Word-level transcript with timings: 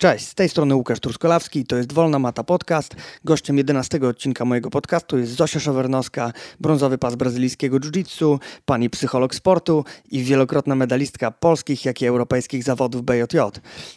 Cześć, 0.00 0.28
z 0.28 0.34
tej 0.34 0.48
strony 0.48 0.74
Łukasz 0.74 1.00
Truskolawski, 1.00 1.64
to 1.66 1.76
jest 1.76 1.92
Wolna 1.92 2.18
Mata 2.18 2.44
Podcast. 2.44 2.96
Gościem 3.24 3.58
11 3.58 4.00
odcinka 4.08 4.44
mojego 4.44 4.70
podcastu 4.70 5.18
jest 5.18 5.32
Zosia 5.32 5.60
Szowernowska, 5.60 6.32
brązowy 6.60 6.98
pas 6.98 7.14
brazylijskiego 7.14 7.78
jiu-jitsu, 7.78 8.38
pani 8.64 8.90
psycholog 8.90 9.34
sportu 9.34 9.84
i 10.10 10.22
wielokrotna 10.22 10.74
medalistka 10.74 11.30
polskich, 11.30 11.84
jak 11.84 12.02
i 12.02 12.06
europejskich 12.06 12.64
zawodów 12.64 13.02
BJJ. 13.02 13.38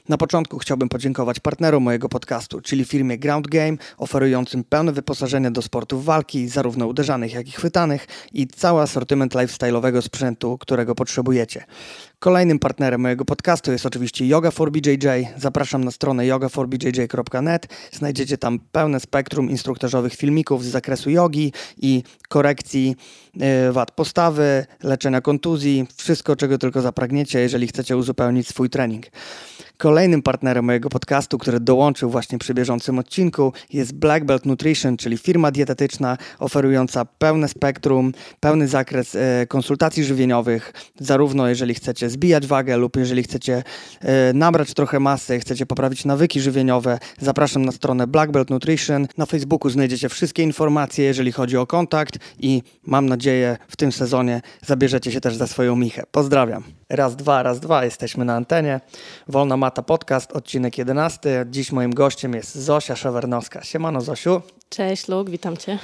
Na 0.10 0.18
początku 0.18 0.58
chciałbym 0.58 0.90
podziękować 0.90 1.40
partnerom 1.40 1.84
mojego 1.84 2.10
podcastu, 2.10 2.62
czyli 2.62 2.86
firmie 2.86 3.18
Ground 3.18 3.48
Game, 3.48 3.78
oferującym 3.98 4.64
pełne 4.64 4.92
wyposażenie 4.92 5.52
do 5.52 5.62
sportów 5.62 6.06
walki, 6.06 6.48
zarówno 6.48 6.88
uderzanych, 6.88 7.34
jak 7.34 7.48
i 7.48 7.52
chwytanych 7.52 8.08
i 8.34 8.48
cały 8.48 8.82
asortyment 8.82 9.34
lifestyle'owego 9.34 10.02
sprzętu, 10.02 10.58
którego 10.58 10.96
potrzebujecie. 10.96 11.66
Kolejnym 12.22 12.60
partnerem 12.60 13.02
mojego 13.02 13.26
podcastu 13.26 13.72
jest 13.72 13.86
oczywiście 13.86 14.28
Yoga 14.28 14.52
for 14.52 14.72
BJJ. 14.72 15.08
Zapraszam 15.38 15.84
na 15.84 15.92
stronę 15.92 16.26
yogaforbjj.net. 16.26 17.68
Znajdziecie 17.92 18.38
tam 18.38 18.60
pełne 18.72 19.00
spektrum 19.00 19.50
instruktażowych 19.50 20.14
filmików 20.14 20.66
z 20.66 20.68
zakresu 20.68 21.10
jogi 21.10 21.54
i 21.78 22.04
korekcji 22.30 22.96
y, 23.70 23.72
wad 23.72 23.92
postawy, 23.92 24.66
leczenia 24.84 25.22
kontuzji, 25.22 25.88
wszystko 25.96 26.36
czego 26.36 26.58
tylko 26.58 26.82
zapragniecie, 26.82 27.40
jeżeli 27.40 27.68
chcecie 27.68 27.98
uzupełnić 27.98 28.48
swój 28.48 28.70
trening. 28.70 29.06
Kolejnym 29.82 30.22
partnerem 30.22 30.66
mojego 30.66 30.90
podcastu, 30.90 31.38
który 31.38 31.60
dołączył 31.60 32.10
właśnie 32.10 32.38
przy 32.38 32.54
bieżącym 32.54 33.00
odcinku, 33.00 33.54
jest 33.74 33.94
Black 33.94 34.26
Belt 34.26 34.46
Nutrition, 34.46 34.98
czyli 34.98 35.18
firma 35.18 35.52
dietetyczna 35.52 36.18
oferująca 36.40 37.06
pełne 37.06 37.48
spektrum, 37.48 38.12
pełny 38.40 38.68
zakres 38.68 39.16
e, 39.16 39.46
konsultacji 39.48 40.04
żywieniowych, 40.04 40.74
zarówno 41.00 41.48
jeżeli 41.48 41.74
chcecie 41.74 42.10
zbijać 42.10 42.48
wagę 42.48 42.78
lub 42.78 42.98
jeżeli 42.98 43.24
chcecie 43.24 43.64
e, 44.02 44.34
nabrać 44.34 44.74
trochę 44.74 45.00
masy, 45.00 45.40
chcecie 45.40 45.66
poprawić 45.66 46.06
nawyki 46.06 46.42
żywieniowe. 46.42 47.00
Zapraszam 47.20 47.66
na 47.66 47.72
stronę 47.72 48.08
Black 48.08 48.32
Belt 48.32 48.50
Nutrition. 48.50 49.08
Na 49.18 49.26
Facebooku 49.26 49.70
znajdziecie 49.70 50.10
wszystkie 50.10 50.44
informacje, 50.44 51.06
jeżeli 51.06 51.32
chodzi 51.32 51.58
o 51.58 51.68
kontakt 51.68 52.18
i 52.40 52.64
mam 52.84 53.10
nadzieję 53.10 53.58
w 53.68 53.76
tym 53.76 53.92
sezonie 53.92 54.42
zabierzecie 54.66 55.12
się 55.12 55.22
też 55.22 55.36
za 55.36 55.48
swoją 55.48 55.76
michę. 55.76 56.04
Pozdrawiam. 56.12 56.64
Raz, 56.90 57.16
dwa, 57.16 57.44
raz, 57.44 57.60
dwa, 57.60 57.86
jesteśmy 57.86 58.26
na 58.26 58.36
antenie. 58.36 58.80
Wolna 59.28 59.58
Mata 59.72 59.84
Podcast, 59.84 60.32
odcinek 60.32 60.78
11. 60.78 61.46
Dziś 61.50 61.72
moim 61.72 61.94
gościem 61.94 62.34
jest 62.34 62.56
Zosia 62.56 62.96
Szewernowska. 62.96 63.64
Siemano 63.64 64.02
Zosiu. 64.02 64.42
Cześć 64.70 65.08
Luk, 65.08 65.30
witam 65.30 65.58
Cię. 65.58 65.80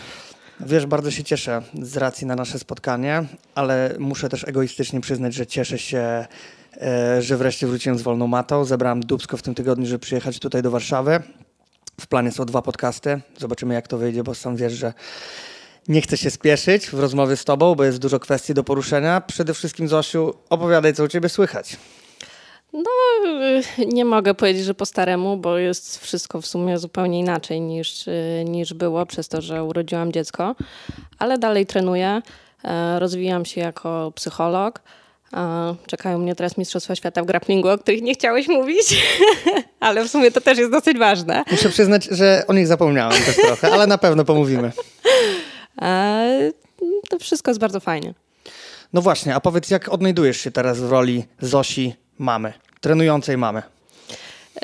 Wiesz, 0.60 0.86
bardzo 0.86 1.12
się 1.12 1.24
cieszę 1.24 1.62
z 1.82 1.98
racji 1.98 2.28
na 2.28 2.36
nasze 2.36 2.60
spotkanie, 2.60 3.24
ale 3.56 3.96
muszę 4.00 4.30
też 4.30 4.48
egoistycznie 4.48 5.02
przyznać, 5.02 5.34
że 5.34 5.48
cieszę 5.48 5.80
się, 5.80 6.26
e, 6.82 7.22
że 7.22 7.38
wreszcie 7.38 7.68
wróciłem 7.68 7.98
z 7.98 8.02
Wolną 8.02 8.28
Matą. 8.28 8.66
Zebrałem 8.66 9.00
dubsko 9.00 9.38
w 9.38 9.42
tym 9.42 9.56
tygodniu, 9.56 9.86
żeby 9.86 10.00
przyjechać 10.00 10.40
tutaj 10.40 10.62
do 10.62 10.72
Warszawy. 10.72 11.20
W 12.02 12.08
planie 12.08 12.32
są 12.32 12.46
dwa 12.46 12.62
podcasty. 12.62 13.22
Zobaczymy, 13.38 13.74
jak 13.74 13.88
to 13.88 13.98
wyjdzie, 13.98 14.24
bo 14.24 14.36
sam 14.36 14.56
wiesz, 14.56 14.74
że 14.74 14.94
nie 15.88 16.02
chcę 16.02 16.18
się 16.18 16.30
spieszyć 16.30 16.90
w 16.90 17.00
rozmowie 17.00 17.38
z 17.38 17.46
Tobą, 17.46 17.76
bo 17.76 17.84
jest 17.84 17.98
dużo 17.98 18.20
kwestii 18.20 18.54
do 18.54 18.64
poruszenia. 18.64 19.22
Przede 19.22 19.54
wszystkim, 19.54 19.88
Zosiu, 19.88 20.34
opowiadaj, 20.50 20.94
co 20.94 21.04
u 21.04 21.08
Ciebie 21.08 21.30
słychać. 21.30 21.78
No, 22.74 22.90
y, 23.80 23.86
nie 23.86 24.06
mogę 24.06 24.34
powiedzieć, 24.34 24.64
że 24.64 24.74
po 24.74 24.86
staremu, 24.86 25.38
bo 25.38 25.58
jest 25.58 26.00
wszystko 26.00 26.42
w 26.42 26.46
sumie 26.46 26.78
zupełnie 26.78 27.20
inaczej 27.20 27.62
niż, 27.62 28.08
y, 28.08 28.46
niż 28.48 28.74
było 28.74 29.06
przez 29.06 29.28
to, 29.28 29.42
że 29.42 29.64
urodziłam 29.64 30.12
dziecko, 30.12 30.56
ale 31.20 31.38
dalej 31.38 31.66
trenuję, 31.66 32.22
e, 32.64 33.00
rozwijam 33.00 33.46
się 33.46 33.62
jako 33.62 34.12
psycholog. 34.16 34.82
Czekają 35.88 36.20
mnie 36.20 36.36
teraz 36.36 36.58
Mistrzostwa 36.58 36.96
Świata 36.96 37.24
w 37.24 37.26
grapplingu, 37.26 37.70
o 37.70 37.78
których 37.78 38.02
nie 38.02 38.14
chciałeś 38.14 38.48
mówić, 38.48 39.04
ale 39.80 40.06
w 40.06 40.12
sumie 40.12 40.32
to 40.32 40.42
też 40.42 40.58
jest 40.58 40.72
dosyć 40.72 40.98
ważne. 40.98 41.44
Muszę 41.52 41.70
przyznać, 41.70 42.06
że 42.06 42.44
o 42.48 42.54
nich 42.54 42.68
zapomniałem 42.68 43.24
też 43.24 43.36
trochę, 43.36 43.72
ale 43.72 43.88
na 43.88 43.98
pewno 43.98 44.26
pomówimy. 44.26 44.72
E, 45.82 46.52
to 47.10 47.20
wszystko 47.20 47.52
jest 47.52 47.60
bardzo 47.60 47.80
fajnie. 47.80 48.14
No 48.94 49.02
właśnie, 49.02 49.36
a 49.36 49.40
powiedz, 49.40 49.70
jak 49.70 49.90
odnajdujesz 49.90 50.38
się 50.38 50.52
teraz 50.52 50.80
w 50.80 50.92
roli 50.92 51.26
Zosi 51.42 51.96
mamy, 52.20 52.54
trenującej 52.82 53.38
mamy? 53.38 53.62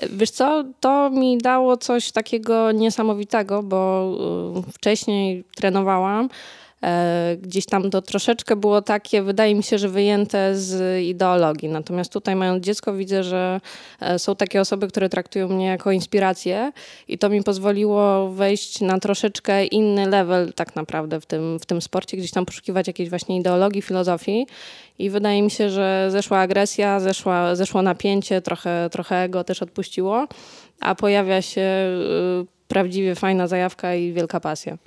Wiesz 0.09 0.31
co, 0.31 0.63
to 0.79 1.09
mi 1.09 1.37
dało 1.37 1.77
coś 1.77 2.11
takiego 2.11 2.71
niesamowitego, 2.71 3.63
bo 3.63 4.11
y, 4.67 4.71
wcześniej 4.71 5.43
trenowałam 5.55 6.29
gdzieś 7.41 7.65
tam 7.65 7.89
to 7.89 8.01
troszeczkę 8.01 8.55
było 8.55 8.81
takie, 8.81 9.21
wydaje 9.21 9.55
mi 9.55 9.63
się, 9.63 9.77
że 9.77 9.89
wyjęte 9.89 10.55
z 10.55 11.03
ideologii. 11.03 11.69
Natomiast 11.69 12.13
tutaj 12.13 12.35
mając 12.35 12.65
dziecko 12.65 12.93
widzę, 12.93 13.23
że 13.23 13.61
e, 13.99 14.19
są 14.19 14.35
takie 14.35 14.61
osoby, 14.61 14.87
które 14.87 15.09
traktują 15.09 15.47
mnie 15.47 15.65
jako 15.65 15.91
inspirację 15.91 16.71
i 17.07 17.17
to 17.17 17.29
mi 17.29 17.43
pozwoliło 17.43 18.29
wejść 18.29 18.81
na 18.81 18.99
troszeczkę 18.99 19.65
inny 19.65 20.09
level 20.09 20.53
tak 20.53 20.75
naprawdę 20.75 21.21
w 21.21 21.25
tym, 21.25 21.59
w 21.59 21.65
tym 21.65 21.81
sporcie, 21.81 22.17
gdzieś 22.17 22.31
tam 22.31 22.45
poszukiwać 22.45 22.87
jakiejś 22.87 23.09
właśnie 23.09 23.37
ideologii, 23.37 23.81
filozofii 23.81 24.47
i 24.99 25.09
wydaje 25.09 25.41
mi 25.41 25.51
się, 25.51 25.69
że 25.69 26.07
zeszła 26.11 26.39
agresja, 26.39 26.99
zeszła, 26.99 27.55
zeszło 27.55 27.81
napięcie, 27.81 28.41
trochę, 28.41 28.89
trochę 28.91 29.23
ego 29.23 29.43
też 29.43 29.61
odpuściło, 29.61 30.27
a 30.79 30.95
pojawia 30.95 31.41
się 31.41 31.61
y, 31.61 32.45
prawdziwie 32.67 33.15
fajna 33.15 33.47
zajawka 33.47 33.95
i 33.95 34.13
wielka 34.13 34.39
pasja. 34.39 34.77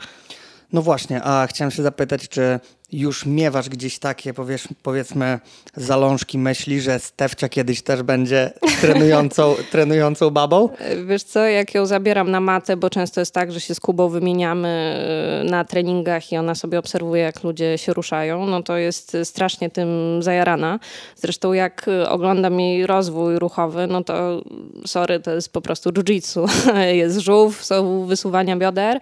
No 0.72 0.82
właśnie, 0.82 1.22
a 1.22 1.46
chciałem 1.46 1.70
się 1.70 1.82
zapytać, 1.82 2.28
czy 2.28 2.60
już 2.92 3.26
miewasz 3.26 3.68
gdzieś 3.68 3.98
takie, 3.98 4.34
powiesz, 4.34 4.68
powiedzmy, 4.82 5.38
zalążki 5.76 6.38
myśli, 6.38 6.80
że 6.80 6.98
Stefcia 6.98 7.48
kiedyś 7.48 7.82
też 7.82 8.02
będzie 8.02 8.50
trenującą, 8.80 9.54
trenującą 9.72 10.30
babą? 10.30 10.68
Wiesz 11.06 11.22
co, 11.22 11.44
jak 11.44 11.74
ją 11.74 11.86
zabieram 11.86 12.30
na 12.30 12.40
matę, 12.40 12.76
bo 12.76 12.90
często 12.90 13.20
jest 13.20 13.34
tak, 13.34 13.52
że 13.52 13.60
się 13.60 13.74
z 13.74 13.80
Kubą 13.80 14.08
wymieniamy 14.08 14.96
y, 15.42 15.50
na 15.50 15.64
treningach 15.64 16.32
i 16.32 16.36
ona 16.36 16.54
sobie 16.54 16.78
obserwuje, 16.78 17.22
jak 17.22 17.42
ludzie 17.42 17.78
się 17.78 17.92
ruszają, 17.92 18.46
no 18.46 18.62
to 18.62 18.76
jest 18.76 19.16
strasznie 19.24 19.70
tym 19.70 20.22
zajarana. 20.22 20.78
Zresztą 21.16 21.52
jak 21.52 21.86
oglądam 22.08 22.60
jej 22.60 22.86
rozwój 22.86 23.38
ruchowy, 23.38 23.86
no 23.86 24.04
to 24.04 24.42
sorry, 24.86 25.20
to 25.20 25.30
jest 25.34 25.52
po 25.52 25.60
prostu 25.60 25.90
jiu-jitsu. 25.90 26.48
jest 27.02 27.18
żółw, 27.18 27.64
są 27.64 28.04
wysuwania 28.04 28.56
bioder, 28.56 28.96
e, 28.96 29.00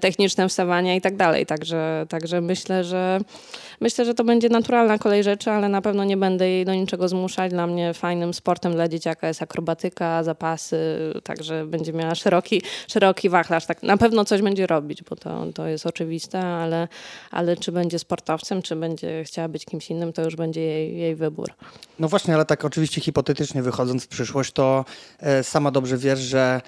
techniczne 0.00 0.48
wstawania 0.48 0.94
i 0.94 1.00
tak 1.00 1.16
dalej. 1.16 1.46
Także, 1.46 2.06
także 2.08 2.40
myślę, 2.40 2.84
że 2.84 3.20
myślę, 3.80 4.04
że 4.04 4.14
to 4.14 4.24
będzie 4.24 4.48
naturalna 4.48 4.98
kolej 4.98 5.24
rzeczy, 5.24 5.50
ale 5.50 5.68
na 5.68 5.82
pewno 5.82 6.04
nie 6.04 6.16
będę 6.16 6.48
jej 6.48 6.64
do 6.64 6.74
niczego 6.74 7.08
zmuszać. 7.08 7.50
Dla 7.50 7.66
mnie 7.66 7.94
fajnym 7.94 8.34
sportem 8.34 8.72
dla 8.72 8.88
dzieciaka 8.88 9.28
jest 9.28 9.42
akrobatyka, 9.42 10.22
zapasy, 10.22 10.76
także 11.22 11.66
będzie 11.66 11.92
miała 11.92 12.14
szeroki, 12.14 12.62
szeroki 12.88 13.28
wachlarz. 13.28 13.66
Tak, 13.66 13.82
na 13.82 13.96
pewno 13.96 14.24
coś 14.24 14.42
będzie 14.42 14.66
robić, 14.66 15.02
bo 15.02 15.16
to, 15.16 15.46
to 15.54 15.66
jest 15.66 15.86
oczywiste, 15.86 16.40
ale, 16.42 16.88
ale 17.30 17.56
czy 17.56 17.72
będzie 17.72 17.98
sportowcem, 17.98 18.62
czy 18.62 18.76
będzie 18.76 19.24
chciała 19.24 19.48
być 19.48 19.64
kimś 19.64 19.90
innym, 19.90 20.12
to 20.12 20.22
już 20.22 20.36
będzie 20.36 20.60
jej, 20.60 20.98
jej 20.98 21.14
wybór. 21.14 21.48
No 21.98 22.08
właśnie, 22.08 22.34
ale 22.34 22.44
tak 22.44 22.64
oczywiście 22.64 23.00
hipotetycznie 23.00 23.62
wychodząc 23.62 24.04
w 24.04 24.08
przyszłość, 24.08 24.52
to 24.52 24.84
e, 25.20 25.44
sama 25.44 25.70
dobrze 25.70 25.98
wiesz, 25.98 26.18
że 26.18 26.60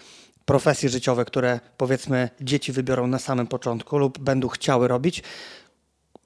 profesje 0.47 0.89
życiowe, 0.89 1.25
które 1.25 1.61
powiedzmy 1.77 2.29
dzieci 2.41 2.73
wybiorą 2.73 3.07
na 3.07 3.19
samym 3.19 3.47
początku 3.47 3.99
lub 3.99 4.19
będą 4.19 4.49
chciały 4.49 4.89
robić, 4.89 5.23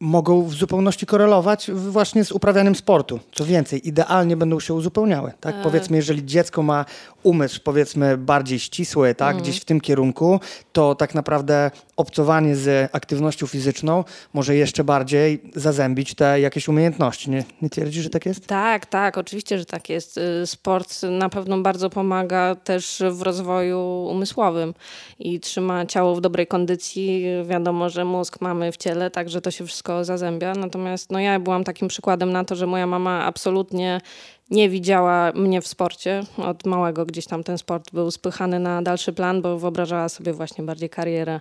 mogą 0.00 0.42
w 0.42 0.54
zupełności 0.54 1.06
korelować 1.06 1.70
właśnie 1.70 2.24
z 2.24 2.32
uprawianiem 2.32 2.74
sportu. 2.74 3.20
Co 3.32 3.44
więcej, 3.44 3.88
idealnie 3.88 4.36
będą 4.36 4.60
się 4.60 4.74
uzupełniały. 4.74 5.32
Tak? 5.40 5.54
E... 5.54 5.62
Powiedzmy, 5.62 5.96
jeżeli 5.96 6.26
dziecko 6.26 6.62
ma 6.62 6.84
umysł 7.22 7.60
powiedzmy 7.64 8.16
bardziej 8.16 8.58
ścisły, 8.58 9.14
tak, 9.14 9.30
mm. 9.30 9.42
gdzieś 9.42 9.60
w 9.60 9.64
tym 9.64 9.80
kierunku, 9.80 10.40
to 10.72 10.94
tak 10.94 11.14
naprawdę 11.14 11.70
obcowanie 12.00 12.56
z 12.56 12.90
aktywnością 12.92 13.46
fizyczną 13.46 14.04
może 14.32 14.56
jeszcze 14.56 14.84
bardziej 14.84 15.42
zazębić 15.54 16.14
te 16.14 16.40
jakieś 16.40 16.68
umiejętności. 16.68 17.30
Nie, 17.30 17.44
nie 17.62 17.70
twierdzisz, 17.70 18.02
że 18.02 18.10
tak 18.10 18.26
jest? 18.26 18.46
Tak, 18.46 18.86
tak, 18.86 19.18
oczywiście, 19.18 19.58
że 19.58 19.64
tak 19.64 19.88
jest. 19.88 20.18
Y, 20.18 20.46
sport 20.46 21.02
na 21.02 21.28
pewno 21.28 21.58
bardzo 21.58 21.90
pomaga 21.90 22.54
też 22.54 23.02
w 23.10 23.22
rozwoju 23.22 24.06
umysłowym 24.10 24.74
i 25.18 25.40
trzyma 25.40 25.86
ciało 25.86 26.14
w 26.14 26.20
dobrej 26.20 26.46
kondycji. 26.46 27.24
Wiadomo, 27.44 27.88
że 27.88 28.04
mózg 28.04 28.40
mamy 28.40 28.72
w 28.72 28.76
ciele, 28.76 29.10
także 29.10 29.40
to 29.40 29.50
się 29.50 29.66
wszystko 29.66 30.04
zazębia. 30.04 30.54
Natomiast 30.54 31.10
no, 31.10 31.18
ja 31.18 31.40
byłam 31.40 31.64
takim 31.64 31.88
przykładem 31.88 32.32
na 32.32 32.44
to, 32.44 32.56
że 32.56 32.66
moja 32.66 32.86
mama 32.86 33.24
absolutnie 33.24 34.00
nie 34.50 34.68
widziała 34.68 35.32
mnie 35.32 35.60
w 35.60 35.66
sporcie. 35.66 36.22
Od 36.36 36.66
małego 36.66 37.06
gdzieś 37.06 37.26
tam 37.26 37.44
ten 37.44 37.58
sport 37.58 37.90
był 37.92 38.10
spychany 38.10 38.58
na 38.58 38.82
dalszy 38.82 39.12
plan, 39.12 39.42
bo 39.42 39.58
wyobrażała 39.58 40.08
sobie 40.08 40.32
właśnie 40.32 40.64
bardziej 40.64 40.90
karierę 40.90 41.40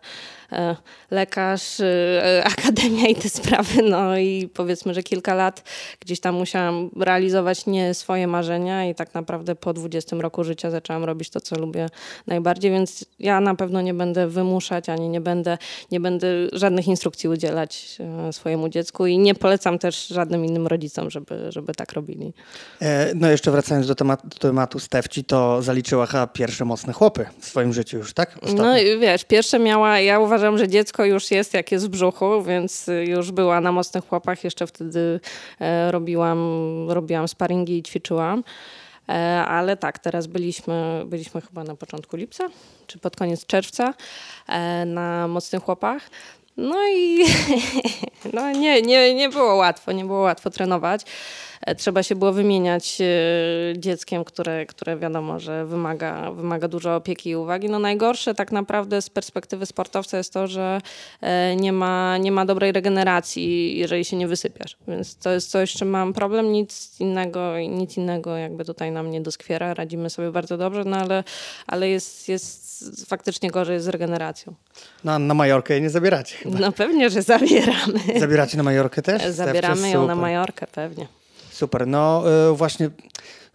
e, 0.51 0.75
lekarz, 1.11 1.79
e, 1.79 2.43
akademia 2.57 3.07
i 3.07 3.15
te 3.15 3.29
sprawy. 3.29 3.81
No 3.83 4.17
i 4.17 4.49
powiedzmy, 4.53 4.93
że 4.93 5.03
kilka 5.03 5.35
lat 5.35 5.63
gdzieś 5.99 6.19
tam 6.19 6.35
musiałam 6.35 6.89
realizować 6.99 7.65
nie 7.65 7.93
swoje 7.93 8.27
marzenia 8.27 8.85
i 8.89 8.95
tak 8.95 9.13
naprawdę 9.13 9.55
po 9.55 9.73
20 9.73 10.15
roku 10.15 10.43
życia 10.43 10.71
zaczęłam 10.71 11.03
robić 11.03 11.29
to, 11.29 11.41
co 11.41 11.59
lubię 11.59 11.87
najbardziej, 12.27 12.71
więc 12.71 13.05
ja 13.19 13.41
na 13.41 13.55
pewno 13.55 13.81
nie 13.81 13.93
będę 13.93 14.27
wymuszać, 14.27 14.89
ani 14.89 15.09
nie 15.09 15.21
będę, 15.21 15.57
nie 15.91 15.99
będę 15.99 16.27
żadnych 16.53 16.87
instrukcji 16.87 17.29
udzielać 17.29 17.97
e, 17.99 18.33
swojemu 18.33 18.69
dziecku 18.69 19.05
i 19.05 19.17
nie 19.17 19.35
polecam 19.35 19.79
też 19.79 20.07
żadnym 20.07 20.45
innym 20.45 20.67
rodzicom, 20.67 21.09
żeby, 21.09 21.51
żeby 21.51 21.73
tak 21.73 21.93
robili. 21.93 22.33
E 22.81 22.98
no 23.15 23.29
jeszcze 23.29 23.51
wracając 23.51 23.87
do 23.87 23.95
tematu, 23.95 24.27
do 24.27 24.37
tematu 24.37 24.79
Stefci, 24.79 25.23
to 25.23 25.61
zaliczyła 25.61 26.05
chyba 26.05 26.27
pierwsze 26.27 26.65
mocne 26.65 26.93
chłopy 26.93 27.25
w 27.39 27.45
swoim 27.45 27.73
życiu 27.73 27.97
już, 27.97 28.13
tak? 28.13 28.35
Ostatnio. 28.41 28.63
No 28.63 28.77
i 28.77 28.99
wiesz, 28.99 29.25
pierwsze 29.25 29.59
miała, 29.59 29.99
ja 29.99 30.19
uważam, 30.19 30.57
że 30.57 30.67
dziecko 30.67 31.05
już 31.05 31.31
jest 31.31 31.53
jak 31.53 31.71
jest 31.71 31.85
w 31.85 31.89
brzuchu, 31.89 32.43
więc 32.43 32.85
już 33.07 33.31
była 33.31 33.61
na 33.61 33.71
mocnych 33.71 34.07
chłopach, 34.07 34.43
jeszcze 34.43 34.67
wtedy 34.67 35.19
e, 35.59 35.91
robiłam, 35.91 36.39
robiłam 36.89 37.27
sparingi 37.27 37.77
i 37.77 37.83
ćwiczyłam. 37.83 38.43
E, 39.09 39.45
ale 39.45 39.77
tak, 39.77 39.99
teraz 39.99 40.27
byliśmy, 40.27 41.03
byliśmy 41.05 41.41
chyba 41.41 41.63
na 41.63 41.75
początku 41.75 42.17
lipca, 42.17 42.43
czy 42.87 42.99
pod 42.99 43.15
koniec 43.15 43.45
czerwca 43.45 43.93
e, 44.47 44.85
na 44.85 45.27
mocnych 45.27 45.63
chłopach. 45.63 46.09
No 46.57 46.77
i 46.89 47.25
no 48.33 48.51
nie, 48.51 48.81
nie, 48.81 49.13
nie 49.13 49.29
było 49.29 49.55
łatwo, 49.55 49.91
nie 49.91 50.05
było 50.05 50.19
łatwo 50.19 50.49
trenować. 50.49 51.01
E, 51.69 51.75
trzeba 51.75 52.03
się 52.03 52.15
było 52.15 52.31
wymieniać 52.31 53.01
e, 53.01 53.79
dzieckiem, 53.79 54.23
które, 54.23 54.65
które 54.65 54.97
wiadomo, 54.97 55.39
że 55.39 55.65
wymaga, 55.65 56.31
wymaga 56.31 56.67
dużo 56.67 56.95
opieki 56.95 57.29
i 57.29 57.35
uwagi. 57.35 57.69
No 57.69 57.79
najgorsze 57.79 58.35
tak 58.35 58.51
naprawdę 58.51 59.01
z 59.01 59.09
perspektywy 59.09 59.65
sportowca 59.65 60.17
jest 60.17 60.33
to, 60.33 60.47
że 60.47 60.81
e, 61.21 61.55
nie 61.55 61.73
ma, 61.73 62.17
nie 62.17 62.31
ma 62.31 62.45
dobrej 62.45 62.71
regeneracji, 62.71 63.77
jeżeli 63.77 64.05
się 64.05 64.17
nie 64.17 64.27
wysypiasz. 64.27 64.77
Więc 64.87 65.15
to 65.15 65.31
jest 65.31 65.51
coś, 65.51 65.73
z 65.75 65.77
czym 65.77 65.89
mam 65.89 66.13
problem. 66.13 66.51
Nic 66.51 66.99
innego, 66.99 67.53
nic 67.59 67.97
innego 67.97 68.37
jakby 68.37 68.65
tutaj 68.65 68.91
nam 68.91 69.11
nie 69.11 69.21
doskwiera. 69.21 69.73
Radzimy 69.73 70.09
sobie 70.09 70.31
bardzo 70.31 70.57
dobrze, 70.57 70.83
no 70.85 70.97
ale, 70.97 71.23
ale 71.67 71.89
jest, 71.89 72.29
jest 72.29 73.05
faktycznie 73.09 73.51
gorzej 73.51 73.79
z 73.79 73.87
regeneracją. 73.87 74.53
No, 75.03 75.19
na 75.19 75.33
Majorkę 75.33 75.81
nie 75.81 75.89
zabieracie 75.89 76.35
chyba. 76.37 76.59
No 76.59 76.71
pewnie, 76.71 77.09
że 77.09 77.21
zabieramy. 77.21 77.99
Zabieracie 78.19 78.57
na 78.57 78.63
Majorkę 78.63 79.01
też? 79.01 79.23
Zabieramy 79.23 79.89
ją 79.89 80.07
na 80.07 80.15
Majorkę, 80.15 80.67
pewnie. 80.67 81.07
Super. 81.59 81.87
No 81.87 82.23
y, 82.51 82.55
właśnie 82.55 82.89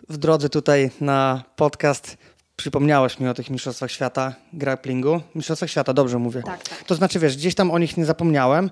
w 0.09 0.17
drodze 0.17 0.49
tutaj 0.49 0.91
na 1.01 1.45
podcast 1.57 2.17
przypomniałeś 2.57 3.21
mi 3.21 3.29
o 3.29 3.35
tych 3.35 3.51
Mistrzostwach 3.51 3.91
Świata 3.91 4.35
grapplingu. 4.53 5.21
Mistrzostwach 5.35 5.71
Świata, 5.71 5.93
dobrze 5.93 6.19
mówię. 6.19 6.43
Tak, 6.43 6.69
tak. 6.69 6.83
To 6.83 6.95
znaczy, 6.95 7.19
wiesz, 7.19 7.37
gdzieś 7.37 7.55
tam 7.55 7.71
o 7.71 7.79
nich 7.79 7.97
nie 7.97 8.05
zapomniałem. 8.05 8.71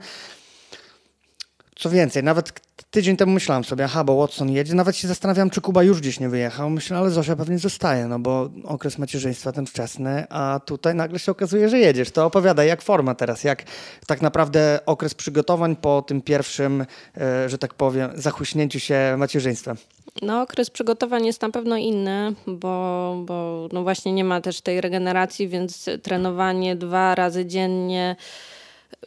Co 1.82 1.90
więcej, 1.90 2.22
nawet 2.22 2.52
tydzień 2.90 3.16
temu 3.16 3.32
myślałem 3.32 3.64
sobie, 3.64 3.84
aha, 3.84 4.04
bo 4.04 4.16
Watson 4.16 4.50
jedzie. 4.50 4.74
Nawet 4.74 4.96
się 4.96 5.08
zastanawiam, 5.08 5.50
czy 5.50 5.60
Kuba 5.60 5.82
już 5.82 6.00
gdzieś 6.00 6.20
nie 6.20 6.28
wyjechał. 6.28 6.70
Myślę, 6.70 6.98
ale 6.98 7.10
Zosia 7.10 7.36
pewnie 7.36 7.58
zostaje, 7.58 8.06
no 8.06 8.18
bo 8.18 8.50
okres 8.64 8.98
macierzyństwa 8.98 9.52
ten 9.52 9.66
wczesny, 9.66 10.24
a 10.30 10.60
tutaj 10.66 10.94
nagle 10.94 11.18
się 11.18 11.32
okazuje, 11.32 11.68
że 11.68 11.78
jedziesz. 11.78 12.10
To 12.10 12.26
opowiadaj, 12.26 12.68
jak 12.68 12.82
forma 12.82 13.14
teraz, 13.14 13.44
jak 13.44 13.62
tak 14.06 14.22
naprawdę 14.22 14.78
okres 14.86 15.14
przygotowań 15.14 15.76
po 15.76 16.02
tym 16.02 16.22
pierwszym, 16.22 16.86
e, 17.16 17.48
że 17.48 17.58
tak 17.58 17.74
powiem, 17.74 18.10
zachuśnięciu 18.14 18.80
się 18.80 19.14
macierzyństwem. 19.18 19.76
No, 20.22 20.42
okres 20.42 20.70
przygotowań 20.70 21.26
jest 21.26 21.42
na 21.42 21.50
pewno 21.50 21.76
inny, 21.76 22.34
bo, 22.46 23.16
bo 23.26 23.68
no 23.72 23.82
właśnie 23.82 24.12
nie 24.12 24.24
ma 24.24 24.40
też 24.40 24.60
tej 24.60 24.80
regeneracji, 24.80 25.48
więc 25.48 25.90
trenowanie 26.02 26.76
dwa 26.76 27.14
razy 27.14 27.46
dziennie 27.46 28.16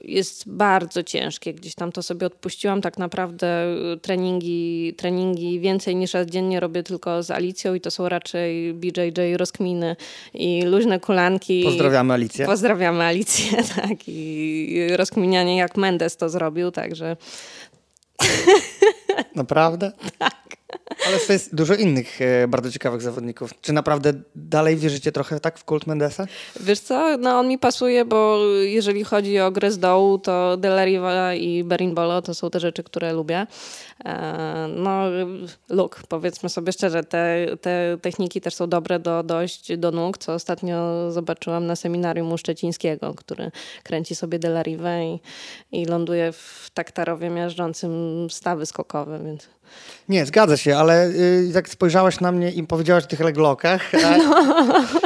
jest 0.02 0.50
bardzo 0.50 1.04
ciężkie. 1.04 1.54
Gdzieś 1.54 1.76
tam 1.76 1.92
to 1.92 2.04
sobie 2.04 2.28
odpuściłam. 2.28 2.82
Tak 2.82 2.98
naprawdę 2.98 3.66
y, 3.94 3.98
treningi, 3.98 4.94
treningi 4.98 5.60
więcej 5.60 5.96
niż 5.96 6.14
raz 6.14 6.28
dziennie 6.28 6.60
robię 6.60 6.84
tylko 6.84 7.24
z 7.24 7.32
Alicją 7.32 7.74
i 7.74 7.82
to 7.82 7.92
są 7.92 8.10
raczej 8.10 8.74
BJJ 8.74 9.38
rozkminy 9.38 9.96
i 10.34 10.62
luźne 10.62 11.00
kulanki. 11.00 11.64
Pozdrawiamy 11.64 12.14
Alicję. 12.14 12.46
Pozdrawiamy 12.46 13.04
Alicję, 13.04 13.64
tak. 13.76 13.98
I 14.08 14.88
rozkminianie 14.96 15.58
jak 15.58 15.78
Mendes 15.78 16.18
to 16.18 16.30
zrobił, 16.30 16.72
także... 16.72 17.18
Naprawdę? 19.36 19.92
Tak. 20.18 20.45
Ale 21.08 21.20
to 21.20 21.34
jest 21.34 21.56
dużo 21.56 21.76
innych 21.76 22.22
e, 22.22 22.48
bardzo 22.48 22.72
ciekawych 22.72 23.02
zawodników. 23.02 23.62
Czy 23.62 23.74
naprawdę 23.74 24.14
dalej 24.36 24.78
wierzycie 24.78 25.12
trochę 25.12 25.40
tak 25.40 25.60
w 25.60 25.64
kult 25.64 25.88
Mendesa? 25.88 26.26
Wiesz 26.60 26.80
co, 26.80 27.18
no 27.18 27.40
on 27.40 27.48
mi 27.48 27.58
pasuje, 27.58 28.06
bo 28.06 28.40
jeżeli 28.64 29.04
chodzi 29.04 29.40
o 29.40 29.52
grę 29.52 29.72
z 29.72 29.80
dołu, 29.80 30.18
to 30.18 30.58
Delariva 30.58 31.34
i 31.34 31.64
Berimbolo 31.64 32.22
to 32.22 32.34
są 32.34 32.50
te 32.50 32.60
rzeczy, 32.60 32.84
które 32.84 33.14
lubię. 33.14 33.48
E, 34.06 34.68
no, 34.76 35.02
look, 35.70 36.04
powiedzmy 36.10 36.50
sobie 36.50 36.72
szczerze, 36.72 37.04
te, 37.04 37.48
te 37.62 37.98
techniki 38.02 38.42
też 38.42 38.56
są 38.56 38.70
dobre 38.70 39.00
do 39.00 39.24
dojść 39.24 39.78
do 39.78 39.92
nóg, 39.92 40.18
co 40.18 40.34
ostatnio 40.34 41.12
zobaczyłam 41.12 41.66
na 41.66 41.76
seminarium 41.76 42.32
u 42.32 42.38
Szczecińskiego, 42.38 43.14
który 43.14 43.52
kręci 43.84 44.16
sobie 44.16 44.40
Delarivę 44.40 45.06
i, 45.06 45.20
i 45.72 45.86
ląduje 45.86 46.32
w 46.32 46.70
taktarowie 46.74 47.30
miażdżącym 47.30 48.28
stawy 48.30 48.66
skokowe, 48.66 49.20
więc... 49.26 49.55
Nie, 50.10 50.26
zgadza 50.26 50.58
się, 50.58 50.78
ale 50.78 51.08
y, 51.08 51.52
jak 51.54 51.70
spojrzałaś 51.70 52.20
na 52.20 52.32
mnie 52.32 52.52
i 52.52 52.64
powiedziałaś 52.64 53.04
o 53.04 53.08
tych 53.08 53.20
leglokach, 53.20 53.92
no. 54.04 54.36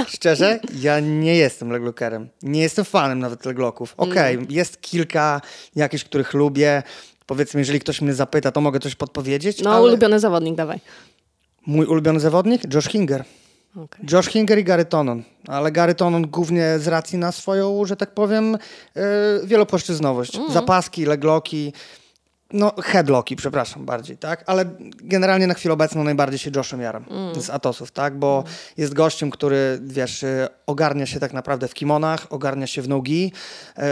szczerze, 0.07 0.59
ja 0.79 0.99
nie 0.99 1.35
jestem 1.35 1.71
leglokerem. 1.71 2.29
Nie 2.43 2.61
jestem 2.61 2.85
fanem 2.85 3.19
nawet 3.19 3.45
legloków. 3.45 3.93
Okej, 3.97 4.35
okay, 4.35 4.47
no. 4.49 4.55
jest 4.55 4.81
kilka 4.81 5.41
jakichś, 5.75 6.03
których 6.03 6.33
lubię, 6.33 6.83
powiedzmy, 7.25 7.59
jeżeli 7.59 7.79
ktoś 7.79 8.01
mnie 8.01 8.13
zapyta, 8.13 8.51
to 8.51 8.61
mogę 8.61 8.79
coś 8.79 8.95
podpowiedzieć. 8.95 9.61
No, 9.61 9.71
ale... 9.71 9.81
ulubiony 9.81 10.19
zawodnik, 10.19 10.55
dawaj. 10.55 10.79
Mój 11.65 11.85
ulubiony 11.85 12.19
zawodnik? 12.19 12.73
Josh 12.73 12.87
Hinger. 12.87 13.23
Okay. 13.75 14.05
Josh 14.11 14.27
Hinger 14.27 14.59
i 14.59 14.63
Gary 14.63 14.85
Tonon. 14.85 15.23
Ale 15.47 15.71
Gary 15.71 15.95
Tonon 15.95 16.27
głównie 16.27 16.79
z 16.79 16.87
racji 16.87 17.17
na 17.17 17.31
swoją, 17.31 17.85
że 17.85 17.95
tak 17.95 18.13
powiem, 18.13 18.57
yy, 18.95 19.01
wielopłaszczyznowość. 19.43 20.35
Mm. 20.35 20.51
Zapaski, 20.51 21.05
legloki, 21.05 21.73
no 22.53 22.73
headlocki, 22.81 23.35
przepraszam, 23.35 23.85
bardziej, 23.85 24.17
tak? 24.17 24.43
Ale 24.47 24.65
generalnie 25.03 25.47
na 25.47 25.53
chwilę 25.53 25.73
obecną 25.73 26.03
najbardziej 26.03 26.39
się 26.39 26.51
Joshem 26.55 26.81
jaram 26.81 27.05
mm. 27.09 27.41
z 27.41 27.49
Atosów, 27.49 27.91
tak? 27.91 28.17
Bo 28.17 28.39
mm. 28.39 28.53
jest 28.77 28.93
gościem, 28.93 29.31
który, 29.31 29.79
wiesz, 29.83 30.23
y, 30.23 30.47
ogarnia 30.65 31.05
się 31.05 31.19
tak 31.19 31.33
naprawdę 31.33 31.67
w 31.67 31.73
kimonach, 31.73 32.27
ogarnia 32.29 32.67
się 32.67 32.81
w 32.81 32.89
nogi, 32.89 33.31
yy, 33.77 33.83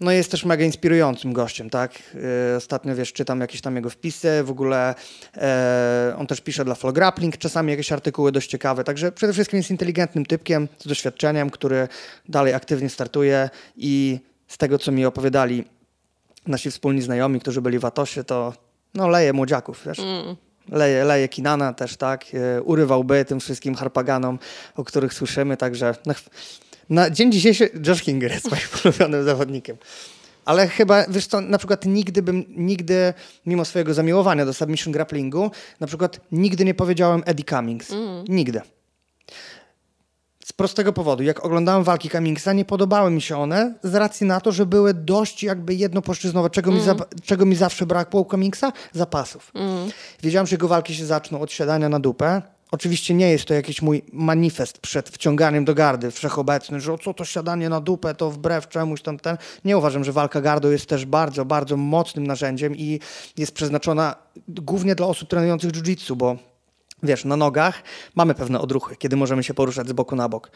no 0.00 0.10
jest 0.10 0.30
też 0.30 0.44
mega 0.44 0.64
inspirującym 0.64 1.32
gościem, 1.32 1.70
tak? 1.70 1.92
Yy, 2.50 2.56
ostatnio, 2.56 2.94
wiesz, 2.94 3.12
czytam 3.12 3.40
jakieś 3.40 3.60
tam 3.60 3.76
jego 3.76 3.90
wpisy, 3.90 4.42
w 4.44 4.50
ogóle 4.50 4.94
on 6.18 6.26
też 6.26 6.40
pisze 6.40 6.64
dla 6.64 6.74
Flow 6.74 6.94
Grappling, 6.94 7.38
czasami 7.38 7.70
jakieś 7.70 7.92
artykuły 7.92 8.32
dość 8.32 8.50
ciekawe, 8.50 8.84
także 8.84 9.12
przede 9.12 9.32
wszystkim 9.32 9.56
jest 9.56 9.70
inteligentnym 9.70 10.26
typkiem 10.26 10.68
z 10.78 10.86
doświadczeniem, 10.86 11.50
który 11.50 11.88
dalej 12.28 12.54
aktywnie 12.54 12.90
startuje 12.90 13.50
i 13.76 14.20
z 14.48 14.58
tego, 14.58 14.78
co 14.78 14.92
mi 14.92 15.06
opowiadali 15.06 15.64
nasi 16.46 16.70
wspólni 16.70 17.02
znajomi, 17.02 17.40
którzy 17.40 17.62
byli 17.62 17.78
w 17.78 17.84
Atosie, 17.84 18.24
to 18.24 18.52
no 18.94 19.08
leje 19.08 19.32
młodziaków, 19.32 19.82
wiesz? 19.86 19.98
Mm. 19.98 20.36
Leje, 20.68 21.04
leje 21.04 21.28
Kinana 21.28 21.72
też, 21.72 21.96
tak? 21.96 22.32
Yy, 22.32 22.62
urywałby 22.62 23.24
tym 23.24 23.40
wszystkim 23.40 23.74
harpaganom, 23.74 24.38
o 24.76 24.84
których 24.84 25.14
słyszymy, 25.14 25.56
także... 25.56 25.94
No, 26.06 26.14
na 26.90 27.10
dzień 27.10 27.32
dzisiejszy 27.32 27.70
Josh 27.86 28.02
Kinger 28.02 28.32
jest 28.32 28.50
moim 28.50 28.62
ulubionym 28.84 29.24
zawodnikiem. 29.24 29.76
Ale 30.44 30.68
chyba, 30.68 31.06
wiesz 31.08 31.26
co, 31.26 31.40
na 31.40 31.58
przykład 31.58 31.84
nigdy 31.84 32.22
bym, 32.22 32.44
nigdy, 32.48 33.14
mimo 33.46 33.64
swojego 33.64 33.94
zamiłowania 33.94 34.46
do 34.46 34.54
submission 34.54 34.92
grapplingu, 34.92 35.50
na 35.80 35.86
przykład 35.86 36.20
nigdy 36.32 36.64
nie 36.64 36.74
powiedziałem 36.74 37.22
Eddie 37.26 37.44
Cummings. 37.44 37.92
Mm. 37.92 38.24
Nigdy. 38.28 38.60
Prostego 40.56 40.92
powodu, 40.92 41.22
jak 41.22 41.44
oglądałem 41.44 41.84
walki 41.84 42.10
Cummingsa, 42.10 42.52
nie 42.52 42.64
podobały 42.64 43.10
mi 43.10 43.22
się 43.22 43.36
one 43.36 43.74
z 43.82 43.94
racji 43.94 44.26
na 44.26 44.40
to, 44.40 44.52
że 44.52 44.66
były 44.66 44.94
dość 44.94 45.42
jakby 45.42 45.74
jednopłaszczyznowe. 45.74 46.50
Czego, 46.50 46.70
mm. 46.70 46.80
mi, 46.80 46.86
za, 46.86 46.94
czego 47.24 47.46
mi 47.46 47.56
zawsze 47.56 47.86
brakło 47.86 48.20
u 48.20 48.24
Cummingsa? 48.24 48.72
Zapasów. 48.92 49.50
Mm. 49.54 49.90
Wiedziałem, 50.22 50.46
że 50.46 50.54
jego 50.54 50.68
walki 50.68 50.94
się 50.94 51.06
zaczną 51.06 51.40
od 51.40 51.52
siadania 51.52 51.88
na 51.88 52.00
dupę, 52.00 52.42
Oczywiście 52.70 53.14
nie 53.14 53.30
jest 53.30 53.44
to 53.44 53.54
jakiś 53.54 53.82
mój 53.82 54.02
manifest 54.12 54.78
przed 54.78 55.08
wciąganiem 55.08 55.64
do 55.64 55.74
gardy 55.74 56.10
wszechobecny, 56.10 56.80
że 56.80 56.92
o 56.92 56.98
co 56.98 57.14
to 57.14 57.24
siadanie 57.24 57.68
na 57.68 57.80
dupę, 57.80 58.14
to 58.14 58.30
wbrew 58.30 58.68
czemuś 58.68 59.02
tam 59.02 59.18
ten. 59.18 59.36
Nie 59.64 59.78
uważam, 59.78 60.04
że 60.04 60.12
walka 60.12 60.40
gardą 60.40 60.70
jest 60.70 60.86
też 60.86 61.06
bardzo, 61.06 61.44
bardzo 61.44 61.76
mocnym 61.76 62.26
narzędziem 62.26 62.76
i 62.76 63.00
jest 63.36 63.52
przeznaczona 63.52 64.14
głównie 64.48 64.94
dla 64.94 65.06
osób 65.06 65.28
trenujących 65.28 65.72
jiu-jitsu, 65.72 66.14
bo 66.14 66.36
wiesz, 67.04 67.24
na 67.24 67.36
nogach 67.36 67.82
mamy 68.14 68.34
pewne 68.34 68.60
odruchy, 68.60 68.96
kiedy 68.96 69.16
możemy 69.16 69.44
się 69.44 69.54
poruszać 69.54 69.88
z 69.88 69.92
boku 69.92 70.16
na 70.16 70.28
bok, 70.28 70.50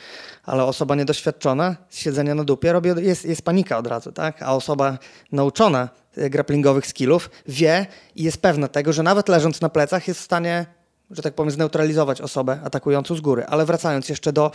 ale 0.44 0.64
osoba 0.64 0.94
niedoświadczona 0.94 1.76
z 1.88 1.98
siedzenia 1.98 2.34
na 2.34 2.44
dupie 2.44 2.72
robi, 2.72 2.90
jest, 2.96 3.24
jest 3.24 3.42
panika 3.42 3.78
od 3.78 3.86
razu, 3.86 4.12
tak? 4.12 4.42
A 4.42 4.54
osoba 4.54 4.98
nauczona 5.32 5.88
e, 6.16 6.30
grapplingowych 6.30 6.86
skillów 6.86 7.30
wie 7.48 7.86
i 8.16 8.22
jest 8.22 8.42
pewna 8.42 8.68
tego, 8.68 8.92
że 8.92 9.02
nawet 9.02 9.28
leżąc 9.28 9.60
na 9.60 9.68
plecach 9.68 10.08
jest 10.08 10.20
w 10.20 10.24
stanie 10.24 10.66
że 11.10 11.22
tak 11.22 11.34
powiem, 11.34 11.50
zneutralizować 11.50 12.20
osobę 12.20 12.60
atakującą 12.64 13.14
z 13.14 13.20
góry. 13.20 13.46
Ale 13.46 13.66
wracając 13.66 14.08
jeszcze 14.08 14.32
do 14.32 14.50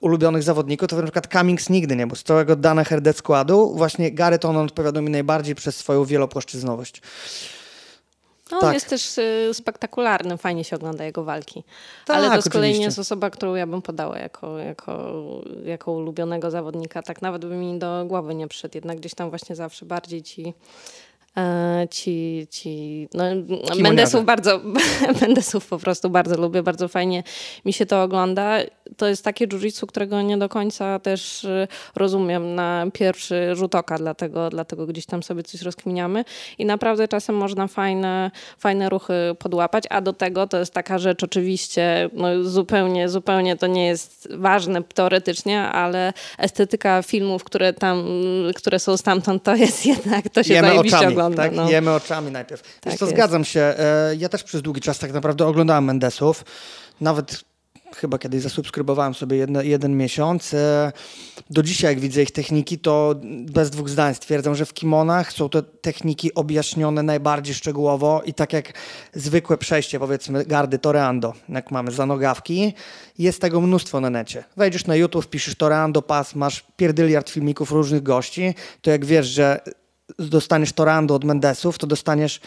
ulubionych 0.00 0.42
zawodników, 0.42 0.88
to 0.88 0.96
na 0.96 1.02
przykład 1.02 1.32
Cummings 1.32 1.70
nigdy 1.70 1.96
nie 1.96 2.06
był. 2.06 2.16
Z 2.16 2.22
całego 2.22 2.56
Dana 2.56 2.84
Herdet 2.84 3.16
składu 3.16 3.74
właśnie 3.76 4.12
Garrett 4.12 4.44
on 4.44 4.56
odpowiadał 4.56 5.02
mi 5.02 5.10
najbardziej 5.10 5.54
przez 5.54 5.76
swoją 5.76 6.04
wielopłaszczyznowość. 6.04 7.02
No, 8.50 8.60
tak. 8.60 8.68
On 8.68 8.74
jest 8.74 8.88
też 8.88 9.18
y, 9.18 9.50
spektakularny, 9.52 10.36
fajnie 10.36 10.64
się 10.64 10.76
ogląda 10.76 11.04
jego 11.04 11.24
walki. 11.24 11.64
Tak, 12.06 12.16
Ale 12.16 12.36
to 12.36 12.42
z 12.42 12.48
kolei 12.48 12.78
nie 12.78 12.84
jest 12.84 12.98
osoba, 12.98 13.30
którą 13.30 13.54
ja 13.54 13.66
bym 13.66 13.82
podała 13.82 14.18
jako, 14.18 14.58
jako, 14.58 15.22
jako 15.64 15.92
ulubionego 15.92 16.50
zawodnika. 16.50 17.02
Tak 17.02 17.22
nawet 17.22 17.44
by 17.44 17.54
mi 17.54 17.78
do 17.78 18.04
głowy 18.06 18.34
nie 18.34 18.48
przyszedł. 18.48 18.72
Jednak 18.74 18.98
gdzieś 18.98 19.14
tam 19.14 19.30
właśnie 19.30 19.56
zawsze 19.56 19.86
bardziej 19.86 20.22
ci 20.22 20.54
ci, 21.90 22.46
ci 22.50 23.08
no, 23.14 23.24
Mendesów 23.82 24.24
bardzo, 24.24 24.60
Mendesów 25.20 25.66
po 25.66 25.78
prostu 25.78 26.10
bardzo 26.10 26.36
lubię, 26.36 26.62
bardzo 26.62 26.88
fajnie 26.88 27.22
mi 27.64 27.72
się 27.72 27.86
to 27.86 28.02
ogląda. 28.02 28.58
To 28.96 29.06
jest 29.06 29.24
takie 29.24 29.46
jiu 29.46 29.86
którego 29.86 30.22
nie 30.22 30.38
do 30.38 30.48
końca 30.48 30.98
też 30.98 31.44
e, 31.44 31.68
rozumiem 31.96 32.54
na 32.54 32.86
pierwszy 32.92 33.54
rzut 33.54 33.74
oka, 33.74 33.98
dlatego, 33.98 34.50
dlatego 34.50 34.86
gdzieś 34.86 35.06
tam 35.06 35.22
sobie 35.22 35.42
coś 35.42 35.62
rozkminiamy 35.62 36.24
i 36.58 36.64
naprawdę 36.64 37.08
czasem 37.08 37.36
można 37.36 37.66
fajne, 37.66 38.30
fajne 38.58 38.88
ruchy 38.88 39.14
podłapać, 39.38 39.84
a 39.90 40.00
do 40.00 40.12
tego 40.12 40.46
to 40.46 40.58
jest 40.58 40.72
taka 40.72 40.98
rzecz 40.98 41.22
oczywiście, 41.22 42.10
no 42.12 42.44
zupełnie, 42.44 43.08
zupełnie 43.08 43.56
to 43.56 43.66
nie 43.66 43.86
jest 43.86 44.28
ważne 44.36 44.82
teoretycznie, 44.82 45.62
ale 45.62 46.12
estetyka 46.38 47.02
filmów, 47.02 47.44
które 47.44 47.72
tam, 47.72 48.04
które 48.56 48.78
są 48.78 48.96
stamtąd, 48.96 49.42
to 49.42 49.54
jest 49.54 49.86
jednak, 49.94 50.28
to 50.28 50.42
się 50.42 50.54
Jemy 50.54 50.68
zajebiście 50.68 50.98
oczami, 50.98 51.12
ogląda. 51.12 51.23
Tak? 51.30 51.52
No. 51.52 51.70
Jemy 51.70 51.90
oczami 51.90 52.30
najpierw. 52.30 52.62
Tak 52.62 52.92
Wiesz 52.92 52.98
co, 52.98 53.04
jest. 53.04 53.16
zgadzam 53.16 53.44
się. 53.44 53.60
E, 53.60 54.14
ja 54.18 54.28
też 54.28 54.42
przez 54.42 54.62
długi 54.62 54.80
czas 54.80 54.98
tak 54.98 55.12
naprawdę 55.12 55.46
oglądałem 55.46 55.84
Mendesów. 55.84 56.44
Nawet 57.00 57.44
chyba 57.94 58.18
kiedyś 58.18 58.42
zasubskrybowałem 58.42 59.14
sobie 59.14 59.36
jedne, 59.36 59.66
jeden 59.66 59.96
miesiąc. 59.96 60.54
E, 60.54 60.92
do 61.50 61.62
dzisiaj, 61.62 61.92
jak 61.92 62.00
widzę 62.00 62.22
ich 62.22 62.30
techniki, 62.30 62.78
to 62.78 63.14
bez 63.24 63.70
dwóch 63.70 63.88
zdań 63.88 64.14
stwierdzam, 64.14 64.54
że 64.54 64.66
w 64.66 64.74
kimonach 64.74 65.32
są 65.32 65.48
to 65.48 65.62
techniki 65.62 66.34
objaśnione 66.34 67.02
najbardziej 67.02 67.54
szczegółowo 67.54 68.22
i 68.26 68.34
tak 68.34 68.52
jak 68.52 68.72
zwykłe 69.14 69.58
przejście, 69.58 69.98
powiedzmy, 69.98 70.44
gardy 70.44 70.78
toreando, 70.78 71.32
jak 71.48 71.70
mamy 71.70 71.90
za 71.90 72.06
nogawki, 72.06 72.74
jest 73.18 73.40
tego 73.40 73.60
mnóstwo 73.60 74.00
na 74.00 74.10
necie. 74.10 74.44
Wejdziesz 74.56 74.86
na 74.86 74.96
YouTube, 74.96 75.26
piszesz 75.26 75.54
toreando 75.54 76.02
pas, 76.02 76.34
masz 76.34 76.64
pierdyliard 76.76 77.30
filmików 77.30 77.72
różnych 77.72 78.02
gości, 78.02 78.54
to 78.82 78.90
jak 78.90 79.04
wiesz, 79.04 79.26
że 79.26 79.60
dostaniesz 80.18 80.72
torando 80.72 81.14
od 81.14 81.24
Mendesów, 81.24 81.78
to 81.78 81.86
dostaniesz 81.86 82.40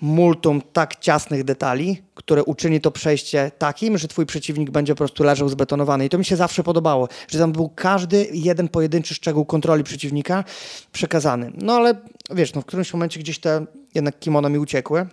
multum 0.00 0.62
tak 0.72 0.96
ciasnych 0.96 1.44
detali, 1.44 2.02
które 2.14 2.44
uczyni 2.44 2.80
to 2.80 2.90
przejście 2.90 3.50
takim, 3.58 3.98
że 3.98 4.08
twój 4.08 4.26
przeciwnik 4.26 4.70
będzie 4.70 4.94
po 4.94 4.98
prostu 4.98 5.24
leżał 5.24 5.48
zbetonowany. 5.48 6.04
I 6.04 6.08
to 6.08 6.18
mi 6.18 6.24
się 6.24 6.36
zawsze 6.36 6.62
podobało, 6.62 7.08
że 7.28 7.38
tam 7.38 7.52
był 7.52 7.68
każdy 7.68 8.28
jeden 8.32 8.68
pojedynczy 8.68 9.14
szczegół 9.14 9.44
kontroli 9.44 9.84
przeciwnika 9.84 10.44
przekazany. 10.92 11.52
No 11.54 11.72
ale 11.72 11.94
wiesz, 12.30 12.54
no 12.54 12.60
w 12.60 12.64
którymś 12.64 12.92
momencie 12.92 13.20
gdzieś 13.20 13.38
te 13.38 13.66
jednak 13.94 14.18
kimono 14.18 14.48
mi 14.48 14.58
uciekły. 14.58 15.06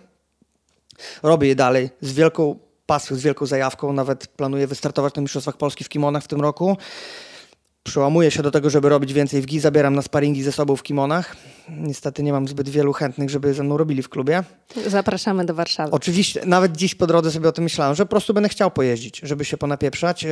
Robię 1.22 1.48
je 1.48 1.54
dalej 1.54 1.90
z 2.00 2.12
wielką 2.12 2.58
pasją, 2.86 3.16
z 3.16 3.22
wielką 3.22 3.46
zajawką. 3.46 3.92
Nawet 3.92 4.26
planuję 4.26 4.66
wystartować 4.66 5.14
na 5.14 5.22
Mistrzostwach 5.22 5.56
Polski 5.56 5.84
w 5.84 5.88
kimonach 5.88 6.24
w 6.24 6.28
tym 6.28 6.40
roku. 6.40 6.76
Przełamuję 7.86 8.30
się 8.30 8.42
do 8.42 8.50
tego, 8.50 8.70
żeby 8.70 8.88
robić 8.88 9.12
więcej 9.12 9.42
w 9.42 9.46
GI, 9.46 9.60
zabieram 9.60 9.94
na 9.94 10.02
sparingi 10.02 10.42
ze 10.42 10.52
sobą 10.52 10.76
w 10.76 10.82
kimonach. 10.82 11.36
Niestety 11.68 12.22
nie 12.22 12.32
mam 12.32 12.48
zbyt 12.48 12.68
wielu 12.68 12.92
chętnych, 12.92 13.30
żeby 13.30 13.54
ze 13.54 13.62
mną 13.62 13.76
robili 13.76 14.02
w 14.02 14.08
klubie. 14.08 14.42
Zapraszamy 14.86 15.44
do 15.44 15.54
Warszawy. 15.54 15.90
Oczywiście, 15.90 16.42
nawet 16.46 16.76
dziś 16.76 16.94
po 16.94 17.06
drodze 17.06 17.30
sobie 17.30 17.48
o 17.48 17.52
tym 17.52 17.64
myślałem, 17.64 17.94
że 17.94 18.04
po 18.04 18.10
prostu 18.10 18.34
będę 18.34 18.48
chciał 18.48 18.70
pojeździć, 18.70 19.20
żeby 19.22 19.44
się 19.44 19.56
ponapieprzać. 19.56 20.22
Yy, 20.22 20.30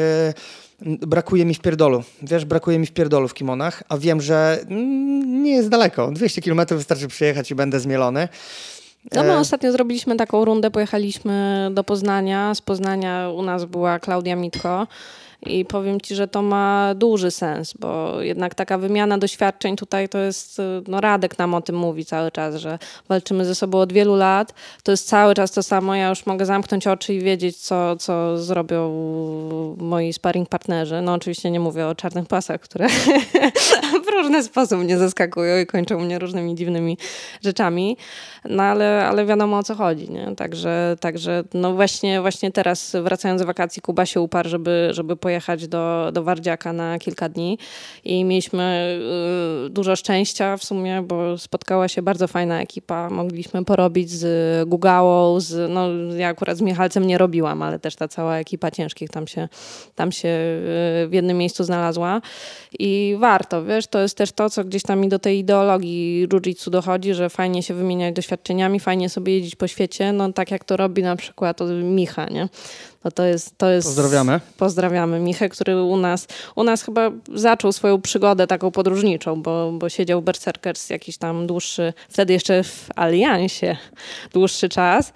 brakuje 1.07 1.45
mi 1.45 1.55
w 1.55 1.61
pierdolu. 1.61 2.03
Wiesz, 2.23 2.45
brakuje 2.45 2.79
mi 2.79 2.87
w 2.87 2.93
pierdolu 2.93 3.29
w 3.29 3.35
kimonach, 3.35 3.83
a 3.89 3.99
wiem, 3.99 4.21
że 4.21 4.59
mm, 4.69 5.43
nie 5.43 5.53
jest 5.53 5.69
daleko. 5.69 6.11
200 6.11 6.43
km 6.43 6.61
wystarczy 6.69 7.09
przyjechać 7.09 7.51
i 7.51 7.55
będę 7.55 7.81
zmielony. 7.81 8.29
No 9.13 9.23
my 9.23 9.33
e, 9.33 9.39
ostatnio 9.39 9.73
zrobiliśmy 9.73 10.17
taką 10.17 10.45
rundę, 10.45 10.71
pojechaliśmy 10.71 11.71
do 11.75 11.85
Poznania. 11.85 12.55
Z 12.55 12.61
Poznania 12.61 13.31
u 13.31 13.43
nas 13.43 13.65
była 13.65 13.99
Klaudia 13.99 14.37
Mitko. 14.37 14.87
I 15.47 15.65
powiem 15.65 16.01
Ci, 16.01 16.15
że 16.15 16.29
to 16.29 16.43
ma 16.43 16.95
duży 16.95 17.31
sens, 17.31 17.75
bo 17.79 18.21
jednak 18.21 18.55
taka 18.55 18.79
wymiana 18.79 19.19
doświadczeń 19.19 19.77
tutaj 19.77 20.09
to 20.09 20.19
jest, 20.19 20.63
no 20.89 21.01
Radek 21.01 21.39
nam 21.39 21.55
o 21.55 21.61
tym 21.61 21.77
mówi 21.77 22.05
cały 22.05 22.31
czas, 22.31 22.55
że 22.55 22.79
walczymy 23.09 23.45
ze 23.45 23.55
sobą 23.55 23.79
od 23.79 23.93
wielu 23.93 24.15
lat. 24.15 24.55
To 24.83 24.91
jest 24.91 25.09
cały 25.09 25.35
czas 25.35 25.53
to 25.53 25.63
samo. 25.63 25.95
Ja 25.95 26.09
już 26.09 26.27
mogę 26.27 26.47
zamknąć 26.47 26.87
oczy 26.87 27.15
i 27.15 27.21
wiedzieć, 27.21 27.57
co, 27.57 27.97
co 27.97 28.39
zrobią 28.39 28.91
moi 29.79 30.13
sparring 30.13 30.49
partnerzy. 30.49 31.03
No 31.03 31.15
oczywiście 31.15 31.51
nie 31.51 31.61
mówię 31.61 31.87
o 31.87 31.95
czarnych 31.95 32.27
pasach, 32.27 32.61
które 32.61 32.89
w 34.07 34.09
różny 34.13 34.43
sposób 34.43 34.79
mnie 34.79 34.99
zaskakują 34.99 35.59
i 35.59 35.67
kończą 35.67 35.99
mnie 35.99 36.19
różnymi 36.19 36.55
dziwnymi 36.55 36.99
rzeczami. 37.43 37.97
No 38.45 38.63
ale, 38.63 39.07
ale 39.07 39.27
wiadomo 39.27 39.59
o 39.59 39.63
co 39.63 39.75
chodzi, 39.75 40.11
nie? 40.11 40.37
Także, 40.37 40.97
także 41.01 41.45
no 41.55 41.73
właśnie, 41.73 42.21
właśnie 42.21 42.53
teraz 42.53 42.97
wracając 43.03 43.41
z 43.41 43.45
wakacji 43.45 43.83
Kuba 43.83 44.07
się 44.07 44.21
uparł, 44.21 44.49
żeby, 44.49 44.89
żeby 44.91 45.17
pojechać 45.17 45.34
pojechać 45.35 45.69
do, 45.69 46.11
do 46.13 46.23
Wardziaka 46.23 46.73
na 46.73 46.99
kilka 46.99 47.29
dni 47.29 47.59
i 48.05 48.25
mieliśmy 48.25 48.99
y, 49.67 49.71
dużo 49.71 49.97
szczęścia 49.97 50.57
w 50.57 50.65
sumie, 50.65 51.03
bo 51.03 51.39
spotkała 51.39 51.89
się 51.89 52.03
bardzo 52.03 52.29
fajna 52.29 52.63
ekipa. 52.63 53.11
Mogliśmy 53.11 53.65
porobić 53.65 54.11
z 54.11 54.69
Gugałą, 54.69 55.41
z, 55.41 55.71
no 55.71 55.89
ja 56.17 56.29
akurat 56.29 56.59
z 56.59 56.61
Michalcem 56.61 57.07
nie 57.07 57.19
robiłam, 57.19 57.63
ale 57.63 57.79
też 57.79 57.97
ta 57.97 58.09
cała 58.09 58.39
ekipa 58.39 58.71
ciężkich 58.71 59.11
tam 59.11 59.27
się, 59.27 59.49
tam 59.95 60.13
się 60.13 60.29
y, 60.29 61.09
w 61.09 61.11
jednym 61.13 61.39
miejscu 61.39 61.65
znalazła 61.65 62.21
i 62.79 63.17
warto, 63.19 63.65
wiesz, 63.65 63.87
to 63.87 63.99
jest 64.03 64.17
też 64.17 64.33
to, 64.33 64.51
co 64.51 64.65
gdzieś 64.65 64.83
tam 64.83 65.01
mi 65.01 65.09
do 65.09 65.19
tej 65.19 65.39
ideologii 65.39 66.29
jiu-jitsu 66.29 66.71
dochodzi, 66.71 67.15
że 67.15 67.31
fajnie 67.31 67.63
się 67.63 67.75
wymieniać 67.75 68.15
doświadczeniami, 68.15 68.81
fajnie 68.81 69.09
sobie 69.09 69.33
jeździć 69.33 69.57
po 69.57 69.67
świecie, 69.67 70.13
no 70.13 70.33
tak 70.33 70.51
jak 70.51 70.65
to 70.65 70.77
robi 70.77 71.03
na 71.03 71.17
przykład 71.17 71.61
Micha, 71.83 72.27
nie? 72.27 72.49
No 73.05 73.11
to 73.11 73.25
jest, 73.25 73.59
to 73.59 73.71
jest... 73.71 73.89
Pozdrawiamy. 73.89 74.41
Pozdrawiamy 74.57 75.21
Michę, 75.21 75.49
który 75.49 75.83
u 75.83 75.97
nas, 75.97 76.27
u 76.55 76.65
nas 76.65 76.83
chyba 76.83 77.11
zaczął 77.35 77.73
swoją 77.73 78.01
przygodę 78.01 78.47
taką 78.47 78.71
podróżniczą, 78.71 79.43
bo, 79.43 79.73
bo 79.73 79.89
siedział 79.89 80.23
Berserkers 80.23 80.91
jakiś 80.91 81.17
tam 81.17 81.47
dłuższy, 81.47 81.93
wtedy 82.09 82.33
jeszcze 82.33 82.65
w 82.65 82.89
Aliansie 82.97 83.77
dłuższy 84.33 84.69
czas. 84.69 85.13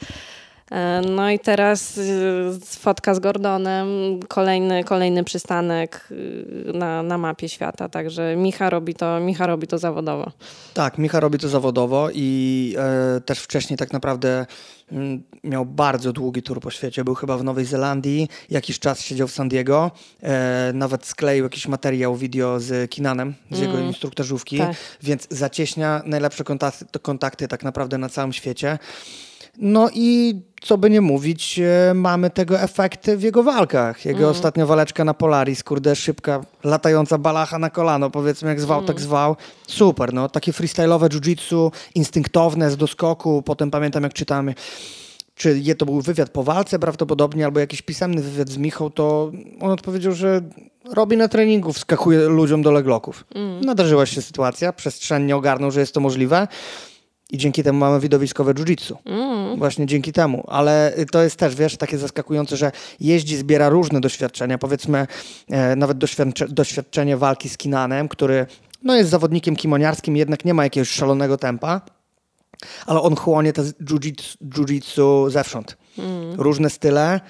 E, 0.70 1.00
no 1.00 1.30
i 1.30 1.38
teraz 1.38 1.98
y, 1.98 2.60
fotka 2.78 3.14
z 3.14 3.18
Gordonem, 3.18 3.88
kolejny, 4.28 4.84
kolejny 4.84 5.24
przystanek 5.24 6.08
y, 6.10 6.72
na, 6.74 7.02
na 7.02 7.18
mapie 7.18 7.48
świata, 7.48 7.88
także 7.88 8.36
Micha 8.36 8.70
robi, 8.70 8.94
to, 8.94 9.20
Micha 9.20 9.46
robi 9.46 9.66
to 9.66 9.78
zawodowo. 9.78 10.32
Tak, 10.74 10.98
Micha 10.98 11.20
robi 11.20 11.38
to 11.38 11.48
zawodowo 11.48 12.08
i 12.14 12.74
e, 12.78 13.20
też 13.20 13.38
wcześniej 13.38 13.76
tak 13.76 13.92
naprawdę 13.92 14.46
m, 14.92 15.22
miał 15.44 15.66
bardzo 15.66 16.12
długi 16.12 16.42
tur 16.42 16.60
po 16.60 16.70
świecie. 16.70 17.04
Był 17.04 17.14
chyba 17.14 17.38
w 17.38 17.44
Nowej 17.44 17.64
Zelandii, 17.64 18.28
jakiś 18.50 18.78
czas 18.78 19.00
siedział 19.00 19.28
w 19.28 19.32
San 19.32 19.48
Diego, 19.48 19.90
e, 20.22 20.72
nawet 20.74 21.06
skleił 21.06 21.44
jakiś 21.44 21.68
materiał 21.68 22.16
wideo 22.16 22.60
z 22.60 22.90
Kinanem, 22.90 23.34
z 23.50 23.58
mm. 23.58 23.70
jego 23.70 23.82
instruktorzówki, 23.82 24.58
tak. 24.58 24.76
więc 25.02 25.26
zacieśnia 25.30 26.02
najlepsze 26.06 26.44
kontakty, 26.44 26.98
kontakty 27.02 27.48
tak 27.48 27.64
naprawdę 27.64 27.98
na 27.98 28.08
całym 28.08 28.32
świecie. 28.32 28.78
No 29.58 29.88
i 29.94 30.40
co 30.60 30.78
by 30.78 30.90
nie 30.90 31.00
mówić, 31.00 31.58
e, 31.58 31.94
mamy 31.94 32.30
tego 32.30 32.60
efekty 32.60 33.16
w 33.16 33.22
jego 33.22 33.42
walkach. 33.42 34.04
Jego 34.04 34.18
mm. 34.18 34.30
ostatnia 34.30 34.66
waleczka 34.66 35.04
na 35.04 35.14
Polaris, 35.14 35.64
kurde, 35.64 35.96
szybka, 35.96 36.44
latająca 36.64 37.18
balacha 37.18 37.58
na 37.58 37.70
kolano, 37.70 38.10
powiedzmy 38.10 38.48
jak 38.48 38.60
zwał, 38.60 38.78
mm. 38.78 38.86
tak 38.86 39.00
zwał. 39.00 39.36
Super, 39.66 40.14
no, 40.14 40.28
takie 40.28 40.52
freestyle'owe 40.52 41.08
jiu-jitsu, 41.08 41.70
instynktowne, 41.94 42.70
z 42.70 42.76
doskoku. 42.76 43.42
Potem 43.42 43.70
pamiętam 43.70 44.02
jak 44.02 44.12
czytamy, 44.12 44.54
czy 45.34 45.58
je 45.58 45.74
to 45.74 45.86
był 45.86 46.00
wywiad 46.00 46.30
po 46.30 46.42
walce 46.42 46.78
prawdopodobnie, 46.78 47.44
albo 47.44 47.60
jakiś 47.60 47.82
pisemny 47.82 48.22
wywiad 48.22 48.48
z 48.48 48.56
Michał, 48.56 48.90
to 48.90 49.32
on 49.60 49.70
odpowiedział, 49.70 50.12
że 50.12 50.40
robi 50.84 51.16
na 51.16 51.28
treningu, 51.28 51.72
wskakuje 51.72 52.20
ludziom 52.20 52.62
do 52.62 52.72
legloków. 52.72 53.24
Mm. 53.34 53.60
Nadarzyła 53.60 54.06
się 54.06 54.22
sytuacja, 54.22 54.72
przestrzennie 54.72 55.36
ogarnął, 55.36 55.70
że 55.70 55.80
jest 55.80 55.94
to 55.94 56.00
możliwe. 56.00 56.48
I 57.30 57.38
dzięki 57.38 57.62
temu 57.62 57.78
mamy 57.78 58.00
widowiskowe 58.00 58.54
jiu-jitsu. 58.54 58.94
Mm. 59.04 59.58
Właśnie 59.58 59.86
dzięki 59.86 60.12
temu. 60.12 60.44
Ale 60.46 60.94
to 61.12 61.22
jest 61.22 61.36
też, 61.36 61.54
wiesz, 61.54 61.76
takie 61.76 61.98
zaskakujące, 61.98 62.56
że 62.56 62.72
jeździ, 63.00 63.36
zbiera 63.36 63.68
różne 63.68 64.00
doświadczenia. 64.00 64.58
Powiedzmy, 64.58 65.06
e, 65.50 65.76
nawet 65.76 65.98
doświadcze, 65.98 66.48
doświadczenie 66.48 67.16
walki 67.16 67.48
z 67.48 67.56
Kinanem, 67.56 68.08
który 68.08 68.46
no, 68.82 68.96
jest 68.96 69.10
zawodnikiem 69.10 69.56
kimoniarskim, 69.56 70.16
jednak 70.16 70.44
nie 70.44 70.54
ma 70.54 70.64
jakiegoś 70.64 70.90
szalonego 70.90 71.36
tempa, 71.36 71.80
ale 72.86 73.00
on 73.00 73.16
chłonie 73.16 73.52
te 73.52 73.62
jiu-jitsu 73.62 75.30
zewsząd. 75.30 75.76
Mm. 75.98 76.40
Różne 76.40 76.70
style. 76.70 77.20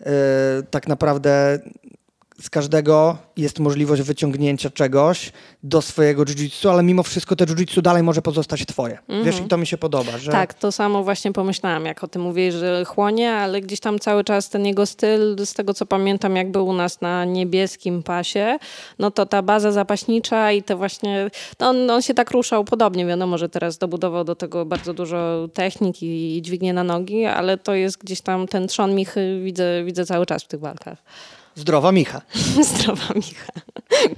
E, 0.00 0.12
tak 0.70 0.88
naprawdę 0.88 1.58
z 2.40 2.50
każdego 2.50 3.16
jest 3.36 3.58
możliwość 3.58 4.02
wyciągnięcia 4.02 4.70
czegoś 4.70 5.32
do 5.62 5.82
swojego 5.82 6.24
jiu-jitsu, 6.24 6.68
ale 6.68 6.82
mimo 6.82 7.02
wszystko 7.02 7.36
te 7.36 7.44
jiu-jitsu 7.44 7.82
dalej 7.82 8.02
może 8.02 8.22
pozostać 8.22 8.66
twoje. 8.66 8.98
Mm 9.08 9.22
-hmm. 9.22 9.26
Wiesz, 9.26 9.40
i 9.40 9.44
to 9.44 9.56
mi 9.56 9.66
się 9.66 9.78
podoba. 9.78 10.18
Że... 10.18 10.32
Tak, 10.32 10.54
to 10.54 10.72
samo 10.72 11.04
właśnie 11.04 11.32
pomyślałam, 11.32 11.84
jak 11.84 12.04
o 12.04 12.08
tym 12.08 12.22
mówisz, 12.22 12.54
że 12.54 12.84
chłonie, 12.84 13.32
ale 13.32 13.60
gdzieś 13.60 13.80
tam 13.80 13.98
cały 13.98 14.24
czas 14.24 14.50
ten 14.50 14.66
jego 14.66 14.86
styl, 14.86 15.46
z 15.46 15.54
tego 15.54 15.74
co 15.74 15.86
pamiętam, 15.86 16.36
jak 16.36 16.50
był 16.50 16.66
u 16.66 16.72
nas 16.72 17.00
na 17.00 17.24
niebieskim 17.24 18.02
pasie, 18.02 18.58
no 18.98 19.10
to 19.10 19.26
ta 19.26 19.42
baza 19.42 19.72
zapaśnicza 19.72 20.52
i 20.52 20.62
te 20.62 20.76
właśnie, 20.76 21.30
no 21.60 21.68
on, 21.68 21.90
on 21.90 22.02
się 22.02 22.14
tak 22.14 22.30
ruszał 22.30 22.64
podobnie, 22.64 23.06
wiadomo, 23.06 23.38
że 23.38 23.48
teraz 23.48 23.78
dobudował 23.78 24.24
do 24.24 24.34
tego 24.34 24.66
bardzo 24.66 24.94
dużo 24.94 25.48
technik 25.52 26.02
i, 26.02 26.36
i 26.36 26.42
dźwignie 26.42 26.72
na 26.72 26.84
nogi, 26.84 27.24
ale 27.24 27.58
to 27.58 27.74
jest 27.74 27.98
gdzieś 27.98 28.20
tam 28.20 28.46
ten 28.46 28.68
trzon 28.68 28.94
Michy 28.94 29.40
widzę, 29.44 29.84
widzę 29.84 30.06
cały 30.06 30.26
czas 30.26 30.42
w 30.42 30.48
tych 30.48 30.60
walkach. 30.60 30.98
Zdrowa 31.54 31.92
Micha. 31.92 32.20
Zdrowa 32.70 33.14
Micha. 33.14 33.52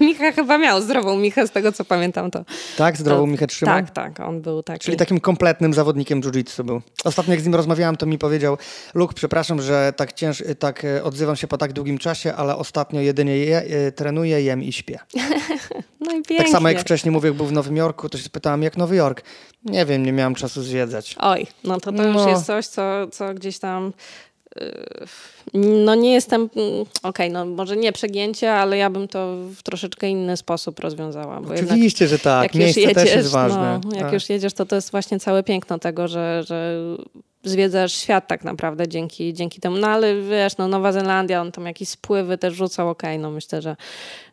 Micha 0.00 0.32
chyba 0.32 0.58
miał 0.58 0.82
zdrową 0.82 1.18
Michę, 1.18 1.46
z 1.46 1.50
tego 1.50 1.72
co 1.72 1.84
pamiętam 1.84 2.30
to. 2.30 2.44
Tak, 2.76 2.96
zdrową 2.96 3.22
to, 3.22 3.26
Michę 3.26 3.46
trzymał? 3.46 3.74
Tak, 3.74 3.90
tak, 3.90 4.20
on 4.20 4.42
był 4.42 4.62
taki. 4.62 4.80
Czyli 4.84 4.96
takim 4.96 5.20
kompletnym 5.20 5.74
zawodnikiem 5.74 6.20
jiu-jitsu 6.20 6.64
był. 6.64 6.82
Ostatnio 7.04 7.32
jak 7.32 7.40
z 7.40 7.44
nim 7.44 7.54
rozmawiałam, 7.54 7.96
to 7.96 8.06
mi 8.06 8.18
powiedział, 8.18 8.58
Luke, 8.94 9.14
przepraszam, 9.14 9.62
że 9.62 9.92
tak, 9.96 10.12
cięż, 10.12 10.42
tak 10.58 10.84
e, 10.84 11.04
odzywam 11.04 11.36
się 11.36 11.46
po 11.46 11.58
tak 11.58 11.72
długim 11.72 11.98
czasie, 11.98 12.34
ale 12.34 12.56
ostatnio 12.56 13.00
jedynie 13.00 13.36
je, 13.36 13.58
e, 13.58 13.92
trenuję, 13.92 14.42
jem 14.42 14.62
i 14.62 14.72
śpię. 14.72 14.98
no 16.00 16.10
i 16.12 16.14
pięknie. 16.14 16.36
Tak 16.36 16.48
samo 16.48 16.68
jak 16.68 16.80
wcześniej 16.80 17.12
mówię, 17.12 17.28
jak 17.28 17.36
był 17.36 17.46
w 17.46 17.52
Nowym 17.52 17.76
Jorku, 17.76 18.08
to 18.08 18.18
się 18.18 18.24
spytałam, 18.24 18.62
jak 18.62 18.76
Nowy 18.76 18.96
Jork? 18.96 19.22
Nie 19.64 19.86
wiem, 19.86 20.06
nie 20.06 20.12
miałam 20.12 20.34
czasu 20.34 20.62
zwiedzać. 20.62 21.16
Oj, 21.18 21.46
no 21.64 21.80
to 21.80 21.92
to 21.92 22.02
no. 22.02 22.04
już 22.04 22.30
jest 22.30 22.46
coś, 22.46 22.66
co, 22.66 23.06
co 23.12 23.34
gdzieś 23.34 23.58
tam 23.58 23.92
no 25.54 25.94
nie 25.94 26.12
jestem, 26.12 26.40
mm, 26.40 26.80
okej, 26.80 26.86
okay, 27.02 27.30
no 27.30 27.46
może 27.46 27.76
nie 27.76 27.92
przegięcie, 27.92 28.52
ale 28.52 28.76
ja 28.76 28.90
bym 28.90 29.08
to 29.08 29.36
w 29.56 29.62
troszeczkę 29.62 30.08
inny 30.08 30.36
sposób 30.36 30.80
rozwiązała. 30.80 31.40
Oczywiście, 31.54 32.08
że 32.08 32.18
tak. 32.18 32.42
Jak 32.42 32.54
Miejsce 32.54 32.80
jedziesz, 32.80 32.94
też 32.94 33.14
jest 33.14 33.30
ważne. 33.30 33.80
No, 33.84 33.90
jak 33.96 34.04
tak. 34.04 34.12
już 34.12 34.28
jedziesz, 34.28 34.52
to 34.52 34.66
to 34.66 34.76
jest 34.76 34.90
właśnie 34.90 35.20
całe 35.20 35.42
piękno 35.42 35.78
tego, 35.78 36.08
że, 36.08 36.42
że 36.46 36.80
zwiedzasz 37.44 37.92
świat 37.92 38.28
tak 38.28 38.44
naprawdę 38.44 38.88
dzięki, 38.88 39.34
dzięki 39.34 39.60
temu. 39.60 39.76
No 39.76 39.86
ale 39.86 40.22
wiesz, 40.22 40.56
no 40.56 40.68
Nowa 40.68 40.92
Zelandia, 40.92 41.40
on 41.40 41.52
tam 41.52 41.66
jakieś 41.66 41.88
spływy 41.88 42.38
też 42.38 42.54
rzucał, 42.54 42.88
okej, 42.88 43.10
okay, 43.10 43.22
no 43.22 43.30
myślę, 43.30 43.62
że 43.62 43.76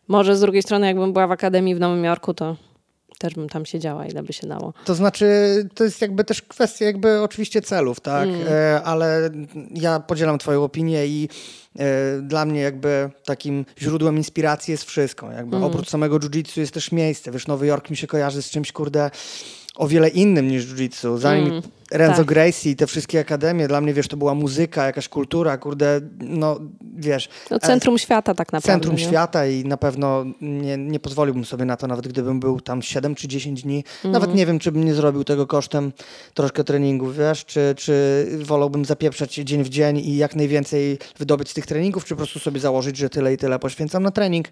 może 0.08 0.36
z 0.36 0.40
drugiej 0.40 0.62
strony 0.62 0.86
jakbym 0.86 1.12
była 1.12 1.26
w 1.26 1.32
Akademii 1.32 1.74
w 1.74 1.80
Nowym 1.80 2.04
Jorku, 2.04 2.34
to 2.34 2.56
też 3.24 3.34
bym 3.34 3.48
tam 3.48 3.66
siedziała, 3.66 4.06
ile 4.06 4.22
by 4.22 4.32
się 4.32 4.46
dało. 4.46 4.72
To 4.84 4.94
znaczy, 4.94 5.26
to 5.74 5.84
jest 5.84 6.00
jakby 6.00 6.24
też 6.24 6.42
kwestia 6.42 6.84
jakby 6.84 7.20
oczywiście 7.20 7.62
celów, 7.62 8.00
tak? 8.00 8.28
Mm. 8.28 8.40
E, 8.48 8.82
ale 8.82 9.30
ja 9.74 10.00
podzielam 10.00 10.38
twoją 10.38 10.64
opinię 10.64 11.06
i 11.06 11.28
e, 11.78 12.20
dla 12.22 12.44
mnie 12.44 12.60
jakby 12.60 13.10
takim 13.24 13.64
źródłem 13.78 14.16
inspiracji 14.16 14.72
jest 14.72 14.84
wszystko. 14.84 15.32
Jakby 15.32 15.56
mm. 15.56 15.68
Oprócz 15.68 15.90
samego 15.90 16.18
jiu-jitsu 16.18 16.60
jest 16.60 16.74
też 16.74 16.92
miejsce. 16.92 17.30
Wiesz, 17.30 17.46
Nowy 17.46 17.66
Jork 17.66 17.90
mi 17.90 17.96
się 17.96 18.06
kojarzy 18.06 18.42
z 18.42 18.50
czymś, 18.50 18.72
kurde, 18.72 19.10
o 19.74 19.88
wiele 19.88 20.08
innym 20.08 20.48
niż 20.48 20.66
jiu-jitsu. 20.66 21.18
Zanim 21.18 21.46
mm. 21.46 21.62
Renzo 21.90 22.16
tak. 22.16 22.26
Gracie 22.26 22.70
i 22.70 22.76
te 22.76 22.86
wszystkie 22.86 23.20
akademie, 23.20 23.68
dla 23.68 23.80
mnie, 23.80 23.94
wiesz, 23.94 24.08
to 24.08 24.16
była 24.16 24.34
muzyka, 24.34 24.86
jakaś 24.86 25.08
kultura, 25.08 25.58
kurde, 25.58 26.00
no, 26.20 26.60
wiesz. 27.04 27.28
No, 27.50 27.58
centrum 27.58 27.94
e, 27.94 27.98
świata 27.98 28.34
tak 28.34 28.52
naprawdę. 28.52 28.72
Centrum 28.72 28.96
nie? 28.96 29.04
świata 29.04 29.46
i 29.46 29.64
na 29.64 29.76
pewno 29.76 30.24
nie, 30.40 30.76
nie 30.76 31.00
pozwoliłbym 31.00 31.44
sobie 31.44 31.64
na 31.64 31.76
to, 31.76 31.86
nawet 31.86 32.08
gdybym 32.08 32.40
był 32.40 32.60
tam 32.60 32.82
7 32.82 33.14
czy 33.14 33.28
10 33.28 33.62
dni. 33.62 33.84
Mm. 34.04 34.12
Nawet 34.12 34.34
nie 34.34 34.46
wiem, 34.46 34.58
czy 34.58 34.72
bym 34.72 34.84
nie 34.84 34.94
zrobił 34.94 35.24
tego 35.24 35.46
kosztem 35.46 35.92
troszkę 36.34 36.64
treningów, 36.64 37.16
wiesz, 37.16 37.44
czy, 37.44 37.74
czy 37.78 38.26
wolałbym 38.42 38.84
zapieprzać 38.84 39.34
dzień 39.34 39.64
w 39.64 39.68
dzień 39.68 39.98
i 39.98 40.16
jak 40.16 40.36
najwięcej 40.36 40.98
wydobyć 41.18 41.50
z 41.50 41.54
tych 41.54 41.66
treningów, 41.66 42.04
czy 42.04 42.14
po 42.14 42.16
prostu 42.16 42.38
sobie 42.38 42.60
założyć, 42.60 42.96
że 42.96 43.10
tyle 43.10 43.34
i 43.34 43.36
tyle 43.36 43.58
poświęcam 43.58 44.02
na 44.02 44.10
trening, 44.10 44.48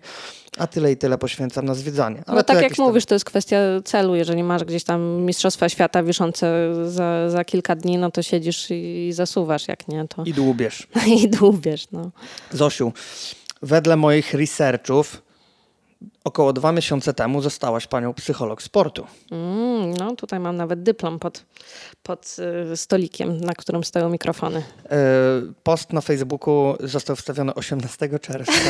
a 0.58 0.66
tyle 0.66 0.92
i 0.92 0.96
tyle 0.96 1.18
poświęcam 1.18 1.64
na 1.64 1.74
zwiedzanie. 1.74 2.22
Ale 2.26 2.36
no 2.36 2.42
tak 2.42 2.62
jak 2.62 2.78
mówisz, 2.78 3.06
to 3.06 3.14
jest 3.14 3.24
kwestia 3.24 3.56
celu. 3.84 4.14
Jeżeli 4.14 4.42
masz 4.42 4.64
gdzieś 4.64 4.84
tam 4.84 5.22
Mistrzostwa 5.22 5.68
Świata 5.68 6.02
wiszące 6.02 6.72
za, 6.90 7.30
za 7.30 7.44
kilka 7.44 7.76
dni, 7.76 7.98
no 7.98 8.10
to 8.10 8.22
siedzisz 8.22 8.66
i 8.70 9.10
zasuwasz, 9.12 9.68
jak 9.68 9.88
nie, 9.88 10.08
to... 10.08 10.24
I 10.24 10.32
dłubiesz. 10.32 10.88
I 11.22 11.28
dłubiesz, 11.28 11.86
no. 11.92 12.10
Zosiu, 12.50 12.92
wedle 13.62 13.96
moich 13.96 14.34
researchów 14.34 15.22
około 16.24 16.52
dwa 16.52 16.72
miesiące 16.72 17.14
temu 17.14 17.42
zostałaś 17.42 17.86
panią 17.86 18.14
psycholog 18.14 18.62
sportu. 18.62 19.06
Mm, 19.30 19.94
no, 19.94 20.16
tutaj 20.16 20.40
mam 20.40 20.56
nawet 20.56 20.82
dyplom 20.82 21.18
pod, 21.18 21.44
pod 22.02 22.36
y, 22.72 22.76
stolikiem, 22.76 23.40
na 23.40 23.54
którym 23.54 23.84
stoją 23.84 24.08
mikrofony. 24.08 24.58
Y, 24.58 24.62
post 25.62 25.92
na 25.92 26.00
Facebooku 26.00 26.76
został 26.80 27.16
wstawiony 27.16 27.54
18 27.54 28.18
czerwca. 28.18 28.52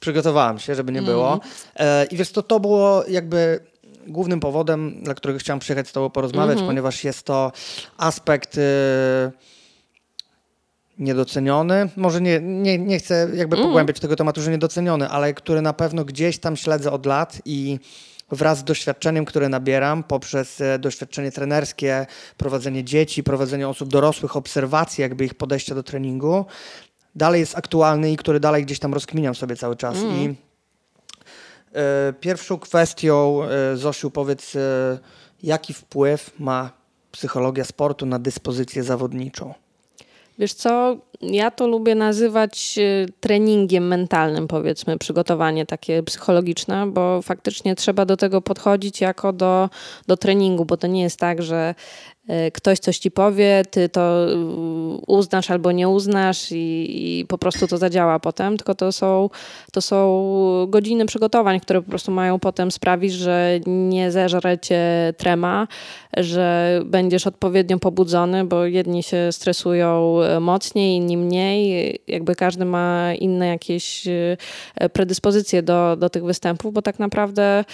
Przygotowałam 0.00 0.58
się, 0.58 0.74
żeby 0.74 0.92
nie 0.92 1.02
było. 1.02 1.40
Mm. 1.74 2.08
I 2.08 2.16
wiesz, 2.16 2.32
to, 2.32 2.42
to 2.42 2.60
było 2.60 3.04
jakby 3.08 3.60
głównym 4.06 4.40
powodem, 4.40 5.02
dla 5.02 5.14
którego 5.14 5.38
chciałam 5.38 5.60
przyjechać 5.60 5.88
z 5.88 5.92
Tobą 5.92 6.10
porozmawiać, 6.10 6.52
mm 6.52 6.64
-hmm. 6.64 6.68
ponieważ 6.68 7.04
jest 7.04 7.22
to 7.22 7.52
aspekt 7.98 8.58
y, 8.58 8.60
niedoceniony. 11.00 11.88
Może 11.96 12.20
nie, 12.20 12.40
nie, 12.40 12.78
nie 12.78 12.98
chcę 12.98 13.28
jakby 13.34 13.56
mm. 13.56 13.68
pogłębiać 13.68 14.00
tego 14.00 14.16
tematu, 14.16 14.42
że 14.42 14.50
niedoceniony, 14.50 15.08
ale 15.08 15.34
który 15.34 15.62
na 15.62 15.72
pewno 15.72 16.04
gdzieś 16.04 16.38
tam 16.38 16.56
śledzę 16.56 16.90
od 16.90 17.06
lat 17.06 17.42
i 17.44 17.78
wraz 18.30 18.58
z 18.58 18.64
doświadczeniem, 18.64 19.24
które 19.24 19.48
nabieram 19.48 20.02
poprzez 20.02 20.60
e, 20.60 20.78
doświadczenie 20.78 21.32
trenerskie, 21.32 22.06
prowadzenie 22.36 22.84
dzieci, 22.84 23.22
prowadzenie 23.22 23.68
osób 23.68 23.88
dorosłych, 23.88 24.36
obserwacji 24.36 25.02
jakby 25.02 25.24
ich 25.24 25.34
podejścia 25.34 25.74
do 25.74 25.82
treningu, 25.82 26.44
dalej 27.14 27.40
jest 27.40 27.58
aktualny 27.58 28.12
i 28.12 28.16
który 28.16 28.40
dalej 28.40 28.64
gdzieś 28.64 28.78
tam 28.78 28.94
rozkminiam 28.94 29.34
sobie 29.34 29.56
cały 29.56 29.76
czas. 29.76 29.96
Mm. 29.96 30.16
I 30.16 30.34
E, 31.74 32.12
pierwszą 32.20 32.58
kwestią, 32.58 33.42
e, 33.44 33.76
Zosiu, 33.76 34.10
powiedz, 34.10 34.56
e, 34.56 34.98
jaki 35.42 35.74
wpływ 35.74 36.30
ma 36.38 36.70
psychologia 37.12 37.64
sportu 37.64 38.06
na 38.06 38.18
dyspozycję 38.18 38.82
zawodniczą? 38.82 39.54
Wiesz 40.40 40.54
co, 40.54 40.96
ja 41.20 41.50
to 41.50 41.66
lubię 41.66 41.94
nazywać 41.94 42.78
treningiem 43.20 43.88
mentalnym, 43.88 44.48
powiedzmy, 44.48 44.98
przygotowanie 44.98 45.66
takie 45.66 46.02
psychologiczne, 46.02 46.86
bo 46.86 47.22
faktycznie 47.22 47.74
trzeba 47.74 48.04
do 48.04 48.16
tego 48.16 48.40
podchodzić 48.40 49.00
jako 49.00 49.32
do, 49.32 49.70
do 50.06 50.16
treningu, 50.16 50.64
bo 50.64 50.76
to 50.76 50.86
nie 50.86 51.02
jest 51.02 51.18
tak, 51.18 51.42
że 51.42 51.74
ktoś 52.52 52.78
coś 52.78 52.98
ci 52.98 53.10
powie, 53.10 53.62
ty 53.70 53.88
to 53.88 54.00
e, 54.00 54.36
uznasz 55.06 55.50
albo 55.50 55.72
nie 55.72 55.88
uznasz 55.88 56.52
i, 56.52 56.86
i, 57.20 57.26
po 57.26 57.38
prostu 57.38 57.66
to 57.66 57.78
zadziała 57.78 58.20
potem, 58.20 58.56
tylko 58.56 58.74
to 58.74 58.92
są, 58.92 59.30
to 59.72 59.82
są 59.82 60.66
godziny 60.68 61.06
przygotowań, 61.06 61.60
które 61.60 61.82
po 61.82 61.90
prostu 61.90 62.12
mają 62.12 62.38
potem 62.38 62.70
sprawić, 62.70 63.12
że 63.12 63.60
nie 63.66 64.10
zeżre 64.10 64.58
cię 64.58 65.14
trema, 65.16 65.68
że 66.16 66.80
będziesz 66.84 67.26
odpowiednio 67.26 67.78
pobudzony, 67.78 68.44
bo 68.44 68.64
jedni 68.64 69.02
się 69.02 69.28
stresują 69.32 70.22
e, 70.22 70.40
mocniej, 70.40 70.96
inni 70.96 71.16
mniej, 71.16 71.98
jakby 72.08 72.34
każdy 72.34 72.64
ma 72.64 73.14
inne 73.14 73.46
jakieś 73.46 74.08
predyspozycje 74.92 75.62
do, 75.62 75.96
do 75.96 76.10
tych 76.10 76.24
występów, 76.24 76.72
bo 76.72 76.82
tak 76.82 76.98
naprawdę 76.98 77.64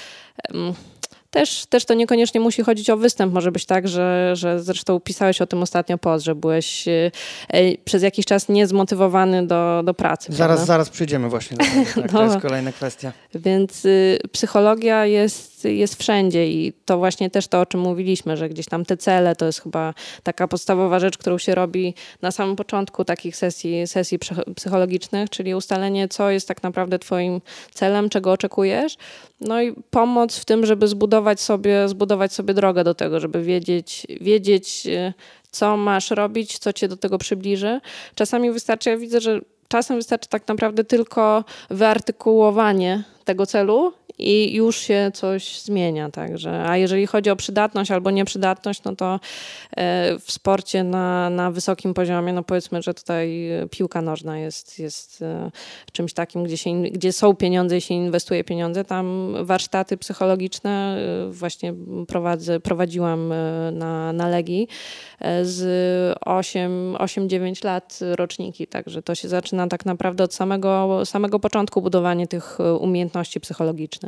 też, 1.30 1.66
też 1.66 1.84
to 1.84 1.94
niekoniecznie 1.94 2.40
musi 2.40 2.62
chodzić 2.62 2.90
o 2.90 2.96
występ. 2.96 3.32
Może 3.32 3.52
być 3.52 3.66
tak, 3.66 3.88
że, 3.88 4.30
że 4.36 4.62
zresztą 4.62 5.00
pisałeś 5.00 5.40
o 5.40 5.46
tym 5.46 5.62
ostatnio 5.62 5.98
post, 5.98 6.24
że 6.24 6.34
byłeś 6.34 6.88
e, 6.88 7.10
e 7.48 7.78
przez 7.84 8.02
jakiś 8.02 8.26
czas 8.26 8.48
niezmotywowany 8.48 9.46
do, 9.46 9.82
do 9.84 9.94
pracy. 9.94 10.32
Zaraz, 10.32 10.56
prawda? 10.56 10.64
zaraz 10.64 10.90
przyjdziemy 10.90 11.28
właśnie 11.28 11.56
do 11.56 11.64
tego. 11.64 12.02
Tak, 12.02 12.12
no, 12.12 12.18
to 12.18 12.24
jest 12.24 12.38
kolejna 12.38 12.72
kwestia. 12.72 13.12
Więc 13.34 13.84
y, 13.84 14.18
psychologia 14.32 15.06
jest, 15.06 15.64
jest 15.64 16.00
wszędzie 16.02 16.50
i 16.50 16.72
to 16.84 16.98
właśnie 16.98 17.30
też 17.30 17.48
to, 17.48 17.60
o 17.60 17.66
czym 17.66 17.80
mówiliśmy, 17.80 18.36
że 18.36 18.48
gdzieś 18.48 18.66
tam 18.66 18.84
te 18.84 18.96
cele 18.96 19.36
to 19.36 19.46
jest 19.46 19.62
chyba 19.62 19.94
taka 20.22 20.48
podstawowa 20.48 20.98
rzecz, 20.98 21.18
którą 21.18 21.38
się 21.38 21.54
robi 21.54 21.94
na 22.22 22.30
samym 22.30 22.56
początku 22.56 23.04
takich 23.04 23.36
sesji, 23.36 23.86
sesji 23.86 24.18
psychologicznych, 24.56 25.30
czyli 25.30 25.54
ustalenie, 25.54 26.08
co 26.08 26.30
jest 26.30 26.48
tak 26.48 26.62
naprawdę 26.62 26.98
twoim 26.98 27.40
celem, 27.74 28.08
czego 28.08 28.32
oczekujesz, 28.32 28.96
no 29.40 29.62
i 29.62 29.74
pomoc 29.90 30.38
w 30.38 30.44
tym, 30.44 30.66
żeby 30.66 30.88
zbudować 30.88 31.40
sobie, 31.40 31.88
zbudować 31.88 32.32
sobie 32.32 32.54
drogę 32.54 32.84
do 32.84 32.94
tego, 32.94 33.20
żeby 33.20 33.42
wiedzieć, 33.42 34.06
wiedzieć, 34.20 34.86
y, 34.86 35.12
co 35.50 35.76
masz 35.76 36.10
robić, 36.10 36.58
co 36.58 36.72
cię 36.72 36.88
do 36.88 36.96
tego 36.96 37.18
przybliży. 37.18 37.80
Czasami 38.14 38.50
wystarczy, 38.50 38.90
ja 38.90 38.96
widzę, 38.96 39.20
że 39.20 39.40
czasem 39.68 39.96
wystarczy 39.96 40.28
tak 40.28 40.48
naprawdę 40.48 40.84
tylko 40.84 41.44
wyartykułowanie 41.70 43.04
tego 43.24 43.46
celu 43.46 43.92
i 44.18 44.54
już 44.54 44.76
się 44.76 45.10
coś 45.14 45.60
zmienia. 45.60 46.10
Także. 46.10 46.64
A 46.68 46.76
jeżeli 46.76 47.06
chodzi 47.06 47.30
o 47.30 47.36
przydatność 47.36 47.90
albo 47.90 48.10
nieprzydatność, 48.10 48.84
no 48.84 48.96
to 48.96 49.20
e, 49.76 50.18
w 50.18 50.32
sporcie 50.32 50.84
na, 50.84 51.30
na 51.30 51.50
wysokim 51.50 51.94
poziomie, 51.94 52.32
no 52.32 52.42
powiedzmy, 52.42 52.82
że 52.82 52.94
tutaj 52.94 53.48
piłka 53.70 54.02
nożna 54.02 54.38
jest, 54.38 54.78
jest 54.78 55.22
e, 55.22 55.50
czymś 55.92 56.12
takim, 56.12 56.44
gdzie, 56.44 56.56
się, 56.56 56.82
gdzie 56.82 57.12
są 57.12 57.36
pieniądze 57.36 57.76
i 57.76 57.80
się 57.80 57.94
inwestuje 57.94 58.44
pieniądze. 58.44 58.84
Tam 58.84 59.34
warsztaty 59.42 59.96
psychologiczne 59.96 60.98
e, 61.28 61.32
właśnie 61.32 61.74
prowadzę, 62.08 62.60
prowadziłam 62.60 63.32
na, 63.72 64.12
na 64.12 64.28
Legii 64.28 64.68
z 65.42 66.18
8-9 66.18 67.64
lat 67.64 67.98
roczniki, 68.16 68.66
także 68.66 69.02
to 69.02 69.14
się 69.14 69.28
zaczyna 69.28 69.66
tak 69.66 69.86
naprawdę 69.86 70.24
od 70.24 70.34
samego, 70.34 71.02
samego 71.04 71.38
początku 71.38 71.82
budowanie 71.82 72.26
tych 72.26 72.58
umiejętności 72.80 73.40
psychologicznych. 73.40 74.05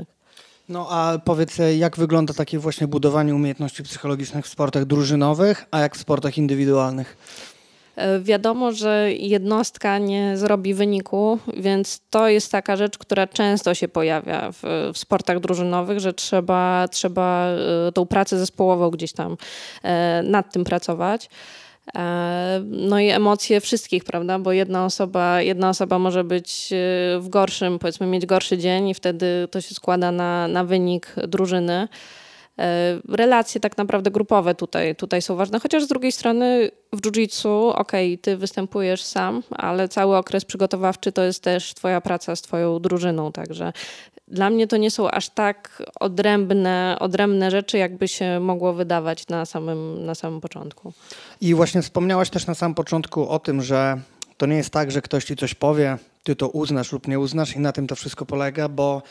No 0.68 0.86
a 0.90 1.18
powiedz, 1.24 1.56
jak 1.76 1.96
wygląda 1.96 2.34
takie 2.34 2.58
właśnie 2.58 2.86
budowanie 2.88 3.34
umiejętności 3.34 3.82
psychologicznych 3.82 4.44
w 4.44 4.48
sportach 4.48 4.84
drużynowych, 4.84 5.66
a 5.70 5.80
jak 5.80 5.96
w 5.96 6.00
sportach 6.00 6.38
indywidualnych? 6.38 7.16
E, 7.96 8.20
wiadomo, 8.20 8.72
że 8.72 9.12
jednostka 9.12 9.98
nie 9.98 10.36
zrobi 10.36 10.74
wyniku, 10.74 11.38
więc 11.56 12.00
to 12.10 12.28
jest 12.28 12.52
taka 12.52 12.76
rzecz, 12.76 12.98
która 12.98 13.26
często 13.26 13.74
się 13.74 13.88
pojawia 13.88 14.52
w, 14.52 14.90
w 14.94 14.98
sportach 14.98 15.40
drużynowych, 15.40 16.00
że 16.00 16.12
trzeba, 16.12 16.88
trzeba 16.88 17.46
e, 17.88 17.92
tą 17.92 18.06
pracę 18.06 18.38
zespołową 18.38 18.90
gdzieś 18.90 19.12
tam 19.12 19.36
e, 19.82 20.22
nad 20.22 20.52
tym 20.52 20.64
pracować. 20.64 21.30
E, 21.96 22.62
no 22.66 23.00
i 23.00 23.08
emocje 23.08 23.60
wszystkich, 23.60 24.04
prawda? 24.04 24.38
Bo 24.38 24.52
jedna 24.52 24.84
osoba, 24.84 25.42
jedna 25.42 25.68
osoba 25.68 25.98
może 25.98 26.24
być 26.24 26.72
e, 26.72 26.76
w 27.20 27.28
gorszym, 27.28 27.78
powiedzmy, 27.78 28.06
mieć 28.06 28.26
gorszy 28.26 28.58
dzień 28.58 28.88
i 28.88 28.94
wtedy 28.94 29.48
to 29.50 29.60
się 29.60 29.74
składa 29.74 30.12
na, 30.12 30.48
na 30.48 30.64
wynik 30.64 31.14
drużyny. 31.28 31.88
E, 32.58 33.00
relacje 33.08 33.60
tak 33.60 33.78
naprawdę 33.78 34.10
grupowe 34.10 34.54
tutaj, 34.54 34.96
tutaj 34.96 35.22
są 35.22 35.36
ważne, 35.36 35.60
chociaż 35.60 35.84
z 35.84 35.88
drugiej 35.88 36.12
strony 36.12 36.70
w 36.92 37.00
jiu-jitsu, 37.00 37.68
okej, 37.68 38.14
okay, 38.14 38.18
ty 38.18 38.36
występujesz 38.36 39.02
sam, 39.02 39.42
ale 39.50 39.88
cały 39.88 40.16
okres 40.16 40.44
przygotowawczy 40.44 41.12
to 41.12 41.22
jest 41.22 41.42
też 41.42 41.74
twoja 41.74 42.00
praca 42.00 42.36
z 42.36 42.42
twoją 42.42 42.78
drużyną, 42.78 43.32
także 43.32 43.72
dla 44.30 44.50
mnie 44.50 44.66
to 44.66 44.76
nie 44.76 44.90
są 44.90 45.10
aż 45.10 45.28
tak 45.28 45.82
odrębne, 46.00 46.96
odrębne 47.00 47.50
rzeczy, 47.50 47.78
jakby 47.78 48.08
się 48.08 48.40
mogło 48.40 48.72
wydawać 48.72 49.28
na 49.28 49.46
samym, 49.46 50.06
na 50.06 50.14
samym 50.14 50.40
początku. 50.40 50.92
I 51.40 51.54
właśnie 51.54 51.82
wspomniałaś 51.82 52.30
też 52.30 52.46
na 52.46 52.54
samym 52.54 52.74
początku 52.74 53.28
o 53.28 53.38
tym, 53.38 53.62
że 53.62 54.00
to 54.36 54.46
nie 54.46 54.56
jest 54.56 54.70
tak, 54.70 54.90
że 54.90 55.02
ktoś 55.02 55.24
ci 55.24 55.36
coś 55.36 55.54
powie, 55.54 55.98
ty 56.22 56.36
to 56.36 56.48
uznasz 56.48 56.92
lub 56.92 57.08
nie 57.08 57.18
uznasz 57.18 57.56
i 57.56 57.60
na 57.60 57.72
tym 57.72 57.86
to 57.86 57.94
wszystko 57.94 58.26
polega, 58.26 58.68
bo 58.68 59.02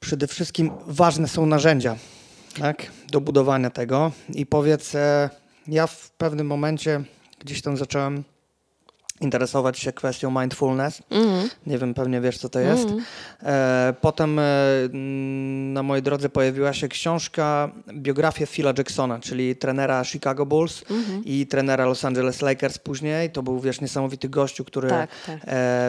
przede 0.00 0.26
wszystkim 0.26 0.70
ważne 0.86 1.28
są 1.28 1.46
narzędzia 1.46 1.96
tak, 2.60 2.86
do 3.10 3.20
budowania 3.20 3.70
tego. 3.70 4.12
I 4.34 4.46
powiedz, 4.46 4.94
e, 4.94 5.30
ja 5.68 5.86
w 5.86 6.10
pewnym 6.10 6.46
momencie 6.46 7.04
gdzieś 7.38 7.62
tam 7.62 7.76
zacząłem 7.76 8.24
interesować 9.20 9.78
się 9.78 9.92
kwestią 9.92 10.40
mindfulness. 10.40 11.02
Mm. 11.10 11.48
Nie 11.66 11.78
wiem, 11.78 11.94
pewnie 11.94 12.20
wiesz, 12.20 12.38
co 12.38 12.48
to 12.48 12.60
jest. 12.60 12.88
Mm. 12.88 13.04
Potem 14.00 14.38
e, 14.38 14.42
na 15.72 15.82
mojej 15.82 16.02
drodze 16.02 16.28
pojawiła 16.28 16.72
się 16.72 16.88
książka, 16.88 17.70
biografia 17.92 18.46
Phila 18.46 18.72
Jacksona, 18.78 19.18
czyli 19.18 19.56
trenera 19.56 20.04
Chicago 20.04 20.46
Bulls 20.46 20.82
mm 20.90 21.02
-hmm. 21.02 21.22
i 21.24 21.46
trenera 21.46 21.84
Los 21.84 22.04
Angeles 22.04 22.42
Lakers 22.42 22.78
później. 22.78 23.30
To 23.30 23.42
był, 23.42 23.60
wiesz, 23.60 23.80
niesamowity 23.80 24.28
gościu, 24.28 24.64
który 24.64 24.88
tak, 24.88 25.10
tak. 25.26 25.40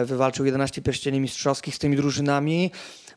wywalczył 0.04 0.46
11 0.46 0.82
pierścieni 0.82 1.20
mistrzowskich 1.20 1.74
z 1.74 1.78
tymi 1.78 1.96
drużynami 1.96 2.70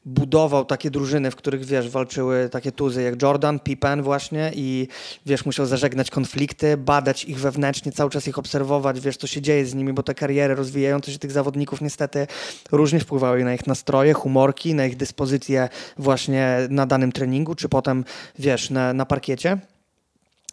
budował 0.05 0.65
takie 0.65 0.91
drużyny, 0.91 1.31
w 1.31 1.35
których, 1.35 1.65
wiesz, 1.65 1.89
walczyły 1.89 2.49
takie 2.49 2.71
tuzy 2.71 3.01
jak 3.01 3.21
Jordan, 3.21 3.59
Pippen 3.59 4.01
właśnie 4.01 4.51
i, 4.55 4.87
wiesz, 5.25 5.45
musiał 5.45 5.65
zażegnać 5.65 6.11
konflikty, 6.11 6.77
badać 6.77 7.25
ich 7.25 7.39
wewnętrznie, 7.39 7.91
cały 7.91 8.09
czas 8.09 8.27
ich 8.27 8.37
obserwować, 8.37 8.99
wiesz, 8.99 9.17
co 9.17 9.27
się 9.27 9.41
dzieje 9.41 9.65
z 9.65 9.73
nimi, 9.73 9.93
bo 9.93 10.03
te 10.03 10.15
kariery 10.15 10.55
rozwijające 10.55 11.11
się 11.11 11.19
tych 11.19 11.31
zawodników 11.31 11.81
niestety 11.81 12.27
różnie 12.71 12.99
wpływały 12.99 13.43
na 13.43 13.53
ich 13.53 13.67
nastroje, 13.67 14.13
humorki, 14.13 14.73
na 14.73 14.85
ich 14.85 14.97
dyspozycje 14.97 15.69
właśnie 15.97 16.57
na 16.69 16.85
danym 16.85 17.11
treningu, 17.11 17.55
czy 17.55 17.69
potem, 17.69 18.05
wiesz, 18.39 18.69
na, 18.69 18.93
na 18.93 19.05
parkiecie. 19.05 19.57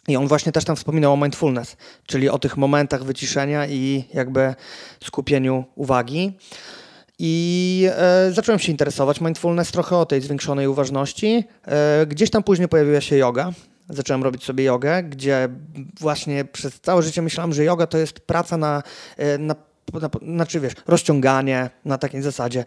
I 0.07 0.15
on 0.15 0.27
właśnie 0.27 0.51
też 0.51 0.65
tam 0.65 0.75
wspominał 0.75 1.13
o 1.13 1.17
mindfulness, 1.17 1.77
czyli 2.05 2.29
o 2.29 2.39
tych 2.39 2.57
momentach 2.57 3.03
wyciszenia 3.03 3.67
i 3.67 4.03
jakby 4.13 4.55
skupieniu 5.03 5.63
uwagi. 5.75 6.33
I 7.19 7.89
e, 7.95 8.31
zacząłem 8.31 8.59
się 8.59 8.71
interesować 8.71 9.21
mindfulness 9.21 9.71
trochę 9.71 9.97
o 9.97 10.05
tej 10.05 10.21
zwiększonej 10.21 10.67
uważności. 10.67 11.43
E, 11.65 12.05
gdzieś 12.05 12.29
tam 12.29 12.43
później 12.43 12.67
pojawiła 12.67 13.01
się 13.01 13.17
yoga. 13.17 13.51
Zacząłem 13.89 14.23
robić 14.23 14.43
sobie 14.43 14.63
jogę, 14.63 15.03
gdzie 15.03 15.49
właśnie 15.99 16.45
przez 16.45 16.81
całe 16.81 17.03
życie 17.03 17.21
myślałem, 17.21 17.53
że 17.53 17.63
yoga 17.63 17.87
to 17.87 17.97
jest 17.97 18.19
praca 18.19 18.57
na, 18.57 18.83
e, 19.17 19.37
na, 19.37 19.55
na, 19.93 20.09
znaczy 20.21 20.59
wiesz, 20.59 20.73
rozciąganie 20.87 21.69
na 21.85 21.97
takiej 21.97 22.21
zasadzie. 22.21 22.65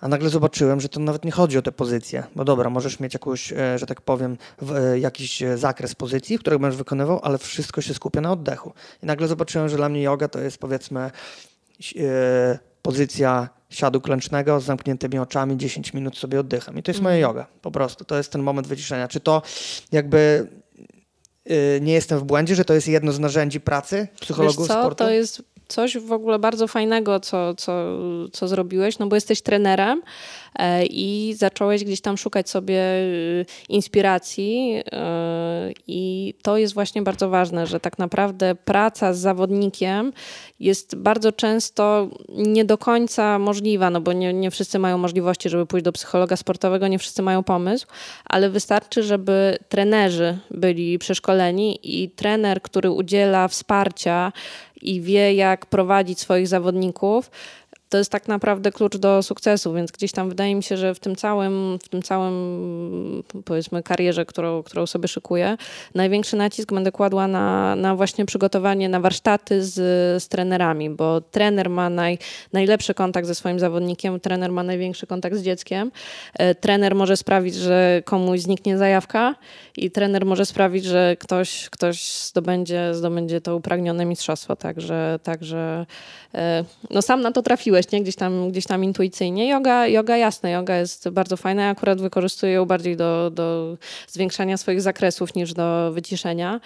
A 0.00 0.08
nagle 0.08 0.30
zobaczyłem, 0.30 0.80
że 0.80 0.88
to 0.88 1.00
nawet 1.00 1.24
nie 1.24 1.30
chodzi 1.30 1.58
o 1.58 1.62
te 1.62 1.72
pozycje. 1.72 2.24
Bo 2.34 2.44
dobra, 2.44 2.70
możesz 2.70 3.00
mieć 3.00 3.14
jakąś, 3.14 3.52
e, 3.52 3.78
że 3.78 3.86
tak 3.86 4.00
powiem, 4.00 4.38
w, 4.62 4.96
jakiś 4.98 5.42
zakres 5.54 5.94
pozycji, 5.94 6.38
które 6.38 6.58
będziesz 6.58 6.78
wykonywał, 6.78 7.20
ale 7.22 7.38
wszystko 7.38 7.80
się 7.80 7.94
skupia 7.94 8.20
na 8.20 8.32
oddechu. 8.32 8.72
I 9.02 9.06
nagle 9.06 9.28
zobaczyłem, 9.28 9.68
że 9.68 9.76
dla 9.76 9.88
mnie 9.88 10.02
yoga 10.02 10.28
to 10.28 10.40
jest 10.40 10.58
powiedzmy 10.58 11.10
e, 11.96 12.58
pozycja 12.86 13.48
siadu 13.70 14.00
klęcznego 14.00 14.60
z 14.60 14.64
zamkniętymi 14.64 15.18
oczami, 15.18 15.56
10 15.56 15.94
minut 15.94 16.18
sobie 16.18 16.40
oddycham. 16.40 16.78
I 16.78 16.82
to 16.82 16.90
jest 16.90 17.02
moja 17.02 17.16
mhm. 17.16 17.30
yoga, 17.30 17.46
po 17.62 17.70
prostu. 17.70 18.04
To 18.04 18.16
jest 18.16 18.32
ten 18.32 18.42
moment 18.42 18.66
wyciszenia. 18.66 19.08
Czy 19.08 19.20
to 19.20 19.42
jakby 19.92 20.48
yy, 21.44 21.56
nie 21.80 21.92
jestem 21.92 22.18
w 22.18 22.24
błędzie, 22.24 22.54
że 22.54 22.64
to 22.64 22.74
jest 22.74 22.88
jedno 22.88 23.12
z 23.12 23.18
narzędzi 23.18 23.60
pracy 23.60 24.08
psychologów 24.20 24.58
Wiesz 24.58 24.66
co? 24.68 24.80
sportu? 24.80 25.04
To 25.04 25.10
jest 25.10 25.42
coś 25.68 25.98
w 25.98 26.12
ogóle 26.12 26.38
bardzo 26.38 26.66
fajnego, 26.66 27.20
co, 27.20 27.54
co, 27.54 27.98
co 28.32 28.48
zrobiłeś, 28.48 28.98
no 28.98 29.06
bo 29.06 29.16
jesteś 29.16 29.42
trenerem 29.42 30.02
e, 30.58 30.86
i 30.86 31.34
zacząłeś 31.38 31.84
gdzieś 31.84 32.00
tam 32.00 32.16
szukać 32.16 32.50
sobie 32.50 32.80
y, 32.80 33.46
inspiracji 33.68 34.82
e, 34.92 35.72
i 35.86 36.34
to 36.42 36.56
jest 36.56 36.74
właśnie 36.74 37.02
bardzo 37.02 37.28
ważne, 37.28 37.66
że 37.66 37.80
tak 37.80 37.98
naprawdę 37.98 38.54
praca 38.54 39.12
z 39.12 39.18
zawodnikiem 39.18 40.12
jest 40.60 40.96
bardzo 40.96 41.32
często 41.32 42.08
nie 42.28 42.64
do 42.64 42.78
końca 42.78 43.38
możliwa, 43.38 43.90
no 43.90 44.00
bo 44.00 44.12
nie, 44.12 44.32
nie 44.32 44.50
wszyscy 44.50 44.78
mają 44.78 44.98
możliwości, 44.98 45.48
żeby 45.48 45.66
pójść 45.66 45.84
do 45.84 45.92
psychologa 45.92 46.36
sportowego, 46.36 46.88
nie 46.88 46.98
wszyscy 46.98 47.22
mają 47.22 47.42
pomysł, 47.42 47.86
ale 48.24 48.50
wystarczy, 48.50 49.02
żeby 49.02 49.58
trenerzy 49.68 50.38
byli 50.50 50.98
przeszkoleni 50.98 51.78
i 51.82 52.10
trener, 52.10 52.62
który 52.62 52.90
udziela 52.90 53.48
wsparcia 53.48 54.32
i 54.82 55.00
wie, 55.00 55.34
jak 55.34 55.66
prowadzić 55.66 56.20
swoich 56.20 56.48
zawodników, 56.48 57.30
to 57.88 57.98
jest 57.98 58.10
tak 58.10 58.28
naprawdę 58.28 58.72
klucz 58.72 58.96
do 58.96 59.22
sukcesu, 59.22 59.72
więc 59.72 59.92
gdzieś 59.92 60.12
tam 60.12 60.28
wydaje 60.28 60.54
mi 60.54 60.62
się, 60.62 60.76
że 60.76 60.94
w 60.94 61.00
tym 61.00 61.16
całym, 61.16 61.78
w 61.82 61.88
tym 61.88 62.02
całym 62.02 63.22
powiedzmy 63.44 63.82
karierze, 63.82 64.26
którą, 64.26 64.62
którą 64.62 64.86
sobie 64.86 65.08
szykuję, 65.08 65.56
największy 65.94 66.36
nacisk 66.36 66.72
będę 66.72 66.92
kładła 66.92 67.28
na, 67.28 67.76
na 67.76 67.96
właśnie 67.96 68.26
przygotowanie, 68.26 68.88
na 68.88 69.00
warsztaty 69.00 69.64
z, 69.64 69.74
z 70.22 70.28
trenerami, 70.28 70.90
bo 70.90 71.20
trener 71.20 71.70
ma 71.70 71.90
naj, 71.90 72.18
najlepszy 72.52 72.94
kontakt 72.94 73.26
ze 73.26 73.34
swoim 73.34 73.58
zawodnikiem, 73.58 74.20
trener 74.20 74.52
ma 74.52 74.62
największy 74.62 75.06
kontakt 75.06 75.36
z 75.36 75.42
dzieckiem, 75.42 75.92
e, 76.34 76.54
trener 76.54 76.94
może 76.94 77.16
sprawić, 77.16 77.54
że 77.54 78.02
komuś 78.04 78.40
zniknie 78.40 78.78
zajawka 78.78 79.34
i 79.76 79.90
trener 79.90 80.26
może 80.26 80.46
sprawić, 80.46 80.84
że 80.84 81.16
ktoś, 81.18 81.70
ktoś 81.70 82.22
zdobędzie, 82.22 82.94
zdobędzie 82.94 83.40
to 83.40 83.56
upragnione 83.56 84.04
mistrzostwo, 84.04 84.56
także, 84.56 85.18
także 85.22 85.86
e, 86.34 86.64
no 86.90 87.02
sam 87.02 87.20
na 87.20 87.32
to 87.32 87.42
trafiłem 87.42 87.76
nie? 87.92 88.02
Gdzieś 88.02 88.16
tam, 88.16 88.50
gdzieś 88.50 88.66
tam 88.66 88.84
intuicyjnie. 88.84 89.48
Yoga, 89.48 89.86
yoga 89.86 90.16
jasne, 90.16 90.50
yoga 90.50 90.76
jest 90.76 91.08
bardzo 91.08 91.36
fajna. 91.36 91.62
Ja 91.62 91.70
akurat 91.70 92.00
wykorzystuję 92.00 92.52
ją 92.52 92.64
bardziej 92.64 92.96
do, 92.96 93.30
do 93.30 93.76
zwiększania 94.08 94.56
swoich 94.56 94.82
zakresów 94.82 95.34
niż 95.34 95.52
do 95.52 95.92
wyciszenia. 95.92 96.60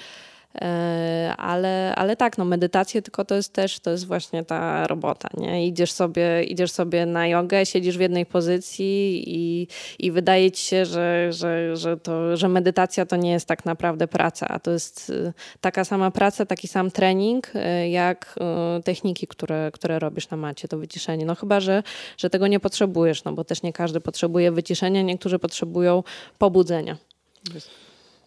E, 0.54 1.34
ale, 1.38 1.94
ale 1.96 2.16
tak, 2.16 2.38
no 2.38 2.44
medytację 2.44 3.02
tylko 3.02 3.24
to 3.24 3.34
jest 3.34 3.52
też, 3.52 3.80
to 3.80 3.90
jest 3.90 4.06
właśnie 4.06 4.44
ta 4.44 4.86
robota, 4.86 5.28
nie? 5.36 5.66
Idziesz 5.66 5.92
sobie, 5.92 6.44
idziesz 6.44 6.72
sobie 6.72 7.06
na 7.06 7.26
jogę, 7.26 7.66
siedzisz 7.66 7.98
w 7.98 8.00
jednej 8.00 8.26
pozycji 8.26 9.24
i, 9.26 9.68
i 9.98 10.12
wydaje 10.12 10.50
ci 10.50 10.66
się, 10.66 10.84
że, 10.84 11.32
że, 11.32 11.76
że, 11.76 11.96
to, 11.96 12.36
że 12.36 12.48
medytacja 12.48 13.06
to 13.06 13.16
nie 13.16 13.30
jest 13.30 13.46
tak 13.46 13.64
naprawdę 13.64 14.08
praca, 14.08 14.48
a 14.48 14.58
to 14.58 14.70
jest 14.70 15.10
y, 15.10 15.32
taka 15.60 15.84
sama 15.84 16.10
praca, 16.10 16.46
taki 16.46 16.68
sam 16.68 16.90
trening, 16.90 17.52
y, 17.54 17.88
jak 17.88 18.34
y, 18.78 18.82
techniki, 18.82 19.26
które, 19.26 19.70
które 19.72 19.98
robisz 19.98 20.30
na 20.30 20.36
macie, 20.36 20.68
to 20.68 20.78
wyciszenie. 20.78 21.26
No 21.26 21.34
chyba, 21.34 21.60
że, 21.60 21.82
że 22.16 22.30
tego 22.30 22.46
nie 22.46 22.60
potrzebujesz, 22.60 23.24
no 23.24 23.32
bo 23.32 23.44
też 23.44 23.62
nie 23.62 23.72
każdy 23.72 24.00
potrzebuje 24.00 24.52
wyciszenia, 24.52 25.02
niektórzy 25.02 25.38
potrzebują 25.38 26.02
pobudzenia. 26.38 26.96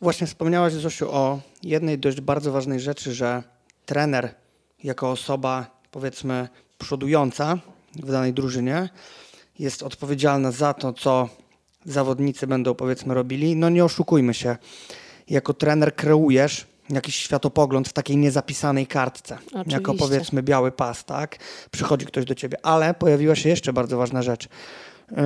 Właśnie 0.03 0.27
wspomniałaś, 0.27 0.73
Zosiu, 0.73 1.11
o 1.11 1.39
jednej 1.63 1.99
dość 1.99 2.21
bardzo 2.21 2.51
ważnej 2.51 2.79
rzeczy, 2.79 3.13
że 3.13 3.43
trener 3.85 4.35
jako 4.83 5.11
osoba, 5.11 5.65
powiedzmy, 5.91 6.47
przodująca 6.77 7.57
w 7.95 8.11
danej 8.11 8.33
drużynie 8.33 8.89
jest 9.59 9.83
odpowiedzialna 9.83 10.51
za 10.51 10.73
to, 10.73 10.93
co 10.93 11.29
zawodnicy 11.85 12.47
będą, 12.47 12.75
powiedzmy, 12.75 13.13
robili. 13.13 13.55
No 13.55 13.69
nie 13.69 13.85
oszukujmy 13.85 14.33
się. 14.33 14.57
Jako 15.29 15.53
trener 15.53 15.95
kreujesz 15.95 16.67
jakiś 16.89 17.15
światopogląd 17.15 17.87
w 17.89 17.93
takiej 17.93 18.17
niezapisanej 18.17 18.87
kartce. 18.87 19.37
Oczywiście. 19.45 19.71
Jako 19.71 19.93
powiedzmy 19.93 20.43
biały 20.43 20.71
pas, 20.71 21.05
tak? 21.05 21.37
Przychodzi 21.71 22.05
ktoś 22.05 22.25
do 22.25 22.35
ciebie. 22.35 22.57
Ale 22.65 22.93
pojawiła 22.93 23.35
się 23.35 23.49
jeszcze 23.49 23.73
bardzo 23.73 23.97
ważna 23.97 24.21
rzecz. 24.21 24.49
Yy, 25.11 25.17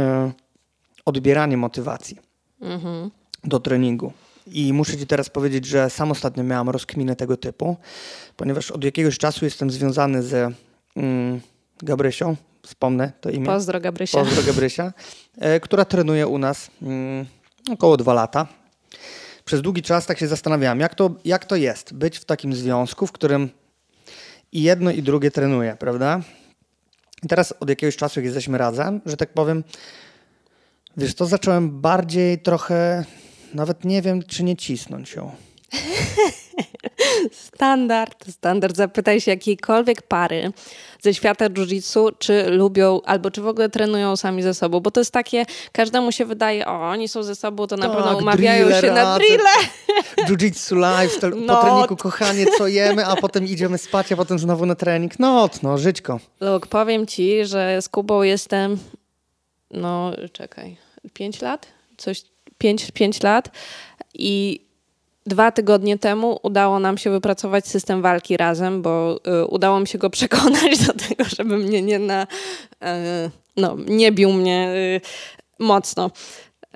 odbieranie 1.05 1.57
motywacji 1.57 2.17
mhm. 2.61 3.11
do 3.43 3.59
treningu. 3.59 4.13
I 4.51 4.73
muszę 4.73 4.97
Ci 4.97 5.07
teraz 5.07 5.29
powiedzieć, 5.29 5.65
że 5.65 5.89
sam 5.89 6.12
ostatnio 6.12 6.43
miałam 6.43 6.69
rozkminę 6.69 7.15
tego 7.15 7.38
typu, 7.38 7.77
ponieważ 8.36 8.71
od 8.71 8.83
jakiegoś 8.83 9.17
czasu 9.17 9.45
jestem 9.45 9.71
związany 9.71 10.23
z 10.23 10.53
mm, 10.95 11.41
Gabrysią, 11.83 12.36
wspomnę 12.62 13.12
to 13.21 13.29
imię. 13.29 13.45
Pozdro 13.45 13.79
Gabrysia. 13.79 14.17
Pozdro 14.17 14.43
Gabrysia, 14.43 14.93
e, 15.38 15.60
która 15.60 15.86
trenuje 15.86 16.27
u 16.27 16.38
nas 16.38 16.71
mm, 16.81 17.25
około 17.71 17.97
dwa 17.97 18.13
lata. 18.13 18.47
Przez 19.45 19.62
długi 19.62 19.81
czas 19.81 20.05
tak 20.05 20.19
się 20.19 20.27
zastanawiałem, 20.27 20.79
jak 20.79 20.95
to, 20.95 21.15
jak 21.25 21.45
to 21.45 21.55
jest 21.55 21.93
być 21.93 22.17
w 22.17 22.25
takim 22.25 22.53
związku, 22.53 23.07
w 23.07 23.12
którym 23.12 23.49
i 24.51 24.62
jedno 24.62 24.91
i 24.91 25.03
drugie 25.03 25.31
trenuje, 25.31 25.75
prawda? 25.79 26.21
I 27.23 27.27
teraz 27.27 27.53
od 27.60 27.69
jakiegoś 27.69 27.97
czasu, 27.97 28.19
jak 28.19 28.25
jesteśmy 28.25 28.57
razem, 28.57 29.01
że 29.05 29.17
tak 29.17 29.33
powiem, 29.33 29.63
wiesz, 30.97 31.15
to 31.15 31.25
zacząłem 31.25 31.81
bardziej 31.81 32.39
trochę 32.39 33.05
nawet 33.53 33.86
nie 33.86 34.01
wiem, 34.01 34.23
czy 34.23 34.43
nie 34.43 34.55
cisnąć 34.55 35.13
ją. 35.13 35.31
Standard, 37.31 38.31
standard. 38.31 38.75
Zapytaj 38.75 39.21
się 39.21 39.31
jakiejkolwiek 39.31 40.01
pary 40.01 40.51
ze 41.01 41.13
świata 41.13 41.49
jiu-jitsu, 41.49 42.12
czy 42.19 42.49
lubią, 42.49 43.01
albo 43.05 43.31
czy 43.31 43.41
w 43.41 43.47
ogóle 43.47 43.69
trenują 43.69 44.15
sami 44.15 44.43
ze 44.43 44.53
sobą, 44.53 44.79
bo 44.79 44.91
to 44.91 45.01
jest 45.01 45.12
takie, 45.12 45.45
każdemu 45.71 46.12
się 46.12 46.25
wydaje, 46.25 46.67
o, 46.67 46.89
oni 46.89 47.07
są 47.07 47.23
ze 47.23 47.36
sobą, 47.36 47.67
to 47.67 47.77
na 47.77 47.88
tak, 47.88 47.97
pewno 47.97 48.17
umawiają 48.17 48.81
się 48.81 48.91
na 48.91 49.17
drille. 49.17 49.49
Jiu-jitsu 50.27 50.75
lifestyle, 50.75 51.36
no. 51.36 51.55
po 51.55 51.62
treningu 51.62 51.95
kochanie, 51.95 52.45
co 52.57 52.67
jemy, 52.67 53.05
a 53.05 53.15
potem 53.15 53.45
idziemy 53.45 53.77
spać, 53.77 54.12
a 54.12 54.15
potem 54.15 54.39
znowu 54.39 54.65
na 54.65 54.75
trening. 54.75 55.19
No, 55.19 55.49
no, 55.63 55.77
żyćko. 55.77 56.19
Luk, 56.39 56.67
powiem 56.67 57.07
ci, 57.07 57.45
że 57.45 57.81
z 57.81 57.89
Kubą 57.89 58.21
jestem, 58.21 58.77
no, 59.71 60.12
czekaj, 60.31 60.77
pięć 61.13 61.41
lat? 61.41 61.67
Coś, 61.97 62.23
pięć, 62.58 62.91
pięć 62.91 63.24
lat 63.24 63.50
i 64.13 64.62
dwa 65.28 65.52
tygodnie 65.52 65.98
temu 65.98 66.39
udało 66.43 66.80
nam 66.80 66.98
się 66.98 67.10
wypracować 67.10 67.67
system 67.67 68.02
walki 68.02 68.38
razem, 68.38 68.82
bo 68.82 69.20
y, 69.41 69.46
udało 69.46 69.80
mi 69.80 69.88
się 69.88 69.98
go 69.98 70.10
przekonać 70.20 70.86
do 70.88 70.93
tego, 70.93 71.24
żeby 71.38 71.58
mnie 71.58 71.82
nie 71.82 72.00
na, 72.00 72.24
y, 72.24 72.88
no, 73.58 73.78
nie 73.88 74.12
bił 74.12 74.34
mnie 74.34 74.70
y, 74.76 75.02
mocno. 75.60 76.12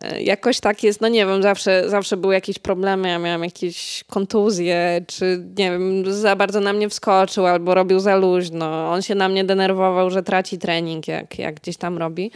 Y, 0.04 0.22
jakoś 0.22 0.60
tak 0.60 0.84
jest, 0.84 1.02
no 1.02 1.08
nie 1.08 1.26
wiem, 1.26 1.44
zawsze, 1.44 1.90
zawsze 1.90 2.18
były 2.18 2.34
jakieś 2.34 2.60
problemy, 2.60 3.10
ja 3.10 3.20
miałam 3.20 3.44
jakieś 3.44 4.04
kontuzje, 4.10 5.06
czy 5.08 5.46
nie 5.58 5.72
wiem, 5.72 6.14
za 6.14 6.36
bardzo 6.36 6.60
na 6.60 6.74
mnie 6.74 6.90
wskoczył 6.90 7.46
albo 7.46 7.76
robił 7.76 8.00
za 8.00 8.16
luźno. 8.16 8.92
On 8.92 9.02
się 9.02 9.16
na 9.16 9.30
mnie 9.30 9.44
denerwował, 9.44 10.10
że 10.10 10.24
traci 10.24 10.58
trening, 10.58 11.08
jak, 11.08 11.40
jak 11.40 11.56
gdzieś 11.56 11.78
tam 11.78 11.98
robi. 11.98 12.32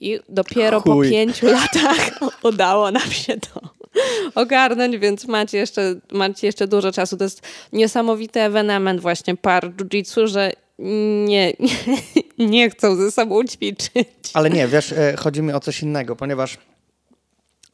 I 0.00 0.20
dopiero 0.28 0.80
Chuj. 0.80 1.06
po 1.06 1.10
pięciu 1.10 1.46
latach 1.60 2.10
udało 2.42 2.90
nam 2.90 3.10
się 3.10 3.36
to 3.36 3.60
ogarnąć, 4.34 4.98
więc 4.98 5.28
macie 5.28 5.58
jeszcze, 5.58 5.94
macie 6.12 6.46
jeszcze 6.46 6.68
dużo 6.68 6.92
czasu. 6.92 7.16
To 7.16 7.24
jest 7.24 7.42
niesamowity 7.72 8.40
ewenement 8.40 9.00
właśnie 9.00 9.36
par 9.36 9.76
jiu-jitsu, 9.76 10.26
że 10.26 10.52
nie, 10.78 11.52
nie, 11.60 11.76
nie 12.48 12.70
chcą 12.70 12.96
ze 12.96 13.10
sobą 13.10 13.44
ćwiczyć. 13.44 14.08
Ale 14.34 14.50
nie, 14.50 14.68
wiesz, 14.68 14.92
e, 14.92 15.14
chodzi 15.18 15.42
mi 15.42 15.52
o 15.52 15.60
coś 15.60 15.82
innego, 15.82 16.16
ponieważ 16.16 16.58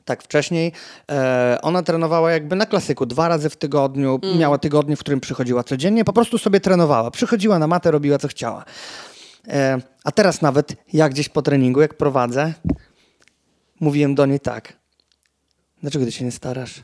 tak, 0.05 0.23
wcześniej 0.23 0.73
e, 1.11 1.59
ona 1.63 1.83
trenowała 1.83 2.33
jakby 2.33 2.57
na 2.57 2.67
klasyku, 2.67 3.07
dwa 3.07 3.29
razy 3.29 3.51
w 3.51 3.57
tygodniu. 3.57 4.21
Mm. 4.23 4.39
Miała 4.39 4.59
tygodnie, 4.59 4.97
w 4.97 5.01
którym 5.01 5.21
przychodziła 5.21 5.65
codziennie, 5.65 6.05
po 6.05 6.13
prostu 6.13 6.39
sobie 6.39 6.61
trenowała. 6.61 7.11
Przychodziła 7.11 7.59
na 7.59 7.67
matę, 7.67 7.91
robiła 7.91 8.19
co 8.19 8.29
chciała. 8.29 8.65
E, 9.49 9.79
a 10.05 10.13
teraz 10.13 10.43
nawet 10.43 10.77
ja 10.93 11.09
gdzieś 11.09 11.29
po 11.29 11.43
treningu, 11.43 11.81
jak 11.81 11.95
prowadzę, 11.95 12.53
mówiłem 13.81 14.15
do 14.15 14.27
niej 14.27 14.41
tak. 14.41 14.73
Dlaczego 15.83 16.05
ty 16.05 16.13
się 16.13 16.25
nie 16.25 16.33
starasz? 16.33 16.75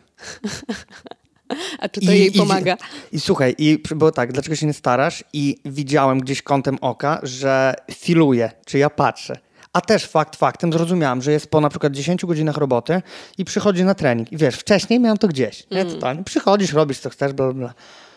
A 1.79 1.89
czy 1.89 2.01
to 2.01 2.13
I, 2.13 2.19
jej 2.19 2.33
pomaga? 2.33 2.77
I, 3.13 3.17
I, 3.17 3.21
słuchaj, 3.21 3.55
i 3.59 3.83
było 3.97 4.13
tak, 4.13 4.33
dlaczego 4.33 4.57
się 4.57 4.67
nie 4.67 4.73
starasz? 4.73 5.25
I 5.33 5.61
widziałem 5.65 6.21
gdzieś 6.21 6.43
kątem 6.43 6.79
oka, 6.81 7.21
że 7.23 7.75
filuje, 7.91 8.51
czy 8.67 8.79
ja 8.79 8.91
patrzę. 8.91 9.39
A 9.73 9.81
też 9.81 10.07
fakt 10.07 10.37
faktem 10.37 10.73
zrozumiałam, 10.73 11.23
że 11.23 11.33
jest 11.33 11.51
po 11.51 11.61
na 11.61 11.69
przykład 11.69 11.93
10 11.93 12.25
godzinach 12.25 12.57
roboty 12.57 13.03
i 13.39 13.45
przychodzi 13.45 13.85
na 13.85 13.95
trening. 13.95 14.33
I 14.33 14.37
wiesz, 14.37 14.55
wcześniej 14.55 15.01
miałem 15.01 15.19
to 15.19 15.29
gdzieś. 15.29 15.67
Mm. 15.71 15.87
Nie, 15.87 15.95
totalnie. 15.95 16.25
Przychodzisz, 16.25 16.73
robisz 16.73 16.99
co 16.99 17.11
chcesz, 17.11 17.33
bla, 17.33 17.53
bla. 17.53 17.75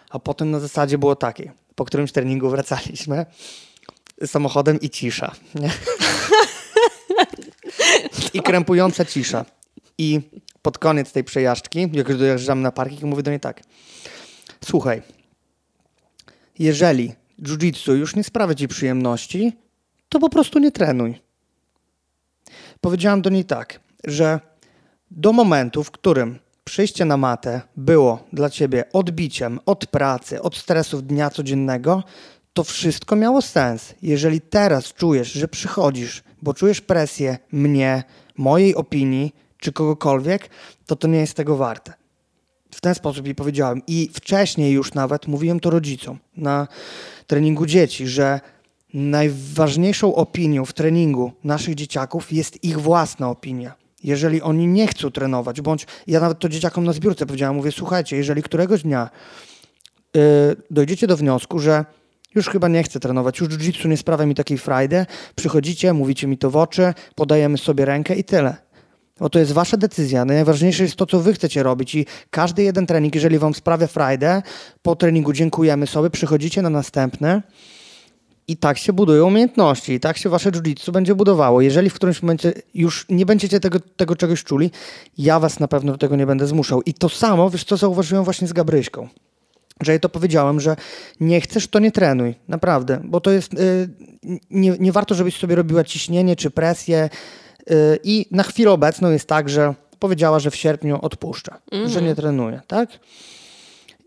A 0.09 0.19
potem 0.19 0.51
na 0.51 0.59
zasadzie 0.59 0.97
było 0.97 1.15
takie. 1.15 1.51
Po 1.75 1.85
którymś 1.85 2.11
treningu 2.11 2.49
wracaliśmy 2.49 3.25
samochodem 4.25 4.79
i 4.79 4.89
cisza. 4.89 5.31
I 8.33 8.41
krępująca 8.41 9.05
cisza. 9.05 9.45
I 9.97 10.21
pod 10.61 10.77
koniec 10.77 11.11
tej 11.11 11.23
przejażdżki, 11.23 11.89
jak 11.93 12.09
już 12.09 12.17
dojeżdżam 12.17 12.61
na 12.61 12.71
parking, 12.71 13.01
mówię 13.01 13.23
do 13.23 13.31
niej 13.31 13.39
tak. 13.39 13.61
Słuchaj, 14.65 15.01
jeżeli 16.59 17.13
jiu-jitsu 17.41 17.93
już 17.93 18.15
nie 18.15 18.23
sprawia 18.23 18.55
ci 18.55 18.67
przyjemności, 18.67 19.53
to 20.09 20.19
po 20.19 20.29
prostu 20.29 20.59
nie 20.59 20.71
trenuj. 20.71 21.21
Powiedziałam 22.81 23.21
do 23.21 23.29
niej 23.29 23.45
tak, 23.45 23.79
że 24.03 24.39
do 25.11 25.33
momentu, 25.33 25.83
w 25.83 25.91
którym 25.91 26.39
przyjście 26.63 27.05
na 27.05 27.17
matę 27.17 27.61
było 27.77 28.27
dla 28.33 28.49
ciebie 28.49 28.83
odbiciem 28.93 29.59
od 29.65 29.85
pracy, 29.85 30.41
od 30.41 30.57
stresów 30.57 31.07
dnia 31.07 31.29
codziennego, 31.29 32.03
to 32.53 32.63
wszystko 32.63 33.15
miało 33.15 33.41
sens. 33.41 33.93
Jeżeli 34.01 34.41
teraz 34.41 34.93
czujesz, 34.93 35.31
że 35.31 35.47
przychodzisz, 35.47 36.23
bo 36.41 36.53
czujesz 36.53 36.81
presję 36.81 37.37
mnie, 37.51 38.03
mojej 38.37 38.75
opinii 38.75 39.35
czy 39.57 39.71
kogokolwiek, 39.71 40.49
to 40.85 40.95
to 40.95 41.07
nie 41.07 41.19
jest 41.19 41.33
tego 41.33 41.55
warte. 41.57 41.93
W 42.71 42.81
ten 42.81 42.95
sposób 42.95 43.25
jej 43.25 43.35
powiedziałem. 43.35 43.81
I 43.87 44.09
wcześniej 44.13 44.73
już 44.73 44.93
nawet 44.93 45.27
mówiłem 45.27 45.59
to 45.59 45.69
rodzicom 45.69 46.19
na 46.37 46.67
treningu 47.27 47.65
dzieci, 47.65 48.07
że 48.07 48.39
najważniejszą 48.93 50.15
opinią 50.15 50.65
w 50.65 50.73
treningu 50.73 51.31
naszych 51.43 51.75
dzieciaków 51.75 52.31
jest 52.31 52.63
ich 52.63 52.79
własna 52.79 53.29
opinia. 53.29 53.73
Jeżeli 54.03 54.41
oni 54.41 54.67
nie 54.67 54.87
chcą 54.87 55.11
trenować, 55.11 55.61
bądź 55.61 55.87
ja 56.07 56.19
nawet 56.19 56.39
to 56.39 56.49
dzieciakom 56.49 56.83
na 56.83 56.93
zbiórce 56.93 57.25
powiedziałem, 57.25 57.55
mówię, 57.55 57.71
słuchajcie, 57.71 58.17
jeżeli 58.17 58.43
któregoś 58.43 58.83
dnia 58.83 59.09
yy, 60.13 60.21
dojdziecie 60.71 61.07
do 61.07 61.17
wniosku, 61.17 61.59
że 61.59 61.85
już 62.35 62.49
chyba 62.49 62.67
nie 62.67 62.83
chcę 62.83 62.99
trenować, 62.99 63.39
już 63.39 63.49
jiu-jitsu 63.49 63.89
nie 63.89 63.97
sprawia 63.97 64.25
mi 64.25 64.35
takiej 64.35 64.57
frajdy, 64.57 65.05
przychodzicie, 65.35 65.93
mówicie 65.93 66.27
mi 66.27 66.37
to 66.37 66.51
w 66.51 66.55
oczy, 66.55 66.93
podajemy 67.15 67.57
sobie 67.57 67.85
rękę 67.85 68.15
i 68.15 68.23
tyle. 68.23 68.55
Bo 69.19 69.29
to 69.29 69.39
jest 69.39 69.51
wasza 69.51 69.77
decyzja. 69.77 70.25
Najważniejsze 70.25 70.83
jest 70.83 70.95
to, 70.95 71.05
co 71.05 71.19
wy 71.19 71.33
chcecie 71.33 71.63
robić 71.63 71.95
i 71.95 72.05
każdy 72.29 72.63
jeden 72.63 72.85
trening, 72.87 73.15
jeżeli 73.15 73.39
wam 73.39 73.53
sprawia 73.53 73.87
frajdę, 73.87 74.41
po 74.81 74.95
treningu 74.95 75.33
dziękujemy 75.33 75.87
sobie, 75.87 76.09
przychodzicie 76.09 76.61
na 76.61 76.69
następny 76.69 77.41
i 78.47 78.57
tak 78.57 78.77
się 78.77 78.93
budują 78.93 79.27
umiejętności, 79.27 79.93
i 79.93 79.99
tak 79.99 80.17
się 80.17 80.29
wasze 80.29 80.51
jiu-jitsu 80.51 80.91
będzie 80.91 81.15
budowało. 81.15 81.61
Jeżeli 81.61 81.89
w 81.89 81.93
którymś 81.93 82.21
momencie 82.21 82.53
już 82.73 83.05
nie 83.09 83.25
będziecie 83.25 83.59
tego, 83.59 83.79
tego 83.79 84.15
czegoś 84.15 84.43
czuli, 84.43 84.71
ja 85.17 85.39
was 85.39 85.59
na 85.59 85.67
pewno 85.67 85.91
do 85.91 85.97
tego 85.97 86.15
nie 86.15 86.25
będę 86.25 86.47
zmuszał. 86.47 86.81
I 86.81 86.93
to 86.93 87.09
samo, 87.09 87.49
wiesz 87.49 87.63
co, 87.63 87.77
zauważyłem 87.77 88.23
właśnie 88.23 88.47
z 88.47 88.53
Gabryśką 88.53 89.07
że 89.81 89.91
jej 89.91 89.99
to 89.99 90.09
powiedziałem, 90.09 90.59
że 90.59 90.75
nie 91.19 91.41
chcesz, 91.41 91.67
to 91.67 91.79
nie 91.79 91.91
trenuj. 91.91 92.35
Naprawdę, 92.47 93.01
bo 93.03 93.21
to 93.21 93.31
jest. 93.31 93.53
Yy, 93.53 93.89
nie, 94.49 94.75
nie 94.79 94.91
warto, 94.91 95.15
żebyś 95.15 95.37
sobie 95.37 95.55
robiła 95.55 95.83
ciśnienie 95.83 96.35
czy 96.35 96.51
presję. 96.51 97.09
Yy, 97.69 97.99
I 98.03 98.25
na 98.31 98.43
chwilę 98.43 98.71
obecną 98.71 99.11
jest 99.11 99.27
tak, 99.27 99.49
że 99.49 99.73
powiedziała, 99.99 100.39
że 100.39 100.51
w 100.51 100.55
sierpniu 100.55 100.99
odpuszcza, 101.01 101.59
mm. 101.71 101.89
że 101.89 102.01
nie 102.01 102.15
trenuje, 102.15 102.61
tak? 102.67 102.89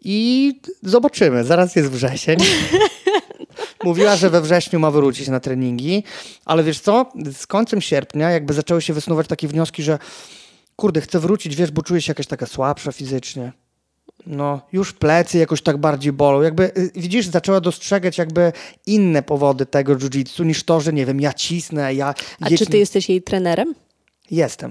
I 0.04 0.60
zobaczymy. 0.82 1.44
Zaraz 1.44 1.76
jest 1.76 1.90
wrzesień. 1.90 2.38
Mówiła, 3.84 4.16
że 4.16 4.30
we 4.30 4.40
wrześniu 4.40 4.78
ma 4.78 4.90
wrócić 4.90 5.28
na 5.28 5.40
treningi, 5.40 6.04
ale 6.44 6.62
wiesz 6.62 6.80
co? 6.80 7.12
Z 7.32 7.46
końcem 7.46 7.80
sierpnia 7.80 8.30
jakby 8.30 8.54
zaczęły 8.54 8.82
się 8.82 8.92
wysnuwać 8.92 9.26
takie 9.26 9.48
wnioski, 9.48 9.82
że 9.82 9.98
kurde, 10.76 11.00
chcę 11.00 11.18
wrócić, 11.20 11.56
wiesz, 11.56 11.70
bo 11.70 11.82
czuję 11.82 12.02
się 12.02 12.10
jakaś 12.10 12.26
taka 12.26 12.46
słabsza 12.46 12.92
fizycznie 12.92 13.52
no, 14.26 14.60
już 14.72 14.92
plecy 14.92 15.38
jakoś 15.38 15.62
tak 15.62 15.76
bardziej 15.76 16.12
bolą. 16.12 16.42
Jakby, 16.42 16.64
y, 16.64 16.90
widzisz, 16.94 17.26
zaczęła 17.26 17.60
dostrzegać 17.60 18.18
jakby 18.18 18.52
inne 18.86 19.22
powody 19.22 19.66
tego 19.66 19.96
jiu-jitsu 19.96 20.44
niż 20.44 20.64
to, 20.64 20.80
że 20.80 20.92
nie 20.92 21.06
wiem, 21.06 21.20
ja 21.20 21.32
cisnę, 21.32 21.94
ja... 21.94 22.14
A 22.40 22.50
czy 22.50 22.66
ty 22.66 22.78
jesteś 22.78 23.08
jej 23.08 23.22
trenerem? 23.22 23.74
Jestem. 24.30 24.70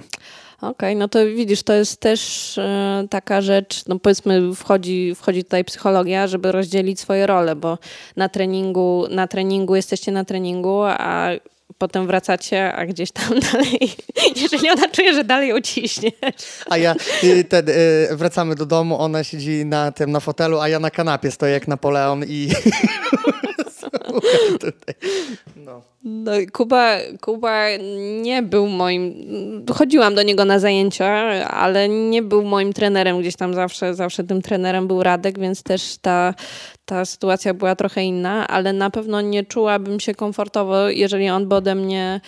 Okej, 0.58 0.72
okay, 0.72 0.96
no 0.96 1.08
to 1.08 1.26
widzisz, 1.26 1.64
to 1.64 1.74
jest 1.74 2.00
też 2.00 2.58
y, 2.58 2.62
taka 3.10 3.42
rzecz, 3.42 3.86
no 3.88 4.00
powiedzmy 4.00 4.56
wchodzi, 4.56 5.16
wchodzi 5.16 5.44
tutaj 5.44 5.66
psychologia, 5.66 6.28
żeby 6.28 6.52
rozdzielić 6.52 7.00
swoje 7.00 7.28
role, 7.28 7.56
bo 7.56 7.78
na 8.16 8.30
treningu, 8.30 9.06
na 9.10 9.28
treningu 9.28 9.76
jesteście 9.76 10.12
na 10.12 10.26
treningu, 10.26 10.82
a 10.84 11.30
potem 11.78 12.08
wracacie, 12.08 12.74
a 12.74 12.86
gdzieś 12.86 13.12
tam 13.12 13.40
dalej, 13.52 13.96
jeżeli 14.36 14.70
ona 14.70 14.88
czuje, 14.88 15.14
że 15.14 15.24
dalej 15.24 15.54
uciśniesz. 15.54 16.14
A 16.70 16.78
ja 16.78 16.96
y, 17.24 17.44
ten, 17.44 17.70
y, 17.70 18.08
wracamy 18.12 18.56
do 18.56 18.66
domu, 18.66 19.00
ona 19.00 19.24
siedzi 19.24 19.66
na 19.66 19.92
tym, 19.92 20.12
na 20.12 20.20
fotelu, 20.20 20.60
a 20.60 20.70
ja 20.70 20.80
na 20.80 20.90
kanapie 20.90 21.32
stoję 21.32 21.54
jak 21.54 21.68
Napoleon 21.68 22.24
i 22.28 22.50
No. 25.56 25.82
no 26.04 26.32
Kuba, 26.54 26.98
Kuba 27.22 27.66
nie 28.22 28.42
był 28.42 28.68
moim. 28.68 29.14
Chodziłam 29.74 30.16
do 30.16 30.24
niego 30.24 30.46
na 30.46 30.60
zajęcia, 30.60 31.08
ale 31.48 31.90
nie 31.90 32.22
był 32.22 32.44
moim 32.44 32.74
trenerem. 32.74 33.20
Gdzieś 33.20 33.36
tam 33.36 33.54
zawsze, 33.54 33.96
zawsze 33.96 34.24
tym 34.24 34.42
trenerem 34.42 34.88
był 34.88 35.04
Radek, 35.04 35.40
więc 35.40 35.64
też 35.64 35.98
ta, 36.02 36.34
ta 36.86 37.06
sytuacja 37.06 37.54
była 37.54 37.76
trochę 37.76 38.04
inna, 38.04 38.48
ale 38.48 38.74
na 38.74 38.90
pewno 38.90 39.22
nie 39.22 39.46
czułabym 39.46 40.00
się 40.00 40.16
komfortowo, 40.16 40.90
jeżeli 40.90 41.30
on 41.30 41.48
by 41.48 41.56
ode 41.56 41.76
mnie 41.76 42.22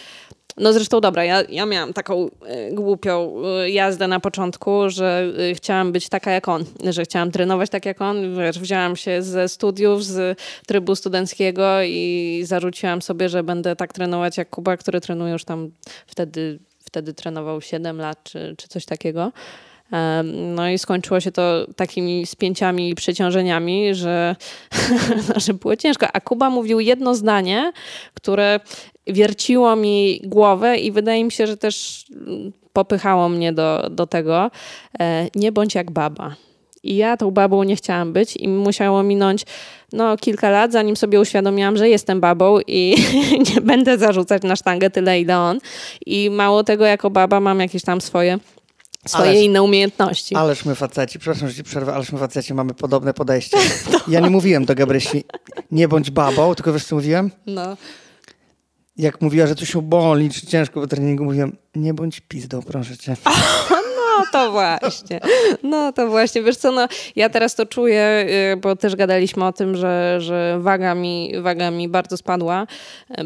no 0.57 0.73
zresztą 0.73 1.01
dobra, 1.01 1.23
ja, 1.23 1.41
ja 1.49 1.65
miałam 1.65 1.93
taką 1.93 2.27
y, 2.27 2.29
głupią 2.71 3.33
y, 3.65 3.71
jazdę 3.71 4.07
na 4.07 4.19
początku, 4.19 4.89
że 4.89 5.33
y, 5.51 5.55
chciałam 5.55 5.91
być 5.91 6.09
taka 6.09 6.31
jak 6.31 6.47
on, 6.47 6.65
że 6.89 7.03
chciałam 7.03 7.31
trenować 7.31 7.69
tak 7.69 7.85
jak 7.85 8.01
on. 8.01 8.37
Wiesz, 8.37 8.59
wzięłam 8.59 8.95
się 8.95 9.21
ze 9.21 9.49
studiów, 9.49 10.03
z 10.03 10.39
trybu 10.67 10.95
studenckiego 10.95 11.83
i 11.83 12.41
zarzuciłam 12.45 13.01
sobie, 13.01 13.29
że 13.29 13.43
będę 13.43 13.75
tak 13.75 13.93
trenować 13.93 14.37
jak 14.37 14.49
Kuba, 14.49 14.77
który 14.77 15.01
trenuje 15.01 15.33
już 15.33 15.45
tam 15.45 15.71
wtedy, 16.07 16.59
wtedy 16.85 17.13
trenował 17.13 17.61
7 17.61 17.97
lat 17.97 18.23
czy, 18.23 18.55
czy 18.57 18.67
coś 18.67 18.85
takiego. 18.85 19.31
No 20.33 20.69
i 20.69 20.77
skończyło 20.77 21.19
się 21.19 21.31
to 21.31 21.67
takimi 21.75 22.25
spięciami 22.25 22.89
i 22.89 22.95
przeciążeniami, 22.95 23.95
że, 23.95 24.35
że 25.45 25.53
było 25.53 25.75
ciężko. 25.75 26.07
A 26.13 26.19
Kuba 26.19 26.49
mówił 26.49 26.79
jedno 26.79 27.15
zdanie, 27.15 27.71
które 28.13 28.59
wierciło 29.07 29.75
mi 29.75 30.21
głowę 30.23 30.77
i 30.77 30.91
wydaje 30.91 31.23
mi 31.23 31.31
się, 31.31 31.47
że 31.47 31.57
też 31.57 32.05
popychało 32.73 33.29
mnie 33.29 33.53
do, 33.53 33.87
do 33.91 34.07
tego. 34.07 34.51
E, 34.99 35.27
nie 35.35 35.51
bądź 35.51 35.75
jak 35.75 35.91
baba. 35.91 36.35
I 36.83 36.95
ja 36.95 37.17
tą 37.17 37.31
babą 37.31 37.63
nie 37.63 37.75
chciałam 37.75 38.13
być 38.13 38.37
i 38.37 38.47
musiało 38.47 39.03
minąć 39.03 39.45
no, 39.93 40.17
kilka 40.17 40.49
lat, 40.49 40.71
zanim 40.71 40.95
sobie 40.95 41.19
uświadomiłam, 41.21 41.77
że 41.77 41.89
jestem 41.89 42.21
babą 42.21 42.59
i 42.67 42.95
nie 43.55 43.61
będę 43.61 43.97
zarzucać 43.97 44.43
na 44.43 44.55
sztangę 44.55 44.89
tyle, 44.89 45.19
ile 45.19 45.39
on. 45.39 45.59
I 46.05 46.29
mało 46.29 46.63
tego, 46.63 46.85
jako 46.85 47.09
baba 47.09 47.39
mam 47.39 47.59
jakieś 47.59 47.83
tam 47.83 48.01
swoje 48.01 48.39
swoje 49.07 49.29
ależ, 49.29 49.43
inne 49.43 49.63
umiejętności. 49.63 50.35
Ależ 50.35 50.65
my 50.65 50.75
faceci, 50.75 51.19
przepraszam, 51.19 51.49
że 51.49 51.55
ci 51.55 51.63
przerwę, 51.63 51.93
ależ 51.93 52.11
my 52.11 52.19
faceci 52.19 52.53
mamy 52.53 52.73
podobne 52.73 53.13
podejście. 53.13 53.57
Ja 54.07 54.19
nie 54.19 54.29
mówiłem 54.29 54.65
do 54.65 54.75
Gabrysi, 54.75 55.23
nie 55.71 55.87
bądź 55.87 56.11
babą, 56.11 56.55
tylko 56.55 56.73
wiesz 56.73 56.85
co 56.85 56.95
mówiłem? 56.95 57.31
No. 57.45 57.77
Jak 58.97 59.21
mówiła, 59.21 59.47
że 59.47 59.55
coś 59.55 59.69
się 59.69 59.81
boli, 59.81 60.29
czy 60.29 60.47
ciężko 60.47 60.81
po 60.81 60.87
treningu, 60.87 61.23
mówiłem, 61.23 61.57
nie 61.75 61.93
bądź 61.93 62.19
pizdą, 62.19 62.61
proszę 62.61 62.97
cię. 62.97 63.15
No 64.17 64.25
to 64.31 64.51
właśnie. 64.51 65.19
No 65.63 65.93
to 65.93 66.07
właśnie. 66.07 66.43
Wiesz 66.43 66.57
co, 66.57 66.71
no 66.71 66.87
ja 67.15 67.29
teraz 67.29 67.55
to 67.55 67.65
czuję, 67.65 68.25
y, 68.53 68.57
bo 68.57 68.75
też 68.75 68.95
gadaliśmy 68.95 69.45
o 69.45 69.53
tym, 69.53 69.75
że, 69.75 70.17
że 70.21 70.57
waga, 70.59 70.95
mi, 70.95 71.31
waga 71.41 71.71
mi 71.71 71.89
bardzo 71.89 72.17
spadła. 72.17 72.67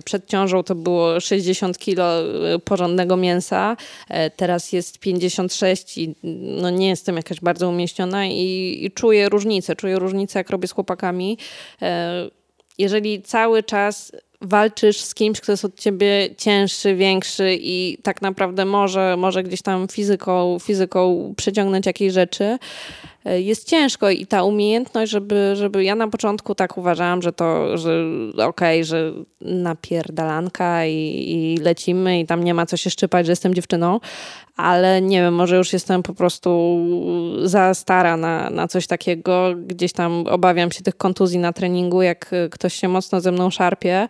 Przed 0.06 0.28
ciążą 0.28 0.64
to 0.64 0.76
było 0.76 1.20
60 1.20 1.78
kilo 1.78 2.22
y, 2.56 2.60
porządnego 2.60 3.18
mięsa. 3.18 3.78
E, 4.10 4.30
teraz 4.30 4.72
jest 4.72 5.00
56 5.00 5.98
i 5.98 6.16
no 6.62 6.70
nie 6.70 6.90
jestem 6.90 7.16
jakaś 7.18 7.40
bardzo 7.40 7.70
umieściona 7.70 8.26
i, 8.26 8.78
i 8.82 8.92
czuję 8.92 9.30
różnicę. 9.30 9.76
Czuję 9.76 10.00
różnicę, 10.00 10.40
jak 10.40 10.50
robię 10.50 10.68
z 10.68 10.72
chłopakami. 10.72 11.38
E, 11.82 12.30
jeżeli 12.78 13.22
cały 13.22 13.64
czas 13.64 14.12
walczysz 14.42 15.02
z 15.02 15.14
kimś, 15.14 15.42
kto 15.42 15.52
jest 15.52 15.66
od 15.66 15.80
ciebie 15.80 16.30
cięższy, 16.38 16.96
większy 16.96 17.58
i 17.62 17.98
tak 18.04 18.22
naprawdę 18.22 18.66
może, 18.66 19.18
może 19.18 19.44
gdzieś 19.44 19.62
tam 19.62 19.88
fizyką, 19.88 20.58
fizyką 20.62 21.34
przeciągnąć 21.38 21.86
jakieś 21.86 22.14
rzeczy, 22.14 22.58
jest 23.38 23.68
ciężko 23.68 24.10
i 24.10 24.26
ta 24.26 24.44
umiejętność, 24.44 25.12
żeby, 25.12 25.52
żeby 25.56 25.84
ja 25.84 25.96
na 25.96 26.08
początku 26.08 26.56
tak 26.56 26.78
uważałam, 26.78 27.22
że 27.22 27.34
to, 27.34 27.78
że 27.78 28.04
okej, 28.32 28.48
okay, 28.48 28.84
że 28.84 29.14
napierdalanka 29.42 30.86
i, 30.86 31.26
i 31.28 31.58
lecimy 31.58 32.20
i 32.20 32.26
tam 32.26 32.44
nie 32.44 32.54
ma 32.54 32.66
co 32.66 32.78
się 32.78 32.90
szczypać, 32.90 33.26
że 33.26 33.32
jestem 33.32 33.54
dziewczyną, 33.54 34.00
ale 34.56 35.02
nie 35.02 35.22
wiem, 35.22 35.34
może 35.34 35.58
już 35.58 35.74
jestem 35.74 36.04
po 36.04 36.14
prostu 36.14 36.80
za 37.44 37.74
stara 37.74 38.18
na, 38.18 38.50
na 38.50 38.68
coś 38.68 38.88
takiego. 38.88 39.54
Gdzieś 39.68 39.94
tam 39.94 40.24
obawiam 40.28 40.72
się 40.72 40.82
tych 40.82 40.98
kontuzji 40.98 41.40
na 41.40 41.54
treningu, 41.54 42.02
jak 42.02 42.32
ktoś 42.52 42.74
się 42.74 42.88
mocno 42.88 43.22
ze 43.22 43.32
mną 43.32 43.50
szarpie 43.50 44.08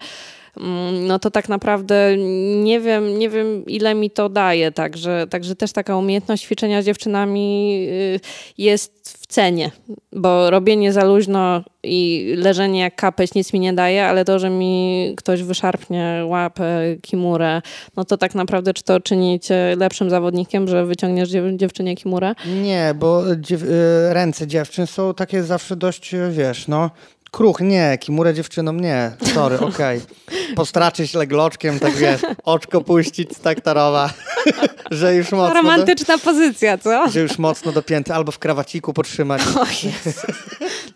no 1.07 1.19
to 1.19 1.31
tak 1.31 1.49
naprawdę 1.49 2.17
nie 2.63 2.79
wiem, 2.79 3.19
nie 3.19 3.29
wiem 3.29 3.65
ile 3.65 3.95
mi 3.95 4.11
to 4.11 4.29
daje. 4.29 4.71
Także, 4.71 5.27
także 5.29 5.55
też 5.55 5.71
taka 5.71 5.97
umiejętność 5.97 6.43
ćwiczenia 6.43 6.81
z 6.81 6.85
dziewczynami 6.85 7.87
y, 7.91 8.19
jest 8.57 9.17
w 9.21 9.27
cenie, 9.27 9.71
bo 10.11 10.49
robienie 10.49 10.93
za 10.93 11.03
luźno 11.03 11.63
i 11.83 12.33
leżenie 12.37 12.79
jak 12.79 12.95
kapeć 12.95 13.33
nic 13.33 13.53
mi 13.53 13.59
nie 13.59 13.73
daje, 13.73 14.05
ale 14.05 14.25
to, 14.25 14.39
że 14.39 14.49
mi 14.49 15.13
ktoś 15.17 15.43
wyszarpnie 15.43 16.23
łapę, 16.25 16.95
kimurę, 17.01 17.61
no 17.97 18.05
to 18.05 18.17
tak 18.17 18.35
naprawdę 18.35 18.73
czy 18.73 18.83
to 18.83 18.99
czyni 18.99 19.39
cię 19.39 19.75
lepszym 19.77 20.09
zawodnikiem, 20.09 20.67
że 20.67 20.85
wyciągniesz 20.85 21.29
dziew 21.29 21.45
dziewczynie 21.55 21.95
kimurę? 21.95 22.33
Nie, 22.63 22.93
bo 22.99 23.35
dziew 23.35 23.63
y, 23.63 23.67
ręce 24.13 24.47
dziewczyn 24.47 24.87
są 24.87 25.13
takie 25.13 25.43
zawsze 25.43 25.75
dość, 25.75 26.15
wiesz, 26.31 26.67
no 26.67 26.89
Kruch, 27.31 27.59
nie, 27.61 27.97
kimurę 27.99 28.33
dziewczynom 28.33 28.79
nie. 28.79 29.11
Sorry, 29.33 29.59
okej. 29.69 30.01
Okay. 30.27 30.55
Postraczyć 30.55 31.13
legloczkiem, 31.13 31.79
tak 31.79 31.93
wiesz, 31.93 32.21
oczko 32.43 32.81
puścić 32.81 33.37
z 33.37 33.39
taktarowa, 33.39 34.13
że 34.91 35.15
już 35.15 35.31
mocno... 35.31 35.53
Romantyczna 35.53 36.17
do, 36.17 36.23
pozycja, 36.23 36.77
co? 36.77 37.09
Że 37.09 37.19
już 37.19 37.39
mocno 37.39 37.71
dopięty, 37.71 38.13
albo 38.13 38.31
w 38.31 38.39
krawaciku 38.39 38.93
potrzymać. 38.93 39.41
O 39.41 39.65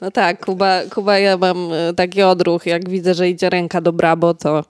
no 0.02 0.12
tak, 0.12 0.46
Kuba, 0.46 0.82
Kuba, 0.94 1.20
ja 1.20 1.38
mam 1.38 1.74
e, 1.74 1.94
taki 1.94 2.24
odruch, 2.24 2.66
jak 2.66 2.90
widzę, 2.90 3.14
że 3.14 3.30
idzie 3.30 3.50
ręka 3.50 3.82
do 3.82 3.94
brabo, 3.94 4.34
to, 4.34 4.64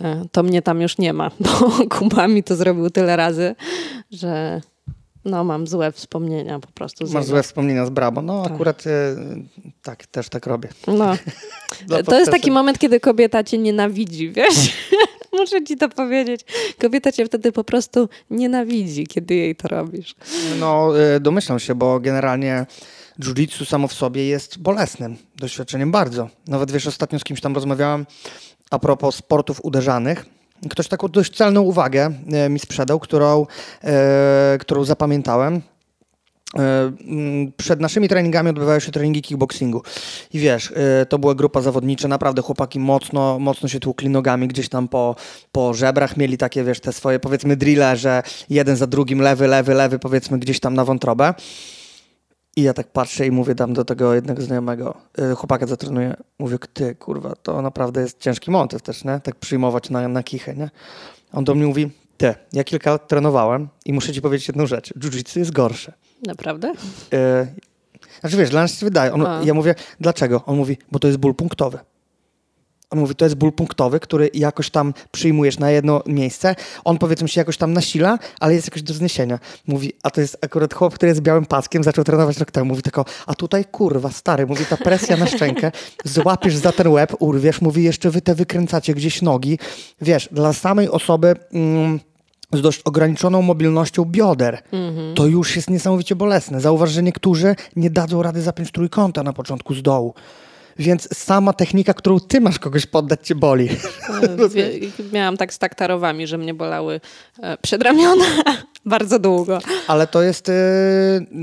e, 0.00 0.24
to 0.32 0.42
mnie 0.42 0.62
tam 0.62 0.80
już 0.80 0.98
nie 0.98 1.12
ma, 1.12 1.30
bo 1.40 1.72
Kuba 1.90 2.28
mi 2.28 2.42
to 2.42 2.56
zrobił 2.56 2.90
tyle 2.90 3.16
razy, 3.16 3.54
że 4.10 4.60
no, 5.28 5.44
mam 5.44 5.66
złe 5.66 5.92
wspomnienia 5.92 6.58
po 6.58 6.68
prostu. 6.68 7.06
Masz 7.12 7.24
złe 7.24 7.42
wspomnienia 7.42 7.86
z 7.86 7.90
Brabo. 7.90 8.22
No, 8.22 8.42
tak. 8.42 8.52
akurat 8.52 8.86
e, 8.86 9.16
tak, 9.82 10.06
też 10.06 10.28
tak 10.28 10.46
robię. 10.46 10.68
No. 10.86 11.16
to 12.06 12.18
jest 12.18 12.30
taki 12.30 12.50
moment, 12.50 12.78
kiedy 12.78 13.00
kobieta 13.00 13.44
cię 13.44 13.58
nienawidzi, 13.58 14.30
wiesz? 14.30 14.76
Muszę 15.38 15.64
ci 15.64 15.76
to 15.76 15.88
powiedzieć. 15.88 16.40
Kobieta 16.80 17.12
cię 17.12 17.26
wtedy 17.26 17.52
po 17.52 17.64
prostu 17.64 18.08
nienawidzi, 18.30 19.06
kiedy 19.06 19.34
jej 19.34 19.56
to 19.56 19.68
robisz. 19.68 20.14
No, 20.60 21.00
e, 21.00 21.20
domyślam 21.20 21.58
się, 21.58 21.74
bo 21.74 22.00
generalnie 22.00 22.66
jiu-jitsu 23.20 23.64
samo 23.64 23.88
w 23.88 23.92
sobie 23.92 24.26
jest 24.26 24.58
bolesnym 24.58 25.16
doświadczeniem 25.36 25.90
bardzo. 25.90 26.28
Nawet 26.46 26.70
wiesz, 26.70 26.86
ostatnio 26.86 27.18
z 27.18 27.24
kimś 27.24 27.40
tam 27.40 27.54
rozmawiałam 27.54 28.06
a 28.70 28.78
propos 28.78 29.14
sportów 29.14 29.64
uderzanych 29.64 30.37
Ktoś 30.70 30.88
taką 30.88 31.08
dość 31.08 31.36
celną 31.36 31.60
uwagę 31.60 32.10
e, 32.32 32.48
mi 32.48 32.58
sprzedał, 32.58 33.00
którą, 33.00 33.46
e, 33.84 34.56
którą 34.60 34.84
zapamiętałem. 34.84 35.60
E, 36.58 36.92
przed 37.56 37.80
naszymi 37.80 38.08
treningami 38.08 38.50
odbywały 38.50 38.80
się 38.80 38.92
treningi 38.92 39.22
kickboxingu. 39.22 39.82
I 40.32 40.38
wiesz, 40.38 40.72
to 41.08 41.18
była 41.18 41.34
grupa 41.34 41.60
zawodnicza, 41.60 42.08
naprawdę 42.08 42.42
chłopaki 42.42 42.80
mocno, 42.80 43.38
mocno 43.38 43.68
się 43.68 43.80
tłukli 43.80 44.08
nogami 44.08 44.48
gdzieś 44.48 44.68
tam 44.68 44.88
po, 44.88 45.16
po 45.52 45.74
żebrach, 45.74 46.16
mieli 46.16 46.38
takie, 46.38 46.64
wiesz, 46.64 46.80
te 46.80 46.92
swoje 46.92 47.18
powiedzmy 47.18 47.56
drille, 47.56 47.96
że 47.96 48.22
jeden 48.50 48.76
za 48.76 48.86
drugim, 48.86 49.20
lewy, 49.20 49.48
lewy, 49.48 49.74
lewy, 49.74 49.98
powiedzmy 49.98 50.38
gdzieś 50.38 50.60
tam 50.60 50.74
na 50.74 50.84
wątrobę. 50.84 51.34
I 52.58 52.62
ja 52.62 52.74
tak 52.74 52.86
patrzę 52.86 53.26
i 53.26 53.30
mówię 53.30 53.54
tam 53.54 53.72
do 53.72 53.84
tego 53.84 54.14
jednego 54.14 54.42
znajomego, 54.42 54.94
yy, 55.18 55.34
chłopaka 55.34 55.66
zatrenuję, 55.66 56.16
mówię, 56.38 56.58
ty 56.72 56.94
kurwa, 56.94 57.34
to 57.42 57.62
naprawdę 57.62 58.00
jest 58.00 58.20
ciężki 58.20 58.50
motyw 58.50 58.82
też, 58.82 59.04
nie? 59.04 59.20
Tak 59.20 59.36
przyjmować 59.36 59.90
na, 59.90 60.08
na 60.08 60.22
kichę, 60.22 60.54
nie? 60.54 60.70
On 61.32 61.44
do 61.44 61.54
mnie 61.54 61.66
mówi, 61.66 61.90
ty, 62.16 62.34
ja 62.52 62.64
kilka 62.64 62.90
lat 62.90 63.08
trenowałem 63.08 63.68
i 63.84 63.92
muszę 63.92 64.12
ci 64.12 64.22
powiedzieć 64.22 64.48
jedną 64.48 64.66
rzecz, 64.66 64.94
jiu-jitsu 64.94 65.38
jest 65.38 65.52
gorsze. 65.52 65.92
Naprawdę? 66.26 66.72
Yy, 67.12 67.46
znaczy 68.20 68.36
wiesz, 68.36 68.50
dla 68.50 68.60
nas 68.60 68.78
się 68.78 68.86
wydaje. 68.86 69.12
On, 69.12 69.26
ja 69.44 69.54
mówię, 69.54 69.74
dlaczego? 70.00 70.42
On 70.46 70.56
mówi, 70.56 70.78
bo 70.92 70.98
to 70.98 71.06
jest 71.08 71.18
ból 71.18 71.34
punktowy. 71.34 71.78
On 72.90 72.98
mówi, 72.98 73.14
to 73.14 73.24
jest 73.24 73.34
ból 73.34 73.52
punktowy, 73.52 74.00
który 74.00 74.30
jakoś 74.34 74.70
tam 74.70 74.94
przyjmujesz 75.12 75.58
na 75.58 75.70
jedno 75.70 76.02
miejsce. 76.06 76.56
On 76.84 76.98
powiedzmy 76.98 77.28
się 77.28 77.40
jakoś 77.40 77.56
tam 77.56 77.72
nasila, 77.72 78.18
ale 78.40 78.54
jest 78.54 78.66
jakoś 78.66 78.82
do 78.82 78.94
zniesienia. 78.94 79.38
Mówi, 79.66 79.92
a 80.02 80.10
to 80.10 80.20
jest 80.20 80.38
akurat 80.40 80.74
chłop, 80.74 80.94
który 80.94 81.08
jest 81.08 81.20
białym 81.20 81.46
paskiem, 81.46 81.84
zaczął 81.84 82.04
trenować 82.04 82.38
rok 82.38 82.50
temu. 82.50 82.66
Mówi 82.66 82.82
tylko, 82.82 83.04
a 83.26 83.34
tutaj 83.34 83.64
kurwa, 83.64 84.10
stary, 84.10 84.46
mówi, 84.46 84.64
ta 84.64 84.76
presja 84.76 85.16
na 85.16 85.26
szczękę, 85.26 85.72
złapiesz 86.04 86.56
za 86.56 86.72
ten 86.72 86.88
łeb, 86.88 87.12
urwiesz, 87.18 87.60
mówi, 87.60 87.84
jeszcze 87.84 88.10
wy 88.10 88.20
te 88.20 88.34
wykręcacie 88.34 88.94
gdzieś 88.94 89.22
nogi. 89.22 89.58
Wiesz, 90.00 90.28
dla 90.32 90.52
samej 90.52 90.88
osoby... 90.88 91.34
Mm, 91.52 92.00
z 92.52 92.60
dość 92.60 92.82
ograniczoną 92.84 93.42
mobilnością 93.42 94.04
bioder, 94.04 94.62
mm 94.72 94.94
-hmm. 94.94 95.14
to 95.14 95.26
już 95.26 95.56
jest 95.56 95.70
niesamowicie 95.70 96.16
bolesne. 96.16 96.60
Zauważ, 96.60 96.90
że 96.90 97.02
niektórzy 97.02 97.56
nie 97.76 97.90
dadzą 97.90 98.22
rady 98.22 98.42
zapiąć 98.42 98.72
trójkąta 98.72 99.22
na 99.22 99.32
początku 99.32 99.74
z 99.74 99.82
dołu. 99.82 100.14
Więc 100.78 101.18
sama 101.18 101.52
technika, 101.52 101.94
którą 101.94 102.20
ty 102.20 102.40
masz 102.40 102.58
kogoś 102.58 102.86
poddać, 102.86 103.26
cię 103.26 103.34
boli. 103.34 103.68
Miałam 105.12 105.36
tak 105.36 105.54
z 105.54 105.58
taktarowami, 105.58 106.26
że 106.26 106.38
mnie 106.38 106.54
bolały 106.54 107.00
e, 107.42 107.56
przedramiona 107.56 108.24
bardzo 108.88 109.18
długo. 109.18 109.58
Ale 109.86 110.06
to 110.06 110.22
jest 110.22 110.48
y, 110.48 110.52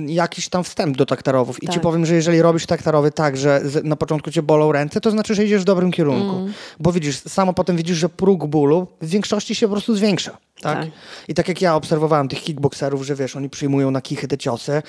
jakiś 0.07 0.49
tam 0.49 0.63
wstęp 0.63 0.97
do 0.97 1.05
taktarowów. 1.05 1.63
I 1.63 1.65
tak. 1.65 1.75
ci 1.75 1.79
powiem, 1.81 2.05
że 2.05 2.15
jeżeli 2.15 2.41
robisz 2.41 2.65
taktarowy 2.65 3.11
tak, 3.11 3.37
że 3.37 3.61
na 3.83 3.95
początku 3.95 4.31
cię 4.31 4.41
bolą 4.41 4.71
ręce, 4.71 5.01
to 5.01 5.11
znaczy, 5.11 5.35
że 5.35 5.45
idziesz 5.45 5.61
w 5.61 5.65
dobrym 5.65 5.91
kierunku. 5.91 6.37
Mm. 6.37 6.53
Bo 6.79 6.91
widzisz, 6.91 7.19
samo 7.19 7.53
potem 7.53 7.77
widzisz, 7.77 7.97
że 7.97 8.09
próg 8.09 8.45
bólu 8.45 8.87
w 9.01 9.09
większości 9.09 9.55
się 9.55 9.67
po 9.67 9.71
prostu 9.71 9.95
zwiększa. 9.95 10.37
Tak? 10.61 10.79
tak? 10.79 10.89
I 11.27 11.33
tak 11.33 11.47
jak 11.47 11.61
ja 11.61 11.75
obserwowałem 11.75 12.27
tych 12.27 12.43
kickboxerów, 12.43 13.05
że 13.05 13.15
wiesz, 13.15 13.35
oni 13.35 13.49
przyjmują 13.49 13.91
na 13.91 14.01
kichy 14.01 14.27
te 14.27 14.37
ciosy, 14.37 14.81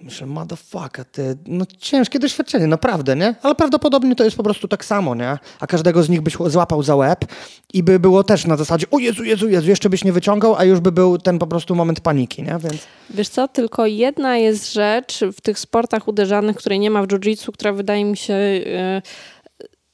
Myślę, 0.00 0.26
motherfucker, 0.26 1.04
ty, 1.04 1.36
no 1.46 1.64
ciężkie 1.78 2.18
doświadczenie, 2.18 2.66
naprawdę, 2.66 3.16
nie? 3.16 3.34
Ale 3.42 3.54
prawdopodobnie 3.54 4.16
to 4.16 4.24
jest 4.24 4.36
po 4.36 4.42
prostu 4.42 4.68
tak 4.68 4.84
samo, 4.84 5.14
nie? 5.14 5.38
A 5.60 5.66
każdego 5.66 6.02
z 6.02 6.08
nich 6.08 6.20
byś 6.20 6.36
złapał 6.46 6.82
za 6.82 6.96
łeb 6.96 7.24
i 7.72 7.82
by 7.82 8.00
było 8.00 8.24
też 8.24 8.46
na 8.46 8.56
zasadzie, 8.56 8.86
o 8.90 8.98
Jezu, 8.98 9.24
Jezu, 9.24 9.48
Jezu, 9.48 9.68
jeszcze 9.68 9.90
byś 9.90 10.04
nie 10.04 10.12
wyciągał, 10.12 10.54
a 10.56 10.64
już 10.64 10.80
by 10.80 10.92
był 10.92 11.18
ten 11.18 11.38
po 11.38 11.46
prostu 11.46 11.74
moment 11.74 12.00
paniki, 12.00 12.42
nie? 12.42 12.58
Więc... 12.60 12.86
Wiesz 13.10 13.28
co, 13.28 13.48
tylko 13.48 13.86
jedna 13.86 14.36
jest 14.36 14.72
rzecz 14.72 15.20
w 15.36 15.40
tych 15.40 15.58
sportach 15.58 16.08
uderzanych, 16.08 16.56
której 16.56 16.78
nie 16.78 16.90
ma 16.90 17.02
w 17.02 17.06
jiu-jitsu, 17.06 17.52
która 17.52 17.72
wydaje 17.72 18.04
mi 18.04 18.16
się... 18.16 18.34
Yy 18.34 19.02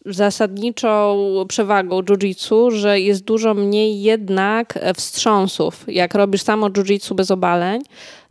zasadniczą 0.07 1.17
przewagą 1.49 2.03
jiu-jitsu, 2.03 2.71
że 2.71 3.01
jest 3.01 3.25
dużo 3.25 3.55
mniej 3.55 4.03
jednak 4.03 4.79
wstrząsów. 4.97 5.85
Jak 5.89 6.15
robisz 6.15 6.43
samo 6.43 6.69
jiu-jitsu 6.71 7.15
bez 7.15 7.31
obaleń, 7.31 7.83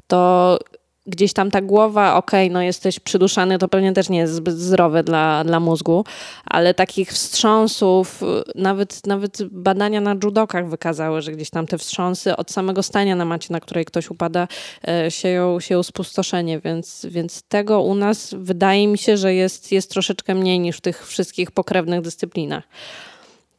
to 0.07 0.59
gdzieś 1.07 1.33
tam 1.33 1.51
ta 1.51 1.61
głowa, 1.61 2.15
okej, 2.15 2.47
okay, 2.47 2.53
no 2.53 2.61
jesteś 2.61 2.99
przyduszany, 2.99 3.57
to 3.57 3.67
pewnie 3.67 3.93
też 3.93 4.09
nie 4.09 4.17
jest 4.17 4.33
zbyt 4.33 4.57
zdrowe 4.57 5.03
dla, 5.03 5.43
dla 5.43 5.59
mózgu, 5.59 6.05
ale 6.45 6.73
takich 6.73 7.11
wstrząsów, 7.11 8.21
nawet, 8.55 9.07
nawet 9.07 9.43
badania 9.43 10.01
na 10.01 10.15
judokach 10.23 10.69
wykazały, 10.69 11.21
że 11.21 11.31
gdzieś 11.31 11.49
tam 11.49 11.67
te 11.67 11.77
wstrząsy 11.77 12.35
od 12.35 12.51
samego 12.51 12.83
stania 12.83 13.15
na 13.15 13.25
macie, 13.25 13.47
na 13.53 13.59
której 13.59 13.85
ktoś 13.85 14.09
upada, 14.09 14.47
e, 14.87 15.11
sieją, 15.11 15.59
sieją 15.59 15.83
spustoszenie, 15.83 16.59
więc, 16.59 17.05
więc 17.09 17.43
tego 17.43 17.81
u 17.81 17.95
nas 17.95 18.35
wydaje 18.37 18.87
mi 18.87 18.97
się, 18.97 19.17
że 19.17 19.33
jest, 19.33 19.71
jest 19.71 19.91
troszeczkę 19.91 20.35
mniej 20.35 20.59
niż 20.59 20.77
w 20.77 20.81
tych 20.81 21.07
wszystkich 21.07 21.51
pokrewnych 21.51 22.01
dyscyplinach. 22.01 22.63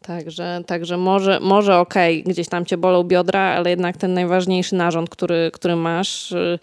Także, 0.02 0.60
także 0.66 0.96
może, 0.96 1.40
może 1.40 1.78
okej, 1.78 2.20
okay, 2.20 2.32
gdzieś 2.32 2.48
tam 2.48 2.64
cię 2.64 2.76
bolą 2.76 3.04
biodra, 3.04 3.40
ale 3.40 3.70
jednak 3.70 3.96
ten 3.96 4.14
najważniejszy 4.14 4.74
narząd, 4.74 5.10
który, 5.10 5.50
który 5.54 5.76
masz, 5.76 6.32
y, 6.32 6.58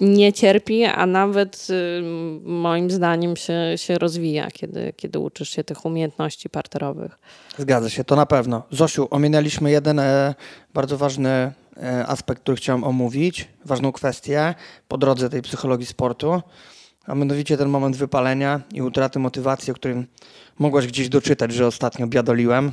nie 0.00 0.32
cierpi, 0.32 0.84
a 0.84 1.06
nawet 1.06 1.68
y, 1.70 2.02
moim 2.44 2.90
zdaniem 2.90 3.36
się, 3.36 3.54
się 3.76 3.94
rozwija, 3.98 4.50
kiedy, 4.50 4.92
kiedy 4.96 5.18
uczysz 5.18 5.50
się 5.50 5.64
tych 5.64 5.84
umiejętności 5.84 6.50
parterowych. 6.50 7.18
Zgadza 7.58 7.90
się, 7.90 8.04
to 8.04 8.16
na 8.16 8.26
pewno. 8.26 8.62
Zosiu, 8.70 9.08
ominęliśmy 9.10 9.70
jeden 9.70 9.98
e, 9.98 10.34
bardzo 10.74 10.98
ważny 10.98 11.28
e, 11.28 12.06
aspekt, 12.06 12.42
który 12.42 12.56
chciałem 12.56 12.84
omówić, 12.84 13.48
ważną 13.64 13.92
kwestię 13.92 14.54
po 14.88 14.98
drodze 14.98 15.30
tej 15.30 15.42
psychologii 15.42 15.86
sportu 15.86 16.42
a 17.06 17.14
mianowicie 17.14 17.56
ten 17.56 17.68
moment 17.68 17.96
wypalenia 17.96 18.60
i 18.74 18.82
utraty 18.82 19.18
motywacji, 19.18 19.70
o 19.70 19.74
którym 19.74 20.06
mogłaś 20.62 20.86
gdzieś 20.86 21.08
doczytać, 21.08 21.52
że 21.52 21.66
ostatnio 21.66 22.06
biadoliłem. 22.06 22.72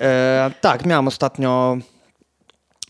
E, 0.00 0.50
tak, 0.60 0.86
miałem 0.86 1.08
ostatnio 1.08 1.78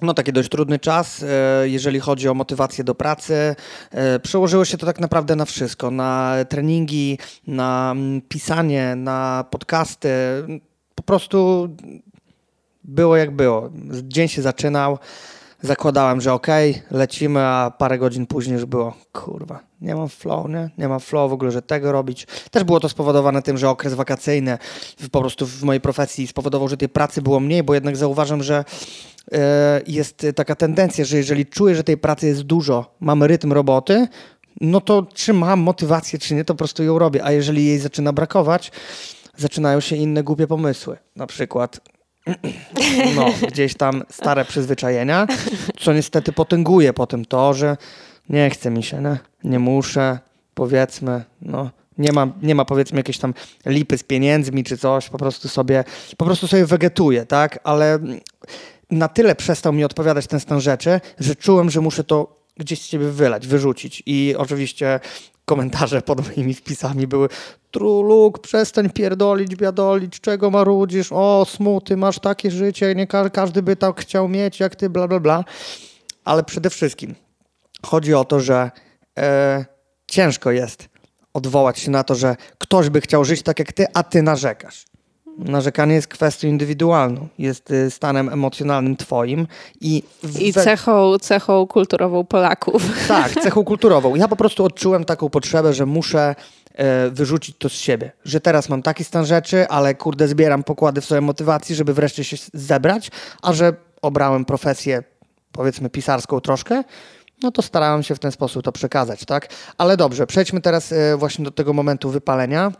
no 0.02 0.14
taki 0.14 0.32
dość 0.32 0.48
trudny 0.48 0.78
czas, 0.78 1.22
e, 1.22 1.68
jeżeli 1.68 2.00
chodzi 2.00 2.28
o 2.28 2.34
motywację 2.34 2.84
do 2.84 2.94
pracy. 2.94 3.56
E, 3.90 4.18
przełożyło 4.20 4.64
się 4.64 4.78
to 4.78 4.86
tak 4.86 5.00
naprawdę 5.00 5.36
na 5.36 5.44
wszystko, 5.44 5.90
na 5.90 6.36
treningi, 6.48 7.18
na 7.46 7.92
mm, 7.92 8.20
pisanie, 8.20 8.96
na 8.96 9.44
podcasty. 9.50 10.08
Po 10.94 11.02
prostu 11.02 11.68
było 12.84 13.16
jak 13.16 13.30
było. 13.30 13.70
Dzień 14.02 14.28
się 14.28 14.42
zaczynał 14.42 14.98
zakładałem, 15.62 16.20
że 16.20 16.32
okej, 16.32 16.70
okay, 16.70 16.98
lecimy, 16.98 17.40
a 17.40 17.72
parę 17.78 17.98
godzin 17.98 18.26
później 18.26 18.54
już 18.54 18.64
było, 18.64 18.94
kurwa, 19.12 19.60
nie 19.80 19.94
mam 19.94 20.08
flow, 20.08 20.48
nie? 20.48 20.70
Nie 20.78 20.88
mam 20.88 21.00
flow 21.00 21.30
w 21.30 21.32
ogóle, 21.32 21.50
że 21.50 21.62
tego 21.62 21.92
robić. 21.92 22.26
Też 22.50 22.64
było 22.64 22.80
to 22.80 22.88
spowodowane 22.88 23.42
tym, 23.42 23.58
że 23.58 23.68
okres 23.68 23.94
wakacyjny 23.94 24.58
po 25.10 25.20
prostu 25.20 25.46
w 25.46 25.62
mojej 25.62 25.80
profesji 25.80 26.26
spowodował, 26.26 26.68
że 26.68 26.76
tej 26.76 26.88
pracy 26.88 27.22
było 27.22 27.40
mniej, 27.40 27.62
bo 27.62 27.74
jednak 27.74 27.96
zauważam, 27.96 28.42
że 28.42 28.64
e, 29.32 29.80
jest 29.86 30.26
taka 30.36 30.54
tendencja, 30.54 31.04
że 31.04 31.16
jeżeli 31.16 31.46
czuję, 31.46 31.74
że 31.74 31.84
tej 31.84 31.98
pracy 31.98 32.26
jest 32.26 32.42
dużo, 32.42 32.94
mamy 33.00 33.26
rytm 33.26 33.52
roboty, 33.52 34.08
no 34.60 34.80
to 34.80 35.06
czy 35.14 35.32
mam 35.32 35.60
motywację, 35.60 36.18
czy 36.18 36.34
nie, 36.34 36.44
to 36.44 36.54
po 36.54 36.58
prostu 36.58 36.82
ją 36.82 36.98
robię. 36.98 37.24
A 37.24 37.32
jeżeli 37.32 37.66
jej 37.66 37.78
zaczyna 37.78 38.12
brakować, 38.12 38.72
zaczynają 39.36 39.80
się 39.80 39.96
inne 39.96 40.22
głupie 40.22 40.46
pomysły. 40.46 40.96
Na 41.16 41.26
przykład 41.26 41.80
no, 43.16 43.26
gdzieś 43.48 43.74
tam 43.74 44.02
stare 44.10 44.44
przyzwyczajenia, 44.44 45.26
co 45.78 45.92
niestety 45.92 46.32
potęguje 46.32 46.92
potem 46.92 47.24
to, 47.24 47.54
że 47.54 47.76
nie 48.28 48.50
chce 48.50 48.70
mi 48.70 48.82
się, 48.82 49.00
nie, 49.00 49.18
nie 49.44 49.58
muszę, 49.58 50.18
powiedzmy, 50.54 51.24
no, 51.42 51.70
nie 51.98 52.12
ma, 52.12 52.28
nie 52.42 52.54
ma 52.54 52.64
powiedzmy 52.64 52.98
jakiejś 52.98 53.18
tam 53.18 53.34
lipy 53.66 53.98
z 53.98 54.02
pieniędzmi 54.02 54.64
czy 54.64 54.78
coś, 54.78 55.08
po 55.08 55.18
prostu 55.18 55.48
sobie, 55.48 55.84
po 56.16 56.24
prostu 56.24 56.46
sobie 56.46 56.66
wegetuję, 56.66 57.26
tak, 57.26 57.58
ale 57.64 57.98
na 58.90 59.08
tyle 59.08 59.34
przestał 59.34 59.72
mi 59.72 59.84
odpowiadać 59.84 60.26
ten 60.26 60.40
stan 60.40 60.60
rzeczy, 60.60 61.00
że 61.18 61.36
czułem, 61.36 61.70
że 61.70 61.80
muszę 61.80 62.04
to 62.04 62.40
gdzieś 62.56 62.82
z 62.82 62.86
siebie 62.86 63.08
wylać, 63.08 63.46
wyrzucić. 63.46 64.02
I 64.06 64.34
oczywiście 64.38 65.00
komentarze 65.50 66.02
pod 66.02 66.28
moimi 66.28 66.54
wpisami 66.54 67.06
były 67.06 67.28
Truluk, 67.70 68.38
przestań 68.38 68.90
pierdolić, 68.90 69.56
biadolić, 69.56 70.20
czego 70.20 70.50
marudzisz, 70.50 71.12
o 71.12 71.46
smuty, 71.48 71.96
masz 71.96 72.18
takie 72.18 72.50
życie, 72.50 72.94
nie 72.94 73.06
ka 73.06 73.30
każdy 73.30 73.62
by 73.62 73.76
tak 73.76 74.00
chciał 74.00 74.28
mieć 74.28 74.60
jak 74.60 74.76
ty, 74.76 74.90
bla 74.90 75.08
bla 75.08 75.20
bla. 75.20 75.44
Ale 76.24 76.42
przede 76.44 76.70
wszystkim 76.70 77.14
chodzi 77.86 78.14
o 78.14 78.24
to, 78.24 78.40
że 78.40 78.70
e, 79.18 79.64
ciężko 80.10 80.50
jest 80.50 80.88
odwołać 81.34 81.78
się 81.78 81.90
na 81.90 82.04
to, 82.04 82.14
że 82.14 82.36
ktoś 82.58 82.90
by 82.90 83.00
chciał 83.00 83.24
żyć 83.24 83.42
tak 83.42 83.58
jak 83.58 83.72
ty, 83.72 83.86
a 83.94 84.02
ty 84.02 84.22
narzekasz. 84.22 84.84
Narzekanie 85.38 85.94
jest 85.94 86.08
kwestią 86.08 86.48
indywidualną, 86.48 87.28
jest 87.38 87.70
y, 87.70 87.90
stanem 87.90 88.28
emocjonalnym 88.28 88.96
twoim 88.96 89.46
i... 89.80 90.02
I 90.38 90.52
cechą, 90.52 91.18
cechą 91.18 91.66
kulturową 91.66 92.24
Polaków. 92.24 92.82
Tak, 93.08 93.32
cechą 93.32 93.64
kulturową. 93.64 94.14
Ja 94.14 94.28
po 94.28 94.36
prostu 94.36 94.64
odczułem 94.64 95.04
taką 95.04 95.30
potrzebę, 95.30 95.74
że 95.74 95.86
muszę 95.86 96.34
e, 96.74 97.10
wyrzucić 97.10 97.56
to 97.58 97.68
z 97.68 97.72
siebie. 97.72 98.12
Że 98.24 98.40
teraz 98.40 98.68
mam 98.68 98.82
taki 98.82 99.04
stan 99.04 99.26
rzeczy, 99.26 99.68
ale 99.68 99.94
kurde 99.94 100.28
zbieram 100.28 100.62
pokłady 100.64 101.00
w 101.00 101.04
swojej 101.04 101.22
motywacji, 101.22 101.74
żeby 101.74 101.94
wreszcie 101.94 102.24
się 102.24 102.36
zebrać, 102.54 103.10
a 103.42 103.52
że 103.52 103.72
obrałem 104.02 104.44
profesję 104.44 105.02
powiedzmy 105.52 105.90
pisarską 105.90 106.40
troszkę, 106.40 106.84
no 107.42 107.50
to 107.50 107.62
starałem 107.62 108.02
się 108.02 108.14
w 108.14 108.18
ten 108.18 108.32
sposób 108.32 108.62
to 108.62 108.72
przekazać, 108.72 109.24
tak? 109.24 109.48
Ale 109.78 109.96
dobrze, 109.96 110.26
przejdźmy 110.26 110.60
teraz 110.60 110.92
e, 110.92 111.16
właśnie 111.16 111.44
do 111.44 111.50
tego 111.50 111.72
momentu 111.72 112.10
wypalenia 112.10 112.72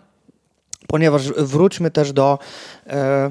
ponieważ 0.91 1.33
wróćmy 1.33 1.91
też 1.91 2.13
do. 2.13 2.39
E, 2.87 3.31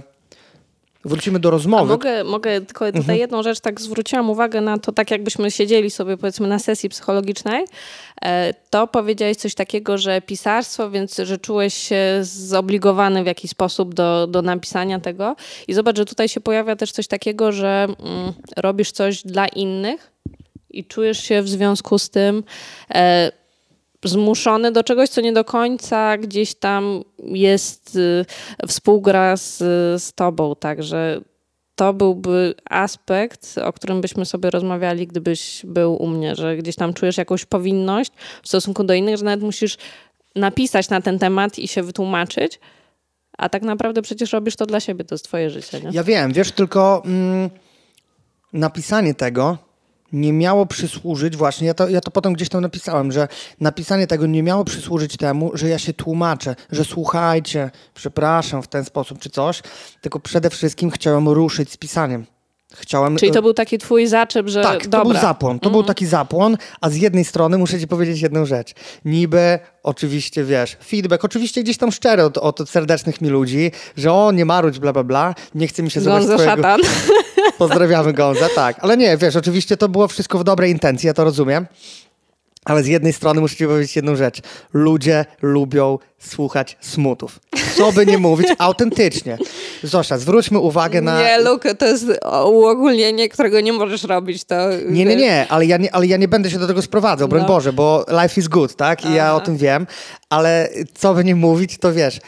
wrócimy 1.05 1.39
do 1.39 1.49
rozmowy. 1.49 1.83
A 1.83 1.85
mogę, 1.85 2.23
mogę 2.23 2.61
tylko 2.61 2.85
tutaj 2.85 2.99
mhm. 2.99 3.19
jedną 3.19 3.43
rzecz, 3.43 3.59
tak 3.59 3.81
zwróciłam 3.81 4.29
uwagę 4.29 4.61
na 4.61 4.77
to, 4.77 4.91
tak 4.91 5.11
jakbyśmy 5.11 5.51
siedzieli 5.51 5.89
sobie 5.89 6.17
powiedzmy 6.17 6.47
na 6.47 6.59
sesji 6.59 6.89
psychologicznej, 6.89 7.65
e, 8.21 8.53
to 8.69 8.87
powiedziałeś 8.87 9.37
coś 9.37 9.55
takiego, 9.55 9.97
że 9.97 10.21
pisarstwo, 10.21 10.89
więc 10.89 11.17
że 11.17 11.37
czułeś 11.37 11.73
się 11.73 12.19
zobligowany 12.21 13.23
w 13.23 13.25
jakiś 13.25 13.51
sposób 13.51 13.93
do, 13.93 14.27
do 14.27 14.41
napisania 14.41 14.99
tego 14.99 15.35
i 15.67 15.73
zobacz, 15.73 15.97
że 15.97 16.05
tutaj 16.05 16.29
się 16.29 16.41
pojawia 16.41 16.75
też 16.75 16.91
coś 16.91 17.07
takiego, 17.07 17.51
że 17.51 17.87
mm, 17.99 18.33
robisz 18.57 18.91
coś 18.91 19.23
dla 19.23 19.47
innych 19.47 20.11
i 20.69 20.85
czujesz 20.85 21.23
się 21.23 21.41
w 21.41 21.49
związku 21.49 21.99
z 21.99 22.09
tym 22.09 22.43
e, 22.95 23.31
zmuszony 24.05 24.71
do 24.71 24.83
czegoś, 24.83 25.09
co 25.09 25.21
nie 25.21 25.33
do 25.33 25.43
końca 25.43 26.17
gdzieś 26.17 26.55
tam 26.55 27.03
jest, 27.23 27.95
y, 27.95 28.25
współgra 28.67 29.37
z, 29.37 29.57
z 30.03 30.13
tobą, 30.13 30.55
także 30.55 31.21
to 31.75 31.93
byłby 31.93 32.55
aspekt, 32.69 33.55
o 33.63 33.73
którym 33.73 34.01
byśmy 34.01 34.25
sobie 34.25 34.49
rozmawiali, 34.49 35.07
gdybyś 35.07 35.61
był 35.65 35.95
u 35.95 36.07
mnie, 36.07 36.35
że 36.35 36.57
gdzieś 36.57 36.75
tam 36.75 36.93
czujesz 36.93 37.17
jakąś 37.17 37.45
powinność 37.45 38.11
w 38.43 38.47
stosunku 38.47 38.83
do 38.83 38.93
innych, 38.93 39.17
że 39.17 39.25
nawet 39.25 39.41
musisz 39.41 39.77
napisać 40.35 40.89
na 40.89 41.01
ten 41.01 41.19
temat 41.19 41.59
i 41.59 41.67
się 41.67 41.83
wytłumaczyć, 41.83 42.59
a 43.37 43.49
tak 43.49 43.61
naprawdę 43.61 44.01
przecież 44.01 44.33
robisz 44.33 44.55
to 44.55 44.65
dla 44.65 44.79
siebie, 44.79 45.03
to 45.03 45.15
jest 45.15 45.25
twoje 45.25 45.49
życie. 45.49 45.81
Nie? 45.81 45.89
Ja 45.93 46.03
wiem, 46.03 46.33
wiesz, 46.33 46.51
tylko 46.51 47.03
mm, 47.05 47.49
napisanie 48.53 49.13
tego 49.13 49.57
nie 50.13 50.33
miało 50.33 50.65
przysłużyć, 50.65 51.37
właśnie, 51.37 51.67
ja 51.67 51.73
to, 51.73 51.89
ja 51.89 52.01
to 52.01 52.11
potem 52.11 52.33
gdzieś 52.33 52.49
tam 52.49 52.61
napisałem, 52.61 53.11
że 53.11 53.27
napisanie 53.59 54.07
tego 54.07 54.25
nie 54.25 54.43
miało 54.43 54.65
przysłużyć 54.65 55.17
temu, 55.17 55.51
że 55.53 55.69
ja 55.69 55.79
się 55.79 55.93
tłumaczę, 55.93 56.55
że 56.71 56.85
słuchajcie, 56.85 57.71
przepraszam 57.93 58.61
w 58.61 58.67
ten 58.67 58.85
sposób 58.85 59.19
czy 59.19 59.29
coś, 59.29 59.61
tylko 60.01 60.19
przede 60.19 60.49
wszystkim 60.49 60.91
chciałem 60.91 61.29
ruszyć 61.29 61.71
z 61.71 61.77
pisaniem. 61.77 62.25
Chciałem... 62.75 63.17
Czyli 63.17 63.31
to 63.31 63.41
był 63.41 63.53
taki 63.53 63.77
twój 63.77 64.07
zaczep, 64.07 64.47
że 64.47 64.61
Tak, 64.61 64.87
dobra. 64.87 64.99
to 64.99 65.09
był 65.11 65.21
zapłon. 65.21 65.59
To 65.59 65.69
był 65.69 65.79
mhm. 65.79 65.87
taki 65.87 66.05
zapłon, 66.05 66.57
a 66.81 66.89
z 66.89 66.95
jednej 66.95 67.25
strony 67.25 67.57
muszę 67.57 67.79
ci 67.79 67.87
powiedzieć 67.87 68.21
jedną 68.21 68.45
rzecz. 68.45 68.73
Niby, 69.05 69.59
oczywiście, 69.83 70.43
wiesz, 70.43 70.77
feedback, 70.85 71.25
oczywiście 71.25 71.63
gdzieś 71.63 71.77
tam 71.77 71.91
szczery 71.91 72.23
od, 72.23 72.37
od 72.37 72.69
serdecznych 72.69 73.21
mi 73.21 73.29
ludzi, 73.29 73.71
że 73.97 74.13
o, 74.13 74.31
nie 74.31 74.45
marudź, 74.45 74.79
bla, 74.79 74.93
bla, 74.93 75.03
bla, 75.03 75.35
nie 75.55 75.67
chce 75.67 75.83
mi 75.83 75.91
się 75.91 76.01
zobaczyć 76.01 76.29
twojego... 76.29 76.55
szatan. 76.55 76.81
Pozdrawiamy 77.59 78.13
Gonza, 78.13 78.49
tak. 78.55 78.77
Ale 78.79 78.97
nie, 78.97 79.17
wiesz, 79.17 79.35
oczywiście 79.35 79.77
to 79.77 79.89
było 79.89 80.07
wszystko 80.07 80.39
w 80.39 80.43
dobrej 80.43 80.71
intencji, 80.71 81.07
ja 81.07 81.13
to 81.13 81.23
rozumiem. 81.23 81.67
Ale 82.65 82.83
z 82.83 82.87
jednej 82.87 83.13
strony 83.13 83.41
muszę 83.41 83.55
ci 83.55 83.67
powiedzieć 83.67 83.95
jedną 83.95 84.15
rzecz. 84.15 84.41
Ludzie 84.73 85.25
lubią 85.41 85.99
słuchać 86.19 86.77
smutów. 86.81 87.39
Co 87.77 87.91
by 87.91 88.05
nie 88.05 88.17
mówić, 88.17 88.47
autentycznie. 88.57 89.37
Zosia, 89.83 90.17
zwróćmy 90.17 90.59
uwagę 90.59 91.01
na... 91.01 91.21
Nie, 91.21 91.39
Luke, 91.39 91.75
to 91.75 91.85
jest 91.85 92.05
uogólnienie, 92.45 93.29
którego 93.29 93.61
nie 93.61 93.73
możesz 93.73 94.03
robić. 94.03 94.43
To... 94.43 94.55
Nie, 94.85 95.05
nie, 95.05 95.15
nie, 95.15 95.47
ale 95.49 95.65
ja 95.65 95.77
nie, 95.77 95.95
ale 95.95 96.07
ja 96.07 96.17
nie 96.17 96.27
będę 96.27 96.51
się 96.51 96.59
do 96.59 96.67
tego 96.67 96.81
sprowadzał, 96.81 97.27
broń 97.27 97.41
no. 97.41 97.47
Boże, 97.47 97.73
bo 97.73 98.05
life 98.21 98.41
is 98.41 98.47
good, 98.47 98.75
tak? 98.75 99.03
I 99.03 99.07
Aha. 99.07 99.15
ja 99.15 99.35
o 99.35 99.39
tym 99.39 99.57
wiem. 99.57 99.87
Ale 100.29 100.69
co 100.93 101.13
by 101.13 101.23
nie 101.23 101.35
mówić, 101.35 101.77
to 101.77 101.93
wiesz, 101.93 102.19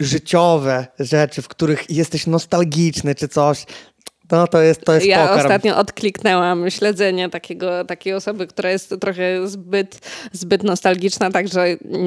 życiowe 0.00 0.86
rzeczy, 0.98 1.42
w 1.42 1.48
których 1.48 1.90
jesteś 1.90 2.26
nostalgiczny 2.26 3.14
czy 3.14 3.28
coś, 3.28 3.66
no 4.30 4.46
to 4.46 4.62
jest, 4.62 4.84
to 4.84 4.94
jest 4.94 5.06
Ja 5.06 5.22
pokarm. 5.22 5.40
ostatnio 5.40 5.76
odkliknęłam 5.76 6.70
śledzenie 6.70 7.28
takiego, 7.28 7.84
takiej 7.84 8.12
osoby, 8.14 8.46
która 8.46 8.70
jest 8.70 8.94
trochę 9.00 9.48
zbyt, 9.48 10.00
zbyt 10.32 10.62
nostalgiczna, 10.62 11.30
także 11.30 11.68
nie, 11.84 11.98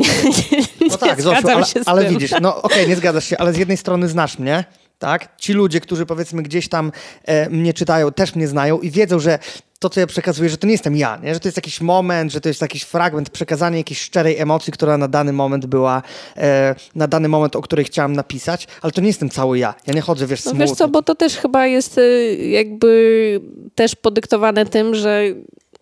nie, 0.52 0.88
no 0.90 0.98
tak, 0.98 1.18
nie 1.18 1.24
Zosiu, 1.24 1.48
ale, 1.48 1.66
ale 1.86 2.06
widzisz, 2.06 2.32
no 2.42 2.62
okej, 2.62 2.78
okay, 2.78 2.88
nie 2.88 2.96
zgadzasz 2.96 3.26
się, 3.26 3.38
ale 3.38 3.54
z 3.54 3.58
jednej 3.58 3.78
strony 3.78 4.08
znasz 4.08 4.40
mnie, 4.40 4.64
tak? 5.02 5.38
Ci 5.38 5.54
ludzie, 5.54 5.80
którzy 5.80 6.06
powiedzmy 6.06 6.44
gdzieś 6.44 6.70
tam 6.70 6.92
e, 7.26 7.50
mnie 7.50 7.74
czytają, 7.74 8.12
też 8.12 8.36
mnie 8.36 8.48
znają 8.48 8.80
i 8.80 8.92
wiedzą, 8.92 9.20
że 9.20 9.40
to, 9.80 9.90
co 9.90 10.00
ja 10.00 10.08
przekazuję, 10.08 10.50
że 10.50 10.58
to 10.58 10.68
nie 10.68 10.74
jestem 10.74 10.96
ja, 10.96 11.20
nie? 11.24 11.34
że 11.34 11.40
to 11.40 11.48
jest 11.48 11.58
jakiś 11.58 11.82
moment, 11.82 12.32
że 12.32 12.42
to 12.42 12.50
jest 12.50 12.62
jakiś 12.62 12.84
fragment, 12.84 13.30
przekazanie 13.30 13.78
jakiejś 13.78 14.02
szczerej 14.02 14.38
emocji, 14.38 14.74
która 14.74 14.98
na 14.98 15.08
dany 15.08 15.34
moment 15.34 15.66
była, 15.66 16.02
e, 16.38 16.76
na 16.96 17.08
dany 17.08 17.28
moment, 17.28 17.56
o 17.56 17.62
której 17.62 17.86
chciałam 17.86 18.14
napisać, 18.14 18.68
ale 18.82 18.92
to 18.92 19.02
nie 19.02 19.08
jestem 19.08 19.30
cały 19.30 19.60
ja. 19.60 19.74
Ja 19.88 19.94
nie 19.94 20.02
chodzę, 20.02 20.28
wiesz, 20.28 20.46
no 20.46 20.52
smutny. 20.52 20.66
Wiesz 20.66 20.78
co, 20.78 20.88
bo 20.88 21.02
to 21.02 21.16
też 21.16 21.38
chyba 21.38 21.68
jest 21.68 21.98
y, 21.98 22.36
jakby 22.36 23.42
też 23.76 23.96
podyktowane 23.96 24.66
tym, 24.66 24.96
że 24.96 25.24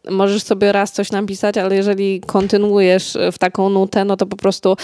możesz 0.10 0.44
sobie 0.44 0.72
raz 0.72 0.92
coś 0.92 1.12
napisać, 1.12 1.58
ale 1.58 1.76
jeżeli 1.76 2.22
kontynuujesz 2.22 3.18
w 3.32 3.38
taką 3.38 3.70
nutę, 3.70 4.06
no 4.06 4.18
to 4.18 4.26
po 4.26 4.38
prostu 4.38 4.76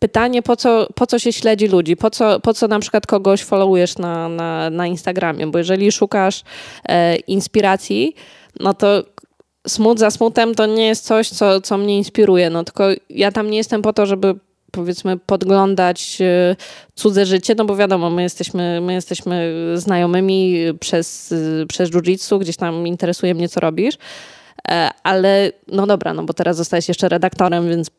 pytanie, 0.00 0.42
po 0.42 0.56
co, 0.56 0.86
po 0.94 1.06
co 1.06 1.18
się 1.18 1.32
śledzi 1.32 1.68
ludzi, 1.68 1.96
po 1.96 2.10
co, 2.10 2.40
po 2.40 2.54
co 2.54 2.68
na 2.68 2.78
przykład 2.78 3.06
kogoś 3.06 3.42
followujesz 3.42 3.98
na, 3.98 4.28
na, 4.28 4.70
na 4.70 4.86
Instagramie, 4.86 5.46
bo 5.46 5.58
jeżeli 5.58 5.92
szukasz 5.92 6.42
e, 6.88 7.16
inspiracji, 7.16 8.14
no 8.60 8.74
to 8.74 9.04
smut 9.68 9.98
za 9.98 10.10
smutem 10.10 10.54
to 10.54 10.66
nie 10.66 10.86
jest 10.86 11.04
coś, 11.04 11.28
co, 11.28 11.60
co 11.60 11.78
mnie 11.78 11.96
inspiruje, 11.96 12.50
no 12.50 12.64
tylko 12.64 12.84
ja 13.10 13.32
tam 13.32 13.50
nie 13.50 13.56
jestem 13.56 13.82
po 13.82 13.92
to, 13.92 14.06
żeby 14.06 14.34
powiedzmy 14.70 15.16
podglądać 15.16 16.18
e, 16.20 16.56
cudze 16.94 17.26
życie, 17.26 17.54
no 17.54 17.64
bo 17.64 17.76
wiadomo, 17.76 18.10
my 18.10 18.22
jesteśmy, 18.22 18.80
my 18.80 18.92
jesteśmy 18.92 19.54
znajomymi 19.74 20.56
przez, 20.80 21.34
przez 21.68 21.90
jiu-jitsu, 21.90 22.38
gdzieś 22.38 22.56
tam 22.56 22.86
interesuje 22.86 23.34
mnie, 23.34 23.48
co 23.48 23.60
robisz, 23.60 23.94
e, 24.68 24.90
ale 25.02 25.52
no 25.68 25.86
dobra, 25.86 26.14
no 26.14 26.22
bo 26.22 26.32
teraz 26.34 26.56
zostałeś 26.56 26.88
jeszcze 26.88 27.08
redaktorem, 27.08 27.68
więc 27.68 27.90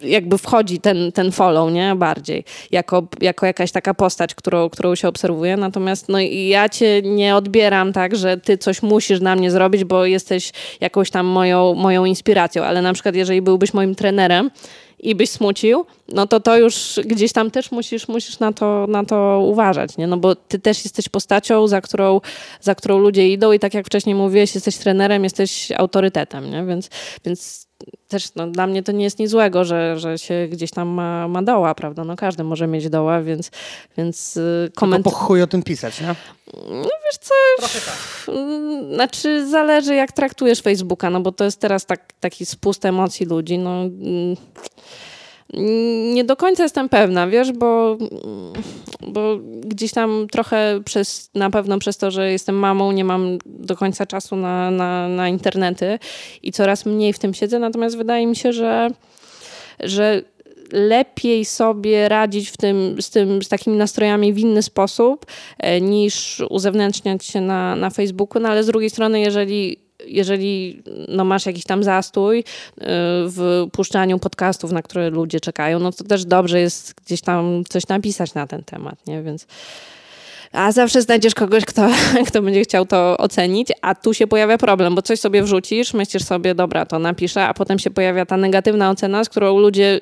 jakby 0.00 0.38
wchodzi 0.38 0.80
ten, 0.80 1.12
ten 1.12 1.32
follow, 1.32 1.72
nie? 1.72 1.94
Bardziej. 1.96 2.44
Jako, 2.70 3.06
jako 3.20 3.46
jakaś 3.46 3.72
taka 3.72 3.94
postać, 3.94 4.34
którą, 4.34 4.70
którą 4.70 4.94
się 4.94 5.08
obserwuje. 5.08 5.56
Natomiast 5.56 6.08
no, 6.08 6.20
ja 6.20 6.68
cię 6.68 7.02
nie 7.02 7.36
odbieram 7.36 7.92
tak, 7.92 8.16
że 8.16 8.36
ty 8.36 8.58
coś 8.58 8.82
musisz 8.82 9.20
na 9.20 9.36
mnie 9.36 9.50
zrobić, 9.50 9.84
bo 9.84 10.06
jesteś 10.06 10.52
jakąś 10.80 11.10
tam 11.10 11.26
moją, 11.26 11.74
moją 11.74 12.04
inspiracją. 12.04 12.64
Ale 12.64 12.82
na 12.82 12.92
przykład, 12.92 13.14
jeżeli 13.14 13.42
byłbyś 13.42 13.74
moim 13.74 13.94
trenerem 13.94 14.50
i 14.98 15.14
byś 15.14 15.30
smucił, 15.30 15.86
no 16.08 16.26
to 16.26 16.40
to 16.40 16.58
już 16.58 17.00
gdzieś 17.04 17.32
tam 17.32 17.50
też 17.50 17.70
musisz, 17.70 18.08
musisz 18.08 18.38
na, 18.38 18.52
to, 18.52 18.86
na 18.88 19.04
to 19.04 19.40
uważać, 19.46 19.96
nie? 19.96 20.06
No 20.06 20.16
bo 20.16 20.34
ty 20.34 20.58
też 20.58 20.84
jesteś 20.84 21.08
postacią, 21.08 21.66
za 21.66 21.80
którą, 21.80 22.20
za 22.60 22.74
którą 22.74 22.98
ludzie 22.98 23.28
idą 23.28 23.52
i 23.52 23.58
tak 23.58 23.74
jak 23.74 23.86
wcześniej 23.86 24.14
mówiłeś, 24.14 24.54
jesteś 24.54 24.76
trenerem, 24.76 25.24
jesteś 25.24 25.72
autorytetem, 25.72 26.50
nie? 26.50 26.64
Więc, 26.64 26.90
więc 27.24 27.67
też 28.08 28.34
no, 28.34 28.46
dla 28.46 28.66
mnie 28.66 28.82
to 28.82 28.92
nie 28.92 29.04
jest 29.04 29.18
nic 29.18 29.30
złego, 29.30 29.64
że, 29.64 29.98
że 29.98 30.18
się 30.18 30.48
gdzieś 30.50 30.70
tam 30.70 30.88
ma, 30.88 31.28
ma 31.28 31.42
doła, 31.42 31.74
prawda? 31.74 32.04
No 32.04 32.16
każdy 32.16 32.44
może 32.44 32.66
mieć 32.66 32.88
doła, 32.88 33.22
więc, 33.22 33.50
więc 33.96 34.36
y, 34.36 34.70
koment... 34.74 35.04
Tylko 35.04 35.18
po 35.18 35.24
chuj 35.24 35.42
o 35.42 35.46
tym 35.46 35.62
pisać, 35.62 36.00
nie? 36.00 36.14
No 36.70 36.88
wiesz 37.04 37.18
co, 37.20 37.34
tak. 37.60 38.36
znaczy 38.94 39.48
zależy 39.48 39.94
jak 39.94 40.12
traktujesz 40.12 40.60
Facebooka, 40.60 41.10
no 41.10 41.20
bo 41.20 41.32
to 41.32 41.44
jest 41.44 41.60
teraz 41.60 41.86
tak, 41.86 42.12
taki 42.20 42.46
spust 42.46 42.84
emocji 42.84 43.26
ludzi, 43.26 43.58
no 43.58 43.70
mm, 43.70 44.36
nie 46.12 46.24
do 46.24 46.36
końca 46.36 46.62
jestem 46.62 46.88
pewna, 46.88 47.26
wiesz, 47.26 47.52
bo, 47.52 47.98
bo 49.08 49.38
gdzieś 49.64 49.92
tam 49.92 50.26
trochę 50.32 50.80
przez, 50.84 51.30
na 51.34 51.50
pewno 51.50 51.78
przez 51.78 51.96
to, 51.96 52.10
że 52.10 52.32
jestem 52.32 52.54
mamą, 52.54 52.92
nie 52.92 53.04
mam 53.04 53.38
do 53.46 53.76
końca 53.76 54.06
czasu 54.06 54.36
na, 54.36 54.70
na, 54.70 55.08
na 55.08 55.28
internety 55.28 55.98
i 56.42 56.52
coraz 56.52 56.86
mniej 56.86 57.12
w 57.12 57.18
tym 57.18 57.34
siedzę, 57.34 57.58
natomiast 57.58 57.96
wydaje 57.96 58.26
mi 58.26 58.36
się, 58.36 58.52
że, 58.52 58.88
że 59.80 60.22
lepiej 60.72 61.44
sobie 61.44 62.08
radzić 62.08 62.48
w 62.48 62.56
tym, 62.56 63.02
z, 63.02 63.10
tym, 63.10 63.42
z 63.42 63.48
takimi 63.48 63.76
nastrojami 63.76 64.32
w 64.32 64.38
inny 64.38 64.62
sposób, 64.62 65.26
e, 65.58 65.80
niż 65.80 66.42
uzewnętrzniać 66.50 67.24
się 67.24 67.40
na, 67.40 67.76
na 67.76 67.90
Facebooku, 67.90 68.42
no 68.42 68.48
ale 68.48 68.64
z 68.64 68.66
drugiej 68.66 68.90
strony, 68.90 69.20
jeżeli 69.20 69.87
jeżeli 70.06 70.82
no, 71.08 71.24
masz 71.24 71.46
jakiś 71.46 71.64
tam 71.64 71.84
zastój 71.84 72.38
y, 72.38 72.44
w 73.26 73.66
puszczaniu 73.72 74.18
podcastów, 74.18 74.72
na 74.72 74.82
które 74.82 75.10
ludzie 75.10 75.40
czekają, 75.40 75.78
no 75.78 75.92
to 75.92 76.04
też 76.04 76.24
dobrze 76.24 76.60
jest 76.60 76.94
gdzieś 77.06 77.20
tam 77.20 77.64
coś 77.68 77.88
napisać 77.88 78.34
na 78.34 78.46
ten 78.46 78.64
temat, 78.64 79.06
nie? 79.06 79.22
Więc 79.22 79.46
a 80.52 80.72
zawsze 80.72 81.02
znajdziesz 81.02 81.34
kogoś, 81.34 81.64
kto, 81.64 81.88
kto 82.28 82.42
będzie 82.42 82.62
chciał 82.62 82.86
to 82.86 83.16
ocenić, 83.16 83.68
a 83.82 83.94
tu 83.94 84.14
się 84.14 84.26
pojawia 84.26 84.58
problem, 84.58 84.94
bo 84.94 85.02
coś 85.02 85.20
sobie 85.20 85.42
wrzucisz, 85.42 85.94
myślisz 85.94 86.24
sobie, 86.24 86.54
dobra, 86.54 86.86
to 86.86 86.98
napiszę, 86.98 87.46
a 87.46 87.54
potem 87.54 87.78
się 87.78 87.90
pojawia 87.90 88.26
ta 88.26 88.36
negatywna 88.36 88.90
ocena, 88.90 89.24
z 89.24 89.28
którą 89.28 89.58
ludzie 89.58 90.00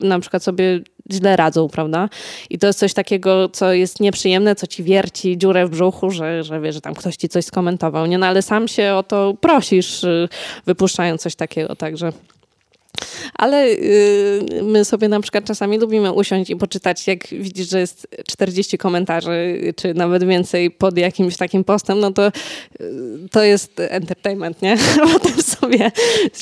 na 0.00 0.20
przykład 0.20 0.42
sobie 0.42 0.80
źle 1.12 1.36
radzą, 1.36 1.68
prawda? 1.68 2.08
I 2.50 2.58
to 2.58 2.66
jest 2.66 2.78
coś 2.78 2.94
takiego, 2.94 3.48
co 3.48 3.72
jest 3.72 4.00
nieprzyjemne, 4.00 4.54
co 4.54 4.66
ci 4.66 4.82
wierci 4.82 5.38
dziurę 5.38 5.66
w 5.66 5.70
brzuchu, 5.70 6.10
że, 6.10 6.42
że 6.42 6.60
wie, 6.60 6.72
że 6.72 6.80
tam 6.80 6.94
ktoś 6.94 7.16
ci 7.16 7.28
coś 7.28 7.44
skomentował, 7.44 8.06
nie? 8.06 8.18
No 8.18 8.26
ale 8.26 8.42
sam 8.42 8.68
się 8.68 8.94
o 8.94 9.02
to 9.02 9.34
prosisz, 9.40 10.04
y, 10.04 10.28
wypuszczając 10.66 11.22
coś 11.22 11.34
takiego, 11.34 11.76
także... 11.76 12.12
Ale 13.40 13.68
yy, 13.68 14.62
my 14.62 14.84
sobie 14.84 15.08
na 15.08 15.20
przykład 15.20 15.44
czasami 15.44 15.78
lubimy 15.78 16.12
usiąść 16.12 16.50
i 16.50 16.56
poczytać, 16.56 17.06
jak 17.06 17.26
widzisz, 17.26 17.70
że 17.70 17.80
jest 17.80 18.08
40 18.26 18.78
komentarzy, 18.78 19.60
czy 19.76 19.94
nawet 19.94 20.24
więcej 20.24 20.70
pod 20.70 20.98
jakimś 20.98 21.36
takim 21.36 21.64
postem, 21.64 22.00
no 22.00 22.10
to 22.12 22.22
yy, 22.22 22.90
to 23.30 23.42
jest 23.42 23.80
entertainment, 23.80 24.62
nie? 24.62 24.76
Potem 25.12 25.42
sobie 25.42 25.92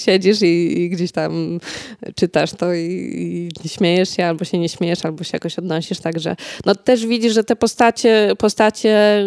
siedzisz 0.05 0.43
i, 0.43 0.81
i, 0.81 0.91
gdzieś 0.91 1.13
tam 1.13 1.61
czytasz 2.15 2.53
to 2.53 2.75
i, 2.75 3.49
i 3.65 3.69
śmiejesz 3.69 4.17
się, 4.17 4.25
albo 4.25 4.45
się 4.45 4.59
nie 4.59 4.69
śmiejesz, 4.69 5.05
albo 5.05 5.25
się 5.25 5.31
jakoś 5.33 5.59
odnosisz, 5.59 6.01
także 6.01 6.37
no 6.67 6.75
też 6.75 7.07
widzisz, 7.07 7.33
że 7.35 7.45
te 7.45 7.57
postacie, 7.57 8.33
postacie 8.39 9.25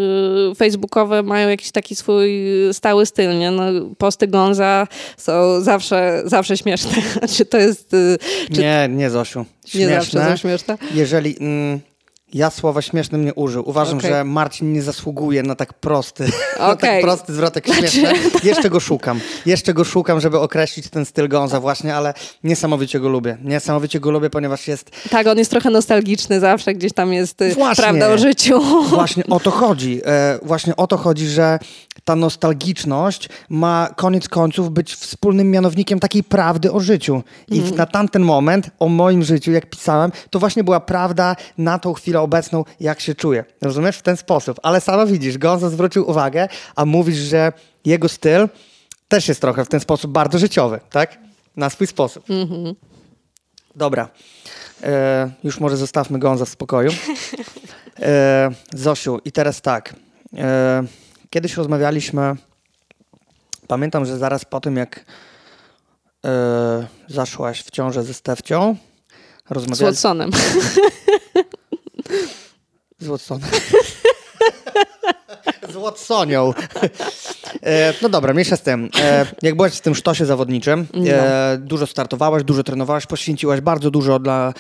yy, 0.48 0.56
facebookowe 0.56 1.24
mają 1.24 1.50
jakiś 1.50 1.72
taki 1.72 1.96
swój 1.96 2.44
stały 2.72 3.06
styl, 3.06 3.40
nie? 3.40 3.52
No, 3.52 3.64
posty 3.98 4.28
Gonza 4.28 4.88
są 5.18 5.62
zawsze, 5.62 6.22
zawsze 6.26 6.58
śmieszne. 6.58 6.92
Czy 7.38 7.46
to 7.46 7.61
jest... 7.62 7.94
Y, 7.94 8.18
czy... 8.54 8.62
Nie, 8.62 8.90
nie 8.92 9.10
Zosiu. 9.10 9.46
Śmieszne. 9.66 9.88
Nie 9.88 9.96
zawsze 9.96 10.30
są 10.30 10.38
śmieszne? 10.38 10.78
Jeżeli... 10.94 11.38
Mm, 11.40 11.80
ja 12.34 12.50
słowa 12.50 12.82
śmiesznym 12.82 13.26
nie 13.26 13.34
użył. 13.34 13.70
Uważam, 13.70 13.98
okay. 13.98 14.10
że 14.10 14.24
Marcin 14.24 14.74
nie 14.74 14.82
zasługuje 14.82 15.44
na 15.44 15.56
tak 15.56 15.74
prosty, 15.74 16.26
okay. 16.56 16.68
na 16.70 16.76
tak 16.76 17.02
prosty 17.02 17.34
zwrotek 17.34 17.68
śmieszny. 17.68 18.14
Jeszcze 18.44 18.70
go 18.70 18.80
szukam. 18.80 19.20
Jeszcze 19.46 19.74
go 19.74 19.84
szukam, 19.84 20.20
żeby 20.22 20.40
określić 20.40 20.90
ten 20.90 21.06
styl 21.06 21.28
Gonza 21.28 21.60
właśnie, 21.60 21.96
ale 21.96 22.14
niesamowicie 22.44 23.00
go 23.00 23.10
lubię. 23.10 23.38
Niesamowicie 23.44 24.00
go 24.00 24.12
lubię, 24.12 24.30
ponieważ 24.30 24.68
jest... 24.68 24.92
Tak, 25.10 25.28
on 25.28 25.38
jest 25.38 25.52
trochę 25.52 25.70
nostalgiczny 25.70 26.40
zawsze, 26.40 26.74
gdzieś 26.74 26.94
tam 26.94 27.14
jest 27.14 27.42
y, 27.42 27.54
właśnie, 27.54 27.84
prawda 27.84 28.10
o 28.10 28.18
życiu. 28.18 28.62
Właśnie 28.90 29.24
o 29.26 29.40
to 29.40 29.52
chodzi. 29.52 30.02
E, 30.06 30.40
właśnie 30.44 30.76
o 30.76 30.88
to 30.88 30.98
chodzi, 30.98 31.28
że 31.28 31.60
ta 32.06 32.16
nostalgiczność 32.16 33.30
ma 33.50 33.90
koniec 33.96 34.30
końców 34.30 34.72
być 34.72 34.96
wspólnym 34.96 35.52
mianownikiem 35.52 36.00
takiej 36.00 36.24
prawdy 36.24 36.72
o 36.72 36.80
życiu. 36.80 37.24
I 37.48 37.60
mm. 37.60 37.76
na 37.76 37.86
tamten 37.86 38.22
moment 38.22 38.70
o 38.80 38.88
moim 38.88 39.24
życiu, 39.24 39.52
jak 39.52 39.70
pisałem, 39.70 40.12
to 40.30 40.40
właśnie 40.40 40.64
była 40.64 40.80
prawda 40.80 41.36
na 41.58 41.80
tą 41.80 41.94
chwilę 41.94 42.22
obecną, 42.22 42.66
jak 42.80 43.00
się 43.00 43.16
czuję. 43.16 43.46
Rozumiesz? 43.62 43.98
W 43.98 44.02
ten 44.02 44.18
sposób. 44.18 44.60
Ale 44.64 44.82
sama 44.82 45.06
widzisz, 45.06 45.38
Gonzo 45.38 45.70
zwrócił 45.70 46.10
uwagę, 46.10 46.48
a 46.76 46.86
mówisz, 46.86 47.18
że 47.18 47.54
jego 47.86 48.10
styl 48.10 48.50
też 49.08 49.28
jest 49.28 49.42
trochę 49.42 49.66
w 49.66 49.70
ten 49.70 49.80
sposób 49.80 50.12
bardzo 50.12 50.40
życiowy, 50.40 50.80
tak? 50.90 51.18
Na 51.56 51.70
swój 51.70 51.88
sposób. 51.88 52.30
Mm 52.30 52.48
-hmm. 52.48 52.76
Dobra. 53.76 54.10
E, 54.84 55.32
już 55.44 55.60
może 55.60 55.78
zostawmy 55.78 56.20
Gonza 56.20 56.46
w 56.46 56.50
spokoju. 56.50 56.92
E, 58.00 58.52
Zosiu, 58.74 59.20
i 59.26 59.32
teraz 59.32 59.62
tak. 59.62 59.96
E, 60.38 60.84
kiedyś 61.32 61.58
rozmawialiśmy, 61.58 62.36
pamiętam, 63.68 64.06
że 64.06 64.18
zaraz 64.18 64.46
po 64.46 64.60
tym, 64.60 64.78
jak 64.78 65.06
e, 66.26 66.88
zaszłaś 67.08 67.64
w 67.64 67.72
ciążę 67.72 68.04
ze 68.04 68.14
Stefcią, 68.14 68.76
rozmawialiśmy... 69.50 69.86
Z 69.86 69.96
Watsonem. 69.96 70.32
Z 73.00 73.08
Watsonem. 73.08 73.50
z 75.70 75.76
Watsonią. 75.76 76.54
E, 77.64 77.94
no 78.02 78.10
dobra, 78.10 78.34
mniejsza 78.34 78.56
z 78.56 78.62
tym. 78.62 78.90
E, 79.00 79.26
jak 79.42 79.56
byłaś 79.56 79.74
w 79.74 79.82
tym 79.82 79.96
sztosie 79.96 80.26
zawodniczym, 80.26 80.88
no. 80.94 81.12
e, 81.12 81.58
dużo 81.58 81.88
startowałaś, 81.88 82.44
dużo 82.44 82.64
trenowałaś, 82.64 83.06
poświęciłaś 83.06 83.62
bardzo 83.62 83.92
dużo 83.92 84.20
dla 84.20 84.54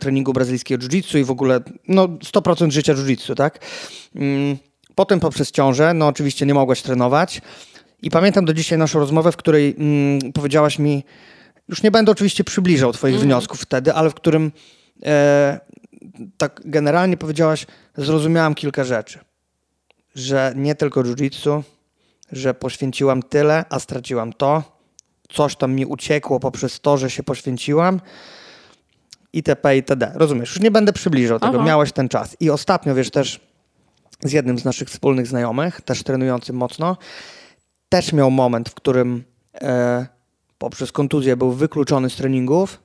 treningu 0.00 0.32
brazylijskiego 0.32 0.84
jiu-jitsu 0.84 1.18
i 1.18 1.24
w 1.24 1.30
ogóle 1.30 1.60
no, 1.88 2.08
100% 2.08 2.70
życia 2.70 2.94
jiu-jitsu, 2.94 3.34
tak? 3.34 3.58
Mm, 4.14 4.58
potem 4.94 5.20
poprzez 5.20 5.50
ciążę, 5.50 5.94
no 5.94 6.06
oczywiście 6.06 6.46
nie 6.46 6.54
mogłaś 6.54 6.82
trenować 6.82 7.40
i 8.02 8.10
pamiętam 8.10 8.44
do 8.44 8.54
dzisiaj 8.54 8.78
naszą 8.78 8.98
rozmowę, 8.98 9.32
w 9.32 9.36
której 9.36 9.76
mm, 9.78 10.32
powiedziałaś 10.32 10.78
mi, 10.78 11.04
już 11.68 11.82
nie 11.82 11.90
będę 11.90 12.12
oczywiście 12.12 12.44
przybliżał 12.44 12.92
twoich 12.92 13.14
mm. 13.14 13.26
wniosków 13.26 13.60
wtedy, 13.60 13.92
ale 13.92 14.10
w 14.10 14.14
którym 14.14 14.52
e, 15.02 15.60
tak 16.38 16.60
generalnie 16.64 17.16
powiedziałaś, 17.16 17.66
zrozumiałam 17.96 18.54
kilka 18.54 18.84
rzeczy. 18.84 19.18
Że 20.14 20.52
nie 20.56 20.74
tylko 20.74 21.02
jiu-jitsu, 21.02 21.62
że 22.32 22.54
poświęciłam 22.54 23.22
tyle, 23.22 23.64
a 23.70 23.78
straciłam 23.78 24.32
to. 24.32 24.62
Coś 25.28 25.56
tam 25.56 25.72
mi 25.72 25.86
uciekło 25.86 26.40
poprzez 26.40 26.80
to, 26.80 26.96
że 26.96 27.10
się 27.10 27.22
poświęciłam. 27.22 28.00
Itp. 29.32 29.76
itd. 29.76 30.12
Rozumiesz? 30.14 30.50
Już 30.50 30.60
nie 30.60 30.70
będę 30.70 30.92
przybliżał 30.92 31.40
tego. 31.40 31.52
Aha. 31.54 31.66
Miałeś 31.66 31.92
ten 31.92 32.08
czas. 32.08 32.36
I 32.40 32.50
ostatnio, 32.50 32.94
wiesz, 32.94 33.10
też 33.10 33.40
z 34.24 34.32
jednym 34.32 34.58
z 34.58 34.64
naszych 34.64 34.88
wspólnych 34.88 35.26
znajomych, 35.26 35.80
też 35.80 36.02
trenującym 36.02 36.56
mocno. 36.56 36.96
Też 37.88 38.12
miał 38.12 38.30
moment, 38.30 38.68
w 38.68 38.74
którym 38.74 39.24
e, 39.54 40.06
poprzez 40.58 40.92
kontuzję 40.92 41.36
był 41.36 41.52
wykluczony 41.52 42.10
z 42.10 42.16
treningów, 42.16 42.80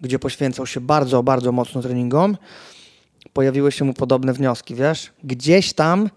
gdzie 0.00 0.18
poświęcał 0.18 0.66
się 0.66 0.80
bardzo, 0.80 1.22
bardzo 1.22 1.52
mocno 1.52 1.82
treningom. 1.82 2.36
Pojawiły 3.32 3.72
się 3.72 3.84
mu 3.84 3.94
podobne 3.94 4.32
wnioski, 4.32 4.74
wiesz? 4.74 5.12
Gdzieś 5.24 5.72
tam 5.72 6.10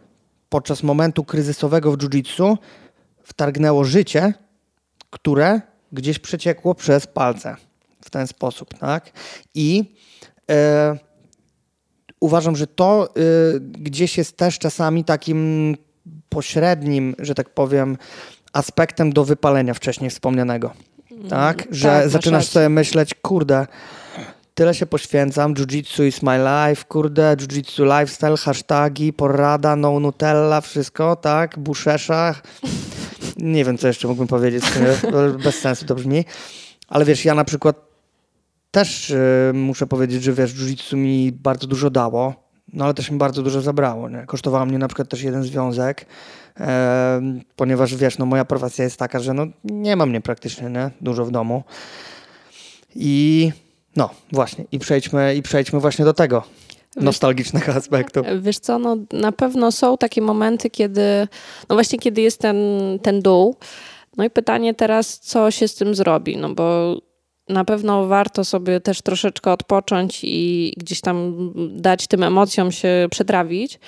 podczas 0.49 0.83
momentu 0.83 1.23
kryzysowego 1.23 1.91
w 1.91 1.97
jiu-jitsu 1.97 2.57
wtargnęło 3.23 3.83
życie, 3.83 4.33
które 5.09 5.61
gdzieś 5.91 6.19
przeciekło 6.19 6.75
przez 6.75 7.07
palce 7.07 7.55
w 8.01 8.09
ten 8.09 8.27
sposób, 8.27 8.73
tak? 8.73 9.11
I 9.53 9.95
e, 10.51 10.97
uważam, 12.25 12.55
że 12.55 12.67
to 12.67 13.09
e, 13.09 13.59
gdzieś 13.59 14.17
jest 14.17 14.37
też 14.37 14.59
czasami 14.59 15.03
takim 15.03 15.77
pośrednim, 16.29 17.15
że 17.19 17.35
tak 17.35 17.49
powiem, 17.49 17.97
aspektem 18.53 19.13
do 19.13 19.25
wypalenia 19.25 19.73
wcześniej 19.73 20.09
wspomnianego. 20.09 20.73
Mm, 21.11 21.29
tak? 21.29 21.67
Że 21.71 21.89
tak, 21.89 22.09
zaczynasz 22.09 22.47
sobie 22.47 22.69
myśleć, 22.69 23.13
kurde, 23.21 23.67
tyle 24.55 24.73
się 24.73 24.85
poświęcam, 24.85 25.53
jiu-jitsu 25.53 26.07
is 26.07 26.21
my 26.23 26.37
life, 26.37 26.85
kurde, 26.87 27.35
jiu-jitsu 27.35 27.99
lifestyle, 27.99 28.37
hashtagi, 28.37 29.13
porada, 29.13 29.75
no 29.75 29.99
Nutella, 29.99 30.61
wszystko, 30.61 31.15
tak? 31.15 31.59
Buszesza. 31.59 32.35
Nie 33.37 33.65
wiem, 33.65 33.77
co 33.77 33.87
jeszcze 33.87 34.07
mógłbym 34.07 34.27
powiedzieć, 34.27 34.63
bez 35.43 35.55
sensu 35.55 35.85
to 35.85 35.95
brzmi. 35.95 36.25
Ale 36.87 37.05
wiesz, 37.05 37.25
ja 37.25 37.35
na 37.35 37.43
przykład 37.43 37.94
też 38.75 39.09
y, 39.09 39.51
muszę 39.53 39.87
powiedzieć, 39.87 40.23
że 40.23 40.33
wiesz, 40.33 40.53
jiu-jitsu 40.53 40.97
mi 40.97 41.31
bardzo 41.31 41.67
dużo 41.67 41.89
dało, 41.89 42.33
no 42.73 42.85
ale 42.85 42.93
też 42.93 43.11
mi 43.11 43.17
bardzo 43.17 43.43
dużo 43.43 43.61
zabrało. 43.61 44.09
Nie? 44.09 44.25
Kosztowało 44.25 44.65
mnie 44.65 44.77
na 44.77 44.87
przykład 44.87 45.09
też 45.09 45.23
jeden 45.23 45.43
związek, 45.43 46.05
e, 46.59 47.21
ponieważ 47.55 47.95
wiesz, 47.95 48.17
no 48.17 48.25
moja 48.25 48.45
profesja 48.45 48.83
jest 48.83 48.97
taka, 48.97 49.19
że 49.19 49.33
no 49.33 49.47
nie 49.63 49.95
mam 49.95 50.09
mnie 50.09 50.21
praktycznie 50.21 50.69
nie? 50.69 50.91
dużo 51.01 51.25
w 51.25 51.31
domu. 51.31 51.63
I 52.95 53.51
no 53.95 54.09
właśnie, 54.31 54.65
i 54.71 54.79
przejdźmy, 54.79 55.35
i 55.35 55.41
przejdźmy 55.41 55.79
właśnie 55.79 56.05
do 56.05 56.13
tego 56.13 56.43
nostalgicznego 56.95 57.71
aspektu. 57.73 58.21
Wiesz 58.41 58.59
co, 58.59 58.79
no 58.79 58.97
na 59.13 59.31
pewno 59.31 59.71
są 59.71 59.97
takie 59.97 60.21
momenty, 60.21 60.69
kiedy, 60.69 61.27
no 61.69 61.75
właśnie 61.75 61.99
kiedy 61.99 62.21
jest 62.21 62.39
ten, 62.39 62.57
ten 63.01 63.21
dół, 63.21 63.55
no 64.17 64.23
i 64.23 64.29
pytanie 64.29 64.73
teraz, 64.73 65.19
co 65.19 65.51
się 65.51 65.67
z 65.67 65.75
tym 65.75 65.95
zrobi, 65.95 66.37
no 66.37 66.55
bo 66.55 66.97
na 67.49 67.65
pewno 67.65 68.07
warto 68.07 68.45
sobie 68.45 68.79
też 68.81 69.01
troszeczkę 69.01 69.51
odpocząć 69.51 70.19
i 70.23 70.73
gdzieś 70.77 71.01
tam 71.01 71.51
dać 71.75 72.07
tym 72.07 72.23
emocjom 72.23 72.71
się 72.71 73.07
przetrawić. 73.11 73.79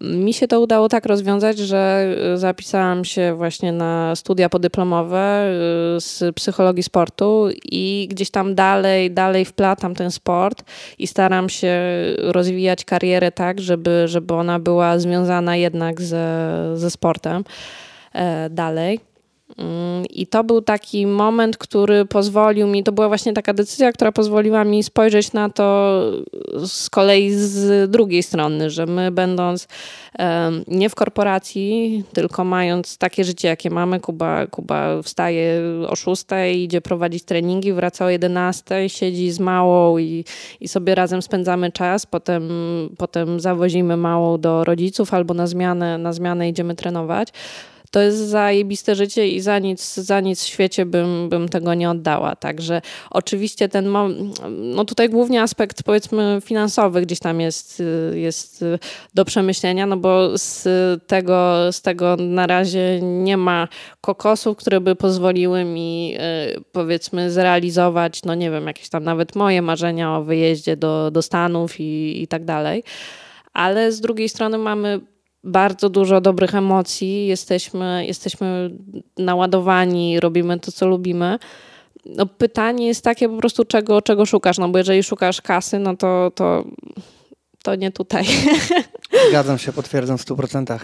Mi 0.00 0.34
się 0.34 0.48
to 0.48 0.60
udało 0.60 0.88
tak 0.88 1.06
rozwiązać, 1.06 1.58
że 1.58 2.14
zapisałam 2.34 3.04
się 3.04 3.34
właśnie 3.34 3.72
na 3.72 4.16
studia 4.16 4.48
podyplomowe 4.48 5.52
y, 5.96 6.00
z 6.00 6.34
psychologii 6.34 6.82
sportu 6.82 7.48
i 7.64 8.08
gdzieś 8.10 8.30
tam 8.30 8.54
dalej, 8.54 9.10
dalej 9.10 9.44
wplatam 9.44 9.94
ten 9.94 10.10
sport 10.10 10.64
i 10.98 11.06
staram 11.06 11.48
się 11.48 11.80
rozwijać 12.18 12.84
karierę 12.84 13.32
tak, 13.32 13.60
żeby, 13.60 14.02
żeby 14.06 14.34
ona 14.34 14.58
była 14.58 14.98
związana 14.98 15.56
jednak 15.56 16.02
ze, 16.02 16.52
ze 16.74 16.90
sportem 16.90 17.44
e, 18.12 18.50
dalej. 18.50 19.09
Mm, 19.58 20.06
I 20.10 20.26
to 20.26 20.44
był 20.44 20.62
taki 20.62 21.06
moment, 21.06 21.58
który 21.58 22.04
pozwolił 22.04 22.66
mi, 22.66 22.84
to 22.84 22.92
była 22.92 23.08
właśnie 23.08 23.32
taka 23.32 23.54
decyzja, 23.54 23.92
która 23.92 24.12
pozwoliła 24.12 24.64
mi 24.64 24.82
spojrzeć 24.82 25.32
na 25.32 25.48
to 25.48 26.00
z 26.66 26.90
kolei 26.90 27.30
z 27.30 27.90
drugiej 27.90 28.22
strony, 28.22 28.70
że 28.70 28.86
my 28.86 29.10
będąc 29.10 29.68
nie 30.68 30.90
w 30.90 30.94
korporacji, 30.94 32.04
tylko 32.12 32.44
mając 32.44 32.98
takie 32.98 33.24
życie, 33.24 33.48
jakie 33.48 33.70
mamy, 33.70 34.00
Kuba, 34.00 34.46
Kuba 34.46 35.02
wstaje 35.02 35.62
o 35.88 35.96
6, 35.96 36.24
idzie 36.54 36.80
prowadzić 36.80 37.24
treningi, 37.24 37.72
wraca 37.72 38.04
o 38.04 38.10
11, 38.10 38.88
siedzi 38.88 39.30
z 39.30 39.40
małą 39.40 39.98
i, 39.98 40.24
i 40.60 40.68
sobie 40.68 40.94
razem 40.94 41.22
spędzamy 41.22 41.72
czas, 41.72 42.06
potem, 42.06 42.50
potem 42.98 43.40
zawozimy 43.40 43.96
małą 43.96 44.40
do 44.40 44.64
rodziców 44.64 45.14
albo 45.14 45.34
na 45.34 45.46
zmianę, 45.46 45.98
na 45.98 46.12
zmianę 46.12 46.48
idziemy 46.48 46.74
trenować 46.74 47.28
to 47.90 48.00
jest 48.00 48.18
zajebiste 48.18 48.94
życie 48.94 49.28
i 49.28 49.40
za 49.40 49.58
nic, 49.58 49.94
za 49.94 50.20
nic 50.20 50.42
w 50.42 50.46
świecie 50.46 50.86
bym, 50.86 51.28
bym 51.28 51.48
tego 51.48 51.74
nie 51.74 51.90
oddała. 51.90 52.36
Także 52.36 52.82
oczywiście 53.10 53.68
ten, 53.68 53.88
no 54.48 54.84
tutaj 54.84 55.08
głównie 55.08 55.42
aspekt 55.42 55.82
powiedzmy 55.82 56.38
finansowy 56.44 57.02
gdzieś 57.02 57.18
tam 57.18 57.40
jest, 57.40 57.82
jest 58.14 58.64
do 59.14 59.24
przemyślenia, 59.24 59.86
no 59.86 59.96
bo 59.96 60.38
z 60.38 60.68
tego, 61.06 61.72
z 61.72 61.82
tego 61.82 62.16
na 62.16 62.46
razie 62.46 63.00
nie 63.02 63.36
ma 63.36 63.68
kokosów, 64.00 64.56
które 64.56 64.80
by 64.80 64.96
pozwoliły 64.96 65.64
mi 65.64 66.14
y, 66.56 66.64
powiedzmy 66.72 67.30
zrealizować, 67.30 68.22
no 68.22 68.34
nie 68.34 68.50
wiem, 68.50 68.66
jakieś 68.66 68.88
tam 68.88 69.04
nawet 69.04 69.36
moje 69.36 69.62
marzenia 69.62 70.16
o 70.16 70.24
wyjeździe 70.24 70.76
do, 70.76 71.10
do 71.10 71.22
Stanów 71.22 71.80
i, 71.80 72.22
i 72.22 72.28
tak 72.28 72.44
dalej. 72.44 72.82
Ale 73.52 73.92
z 73.92 74.00
drugiej 74.00 74.28
strony 74.28 74.58
mamy 74.58 75.00
bardzo 75.44 75.88
dużo 75.88 76.20
dobrych 76.20 76.54
emocji, 76.54 77.26
jesteśmy, 77.26 78.06
jesteśmy 78.06 78.70
naładowani, 79.18 80.20
robimy 80.20 80.60
to, 80.60 80.72
co 80.72 80.86
lubimy. 80.86 81.38
No, 82.06 82.26
pytanie 82.26 82.86
jest 82.86 83.04
takie 83.04 83.28
po 83.28 83.36
prostu, 83.36 83.64
czego, 83.64 84.02
czego 84.02 84.26
szukasz, 84.26 84.58
no 84.58 84.68
bo 84.68 84.78
jeżeli 84.78 85.02
szukasz 85.02 85.40
kasy, 85.40 85.78
no 85.78 85.96
to, 85.96 86.32
to, 86.34 86.64
to 87.62 87.74
nie 87.74 87.90
tutaj. 87.90 88.24
Zgadzam 89.28 89.58
się, 89.58 89.72
potwierdzam 89.72 90.18
w 90.18 90.24
100%. 90.24 90.78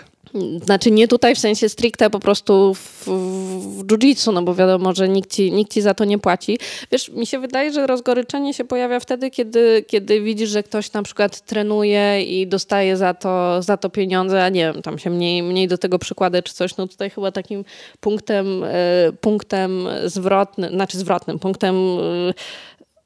Znaczy 0.64 0.90
nie 0.90 1.08
tutaj 1.08 1.34
w 1.34 1.38
sensie 1.38 1.68
stricte 1.68 2.10
po 2.10 2.20
prostu 2.20 2.74
w, 2.74 3.04
w 3.06 3.86
jiu-jitsu, 3.86 4.32
no 4.32 4.42
bo 4.42 4.54
wiadomo, 4.54 4.94
że 4.94 5.08
nikt 5.08 5.30
ci, 5.30 5.52
nikt 5.52 5.72
ci 5.72 5.82
za 5.82 5.94
to 5.94 6.04
nie 6.04 6.18
płaci. 6.18 6.58
Wiesz, 6.92 7.08
mi 7.08 7.26
się 7.26 7.38
wydaje, 7.38 7.72
że 7.72 7.86
rozgoryczenie 7.86 8.54
się 8.54 8.64
pojawia 8.64 9.00
wtedy, 9.00 9.30
kiedy, 9.30 9.84
kiedy 9.88 10.20
widzisz, 10.20 10.50
że 10.50 10.62
ktoś 10.62 10.92
na 10.92 11.02
przykład 11.02 11.40
trenuje 11.40 12.22
i 12.22 12.46
dostaje 12.46 12.96
za 12.96 13.14
to, 13.14 13.62
za 13.62 13.76
to 13.76 13.90
pieniądze, 13.90 14.44
a 14.44 14.48
nie 14.48 14.72
wiem, 14.72 14.82
tam 14.82 14.98
się 14.98 15.10
mniej, 15.10 15.42
mniej 15.42 15.68
do 15.68 15.78
tego 15.78 15.98
przykłada 15.98 16.42
czy 16.42 16.54
coś. 16.54 16.76
No 16.76 16.86
tutaj 16.86 17.10
chyba 17.10 17.32
takim 17.32 17.64
punktem, 18.00 18.64
y, 18.64 18.68
punktem 19.20 19.88
zwrotnym, 20.04 20.70
znaczy 20.70 20.98
zwrotnym, 20.98 21.38
punktem 21.38 21.76
y, 21.98 22.34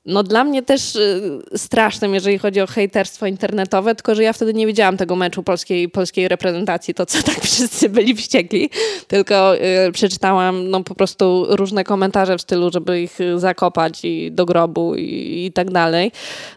no 0.07 0.23
dla 0.23 0.45
mnie 0.45 0.63
też 0.63 0.97
y, 0.97 1.41
strasznym, 1.57 2.15
jeżeli 2.15 2.39
chodzi 2.39 2.61
o 2.61 2.67
hejterstwo 2.67 3.27
internetowe, 3.27 3.95
tylko 3.95 4.15
że 4.15 4.23
ja 4.23 4.33
wtedy 4.33 4.55
nie 4.55 4.67
widziałam 4.67 4.97
tego 4.97 5.17
meczu 5.17 5.43
polskiej, 5.43 5.89
polskiej 5.89 6.29
reprezentacji, 6.29 6.95
to 6.95 7.07
co 7.07 7.23
tak 7.33 7.41
wszyscy 7.41 7.89
byli 7.89 8.15
wściekli, 8.15 8.71
tylko 9.09 9.57
y, 9.57 9.93
przeczytałam 9.93 10.71
no, 10.71 10.85
po 10.85 10.95
prostu 10.95 11.47
różne 11.49 11.85
komentarze 11.85 12.39
w 12.39 12.43
stylu, 12.43 12.71
żeby 12.73 13.01
ich 13.01 13.19
zakopać 13.37 14.05
i 14.05 14.33
do 14.33 14.47
grobu 14.47 14.95
i, 14.95 15.45
i 15.47 15.53
tak 15.53 15.71
dalej. 15.71 16.13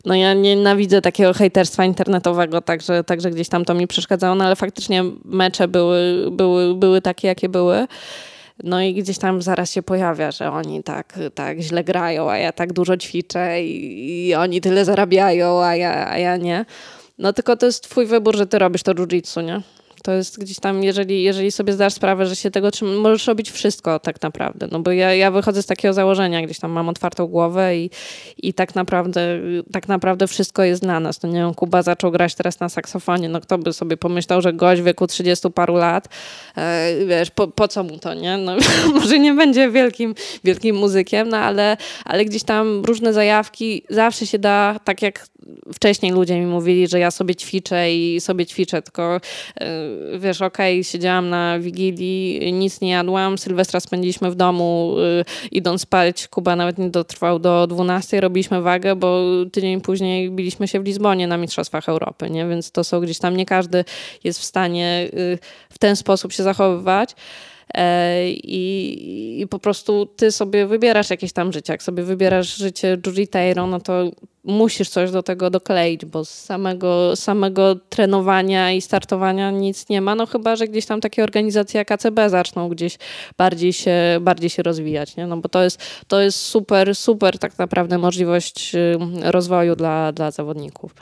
No 0.06 0.16
ja 0.16 0.34
nienawidzę 0.34 1.02
takiego 1.02 1.34
hejterstwa 1.34 1.86
internetowego, 1.86 2.62
także, 2.62 3.04
także 3.04 3.32
gdzieś 3.32 3.50
tam 3.50 3.66
to 3.66 3.74
mi 3.74 3.88
przeszkadzało, 3.88 4.36
no 4.36 4.46
ale 4.46 4.56
faktycznie 4.56 5.04
mecze 5.26 5.68
były, 5.68 6.32
były, 6.32 6.76
były 6.76 7.02
takie, 7.02 7.28
jakie 7.28 7.50
były. 7.50 7.88
No 8.64 8.82
i 8.82 8.94
gdzieś 8.94 9.18
tam 9.18 9.42
zaraz 9.42 9.72
się 9.72 9.84
pojawia, 9.84 10.32
że 10.32 10.52
oni 10.52 10.84
tak, 10.84 11.20
tak 11.36 11.60
źle 11.60 11.84
grają, 11.84 12.32
a 12.32 12.38
ja 12.38 12.52
tak 12.52 12.74
dużo 12.74 12.98
ćwiczę 12.98 13.64
i, 13.64 14.28
i 14.28 14.36
oni 14.36 14.62
tyle 14.62 14.86
zarabiają, 14.86 15.64
a 15.64 15.76
ja, 15.76 16.10
a 16.10 16.18
ja 16.18 16.38
nie. 16.38 16.66
No 17.18 17.34
tylko 17.34 17.56
to 17.58 17.66
jest 17.66 17.84
twój 17.84 18.06
wybór, 18.06 18.38
że 18.38 18.48
ty 18.48 18.60
robisz 18.60 18.84
to 18.84 18.94
jiu-jitsu, 18.94 19.44
nie? 19.44 19.62
To 20.04 20.12
jest 20.12 20.40
gdzieś 20.40 20.60
tam, 20.60 20.84
jeżeli, 20.84 21.24
jeżeli 21.24 21.52
sobie 21.52 21.74
zdasz 21.74 21.94
sprawę, 21.94 22.26
że 22.26 22.36
się 22.36 22.52
tego 22.52 22.72
czym 22.72 22.98
możesz 22.98 23.28
robić 23.28 23.52
wszystko 23.52 24.00
tak 24.00 24.22
naprawdę. 24.22 24.68
No 24.72 24.80
bo 24.80 24.92
ja, 24.92 25.14
ja 25.14 25.32
wychodzę 25.32 25.64
z 25.64 25.66
takiego 25.66 25.94
założenia, 25.94 26.42
gdzieś 26.42 26.60
tam 26.60 26.72
mam 26.72 26.90
otwartą 26.90 27.28
głowę 27.28 27.78
i, 27.78 27.90
i 28.38 28.54
tak 28.54 28.76
naprawdę 28.76 29.40
tak 29.72 29.88
naprawdę 29.88 30.28
wszystko 30.28 30.64
jest 30.64 30.82
dla 30.82 31.00
nas. 31.00 31.24
No 31.24 31.30
nie 31.30 31.40
wiem, 31.40 31.54
Kuba 31.54 31.82
zaczął 31.82 32.12
grać 32.12 32.36
teraz 32.36 32.60
na 32.60 32.70
saksofonie, 32.70 33.30
no 33.30 33.42
kto 33.42 33.58
by 33.58 33.74
sobie 33.74 33.98
pomyślał, 33.98 34.42
że 34.42 34.54
gość 34.54 34.82
w 34.82 34.86
wieku 34.86 35.08
30 35.08 35.52
paru 35.52 35.76
lat, 35.76 36.08
e, 36.58 37.06
wiesz, 37.06 37.32
po, 37.32 37.48
po 37.48 37.68
co 37.68 37.84
mu 37.84 38.00
to, 38.00 38.14
nie? 38.14 38.38
No, 38.38 38.56
może 39.00 39.20
nie 39.20 39.34
będzie 39.34 39.72
wielkim, 39.72 40.16
wielkim 40.44 40.76
muzykiem, 40.76 41.30
no 41.30 41.38
ale, 41.38 41.78
ale 42.06 42.26
gdzieś 42.26 42.44
tam 42.44 42.86
różne 42.86 43.14
zajawki 43.14 43.84
zawsze 43.90 44.28
się 44.28 44.40
da, 44.40 44.80
tak 44.84 45.02
jak 45.02 45.28
wcześniej 45.74 46.12
ludzie 46.12 46.40
mi 46.40 46.46
mówili, 46.46 46.88
że 46.88 47.00
ja 47.00 47.12
sobie 47.12 47.36
ćwiczę 47.36 47.94
i 47.94 48.22
sobie 48.22 48.46
ćwiczę, 48.46 48.82
tylko 48.82 49.16
e, 49.16 49.20
wiesz, 50.20 50.42
okej, 50.42 50.76
okay, 50.76 50.84
siedziałam 50.84 51.30
na 51.30 51.60
Wigilii, 51.60 52.54
nic 52.54 52.82
nie 52.82 52.90
jadłam, 52.90 53.38
Sylwestra 53.38 53.80
spędziliśmy 53.80 54.32
w 54.32 54.36
domu, 54.36 54.96
e, 55.20 55.26
idąc 55.52 55.82
spać, 55.82 56.28
Kuba 56.28 56.56
nawet 56.56 56.78
nie 56.78 56.90
dotrwał 56.90 57.40
do 57.40 57.68
12, 57.68 58.22
robiliśmy 58.22 58.62
wagę, 58.62 58.96
bo 58.96 59.24
tydzień 59.52 59.82
później 59.82 60.32
biliśmy 60.32 60.68
się 60.68 60.80
w 60.80 60.86
Lizbonie 60.86 61.28
na 61.28 61.38
Mistrzostwach 61.38 61.90
Europy, 61.90 62.30
nie? 62.30 62.48
więc 62.48 62.72
to 62.72 62.84
są 62.84 63.00
gdzieś 63.00 63.20
tam, 63.20 63.38
nie 63.38 63.46
każdy 63.46 63.86
jest 64.24 64.40
w 64.40 64.44
stanie 64.44 65.10
e, 65.14 65.38
w 65.70 65.78
ten 65.78 65.96
sposób 65.96 66.34
się 66.34 66.44
zachowywać. 66.44 67.16
E, 67.74 68.30
I, 68.32 69.42
I, 69.42 69.48
po 69.48 69.60
prostu 69.60 70.06
ty 70.06 70.32
sobie 70.32 70.68
wybierasz 70.68 71.10
jakieś 71.10 71.34
tam 71.34 71.54
życie. 71.54 71.74
Jak 71.74 71.84
sobie 71.84 72.04
wybierasz 72.04 72.56
życie 72.56 72.98
jiu 73.06 73.68
no 73.68 73.80
to 73.80 74.12
musisz 74.44 74.90
coś 74.90 75.12
do 75.12 75.24
tego 75.24 75.50
dokleić, 75.50 76.06
bo 76.06 76.26
z 76.26 76.30
samego, 76.30 77.16
samego 77.16 77.76
trenowania 77.76 78.72
i 78.72 78.82
startowania 78.82 79.52
nic 79.52 79.90
nie 79.90 80.02
ma, 80.02 80.16
no 80.16 80.26
chyba, 80.26 80.56
że 80.56 80.68
gdzieś 80.68 80.86
tam 80.86 81.02
takie 81.02 81.24
organizacje 81.24 81.78
jak 81.78 81.92
ACB 81.92 82.20
zaczną 82.28 82.70
gdzieś 82.70 82.98
bardziej 83.38 83.74
się, 83.74 83.96
bardziej 84.22 84.50
się 84.50 84.64
rozwijać, 84.64 85.16
nie? 85.16 85.28
no 85.28 85.38
bo 85.38 85.50
to 85.50 85.64
jest, 85.64 85.82
to 86.08 86.22
jest 86.22 86.40
super, 86.40 86.96
super 86.96 87.40
tak 87.40 87.58
naprawdę 87.58 87.98
możliwość 87.98 88.76
y, 88.76 88.98
rozwoju 89.32 89.76
dla, 89.76 90.12
dla 90.12 90.32
zawodników. 90.32 90.96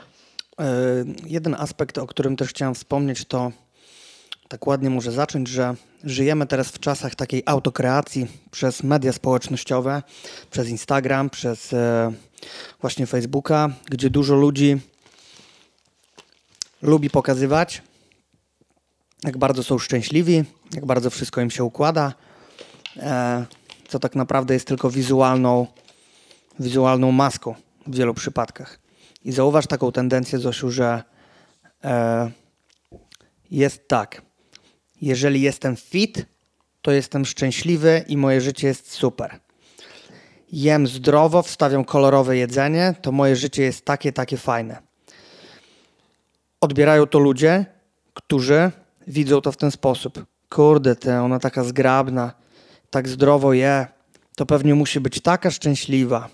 E, 0.60 0.64
jeden 1.26 1.54
aspekt, 1.54 1.98
o 1.98 2.06
którym 2.06 2.36
też 2.36 2.48
chciałem 2.48 2.74
wspomnieć, 2.74 3.24
to 3.24 3.52
tak 4.52 4.66
ładnie 4.66 4.90
może 4.90 5.12
zacząć, 5.12 5.48
że 5.48 5.74
żyjemy 6.04 6.46
teraz 6.46 6.68
w 6.68 6.78
czasach 6.78 7.14
takiej 7.14 7.42
autokreacji 7.46 8.26
przez 8.50 8.82
media 8.82 9.12
społecznościowe, 9.12 10.02
przez 10.50 10.68
Instagram, 10.68 11.30
przez 11.30 11.72
e, 11.72 12.12
właśnie 12.80 13.06
Facebooka, 13.06 13.68
gdzie 13.90 14.10
dużo 14.10 14.34
ludzi 14.34 14.80
lubi 16.82 17.10
pokazywać, 17.10 17.82
jak 19.24 19.38
bardzo 19.38 19.62
są 19.62 19.78
szczęśliwi, 19.78 20.44
jak 20.74 20.86
bardzo 20.86 21.10
wszystko 21.10 21.40
im 21.40 21.50
się 21.50 21.64
układa, 21.64 22.12
e, 22.96 23.44
co 23.88 23.98
tak 23.98 24.14
naprawdę 24.14 24.54
jest 24.54 24.66
tylko 24.66 24.90
wizualną, 24.90 25.66
wizualną 26.60 27.12
maską 27.12 27.54
w 27.86 27.96
wielu 27.96 28.14
przypadkach. 28.14 28.78
I 29.24 29.32
zauważ 29.32 29.66
taką 29.66 29.92
tendencję, 29.92 30.38
Zosiu, 30.38 30.70
że 30.70 31.02
e, 31.84 32.30
jest 33.50 33.88
tak. 33.88 34.31
Jeżeli 35.02 35.40
jestem 35.40 35.76
fit, 35.76 36.26
to 36.82 36.92
jestem 36.92 37.24
szczęśliwy 37.24 38.04
i 38.08 38.16
moje 38.16 38.40
życie 38.40 38.66
jest 38.66 38.92
super. 38.92 39.40
Jem 40.52 40.86
zdrowo, 40.86 41.42
wstawiam 41.42 41.84
kolorowe 41.84 42.36
jedzenie, 42.36 42.94
to 43.02 43.12
moje 43.12 43.36
życie 43.36 43.62
jest 43.62 43.84
takie, 43.84 44.12
takie 44.12 44.36
fajne. 44.36 44.82
Odbierają 46.60 47.06
to 47.06 47.18
ludzie, 47.18 47.66
którzy 48.14 48.70
widzą 49.06 49.40
to 49.40 49.52
w 49.52 49.56
ten 49.56 49.70
sposób. 49.70 50.24
Kurde, 50.48 50.96
te, 50.96 51.22
ona 51.22 51.38
taka 51.38 51.64
zgrabna, 51.64 52.32
tak 52.90 53.08
zdrowo 53.08 53.52
je, 53.52 53.86
to 54.36 54.46
pewnie 54.46 54.74
musi 54.74 55.00
być 55.00 55.20
taka 55.20 55.50
szczęśliwa. 55.50 56.28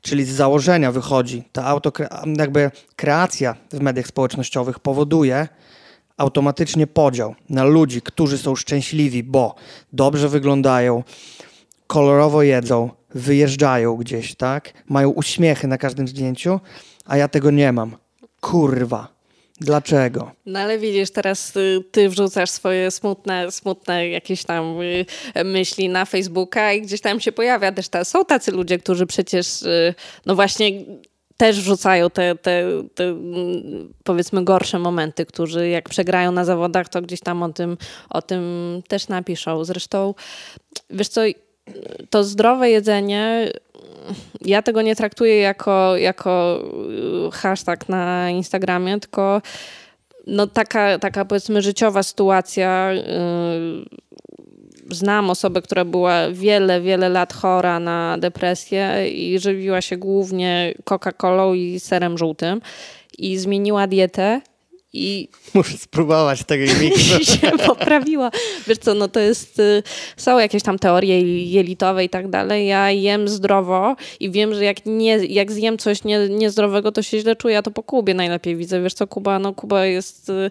Czyli 0.00 0.24
z 0.24 0.30
założenia 0.30 0.92
wychodzi, 0.92 1.42
ta 1.52 1.62
autokre- 1.62 2.38
jakby 2.38 2.70
kreacja 2.96 3.56
w 3.72 3.80
mediach 3.80 4.06
społecznościowych 4.06 4.78
powoduje 4.78 5.48
automatycznie 6.22 6.86
podział 6.86 7.34
na 7.48 7.64
ludzi, 7.64 8.02
którzy 8.02 8.38
są 8.38 8.56
szczęśliwi, 8.56 9.22
bo 9.22 9.54
dobrze 9.92 10.28
wyglądają, 10.28 11.02
kolorowo 11.86 12.42
jedzą, 12.42 12.90
wyjeżdżają 13.14 13.96
gdzieś, 13.96 14.34
tak? 14.34 14.72
Mają 14.88 15.10
uśmiechy 15.10 15.68
na 15.68 15.78
każdym 15.78 16.08
zdjęciu, 16.08 16.60
a 17.04 17.16
ja 17.16 17.28
tego 17.28 17.50
nie 17.50 17.72
mam. 17.72 17.96
Kurwa. 18.40 19.08
Dlaczego? 19.60 20.30
No 20.46 20.58
ale 20.58 20.78
widzisz, 20.78 21.10
teraz 21.10 21.52
ty, 21.52 21.84
ty 21.90 22.08
wrzucasz 22.08 22.50
swoje 22.50 22.90
smutne, 22.90 23.52
smutne 23.52 24.08
jakieś 24.08 24.44
tam 24.44 24.80
y, 24.80 25.44
myśli 25.44 25.88
na 25.88 26.04
Facebooka 26.04 26.72
i 26.72 26.82
gdzieś 26.82 27.00
tam 27.00 27.20
się 27.20 27.32
pojawia 27.32 27.72
też 27.72 27.88
ta, 27.88 28.04
są 28.04 28.24
tacy 28.24 28.52
ludzie, 28.52 28.78
którzy 28.78 29.06
przecież 29.06 29.62
y, 29.62 29.94
no 30.26 30.34
właśnie 30.34 30.70
też 31.36 31.60
wrzucają 31.60 32.10
te, 32.10 32.34
te, 32.34 32.64
te, 32.94 33.04
mm, 33.04 33.92
powiedzmy 34.04 34.44
gorsze 34.44 34.78
momenty, 34.78 35.26
którzy 35.26 35.68
jak 35.68 35.88
przegrają 35.88 36.32
na 36.32 36.44
zawodach, 36.44 36.88
to 36.88 37.02
gdzieś 37.02 37.20
tam 37.20 37.42
o 37.42 37.48
tym, 37.48 37.76
o 38.10 38.22
tym 38.22 38.42
też 38.88 39.08
napiszą. 39.08 39.64
Zresztą, 39.64 40.14
wiesz 40.90 41.08
co, 41.08 41.20
to 42.10 42.24
zdrowe 42.24 42.70
jedzenie, 42.70 43.52
ja 44.40 44.62
tego 44.62 44.82
nie 44.82 44.96
traktuję 44.96 45.36
jako, 45.38 45.96
jako 45.96 46.62
hashtag 47.32 47.88
na 47.88 48.30
Instagramie, 48.30 49.00
tylko 49.00 49.42
no 50.26 50.46
taka, 50.46 50.98
taka 50.98 51.24
powiedzmy 51.24 51.62
życiowa 51.62 52.02
sytuacja. 52.02 52.92
Yy, 52.92 53.02
znam 54.94 55.30
osobę, 55.30 55.62
która 55.62 55.84
była 55.84 56.30
wiele, 56.30 56.80
wiele 56.80 57.08
lat 57.08 57.32
chora 57.32 57.80
na 57.80 58.18
depresję 58.18 59.10
i 59.10 59.38
żywiła 59.38 59.80
się 59.80 59.96
głównie 59.96 60.74
Coca-Colą 60.84 61.56
i 61.56 61.80
serem 61.80 62.18
żółtym 62.18 62.60
i 63.18 63.38
zmieniła 63.38 63.86
dietę 63.86 64.40
i 64.92 65.28
Muszę 65.54 65.78
spróbować 65.78 66.44
tego 66.44 66.64
mikro. 66.80 67.24
się 67.24 67.50
poprawiła. 67.66 68.30
Wiesz 68.66 68.78
co, 68.78 68.94
no 68.94 69.08
to 69.08 69.20
jest, 69.20 69.58
y, 69.58 69.82
są 70.16 70.38
jakieś 70.38 70.62
tam 70.62 70.78
teorie 70.78 71.44
jelitowe 71.44 72.04
i 72.04 72.08
tak 72.08 72.30
dalej. 72.30 72.66
Ja 72.66 72.90
jem 72.90 73.28
zdrowo 73.28 73.96
i 74.20 74.30
wiem, 74.30 74.54
że 74.54 74.64
jak, 74.64 74.76
nie, 74.86 75.16
jak 75.16 75.52
zjem 75.52 75.78
coś 75.78 76.04
nie, 76.04 76.28
niezdrowego, 76.28 76.92
to 76.92 77.02
się 77.02 77.20
źle 77.20 77.36
czuję, 77.36 77.54
ja 77.54 77.62
to 77.62 77.70
po 77.70 77.82
Kubie 77.82 78.14
najlepiej 78.14 78.56
widzę. 78.56 78.82
Wiesz 78.82 78.94
co, 78.94 79.06
Kuba, 79.06 79.38
no 79.38 79.54
Kuba 79.54 79.86
jest, 79.86 80.28
um, 80.28 80.50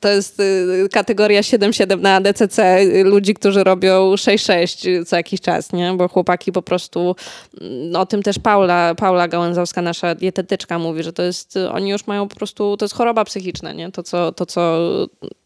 to 0.00 0.08
jest 0.08 0.40
y, 0.40 0.88
kategoria 0.92 1.40
7-7 1.40 2.00
na 2.00 2.20
DCC 2.20 2.84
ludzi, 3.04 3.34
którzy 3.34 3.64
robią 3.64 4.14
6-6 4.14 5.04
co 5.04 5.16
jakiś 5.16 5.40
czas, 5.40 5.72
nie? 5.72 5.92
Bo 5.96 6.08
chłopaki 6.08 6.52
po 6.52 6.62
prostu, 6.62 7.16
no, 7.60 8.00
o 8.00 8.06
tym 8.06 8.22
też 8.22 8.38
Paula, 8.38 8.94
Paula 8.94 9.28
Gałęzowska, 9.28 9.82
nasza 9.82 10.14
dietetyczka 10.14 10.78
mówi, 10.78 11.02
że 11.02 11.12
to 11.12 11.22
jest, 11.22 11.58
oni 11.72 11.90
już 11.90 12.06
mają 12.06 12.28
po 12.28 12.36
prostu 12.36 12.65
to 12.78 12.84
jest 12.84 12.94
choroba 12.94 13.24
psychiczna, 13.24 13.72
nie? 13.72 13.92
To, 13.92 14.02
co, 14.02 14.32
to, 14.32 14.46
co 14.46 14.78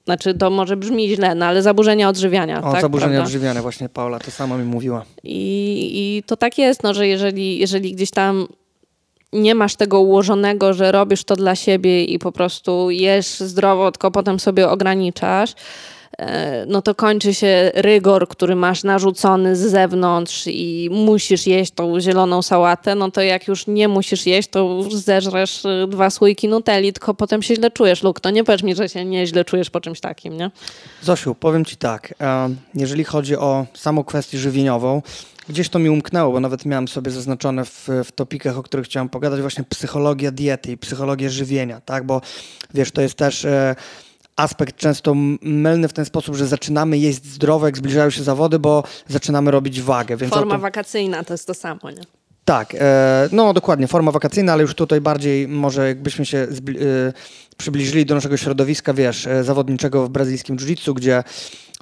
znaczy 0.04 0.34
to 0.34 0.50
może 0.50 0.76
brzmi 0.76 1.08
źle, 1.08 1.34
no 1.34 1.46
ale 1.46 1.62
zaburzenia 1.62 2.08
odżywiania. 2.08 2.62
O, 2.62 2.72
tak, 2.72 2.80
zaburzenia 2.80 3.10
prawda? 3.10 3.26
odżywiania, 3.26 3.62
właśnie 3.62 3.88
Paula 3.88 4.18
to 4.18 4.30
samo 4.30 4.58
mi 4.58 4.64
mówiła. 4.64 5.04
I, 5.24 5.90
I 5.94 6.22
to 6.26 6.36
tak 6.36 6.58
jest, 6.58 6.82
no, 6.82 6.94
że 6.94 7.06
jeżeli, 7.06 7.58
jeżeli 7.58 7.92
gdzieś 7.92 8.10
tam 8.10 8.46
nie 9.32 9.54
masz 9.54 9.76
tego 9.76 10.00
ułożonego, 10.00 10.74
że 10.74 10.92
robisz 10.92 11.24
to 11.24 11.36
dla 11.36 11.56
siebie 11.56 12.04
i 12.04 12.18
po 12.18 12.32
prostu 12.32 12.90
jesz 12.90 13.26
zdrowo, 13.40 13.92
tylko 13.92 14.10
potem 14.10 14.40
sobie 14.40 14.68
ograniczasz, 14.68 15.54
no 16.66 16.82
to 16.82 16.94
kończy 16.94 17.34
się 17.34 17.70
rygor, 17.74 18.28
który 18.28 18.56
masz 18.56 18.84
narzucony 18.84 19.56
z 19.56 19.60
zewnątrz 19.60 20.46
i 20.46 20.88
musisz 20.92 21.46
jeść 21.46 21.72
tą 21.72 22.00
zieloną 22.00 22.42
sałatę, 22.42 22.94
no 22.94 23.10
to 23.10 23.22
jak 23.22 23.48
już 23.48 23.66
nie 23.66 23.88
musisz 23.88 24.26
jeść, 24.26 24.48
to 24.48 24.82
zeżresz 24.90 25.66
e, 25.66 25.86
dwa 25.88 26.10
słoiki 26.10 26.48
nutelli, 26.48 26.92
tylko 26.92 27.14
potem 27.14 27.42
się 27.42 27.54
źle 27.54 27.70
czujesz. 27.70 28.02
Luk, 28.02 28.20
to 28.20 28.30
nie 28.30 28.44
powiedz 28.44 28.62
mi, 28.62 28.74
że 28.74 28.88
się 28.88 29.04
nieźle 29.04 29.44
czujesz 29.44 29.70
po 29.70 29.80
czymś 29.80 30.00
takim, 30.00 30.36
nie? 30.36 30.50
Zosiu, 31.02 31.34
powiem 31.34 31.64
Ci 31.64 31.76
tak, 31.76 32.14
e, 32.20 32.48
jeżeli 32.74 33.04
chodzi 33.04 33.36
o 33.36 33.66
samą 33.74 34.04
kwestię 34.04 34.38
żywieniową, 34.38 35.02
gdzieś 35.48 35.68
to 35.68 35.78
mi 35.78 35.90
umknęło, 35.90 36.32
bo 36.32 36.40
nawet 36.40 36.64
miałem 36.64 36.88
sobie 36.88 37.10
zaznaczone 37.10 37.64
w, 37.64 37.88
w 38.04 38.12
topikach, 38.12 38.58
o 38.58 38.62
których 38.62 38.86
chciałem 38.86 39.08
pogadać, 39.08 39.40
właśnie 39.40 39.64
psychologia 39.64 40.30
diety 40.30 40.72
i 40.72 40.76
psychologia 40.76 41.28
żywienia, 41.28 41.80
tak, 41.80 42.06
bo 42.06 42.20
wiesz, 42.74 42.90
to 42.90 43.02
jest 43.02 43.14
też 43.14 43.46
aspekt 44.40 44.76
często 44.76 45.14
mylny 45.42 45.88
w 45.88 45.92
ten 45.92 46.04
sposób, 46.04 46.34
że 46.34 46.46
zaczynamy 46.46 46.98
jeść 46.98 47.24
zdrowo, 47.24 47.66
jak 47.66 47.76
zbliżają 47.76 48.10
się 48.10 48.22
zawody, 48.22 48.58
bo 48.58 48.84
zaczynamy 49.08 49.50
robić 49.50 49.80
wagę. 49.82 50.16
Forma 50.16 50.54
to... 50.54 50.60
wakacyjna 50.60 51.24
to 51.24 51.34
jest 51.34 51.46
to 51.46 51.54
samo, 51.54 51.90
nie? 51.90 52.02
Tak, 52.44 52.74
e, 52.78 53.28
no 53.32 53.52
dokładnie, 53.52 53.86
forma 53.86 54.12
wakacyjna, 54.12 54.52
ale 54.52 54.62
już 54.62 54.74
tutaj 54.74 55.00
bardziej 55.00 55.48
może 55.48 55.88
jakbyśmy 55.88 56.26
się 56.26 56.38
e, 56.38 56.48
przybliżyli 57.60 58.06
do 58.06 58.14
naszego 58.14 58.36
środowiska, 58.36 58.94
wiesz, 58.94 59.26
e, 59.26 59.44
zawodniczego 59.44 60.06
w 60.06 60.08
brazylijskim 60.08 60.56
jiu-jitsu, 60.56 60.94
gdzie 60.94 61.22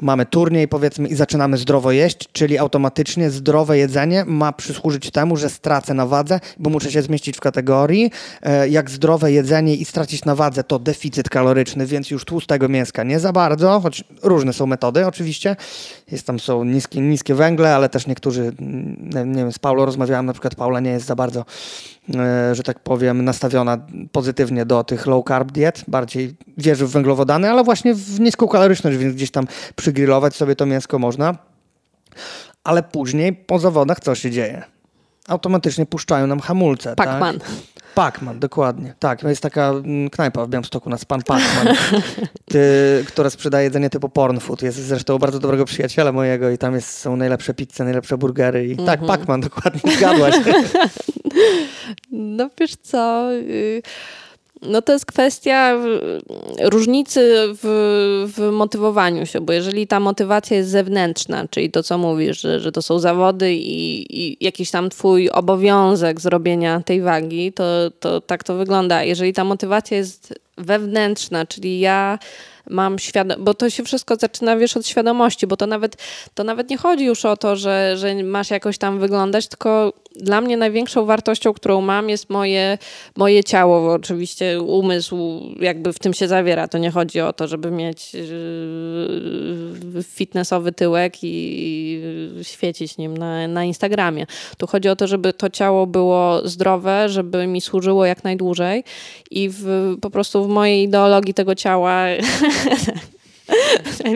mamy 0.03 0.27
turniej 0.27 0.69
powiedzmy 0.69 1.09
i 1.09 1.15
zaczynamy 1.15 1.57
zdrowo 1.57 1.93
jeść, 1.93 2.29
czyli 2.33 2.59
automatycznie 2.59 3.31
zdrowe 3.31 3.79
jedzenie 3.79 4.25
ma 4.25 4.53
przysłużyć 4.53 5.11
temu, 5.11 5.37
że 5.37 5.51
stracę 5.51 5.95
na 5.95 6.07
wadze, 6.07 6.41
bo 6.59 6.71
muszę 6.71 6.93
się 6.93 7.03
zmieścić 7.03 7.37
w 7.37 7.41
kategorii. 7.41 8.11
E, 8.43 8.69
jak 8.69 8.91
zdrowe 8.91 9.33
jedzenie 9.33 9.75
i 9.75 9.85
stracić 9.85 10.25
na 10.25 10.35
wadze 10.35 10.65
to 10.65 10.79
deficyt 10.79 11.29
kaloryczny, 11.29 11.87
więc 11.87 12.11
już 12.11 12.25
tłustego 12.25 12.69
mięska 12.69 13.03
nie 13.03 13.21
za 13.21 13.33
bardzo, 13.33 13.81
choć 13.81 14.05
różne 14.23 14.53
są 14.53 14.67
metody 14.67 15.07
oczywiście. 15.07 15.57
Jest 16.13 16.27
tam 16.27 16.41
są 16.41 16.65
niskie, 16.65 17.01
niskie 17.01 17.35
węgle, 17.35 17.75
ale 17.75 17.89
też 17.89 18.07
niektórzy, 18.07 18.53
nie, 18.99 19.25
nie 19.25 19.43
wiem, 19.43 19.53
z 19.53 19.59
Paulo 19.59 19.85
rozmawiałem, 19.85 20.27
na 20.27 20.33
przykład 20.33 20.55
Paula 20.55 20.81
nie 20.81 20.91
jest 20.91 21.07
za 21.07 21.17
bardzo 21.17 21.45
że 22.53 22.63
tak 22.63 22.81
powiem, 22.81 23.25
nastawiona 23.25 23.79
pozytywnie 24.13 24.67
do 24.67 24.85
tych 24.85 25.07
low 25.07 25.25
carb 25.29 25.53
diet, 25.53 25.85
bardziej 25.89 26.35
wierzy 26.59 26.87
w 26.87 26.91
węglowodany, 26.91 27.51
ale 27.51 27.65
właśnie 27.65 27.95
w 27.95 28.21
niską 28.21 28.49
kaloryczność, 28.49 28.97
więc 28.97 29.15
gdzieś 29.15 29.31
tam 29.31 29.47
przygrillować 29.77 30.37
sobie 30.37 30.57
to 30.57 30.67
mięsko 30.67 30.99
można. 30.99 31.35
Ale 32.65 32.83
później 32.83 33.33
po 33.33 33.59
zawodach 33.59 34.01
co 34.01 34.15
się 34.15 34.31
dzieje? 34.31 34.78
Automatycznie 35.29 35.87
puszczają 35.87 36.27
nam 36.27 36.41
hamulce. 36.41 36.97
Pacman. 36.97 37.39
Tak? 37.39 37.49
Pacman, 37.95 38.39
dokładnie. 38.39 38.95
Tak, 38.99 39.23
jest 39.23 39.43
taka 39.43 39.69
mm, 39.69 40.11
knajpa 40.11 40.45
w 40.45 40.49
Białymstoku 40.49 40.91
na 40.91 40.99
Span 40.99 41.23
Pacman, 41.23 41.77
która 43.09 43.31
sprzedaje 43.31 43.65
jedzenie 43.65 43.91
typu 43.91 44.09
porn 44.09 44.39
food. 44.39 44.63
Jest 44.63 44.79
zresztą 44.79 45.19
bardzo 45.19 45.39
dobrego 45.39 45.65
przyjaciela 45.65 46.13
mojego 46.13 46.51
i 46.51 46.59
tam 46.59 46.75
jest, 46.75 46.99
są 46.99 47.17
najlepsze 47.17 47.55
pizze, 47.55 47.85
najlepsze 47.85 48.19
burgery. 48.19 48.67
I 48.67 48.73
mm 48.73 48.85
-hmm. 48.85 48.87
tak, 48.87 49.01
mhm. 49.01 49.19
Pacman, 49.19 49.41
dokładnie, 49.41 49.97
zgadłaś. 49.97 50.35
no 52.11 52.51
wiesz 52.61 52.77
co... 52.77 53.33
Y 53.33 53.83
No 54.63 54.83
to 54.83 54.93
jest 54.93 55.07
kwestia 55.07 55.79
różnicy 56.63 57.21
w, 57.63 58.33
w, 58.37 58.53
motywowaniu 58.53 59.27
się, 59.27 59.41
bo 59.41 59.53
jeżeli 59.53 59.87
ta 59.87 60.01
motywacja 60.01 60.57
jest 60.57 60.71
zewnętrzna, 60.71 61.49
czyli 61.51 61.71
to, 61.71 61.83
co 61.83 61.99
mówisz, 61.99 62.41
że, 62.41 62.61
że 62.61 62.73
to 62.73 62.83
są 62.83 62.99
zawody 62.99 63.55
i, 63.55 64.07
i, 64.23 64.45
jakiś 64.45 64.71
tam 64.71 64.91
twój 64.91 65.31
obowiązek 65.31 66.21
zrobienia 66.21 66.81
tej 66.81 67.01
wagi, 67.01 67.53
to, 67.53 67.65
to 68.01 68.21
tak 68.21 68.45
to 68.45 68.55
wygląda. 68.55 69.03
Jeżeli 69.03 69.33
ta 69.33 69.45
motywacja 69.45 69.97
jest 69.97 70.35
wewnętrzna, 70.57 71.47
czyli 71.47 71.81
ja 71.81 72.19
mam 72.71 72.99
świadomość, 72.99 73.45
bo 73.45 73.55
to 73.55 73.71
się 73.71 73.85
wszystko 73.85 74.17
zaczyna, 74.17 74.57
wiesz, 74.57 74.77
od 74.77 74.87
świadomości, 74.87 75.47
bo 75.47 75.57
to 75.57 75.67
nawet, 75.67 75.97
to 76.35 76.45
nawet 76.45 76.71
nie 76.71 76.77
chodzi 76.77 77.05
już 77.05 77.25
o 77.25 77.37
to, 77.37 77.57
że, 77.57 77.97
że 77.97 78.15
masz 78.15 78.51
jakoś 78.51 78.79
tam 78.79 78.99
wyglądać, 78.99 79.49
tylko 79.49 79.93
dla 80.17 80.41
mnie 80.41 80.57
największą 80.57 81.05
wartością, 81.05 81.53
którą 81.53 81.81
mam, 81.81 82.09
jest 82.09 82.31
moje, 82.31 82.79
moje 83.17 83.45
ciało, 83.45 83.81
bo 83.81 83.93
oczywiście 83.93 84.63
umysł 84.63 85.41
jakby 85.61 85.93
w 85.93 85.99
tym 85.99 86.15
się 86.15 86.29
zawiera. 86.29 86.69
To 86.69 86.79
nie 86.79 86.91
chodzi 86.91 87.21
o 87.21 87.33
to, 87.33 87.49
żeby 87.49 87.71
mieć 87.71 88.15
yy, 88.15 90.03
fitnessowy 90.03 90.73
tyłek 90.73 91.15
i 91.23 92.01
świecić 92.43 92.99
nim 92.99 93.17
na, 93.17 93.49
na 93.49 93.65
Instagramie. 93.65 94.27
Tu 94.59 94.67
chodzi 94.67 94.89
o 94.89 94.97
to, 94.97 95.07
żeby 95.07 95.33
to 95.33 95.51
ciało 95.51 95.87
było 95.87 96.49
zdrowe, 96.49 97.09
żeby 97.09 97.47
mi 97.47 97.61
służyło 97.61 98.07
jak 98.07 98.25
najdłużej 98.25 98.85
i 99.31 99.49
w, 99.49 99.95
po 100.01 100.11
prostu 100.11 100.45
w 100.45 100.49
mojej 100.49 100.85
ideologii 100.85 101.35
tego 101.35 101.55
ciała 101.55 102.05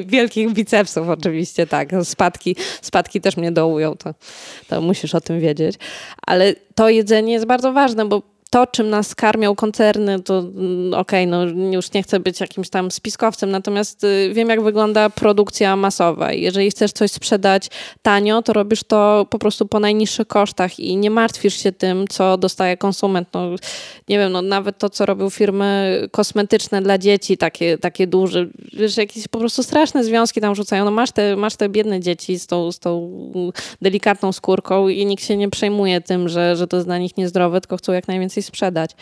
Wielkich 0.06 0.52
bicepsów 0.52 1.08
oczywiście, 1.08 1.66
tak. 1.66 1.88
Spadki, 2.04 2.56
spadki 2.82 3.20
też 3.20 3.36
mnie 3.36 3.52
dołują, 3.52 3.96
to, 3.96 4.14
to 4.68 4.80
musisz 4.80 5.14
o 5.14 5.20
tym 5.20 5.40
wiedzieć. 5.40 5.76
Ale 6.26 6.54
to 6.74 6.88
jedzenie 6.88 7.32
jest 7.32 7.46
bardzo 7.46 7.72
ważne, 7.72 8.04
bo 8.04 8.22
to, 8.52 8.66
czym 8.66 8.90
nas 8.90 9.14
karmią 9.14 9.54
koncerny, 9.54 10.22
to 10.22 10.38
mm, 10.38 10.94
okej, 10.94 11.24
okay, 11.24 11.26
no 11.26 11.44
już 11.72 11.92
nie 11.92 12.02
chcę 12.02 12.20
być 12.20 12.40
jakimś 12.40 12.68
tam 12.70 12.90
spiskowcem, 12.90 13.50
natomiast 13.50 14.04
y, 14.04 14.30
wiem, 14.34 14.48
jak 14.48 14.62
wygląda 14.62 15.10
produkcja 15.10 15.76
masowa. 15.76 16.32
Jeżeli 16.32 16.70
chcesz 16.70 16.92
coś 16.92 17.10
sprzedać 17.10 17.68
tanio, 18.02 18.42
to 18.42 18.52
robisz 18.52 18.84
to 18.84 19.26
po 19.30 19.38
prostu 19.38 19.66
po 19.66 19.80
najniższych 19.80 20.26
kosztach 20.26 20.78
i 20.78 20.96
nie 20.96 21.10
martwisz 21.10 21.54
się 21.62 21.72
tym, 21.72 22.08
co 22.08 22.38
dostaje 22.38 22.76
konsument. 22.76 23.28
No, 23.34 23.50
nie 24.08 24.18
wiem, 24.18 24.32
no 24.32 24.42
nawet 24.42 24.78
to, 24.78 24.90
co 24.90 25.06
robią 25.06 25.30
firmy 25.30 26.00
kosmetyczne 26.10 26.82
dla 26.82 26.98
dzieci, 26.98 27.36
takie, 27.36 27.78
takie 27.78 28.06
duże, 28.06 28.46
wiesz, 28.72 28.96
jakieś 28.96 29.28
po 29.28 29.38
prostu 29.38 29.62
straszne 29.62 30.04
związki 30.04 30.40
tam 30.40 30.54
rzucają. 30.54 30.84
No 30.84 30.90
masz 30.90 31.12
te, 31.12 31.36
masz 31.36 31.56
te 31.56 31.68
biedne 31.68 32.00
dzieci 32.00 32.38
z 32.38 32.46
tą, 32.46 32.72
z 32.72 32.78
tą 32.78 33.10
delikatną 33.82 34.32
skórką 34.32 34.88
i 34.88 35.06
nikt 35.06 35.24
się 35.24 35.36
nie 35.36 35.50
przejmuje 35.50 36.00
tym, 36.00 36.28
że, 36.28 36.56
że 36.56 36.66
to 36.66 36.76
jest 36.76 36.86
dla 36.86 36.98
nich 36.98 37.16
niezdrowe, 37.16 37.60
tylko 37.60 37.76
chcą 37.76 37.92
jak 37.92 38.08
najwięcej 38.08 38.41
sprzedać 38.42 38.96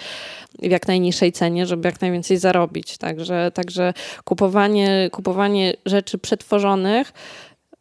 w 0.58 0.62
jak 0.62 0.88
najniższej 0.88 1.32
cenie, 1.32 1.66
żeby 1.66 1.88
jak 1.88 2.00
najwięcej 2.00 2.36
zarobić. 2.36 2.98
Także, 2.98 3.50
także 3.54 3.94
kupowanie, 4.24 5.08
kupowanie 5.12 5.74
rzeczy 5.86 6.18
przetworzonych 6.18 7.12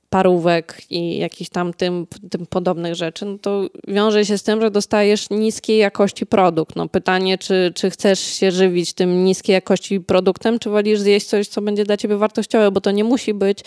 parówek 0.09 0.81
i 0.89 1.17
jakichś 1.17 1.49
tam 1.49 1.73
tym, 1.73 2.07
tym 2.31 2.45
podobnych 2.45 2.95
rzeczy, 2.95 3.25
no 3.25 3.37
to 3.37 3.69
wiąże 3.87 4.25
się 4.25 4.37
z 4.37 4.43
tym, 4.43 4.61
że 4.61 4.71
dostajesz 4.71 5.29
niskiej 5.29 5.77
jakości 5.77 6.25
produkt. 6.25 6.75
No 6.75 6.87
pytanie, 6.87 7.37
czy, 7.37 7.71
czy 7.75 7.89
chcesz 7.89 8.19
się 8.19 8.51
żywić 8.51 8.93
tym 8.93 9.25
niskiej 9.25 9.53
jakości 9.53 9.99
produktem, 9.99 10.59
czy 10.59 10.69
wolisz 10.69 10.99
zjeść 10.99 11.25
coś, 11.25 11.47
co 11.47 11.61
będzie 11.61 11.83
dla 11.83 11.97
ciebie 11.97 12.17
wartościowe, 12.17 12.71
bo 12.71 12.81
to 12.81 12.91
nie 12.91 13.03
musi 13.03 13.33
być, 13.33 13.59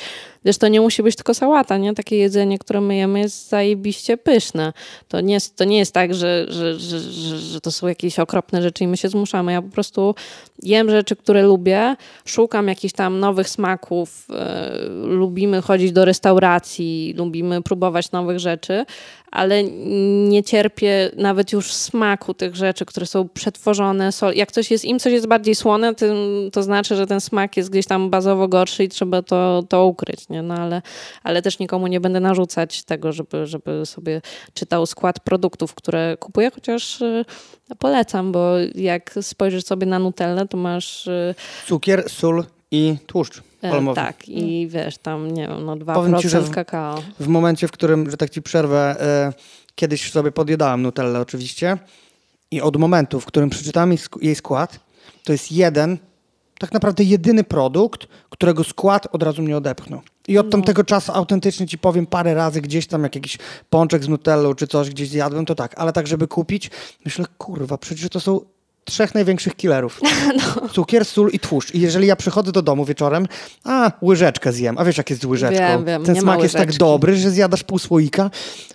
wiesz, 0.45 0.59
to 0.59 0.69
nie 0.69 0.81
musi 0.81 1.03
być 1.03 1.17
tylko 1.17 1.35
sałata, 1.35 1.79
nie? 1.79 1.95
Takie 1.95 2.17
jedzenie, 2.17 2.59
które 2.59 2.81
my 2.81 2.97
jemy 2.97 3.19
jest 3.19 3.49
zajebiście 3.49 4.17
pyszne. 4.17 4.73
To 5.09 5.21
nie 5.21 5.35
jest, 5.35 5.57
to 5.57 5.65
nie 5.65 5.79
jest 5.79 5.95
tak, 5.95 6.15
że, 6.15 6.47
że, 6.49 6.79
że, 6.79 7.01
że, 7.39 7.61
to 7.61 7.73
są 7.73 7.89
jakieś 7.89 8.19
okropne 8.19 8.63
rzeczy 8.63 8.85
i 8.85 8.89
my 8.89 8.97
się 8.97 9.09
zmuszamy. 9.09 9.53
Ja 9.53 9.63
po 9.63 9.69
prostu 9.69 10.15
jem 10.63 10.91
rzeczy, 10.91 11.17
które 11.17 11.43
lubię, 11.43 11.97
szukam 12.25 12.69
jakichś 12.69 12.95
tam 12.95 13.21
nowych 13.21 13.49
smaków, 13.49 14.27
yy, 14.29 14.37
lubimy 15.07 15.63
chodzić 15.63 15.93
do 15.93 16.05
restauracji, 16.05 16.32
restauracji, 16.33 17.15
lubimy 17.17 17.63
próbować 17.63 18.13
nowych 18.13 18.39
rzeczy, 18.39 18.85
ale 19.31 19.65
nie 20.29 20.43
cierpię 20.43 21.11
nawet 21.17 21.53
już 21.53 21.73
smaku 21.73 22.35
tych 22.35 22.57
rzeczy, 22.57 22.85
które 22.85 23.07
są 23.07 23.29
przetworzone. 23.29 24.13
Sol. 24.13 24.35
Jak 24.35 24.53
coś 24.53 24.71
jest, 24.71 24.85
im 24.85 24.99
coś 24.99 25.13
jest 25.13 25.27
bardziej 25.27 25.55
słone, 25.55 25.95
to, 25.95 26.07
to 26.53 26.63
znaczy, 26.63 26.97
że 26.97 27.07
ten 27.07 27.21
smak 27.21 27.57
jest 27.57 27.71
gdzieś 27.71 27.87
tam 27.87 28.11
bazowo 28.11 28.49
gorszy 28.49 28.85
i 28.85 28.89
trzeba 28.89 29.23
to, 29.23 29.63
to 29.69 29.87
ukryć. 29.87 30.29
Nie? 30.29 30.43
No 30.43 30.55
ale, 30.55 30.83
ale 31.23 31.43
też 31.43 31.59
nikomu 31.59 31.87
nie 31.87 32.01
będę 32.01 32.21
narzucać 32.21 32.83
tego, 32.83 33.13
żeby, 33.13 33.47
żeby 33.47 33.87
sobie 33.87 34.21
czytał 34.55 34.87
skład 34.87 35.21
produktów, 35.21 35.75
które 35.75 36.17
kupuję, 36.17 36.51
chociaż 36.55 37.01
y, 37.01 37.25
polecam, 37.79 38.33
bo 38.33 38.51
jak 38.75 39.15
spojrzysz 39.21 39.65
sobie 39.65 39.87
na 39.87 39.99
Nutellę, 39.99 40.49
to 40.49 40.57
masz... 40.57 41.07
Y, 41.07 41.35
Cukier, 41.67 42.09
sól 42.09 42.45
i 42.71 42.97
tłuszcz. 43.07 43.52
E, 43.63 43.71
palmowy. 43.71 43.97
Tak, 43.97 44.29
i 44.29 44.69
wiesz, 44.69 44.99
tam 44.99 45.31
nie 45.31 45.49
wiem, 45.49 45.65
no 45.65 45.77
2% 45.77 45.95
Powiem 45.95 46.19
ci, 46.19 46.29
że 46.29 46.41
w, 46.41 46.51
kakao. 46.51 47.03
W 47.21 47.27
momencie, 47.27 47.69
w 47.69 47.71
którym, 47.71 48.11
że 48.11 48.17
tak 48.17 48.31
ci 48.31 48.43
przerwę, 48.43 48.97
e, 49.01 49.33
kiedyś 49.75 50.11
sobie 50.11 50.33
podjadałem 50.33 50.83
Nutellę 50.83 51.21
oczywiście 51.21 51.79
i 52.51 52.61
od 52.61 52.77
momentu, 52.77 53.21
w 53.21 53.27
którym 53.27 53.51
przeczytałem 53.51 53.95
jej 54.23 54.35
skład, 54.35 54.81
to 55.25 55.33
jest 55.33 55.53
jeden, 55.53 55.99
tak 56.59 56.73
naprawdę 56.73 57.05
jedyny 57.05 57.45
produkt, 57.45 58.07
którego 58.31 58.65
skład 58.65 59.09
od 59.13 59.23
razu 59.23 59.43
mnie 59.43 59.57
odepchnął. 59.57 60.01
I 60.29 60.39
od 60.39 60.47
no. 60.47 60.53
tamtego 60.53 60.85
czasu 60.85 61.13
autentycznie 61.13 61.67
ci 61.67 61.79
powiem 61.79 62.07
parę 62.07 62.35
razy 62.35 62.61
gdzieś 62.61 62.87
tam, 62.87 63.03
jak 63.03 63.15
jakiś 63.15 63.39
pączek 63.71 64.05
z 64.05 64.09
nutellą 64.09 64.55
czy 64.55 64.67
coś 64.67 64.91
gdzieś 64.91 65.09
zjadłem, 65.09 65.47
to 65.47 65.55
tak. 65.55 65.75
Ale 65.79 65.93
tak, 65.93 66.07
żeby 66.07 66.29
kupić, 66.29 66.71
myślę, 67.05 67.25
kurwa, 67.39 67.79
przecież 67.79 68.09
to 68.09 68.21
są 68.21 68.41
trzech 68.85 69.15
największych 69.15 69.57
killerów. 69.57 70.01
No. 70.37 70.69
Cukier, 70.69 71.05
sól 71.05 71.31
i 71.33 71.39
tłuszcz. 71.39 71.75
I 71.75 71.81
jeżeli 71.81 72.07
ja 72.07 72.17
przychodzę 72.17 72.53
do 72.53 72.63
domu 72.63 72.85
wieczorem, 72.85 73.27
a 73.65 73.93
łyżeczkę 74.03 74.53
zjem. 74.53 74.79
A 74.79 74.85
wiesz, 74.85 74.99
jak 74.99 75.11
jest 75.11 75.23
z 75.23 75.25
łyżeczką? 75.25 75.59
Wiem, 75.59 75.85
wiem. 75.85 76.05
Ten 76.05 76.17
smak 76.17 76.43
jest 76.43 76.55
tak 76.55 76.73
dobry, 76.73 77.17
że 77.17 77.31
zjadasz 77.31 77.65
pół 77.65 77.79
słoika, 77.79 78.31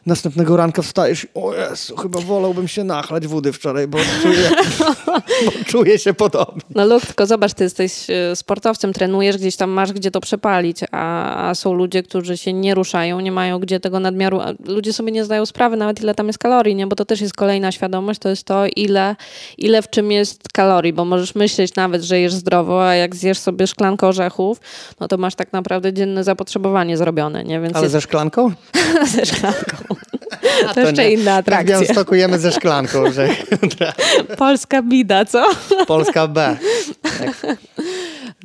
następnego 0.05 0.58
ranka 0.58 0.82
wstajesz 0.82 1.24
i 1.24 1.28
o 1.34 1.53
Jezu, 1.53 1.95
chyba 1.95 2.20
wolałbym 2.20 2.68
się 2.68 2.84
nachlać 2.84 3.28
wody 3.28 3.53
wczoraj, 3.53 3.88
bo 3.88 3.97
czuję, 4.22 4.49
bo 5.45 5.51
czuję 5.66 5.99
się 5.99 6.14
podobnie. 6.14 6.62
No 6.76 6.86
lub, 6.86 7.05
tylko 7.05 7.26
zobacz, 7.26 7.53
ty 7.53 7.64
jesteś 7.64 8.10
e, 8.10 8.36
sportowcem, 8.36 8.93
trenujesz, 8.93 9.38
gdzieś 9.38 9.55
tam 9.55 9.70
masz 9.70 9.93
gdzie 9.93 10.12
to 10.12 10.22
przepalić, 10.22 10.80
a, 10.91 11.49
a 11.49 11.55
są 11.55 11.74
ludzie, 11.74 12.03
którzy 12.03 12.38
się 12.38 12.53
nie 12.53 12.76
ruszają, 12.76 13.20
nie 13.20 13.32
mają 13.32 13.60
gdzie 13.60 13.80
tego 13.80 13.99
nadmiaru. 13.99 14.39
Ludzie 14.66 14.93
sobie 14.93 15.12
nie 15.12 15.26
zdają 15.26 15.45
sprawy 15.45 15.78
nawet 15.78 16.01
ile 16.01 16.16
tam 16.16 16.28
jest 16.28 16.39
kalorii, 16.39 16.76
nie? 16.76 16.88
Bo 16.88 16.95
to 16.95 17.05
też 17.05 17.22
jest 17.22 17.34
kolejna 17.34 17.72
świadomość, 17.72 18.20
to 18.20 18.30
jest 18.30 18.43
to, 18.43 18.64
ile, 18.76 19.16
ile 19.58 19.82
w 19.82 19.88
czym 19.98 20.12
jest 20.12 20.50
kalorii, 20.54 20.93
bo 20.93 21.06
możesz 21.06 21.36
myśleć 21.36 21.76
nawet, 21.76 22.04
że 22.04 22.20
jesz 22.20 22.34
zdrowo, 22.34 22.88
a 22.88 22.95
jak 22.95 23.16
zjesz 23.16 23.39
sobie 23.39 23.68
szklankę 23.68 24.08
orzechów, 24.08 24.62
no 25.00 25.08
to 25.08 25.18
masz 25.18 25.36
tak 25.36 25.54
naprawdę 25.54 25.93
dzienne 25.93 26.24
zapotrzebowanie 26.24 26.98
zrobione, 26.98 27.43
nie? 27.43 27.60
Więc 27.60 27.76
Ale 27.76 27.84
jest... 27.84 27.91
ze 27.91 28.02
szklanką? 28.02 28.52
ze 29.16 29.26
szklanką. 29.26 29.78
to, 30.68 30.74
to 30.74 30.80
jeszcze 30.80 31.04
nie. 31.04 31.14
inna 31.14 31.36
atrakcja. 31.36 31.80
W 31.80 31.86
stokujemy 31.86 32.39
ze 32.39 32.52
szklanką. 32.52 33.04
Polska 34.38 34.82
bida, 34.82 35.26
co? 35.26 35.45
Polska 35.88 36.28
B. 36.28 36.58
Tak. 37.02 37.58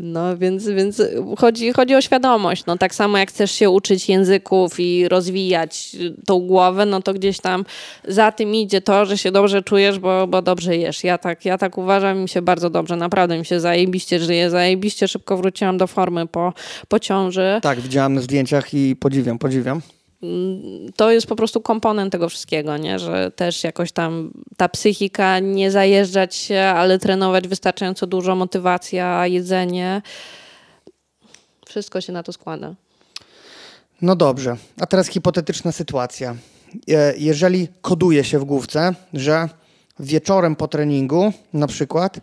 No 0.05 0.37
więc, 0.37 0.69
więc 0.69 1.03
chodzi, 1.39 1.73
chodzi 1.73 1.95
o 1.95 2.01
świadomość. 2.01 2.67
No, 2.67 2.79
tak 2.79 2.95
samo 2.95 3.19
jak 3.19 3.29
chcesz 3.29 3.53
się 3.53 3.71
uczyć 3.71 4.09
języków 4.09 4.81
i 4.81 5.09
rozwijać 5.09 5.97
tą 6.27 6.41
głowę, 6.41 6.87
no 6.87 7.03
to 7.03 7.15
gdzieś 7.15 7.41
tam 7.41 7.65
za 8.09 8.33
tym 8.33 8.55
idzie 8.55 8.81
to, 8.81 9.07
że 9.07 9.19
się 9.19 9.33
dobrze 9.33 9.63
czujesz, 9.63 9.99
bo, 9.99 10.27
bo 10.27 10.43
dobrze 10.43 10.77
jesz. 10.77 11.05
Ja 11.05 11.19
tak, 11.19 11.45
ja 11.45 11.59
tak 11.59 11.79
uważam, 11.79 12.19
mi 12.19 12.29
się 12.29 12.43
bardzo 12.43 12.71
dobrze, 12.71 12.97
naprawdę 12.97 13.39
mi 13.39 13.45
się 13.45 13.61
zajebiście 13.61 14.21
żyje, 14.21 14.51
zajebiście 14.51 15.09
szybko 15.09 15.37
wróciłam 15.37 15.79
do 15.79 15.87
formy 15.87 16.27
po, 16.27 16.53
po 16.89 16.99
ciąży. 16.99 17.59
Tak, 17.63 17.81
widziałam 17.81 18.15
na 18.15 18.21
zdjęciach 18.21 18.75
i 18.75 18.97
podziwiam, 18.97 19.39
podziwiam 19.39 19.81
to 20.97 21.11
jest 21.11 21.27
po 21.27 21.37
prostu 21.37 21.61
komponent 21.61 22.13
tego 22.13 22.29
wszystkiego, 22.29 22.77
nie? 22.77 22.99
że 22.99 23.31
też 23.31 23.65
jakoś 23.65 23.93
tam 23.93 24.31
ta 24.57 24.69
psychika, 24.69 25.39
nie 25.39 25.71
zajeżdżać 25.71 26.35
się, 26.35 26.61
ale 26.61 26.99
trenować 26.99 27.49
wystarczająco 27.49 28.07
dużo, 28.07 28.37
motywacja, 28.37 29.27
jedzenie. 29.27 30.03
Wszystko 31.67 32.01
się 32.01 32.13
na 32.13 32.23
to 32.23 32.33
składa. 32.33 32.75
No 34.03 34.17
dobrze, 34.17 34.57
a 34.81 34.87
teraz 34.87 35.09
hipotetyczna 35.09 35.73
sytuacja. 35.73 36.37
E, 36.89 37.15
jeżeli 37.19 37.69
koduje 37.81 38.25
się 38.25 38.39
w 38.39 38.45
główce, 38.45 38.95
że 39.15 39.49
wieczorem 40.01 40.57
po 40.57 40.69
treningu 40.69 41.33
na 41.53 41.67
przykład 41.67 42.21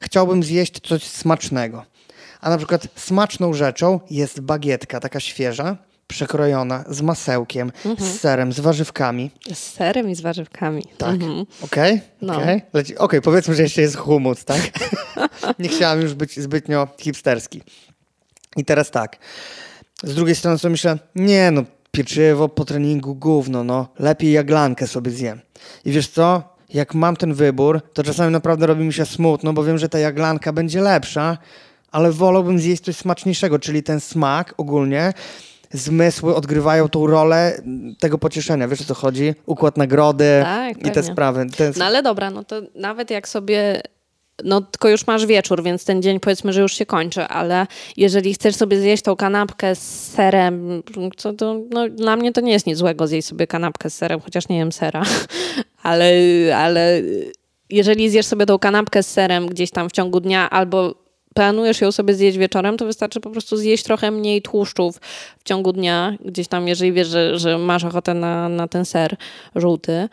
chciałbym 0.00 0.42
zjeść 0.42 0.80
coś 0.80 1.02
smacznego, 1.04 1.84
a 2.40 2.50
na 2.50 2.58
przykład 2.58 2.88
smaczną 2.96 3.54
rzeczą 3.54 4.00
jest 4.10 4.40
bagietka, 4.40 5.00
taka 5.00 5.20
świeża, 5.20 5.76
przekrojona 6.12 6.84
z 6.88 7.02
masełkiem, 7.02 7.72
mhm. 7.84 8.10
z 8.10 8.20
serem, 8.20 8.52
z 8.52 8.60
warzywkami. 8.60 9.30
Z 9.54 9.58
serem 9.58 10.10
i 10.10 10.14
z 10.14 10.20
warzywkami. 10.20 10.84
Tak. 10.98 11.14
Mhm. 11.14 11.46
Okej? 11.62 11.94
Okay? 11.94 12.00
No. 12.22 12.36
Okej, 12.36 12.62
okay. 12.72 12.98
okay, 12.98 13.20
powiedzmy, 13.20 13.54
że 13.54 13.62
jeszcze 13.62 13.82
jest 13.82 13.96
humus, 13.96 14.44
tak? 14.44 14.60
Nie 15.58 15.68
chciałam 15.68 16.00
już 16.00 16.14
być 16.14 16.40
zbytnio 16.40 16.88
hipsterski. 16.98 17.62
I 18.56 18.64
teraz 18.64 18.90
tak. 18.90 19.16
Z 20.02 20.14
drugiej 20.14 20.34
strony 20.34 20.58
sobie 20.58 20.70
myślę, 20.70 20.98
nie 21.14 21.50
no, 21.50 21.64
pieczywo 21.90 22.48
po 22.48 22.64
treningu 22.64 23.14
gówno, 23.14 23.64
no. 23.64 23.88
Lepiej 23.98 24.32
jaglankę 24.32 24.86
sobie 24.86 25.10
zjem. 25.10 25.40
I 25.84 25.92
wiesz 25.92 26.08
co? 26.08 26.52
jak 26.74 26.94
mam 26.94 27.16
ten 27.16 27.34
wybór, 27.34 27.80
to 27.92 28.02
czasami 28.02 28.32
naprawdę 28.32 28.66
robi 28.66 28.84
mi 28.84 28.92
się 28.92 29.06
smutno, 29.06 29.52
bo 29.52 29.64
wiem, 29.64 29.78
że 29.78 29.88
ta 29.88 29.98
jaglanka 29.98 30.52
będzie 30.52 30.80
lepsza, 30.80 31.38
ale 31.90 32.12
wolałbym 32.12 32.58
zjeść 32.58 32.82
coś 32.82 32.96
smaczniejszego, 32.96 33.58
czyli 33.58 33.82
ten 33.82 34.00
smak 34.00 34.54
ogólnie 34.56 35.12
zmysły 35.72 36.34
odgrywają 36.34 36.88
tą 36.88 37.06
rolę 37.06 37.62
tego 38.00 38.18
pocieszenia. 38.18 38.68
Wiesz 38.68 38.80
o 38.80 38.84
co 38.84 38.94
chodzi? 38.94 39.34
Układ 39.46 39.76
nagrody 39.76 40.40
tak, 40.42 40.86
i 40.86 40.90
te 40.90 41.02
sprawy. 41.02 41.46
Te... 41.56 41.72
No 41.76 41.84
ale 41.84 42.02
dobra, 42.02 42.30
no 42.30 42.44
to 42.44 42.62
nawet 42.74 43.10
jak 43.10 43.28
sobie 43.28 43.82
no 44.44 44.60
tylko 44.60 44.88
już 44.88 45.06
masz 45.06 45.26
wieczór, 45.26 45.62
więc 45.62 45.84
ten 45.84 46.02
dzień 46.02 46.20
powiedzmy, 46.20 46.52
że 46.52 46.60
już 46.60 46.74
się 46.74 46.86
kończy, 46.86 47.22
ale 47.22 47.66
jeżeli 47.96 48.34
chcesz 48.34 48.56
sobie 48.56 48.80
zjeść 48.80 49.02
tą 49.02 49.16
kanapkę 49.16 49.74
z 49.74 50.10
serem, 50.12 50.82
to, 51.16 51.32
to 51.32 51.60
no, 51.70 51.88
dla 51.88 52.16
mnie 52.16 52.32
to 52.32 52.40
nie 52.40 52.52
jest 52.52 52.66
nic 52.66 52.78
złego 52.78 53.06
zjeść 53.06 53.28
sobie 53.28 53.46
kanapkę 53.46 53.90
z 53.90 53.94
serem, 53.94 54.20
chociaż 54.20 54.48
nie 54.48 54.58
jem 54.58 54.72
sera, 54.72 55.02
ale, 55.82 56.12
ale 56.56 57.02
jeżeli 57.70 58.10
zjesz 58.10 58.26
sobie 58.26 58.46
tą 58.46 58.58
kanapkę 58.58 59.02
z 59.02 59.10
serem 59.10 59.46
gdzieś 59.46 59.70
tam 59.70 59.88
w 59.88 59.92
ciągu 59.92 60.20
dnia 60.20 60.50
albo 60.50 61.01
planujesz 61.34 61.80
ją 61.80 61.92
sobie 61.92 62.14
zjeść 62.14 62.38
wieczorem, 62.38 62.76
to 62.76 62.86
wystarczy 62.86 63.20
po 63.20 63.30
prostu 63.30 63.56
zjeść 63.56 63.84
trochę 63.84 64.10
mniej 64.10 64.42
tłuszczów 64.42 65.00
w 65.38 65.42
ciągu 65.44 65.72
dnia, 65.72 66.16
gdzieś 66.24 66.48
tam, 66.48 66.68
jeżeli 66.68 66.92
wiesz, 66.92 67.08
że, 67.08 67.38
że 67.38 67.58
masz 67.58 67.84
ochotę 67.84 68.14
na, 68.14 68.48
na 68.48 68.68
ten 68.68 68.84
ser 68.84 69.16
żółty, 69.56 70.08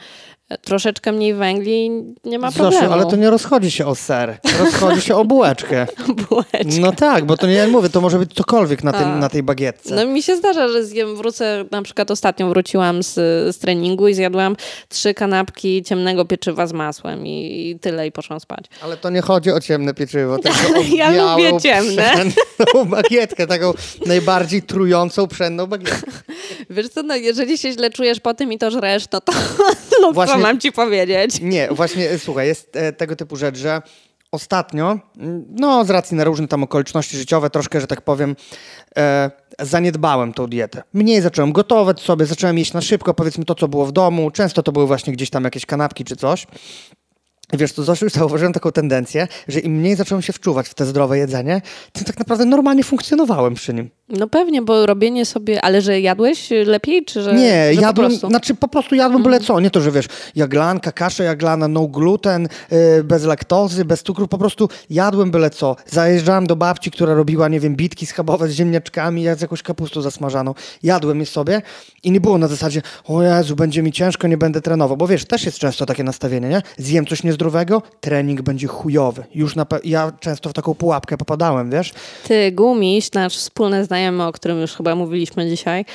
troszeczkę 0.58 1.12
mniej 1.12 1.34
węgli 1.34 1.92
nie 2.26 2.40
ma 2.40 2.52
problemu. 2.52 2.82
Zosiu, 2.82 2.94
ale 2.94 3.06
to 3.06 3.16
nie 3.16 3.30
rozchodzi 3.30 3.72
się 3.72 3.86
o 3.86 3.96
ser, 3.96 4.38
rozchodzi 4.60 5.02
się 5.02 5.16
o 5.16 5.26
bułeczkę. 5.26 5.88
bułeczkę. 6.30 6.80
No 6.82 6.92
tak, 6.92 7.26
bo 7.26 7.38
to 7.38 7.48
nie 7.48 7.54
jak 7.54 7.70
mówię, 7.70 7.90
to 7.90 8.02
może 8.02 8.20
być 8.20 8.34
cokolwiek 8.34 8.84
na, 8.84 8.94
tym, 8.94 9.20
na 9.20 9.30
tej 9.30 9.44
bagietce. 9.44 9.96
No 9.96 10.06
mi 10.06 10.24
się 10.24 10.38
zdarza, 10.38 10.68
że 10.68 10.86
zjem, 10.86 11.16
wrócę, 11.16 11.66
na 11.72 11.82
przykład 11.82 12.12
ostatnio 12.12 12.50
wróciłam 12.50 13.04
z, 13.04 13.14
z 13.56 13.60
treningu 13.60 14.08
i 14.08 14.14
zjadłam 14.14 14.56
trzy 14.90 15.14
kanapki 15.14 15.84
ciemnego 15.84 16.26
pieczywa 16.26 16.68
z 16.68 16.74
masłem 16.74 17.28
i, 17.28 17.70
i 17.70 17.80
tyle 17.80 18.08
i 18.08 18.12
poszłam 18.12 18.40
spać. 18.40 18.66
Ale 18.82 18.98
to 18.98 19.10
nie 19.10 19.22
chodzi 19.22 19.52
o 19.52 19.60
ciemne 19.60 19.94
pieczywo, 19.94 20.38
tylko 20.40 20.80
o 20.80 20.82
Ja 20.96 21.12
białą, 21.12 21.32
lubię 21.32 21.60
ciemne. 21.62 22.14
bagietkę, 22.86 23.48
taką 23.48 23.74
najbardziej 24.06 24.62
trującą 24.62 25.28
pszenną 25.28 25.68
bagietkę. 25.68 26.12
Wiesz 26.70 26.90
co, 26.90 27.04
no 27.04 27.16
jeżeli 27.16 27.58
się 27.58 27.72
źle 27.72 27.90
czujesz 27.90 28.20
po 28.20 28.34
tym 28.34 28.54
i 28.54 28.58
to 28.58 28.72
żresz, 28.72 29.04
no 29.14 29.22
to 29.22 29.32
lub 30.02 30.14
Właśnie 30.14 30.39
mam 30.40 30.60
ci 30.60 30.72
powiedzieć. 30.72 31.42
Nie, 31.42 31.68
właśnie, 31.72 32.10
e, 32.10 32.20
słuchaj, 32.20 32.48
jest 32.48 32.76
e, 32.76 32.94
tego 32.94 33.16
typu 33.16 33.36
rzecz, 33.36 33.58
że 33.58 33.82
ostatnio, 34.32 35.00
mm, 35.18 35.46
no 35.50 35.86
z 35.86 35.90
racji 35.90 36.18
na 36.18 36.24
różne 36.24 36.48
tam 36.48 36.64
okoliczności 36.64 37.18
życiowe, 37.18 37.50
troszkę, 37.50 37.82
że 37.82 37.88
tak 37.88 38.02
powiem, 38.02 38.36
e, 38.98 39.32
zaniedbałem 39.60 40.34
tą 40.34 40.48
dietę. 40.48 40.84
Mniej 40.94 41.22
zacząłem 41.22 41.52
gotować 41.52 42.02
sobie, 42.02 42.26
zacząłem 42.26 42.58
jeść 42.58 42.74
na 42.74 42.82
szybko, 42.82 43.14
powiedzmy 43.14 43.46
to, 43.46 43.56
co 43.56 43.68
było 43.68 43.86
w 43.86 43.92
domu. 43.92 44.32
Często 44.32 44.64
to 44.64 44.72
były 44.72 44.88
właśnie 44.88 45.14
gdzieś 45.14 45.30
tam 45.30 45.44
jakieś 45.44 45.66
kanapki 45.66 46.04
czy 46.04 46.16
coś. 46.16 46.48
Wiesz, 47.54 47.74
to 47.74 47.84
zawsze 47.84 48.06
już 48.06 48.14
zauważyłem 48.14 48.54
taką 48.54 48.72
tendencję, 48.72 49.28
że 49.48 49.60
im 49.60 49.74
mniej 49.74 49.96
zacząłem 49.96 50.22
się 50.22 50.34
wczuwać 50.34 50.70
w 50.70 50.74
te 50.74 50.86
zdrowe 50.86 51.18
jedzenie, 51.18 51.62
tym 51.94 52.06
tak 52.06 52.20
naprawdę 52.20 52.46
normalnie 52.46 52.84
funkcjonowałem 52.84 53.54
przy 53.54 53.74
nim. 53.74 53.90
No 54.10 54.28
pewnie, 54.28 54.62
bo 54.62 54.86
robienie 54.86 55.26
sobie, 55.26 55.62
ale 55.62 55.82
że 55.82 56.02
jadłeś 56.02 56.50
lepiej, 56.66 57.06
czy 57.06 57.22
że 57.22 57.34
Nie, 57.34 57.74
że 57.74 57.82
jadłem, 57.82 58.08
po 58.08 58.12
prostu? 58.12 58.30
znaczy 58.30 58.56
po 58.56 58.68
prostu 58.68 58.96
jadłem 58.96 59.24
byle 59.24 59.40
co, 59.40 59.60
nie 59.60 59.72
to, 59.72 59.82
że 59.82 59.92
wiesz, 59.92 60.06
jaglanka, 60.36 60.92
kasza 60.92 61.24
jaglana, 61.24 61.68
no 61.68 61.88
gluten, 61.88 62.48
yy, 62.72 63.04
bez 63.04 63.24
laktozy, 63.24 63.86
bez 63.86 64.04
cukru, 64.04 64.28
po 64.28 64.38
prostu 64.38 64.70
jadłem 64.90 65.32
byle 65.32 65.50
co. 65.50 65.76
Zajeżdżałem 65.88 66.48
do 66.48 66.56
babci, 66.56 66.92
która 66.92 67.14
robiła, 67.14 67.48
nie 67.48 67.60
wiem, 67.60 67.76
bitki 67.76 68.06
schabowe 68.06 68.48
z 68.48 68.52
ziemniaczkami, 68.52 69.26
z 69.38 69.42
jakąś 69.42 69.64
kapustą 69.64 70.02
zasmażaną. 70.02 70.54
Jadłem 70.84 71.20
je 71.20 71.26
sobie 71.26 71.62
i 72.04 72.12
nie 72.12 72.22
było 72.22 72.38
na 72.38 72.48
zasadzie, 72.48 72.82
o 73.06 73.24
Jezu, 73.24 73.56
będzie 73.56 73.82
mi 73.82 73.92
ciężko, 73.92 74.28
nie 74.28 74.38
będę 74.38 74.62
trenował, 74.62 74.98
bo 74.98 75.08
wiesz, 75.08 75.26
też 75.26 75.46
jest 75.46 75.60
często 75.60 75.86
takie 75.86 76.04
nastawienie, 76.04 76.50
nie? 76.50 76.62
Zjem 76.78 77.06
coś 77.06 77.24
niezdrowego, 77.40 77.82
trening 78.02 78.42
będzie 78.42 78.68
chujowy. 78.68 79.24
Już 79.36 79.56
ja 79.84 80.12
często 80.20 80.50
w 80.50 80.54
taką 80.54 80.76
pułapkę 80.76 81.18
popadałem, 81.18 81.72
wiesz? 81.72 81.94
Ty, 82.28 82.52
Gumiś, 82.52 83.12
nasz 83.12 83.38
wspólny 83.38 83.86
znajomy, 83.86 84.26
o 84.26 84.32
którym 84.32 84.62
już 84.62 84.74
chyba 84.74 84.96
mówiliśmy 84.96 85.50
dzisiaj, 85.50 85.86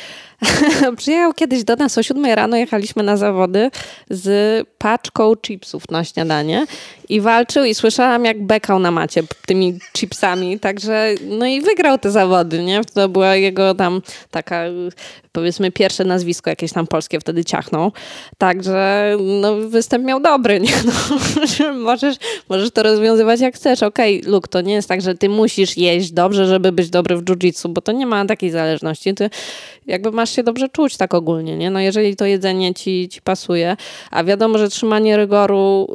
przyjechał 0.96 1.34
kiedyś 1.34 1.64
do 1.64 1.76
nas 1.76 1.98
o 1.98 2.02
7 2.02 2.24
rano, 2.24 2.56
jechaliśmy 2.56 3.02
na 3.02 3.16
zawody 3.16 3.70
z 4.10 4.66
paczką 4.78 5.36
chipsów 5.36 5.90
na 5.90 6.04
śniadanie 6.04 6.66
i 7.08 7.20
walczył 7.20 7.64
i 7.64 7.74
słyszałam 7.74 8.24
jak 8.24 8.42
bekał 8.42 8.78
na 8.78 8.90
macie 8.90 9.22
tymi 9.46 9.78
chipsami, 9.92 10.60
także 10.60 11.14
no 11.28 11.46
i 11.46 11.60
wygrał 11.60 11.98
te 11.98 12.10
zawody, 12.10 12.62
nie? 12.62 12.80
To 12.94 13.08
była 13.08 13.36
jego 13.36 13.74
tam 13.74 14.02
taka 14.30 14.64
powiedzmy 15.32 15.72
pierwsze 15.72 16.04
nazwisko 16.04 16.50
jakieś 16.50 16.72
tam 16.72 16.86
polskie 16.86 17.20
wtedy 17.20 17.44
ciachnął, 17.44 17.92
także 18.38 19.16
no 19.40 19.56
występ 19.56 20.04
miał 20.04 20.20
dobry, 20.20 20.60
nie? 20.60 20.72
No, 21.60 21.74
możesz, 21.74 22.16
możesz 22.48 22.70
to 22.70 22.82
rozwiązywać 22.82 23.40
jak 23.40 23.54
chcesz, 23.54 23.82
okej, 23.82 24.20
okay, 24.20 24.32
Luke, 24.32 24.48
to 24.48 24.60
nie 24.60 24.74
jest 24.74 24.88
tak, 24.88 25.02
że 25.02 25.14
ty 25.14 25.28
musisz 25.28 25.76
jeść 25.76 26.12
dobrze, 26.12 26.46
żeby 26.46 26.72
być 26.72 26.90
dobry 26.90 27.16
w 27.16 27.24
jiu-jitsu, 27.24 27.68
bo 27.68 27.80
to 27.80 27.92
nie 27.92 28.06
ma 28.06 28.24
takiej 28.24 28.50
zależności, 28.50 29.14
ty 29.14 29.30
jakby 29.86 30.12
masz 30.12 30.33
się 30.34 30.42
dobrze 30.42 30.68
czuć 30.68 30.96
tak 30.96 31.14
ogólnie, 31.14 31.56
nie? 31.56 31.70
No 31.70 31.80
jeżeli 31.80 32.16
to 32.16 32.24
jedzenie 32.24 32.74
ci, 32.74 33.08
ci 33.08 33.22
pasuje, 33.22 33.76
a 34.10 34.24
wiadomo, 34.24 34.58
że 34.58 34.68
trzymanie 34.68 35.16
rygoru, 35.16 35.88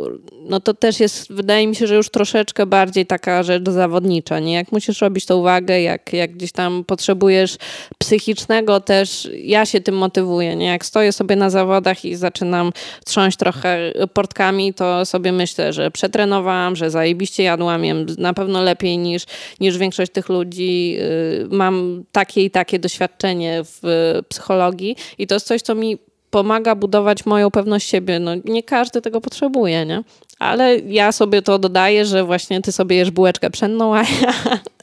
no 0.49 0.59
to 0.59 0.73
też 0.73 0.99
jest, 0.99 1.33
wydaje 1.33 1.67
mi 1.67 1.75
się, 1.75 1.87
że 1.87 1.95
już 1.95 2.09
troszeczkę 2.09 2.65
bardziej 2.65 3.05
taka 3.05 3.43
rzecz 3.43 3.69
zawodnicza, 3.69 4.39
nie? 4.39 4.53
Jak 4.53 4.71
musisz 4.71 5.01
robić 5.01 5.25
tą 5.25 5.37
uwagę, 5.37 5.81
jak, 5.81 6.13
jak 6.13 6.31
gdzieś 6.31 6.51
tam 6.51 6.83
potrzebujesz 6.83 7.57
psychicznego 7.97 8.79
też, 8.79 9.29
ja 9.43 9.65
się 9.65 9.81
tym 9.81 9.97
motywuję, 9.97 10.55
nie? 10.55 10.65
Jak 10.65 10.85
stoję 10.85 11.11
sobie 11.11 11.35
na 11.35 11.49
zawodach 11.49 12.05
i 12.05 12.15
zaczynam 12.15 12.71
trząść 13.05 13.37
trochę 13.37 13.93
portkami, 14.13 14.73
to 14.73 15.05
sobie 15.05 15.31
myślę, 15.31 15.73
że 15.73 15.91
przetrenowałam, 15.91 16.75
że 16.75 16.91
zajebiście 16.91 17.43
jadłam, 17.43 17.85
jem 17.85 18.05
na 18.17 18.33
pewno 18.33 18.61
lepiej 18.61 18.97
niż, 18.97 19.23
niż 19.59 19.77
większość 19.77 20.11
tych 20.11 20.29
ludzi, 20.29 20.97
y, 20.99 21.47
mam 21.51 22.03
takie 22.11 22.43
i 22.43 22.51
takie 22.51 22.79
doświadczenie 22.79 23.61
w 23.63 23.79
psychologii 24.23 24.95
i 25.17 25.27
to 25.27 25.35
jest 25.35 25.47
coś, 25.47 25.61
co 25.61 25.75
mi 25.75 25.97
pomaga 26.29 26.75
budować 26.75 27.25
moją 27.25 27.51
pewność 27.51 27.89
siebie. 27.89 28.19
No, 28.19 28.31
nie 28.45 28.63
każdy 28.63 29.01
tego 29.01 29.21
potrzebuje, 29.21 29.85
nie? 29.85 30.03
Ale 30.39 30.77
ja 30.77 31.11
sobie 31.11 31.41
to 31.41 31.59
dodaję, 31.59 32.05
że 32.05 32.23
właśnie 32.23 32.61
ty 32.61 32.71
sobie 32.71 32.95
jesz 32.95 33.11
bułeczkę 33.11 33.49
pszenną, 33.49 33.95
a 33.95 34.01
ja, 34.21 34.33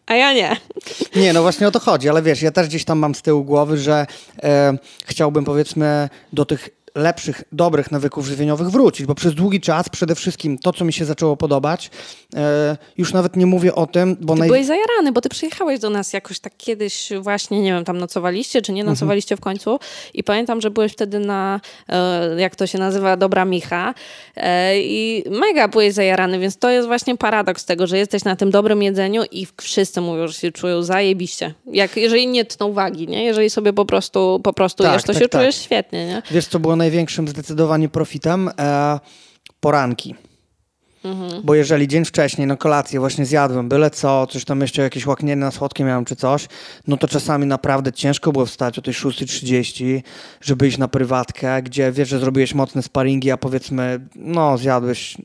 a 0.07 0.15
ja 0.15 0.33
nie. 0.33 0.57
Nie, 1.17 1.33
no 1.33 1.43
właśnie 1.43 1.69
o 1.69 1.71
to 1.71 1.81
chodzi, 1.81 2.09
ale 2.09 2.23
wiesz, 2.23 2.43
ja 2.43 2.51
też 2.51 2.69
gdzieś 2.69 2.85
tam 2.85 2.99
mam 2.99 3.15
z 3.15 3.23
tyłu 3.23 3.45
głowy, 3.45 3.79
że 3.79 4.07
e, 4.43 4.79
chciałbym 5.07 5.45
powiedzmy 5.45 6.09
do 6.33 6.45
tych 6.45 6.76
lepszych, 6.97 7.45
dobrych 7.53 7.91
nawyków 7.91 8.27
żywieniowych 8.27 8.69
wrócić, 8.69 9.07
bo 9.07 9.15
przez 9.15 9.35
długi 9.35 9.61
czas 9.61 9.89
przede 9.89 10.15
wszystkim 10.15 10.59
to, 10.59 10.73
co 10.73 10.85
mi 10.85 10.93
się 10.93 11.05
zaczęło 11.05 11.37
podobać, 11.37 11.91
e, 12.37 12.77
już 12.99 13.13
nawet 13.13 13.37
nie 13.37 13.47
mówię 13.47 13.75
o 13.75 13.87
tym, 13.87 14.17
bo... 14.21 14.35
Ty 14.35 14.41
naj... 14.41 14.49
byłeś 14.49 14.67
zajarany, 14.67 15.13
bo 15.13 15.21
ty 15.21 15.29
przyjechałeś 15.29 15.81
do 15.81 15.91
nas 15.91 16.13
jakoś 16.13 16.41
tak 16.41 16.53
kiedyś 16.57 17.09
właśnie, 17.21 17.63
nie 17.63 17.73
wiem, 17.73 17.85
tam 17.85 17.99
nocowaliście, 17.99 18.63
czy 18.63 18.73
nie 18.73 18.81
mhm. 18.81 18.95
nocowaliście 18.95 19.35
mhm. 19.35 19.41
w 19.41 19.45
końcu 19.45 19.79
i 20.15 20.25
pamiętam, 20.25 20.61
że 20.61 20.71
byłeś 20.71 20.93
wtedy 20.93 21.19
na, 21.19 21.61
e, 21.89 22.41
jak 22.41 22.57
to 22.57 22.67
się 22.67 22.79
nazywa, 22.79 23.17
Dobra 23.17 23.45
Micha 23.45 23.95
e, 24.37 24.81
i 24.81 25.25
mega 25.31 25.69
byłeś 25.69 25.95
zajarany, 25.95 26.39
więc 26.39 26.59
to 26.59 26.71
jest 26.71 26.87
właśnie 26.87 27.17
paradoks 27.17 27.65
tego, 27.65 27.87
że 27.87 27.99
jesteś 27.99 28.25
na 28.25 28.37
tym 28.37 28.51
dobrym 28.51 28.83
jedzeniu 28.83 29.23
i 29.31 29.47
wszyscy 29.61 30.01
mówią, 30.01 30.29
że 30.29 30.35
się 30.35 30.53
czują 30.53 30.83
zajebiście. 30.83 31.55
Jak, 31.67 31.97
jeżeli 31.97 32.27
nie 32.27 32.45
tną 32.45 32.73
wagi, 32.73 33.09
nie? 33.09 33.25
Jeżeli 33.25 33.51
sobie 33.51 33.73
po 33.73 33.85
prostu, 33.85 34.41
po 34.45 34.53
prostu 34.53 34.83
tak, 34.83 34.93
jesz, 34.93 35.03
to 35.03 35.13
tak, 35.13 35.23
się 35.23 35.29
tak. 35.29 35.41
czujesz 35.41 35.57
świetnie, 35.57 36.07
nie? 36.07 36.23
Wiesz, 36.31 36.47
co 36.47 36.59
było 36.59 36.77
największym 36.87 37.29
zdecydowanie 37.29 37.89
profitem? 37.89 38.51
E, 38.59 39.01
poranki. 39.61 40.15
Mhm. 41.05 41.43
Bo 41.45 41.55
jeżeli 41.55 41.89
dzień 41.89 42.05
wcześniej 42.05 42.47
na 42.47 42.57
kolację 42.57 43.01
właśnie 43.01 43.27
zjadłem 43.27 43.69
byle 43.69 43.91
co, 43.91 44.27
coś 44.27 44.45
tam 44.45 44.61
jeszcze 44.61 44.83
jakieś 44.83 45.07
łaknienie 45.07 45.37
na 45.37 45.51
słodkie 45.51 45.85
miałem 45.85 46.05
czy 46.05 46.17
coś, 46.17 46.49
no 46.87 46.97
to 46.97 47.09
czasami 47.09 47.47
naprawdę 47.47 47.93
ciężko 47.93 48.33
było 48.33 48.47
wstać 48.47 48.79
o 48.79 48.83
tej 48.83 48.95
6.30, 48.95 50.03
żeby 50.41 50.69
iść 50.69 50.79
na 50.79 50.89
prywatkę, 50.89 51.63
gdzie 51.63 51.93
wiesz, 51.93 52.09
że 52.09 52.19
zrobiłeś 52.19 52.55
mocne 52.55 52.83
sparingi, 52.83 53.31
a 53.31 53.37
powiedzmy, 53.37 54.01
no 54.15 54.59
zjadłeś 54.59 55.17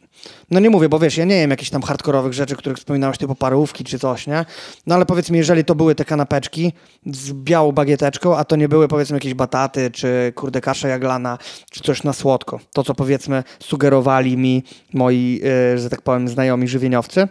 no 0.52 0.60
nie 0.60 0.70
mówię, 0.70 0.90
bo 0.90 1.00
wiesz, 1.00 1.18
ja 1.18 1.26
nie 1.26 1.36
wiem 1.36 1.50
jakichś 1.50 1.70
tam 1.70 1.82
hardkorowych 1.82 2.34
rzeczy, 2.34 2.56
których 2.56 2.78
wspominałeś, 2.78 3.18
typu 3.18 3.36
parówki 3.36 3.84
czy 3.84 4.00
coś, 4.00 4.28
nie? 4.28 4.46
No 4.88 4.96
ale 4.96 5.06
powiedzmy, 5.06 5.38
jeżeli 5.38 5.66
to 5.66 5.76
były 5.76 5.96
te 5.96 6.06
kanapeczki 6.06 6.74
z 7.06 7.34
białą 7.34 7.72
bagieteczką, 7.72 8.38
a 8.38 8.46
to 8.46 8.56
nie 8.56 8.70
były 8.70 8.88
powiedzmy 8.88 9.16
jakieś 9.16 9.34
bataty, 9.34 9.92
czy 9.92 10.34
kurde 10.36 10.62
kasza 10.62 10.88
jaglana, 10.88 11.38
czy 11.72 11.84
coś 11.84 12.04
na 12.04 12.14
słodko. 12.14 12.60
To, 12.74 12.84
co 12.84 12.96
powiedzmy 12.96 13.44
sugerowali 13.60 14.38
mi 14.38 14.64
moi, 14.94 15.40
yy, 15.44 15.78
że 15.78 15.90
tak 15.90 16.02
powiem, 16.02 16.28
znajomi 16.28 16.68
żywieniowcy. 16.68 17.28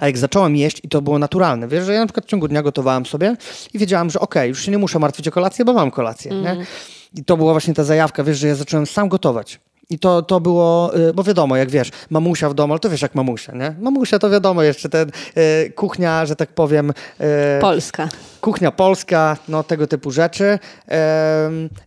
A 0.00 0.06
jak 0.06 0.18
zacząłem 0.18 0.56
jeść 0.56 0.80
i 0.82 0.88
to 0.88 1.02
było 1.02 1.18
naturalne, 1.18 1.68
wiesz, 1.68 1.84
że 1.84 1.94
ja 1.94 2.00
na 2.00 2.06
przykład 2.06 2.26
w 2.26 2.28
ciągu 2.28 2.48
dnia 2.48 2.62
gotowałem 2.62 3.06
sobie 3.06 3.36
i 3.74 3.78
wiedziałam, 3.78 4.10
że 4.10 4.20
okej, 4.20 4.40
okay, 4.40 4.48
już 4.48 4.62
się 4.62 4.70
nie 4.70 4.78
muszę 4.78 4.98
martwić 4.98 5.28
o 5.28 5.30
kolację, 5.30 5.64
bo 5.64 5.72
mam 5.72 5.90
kolację, 5.90 6.30
mm. 6.30 6.44
nie? 6.44 6.50
Mhm. 6.50 6.66
I 7.14 7.24
to 7.24 7.36
była 7.36 7.52
właśnie 7.52 7.74
ta 7.74 7.84
zajawka, 7.84 8.24
wiesz, 8.24 8.38
że 8.38 8.48
ja 8.48 8.54
zacząłem 8.54 8.86
sam 8.86 9.08
gotować. 9.08 9.60
I 9.90 9.98
to, 9.98 10.22
to 10.22 10.40
było, 10.40 10.96
y, 10.96 11.14
bo 11.14 11.24
wiadomo, 11.24 11.56
jak 11.56 11.70
wiesz, 11.70 11.90
mamusia 12.10 12.48
w 12.48 12.54
domu, 12.54 12.72
ale 12.72 12.80
to 12.80 12.90
wiesz 12.90 13.02
jak 13.02 13.14
mamusia, 13.14 13.52
nie? 13.52 13.74
Mamusia 13.80 14.18
to 14.18 14.30
wiadomo 14.30 14.62
jeszcze, 14.62 14.88
ten 14.88 15.10
y, 15.36 15.72
kuchnia, 15.76 16.26
że 16.26 16.36
tak 16.36 16.48
powiem... 16.48 16.90
Y, 16.90 17.60
polska. 17.60 18.08
Kuchnia 18.40 18.72
polska, 18.72 19.36
no 19.48 19.62
tego 19.62 19.86
typu 19.86 20.10
rzeczy. 20.10 20.44
Y, 20.44 20.90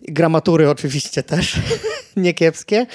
gramatury 0.01 0.69
oczywiście 0.69 1.23
też. 1.23 1.59
niekiepskie, 2.15 2.85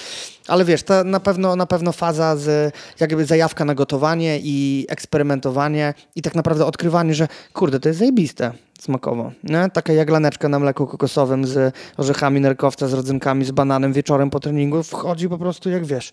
ale 0.48 0.64
wiesz, 0.64 0.82
to 0.82 1.04
na 1.04 1.20
pewno, 1.20 1.56
na 1.56 1.66
pewno 1.66 1.92
faza 1.92 2.36
z 2.36 2.74
jakby 3.00 3.24
zajawka 3.24 3.64
na 3.64 3.74
gotowanie 3.74 4.38
i 4.42 4.86
eksperymentowanie 4.88 5.94
i 6.16 6.22
tak 6.22 6.34
naprawdę 6.34 6.66
odkrywanie, 6.66 7.14
że 7.14 7.28
kurde, 7.52 7.80
to 7.80 7.88
jest 7.88 7.98
zajebiste 7.98 8.52
smakowo. 8.82 9.32
Nie? 9.44 9.68
Taka 9.72 9.92
jaglaneczka 9.92 10.48
na 10.48 10.58
mleku 10.58 10.86
kokosowym 10.86 11.44
z 11.44 11.74
orzechami 11.96 12.40
nerkowca, 12.40 12.88
z 12.88 12.92
rodzynkami, 12.92 13.44
z 13.44 13.50
bananem 13.50 13.92
wieczorem 13.92 14.30
po 14.30 14.40
treningu 14.40 14.82
wchodzi 14.82 15.28
po 15.28 15.38
prostu 15.38 15.70
jak 15.70 15.84
wiesz, 15.84 16.12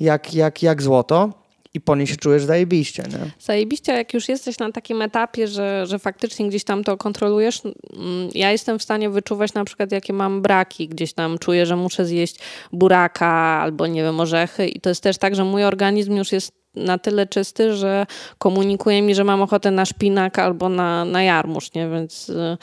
jak, 0.00 0.34
jak, 0.34 0.62
jak 0.62 0.82
złoto 0.82 1.42
i 1.74 1.80
po 1.80 1.96
niej 1.96 2.06
się 2.06 2.16
czujesz 2.16 2.44
zajebiście. 2.44 3.02
Nie? 3.02 3.30
Zajebiście, 3.38 3.92
jak 3.92 4.14
już 4.14 4.28
jesteś 4.28 4.58
na 4.58 4.72
takim 4.72 5.02
etapie, 5.02 5.48
że, 5.48 5.86
że 5.86 5.98
faktycznie 5.98 6.48
gdzieś 6.48 6.64
tam 6.64 6.84
to 6.84 6.96
kontrolujesz, 6.96 7.62
mm, 7.64 8.28
ja 8.34 8.52
jestem 8.52 8.78
w 8.78 8.82
stanie 8.82 9.10
wyczuwać 9.10 9.54
na 9.54 9.64
przykład, 9.64 9.92
jakie 9.92 10.12
mam 10.12 10.42
braki, 10.42 10.88
gdzieś 10.88 11.12
tam 11.12 11.38
czuję, 11.38 11.66
że 11.66 11.76
muszę 11.76 12.06
zjeść 12.06 12.38
buraka 12.72 13.26
albo 13.62 13.86
nie 13.86 14.02
wiem, 14.02 14.20
orzechy 14.20 14.68
i 14.68 14.80
to 14.80 14.88
jest 14.88 15.02
też 15.02 15.18
tak, 15.18 15.34
że 15.34 15.44
mój 15.44 15.64
organizm 15.64 16.16
już 16.16 16.32
jest 16.32 16.61
na 16.74 16.98
tyle 16.98 17.26
czysty, 17.26 17.76
że 17.76 18.06
komunikuje 18.38 19.02
mi, 19.02 19.14
że 19.14 19.24
mam 19.24 19.42
ochotę 19.42 19.70
na 19.70 19.84
szpinak 19.84 20.38
albo 20.38 20.68
na, 20.68 21.04
na 21.04 21.22
jarmuż, 21.22 21.74
nie? 21.74 21.88
Więc... 21.88 22.28
Y 22.28 22.56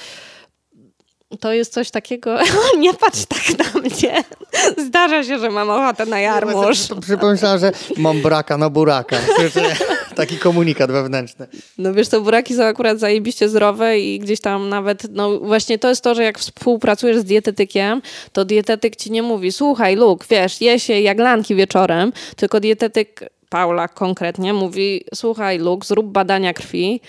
to 1.40 1.54
jest 1.54 1.74
coś 1.74 1.92
takiego, 1.92 2.38
nie 2.80 2.94
patrz 2.94 3.26
tak 3.26 3.60
na 3.60 3.80
mnie. 3.82 4.24
Zdarza 4.88 5.24
się, 5.24 5.40
że 5.40 5.50
mam 5.50 5.70
ochotę 5.70 6.06
na 6.06 6.20
jarmuż. 6.20 6.78
Przypomniałam, 7.02 7.60
że 7.60 7.72
mam 7.98 8.22
braka 8.22 8.58
na 8.58 8.70
buraka. 8.70 9.18
Taki 10.16 10.38
komunikat 10.38 10.92
wewnętrzny. 10.92 11.48
No 11.78 11.94
wiesz, 11.94 12.08
to 12.08 12.22
buraki 12.22 12.56
są 12.56 12.64
akurat 12.64 13.00
zajebiście 13.00 13.50
zdrowe 13.50 14.00
i 14.00 14.20
gdzieś 14.20 14.42
tam 14.42 14.70
nawet, 14.70 15.04
no 15.10 15.40
właśnie 15.40 15.80
to 15.80 15.90
jest 15.90 16.04
to, 16.04 16.16
że 16.16 16.24
jak 16.24 16.40
współpracujesz 16.40 17.18
z 17.18 17.24
dietetykiem, 17.24 18.02
to 18.34 18.46
dietetyk 18.46 18.96
ci 18.96 19.12
nie 19.12 19.24
mówi, 19.24 19.52
słuchaj 19.52 19.96
Luke, 19.96 20.26
wiesz, 20.30 20.62
je 20.62 20.80
się 20.80 21.00
jaglanki 21.00 21.56
wieczorem, 21.56 22.14
tylko 22.36 22.60
dietetyk 22.60 23.30
Paula 23.50 23.88
konkretnie 23.88 24.54
mówi, 24.54 25.06
słuchaj 25.16 25.60
Luke, 25.60 25.88
zrób 25.88 26.08
badania 26.08 26.54
krwi, 26.54 27.02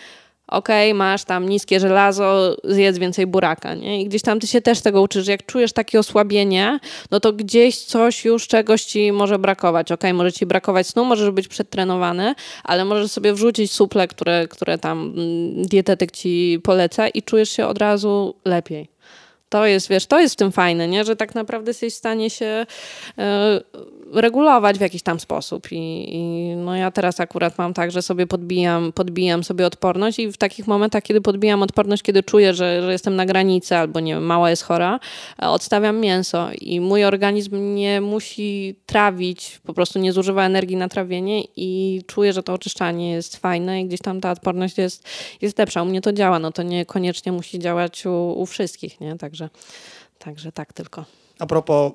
okej, 0.50 0.90
okay, 0.90 0.98
masz 0.98 1.24
tam 1.24 1.48
niskie 1.48 1.80
żelazo, 1.80 2.56
zjedz 2.64 2.98
więcej 2.98 3.26
buraka, 3.26 3.74
nie? 3.74 4.02
I 4.02 4.04
gdzieś 4.04 4.22
tam 4.22 4.40
ty 4.40 4.46
się 4.46 4.60
też 4.60 4.80
tego 4.80 5.02
uczysz, 5.02 5.26
jak 5.26 5.46
czujesz 5.46 5.72
takie 5.72 5.98
osłabienie, 5.98 6.78
no 7.10 7.20
to 7.20 7.32
gdzieś 7.32 7.78
coś 7.78 8.24
już, 8.24 8.48
czegoś 8.48 8.84
ci 8.84 9.12
może 9.12 9.38
brakować, 9.38 9.92
okej, 9.92 10.10
okay, 10.10 10.14
może 10.14 10.32
ci 10.32 10.46
brakować 10.46 10.86
snu, 10.86 11.04
możesz 11.04 11.30
być 11.30 11.48
przedtrenowany, 11.48 12.34
ale 12.64 12.84
możesz 12.84 13.10
sobie 13.10 13.32
wrzucić 13.32 13.72
suple, 13.72 14.08
które, 14.08 14.48
które 14.48 14.78
tam 14.78 15.00
mm, 15.00 15.66
dietetyk 15.66 16.10
ci 16.10 16.60
poleca 16.64 17.08
i 17.08 17.22
czujesz 17.22 17.50
się 17.50 17.66
od 17.66 17.78
razu 17.78 18.34
lepiej. 18.44 18.99
To 19.50 19.66
jest, 19.66 19.88
wiesz, 19.88 20.06
to 20.06 20.20
jest 20.20 20.34
w 20.34 20.36
tym 20.36 20.52
fajne, 20.52 20.88
nie? 20.88 21.04
że 21.04 21.16
tak 21.16 21.34
naprawdę 21.34 21.70
jesteś 21.70 21.94
w 21.94 21.96
stanie 21.96 22.30
się 22.30 22.66
e, 23.18 23.60
regulować 24.12 24.78
w 24.78 24.80
jakiś 24.80 25.02
tam 25.02 25.20
sposób. 25.20 25.72
I, 25.72 25.76
I, 26.16 26.56
no 26.56 26.76
ja 26.76 26.90
teraz 26.90 27.20
akurat 27.20 27.58
mam 27.58 27.74
tak, 27.74 27.90
że 27.90 28.02
sobie 28.02 28.26
podbijam, 28.26 28.92
podbijam 28.92 29.44
sobie 29.44 29.66
odporność 29.66 30.18
i 30.18 30.32
w 30.32 30.36
takich 30.36 30.66
momentach, 30.66 31.02
kiedy 31.02 31.20
podbijam 31.20 31.62
odporność, 31.62 32.02
kiedy 32.02 32.22
czuję, 32.22 32.54
że, 32.54 32.82
że 32.82 32.92
jestem 32.92 33.16
na 33.16 33.26
granicy 33.26 33.76
albo 33.76 34.00
nie 34.00 34.14
wiem, 34.14 34.26
mała 34.26 34.50
jest 34.50 34.62
chora, 34.62 35.00
e, 35.42 35.48
odstawiam 35.48 36.00
mięso 36.00 36.48
i 36.60 36.80
mój 36.80 37.04
organizm 37.04 37.74
nie 37.74 38.00
musi 38.00 38.74
trawić, 38.86 39.60
po 39.66 39.74
prostu 39.74 39.98
nie 39.98 40.12
zużywa 40.12 40.46
energii 40.46 40.76
na 40.76 40.88
trawienie 40.88 41.42
i 41.56 42.02
czuję, 42.06 42.32
że 42.32 42.42
to 42.42 42.52
oczyszczanie 42.52 43.12
jest 43.12 43.36
fajne 43.36 43.80
i 43.80 43.86
gdzieś 43.86 44.00
tam 44.00 44.20
ta 44.20 44.30
odporność 44.30 44.78
jest, 44.78 45.08
jest 45.40 45.58
lepsza. 45.58 45.82
U 45.82 45.86
mnie 45.86 46.00
to 46.00 46.12
działa, 46.12 46.38
no 46.38 46.52
to 46.52 46.62
niekoniecznie 46.62 47.32
musi 47.32 47.58
działać 47.58 48.06
u, 48.06 48.12
u 48.36 48.46
wszystkich, 48.46 49.00
nie? 49.00 49.18
Także, 49.18 49.39
także 50.18 50.52
tak 50.52 50.72
tylko. 50.72 51.04
A 51.38 51.46
propos 51.46 51.92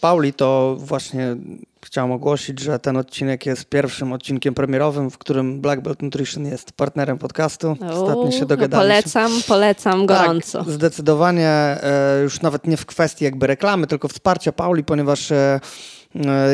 Pauli, 0.00 0.32
to 0.32 0.76
właśnie 0.78 1.36
chciałam 1.84 2.12
ogłosić, 2.12 2.60
że 2.60 2.78
ten 2.78 2.96
odcinek 2.96 3.46
jest 3.46 3.64
pierwszym 3.64 4.12
odcinkiem 4.12 4.54
premierowym, 4.54 5.10
w 5.10 5.18
którym 5.18 5.60
Black 5.60 5.82
Belt 5.82 6.02
Nutrition 6.02 6.46
jest 6.46 6.72
partnerem 6.72 7.18
podcastu. 7.18 7.76
Ostatnio 7.90 8.30
się 8.30 8.46
dogadaliśmy. 8.46 9.02
Polecam, 9.02 9.32
polecam 9.48 10.06
tak, 10.06 10.18
gorąco. 10.18 10.64
Tak, 10.64 10.72
zdecydowanie, 10.72 11.48
e, 11.48 12.20
już 12.22 12.40
nawet 12.40 12.66
nie 12.66 12.76
w 12.76 12.86
kwestii 12.86 13.24
jakby 13.24 13.46
reklamy, 13.46 13.86
tylko 13.86 14.08
wsparcia 14.08 14.52
Pauli, 14.52 14.84
ponieważ 14.84 15.32
E, 15.32 15.60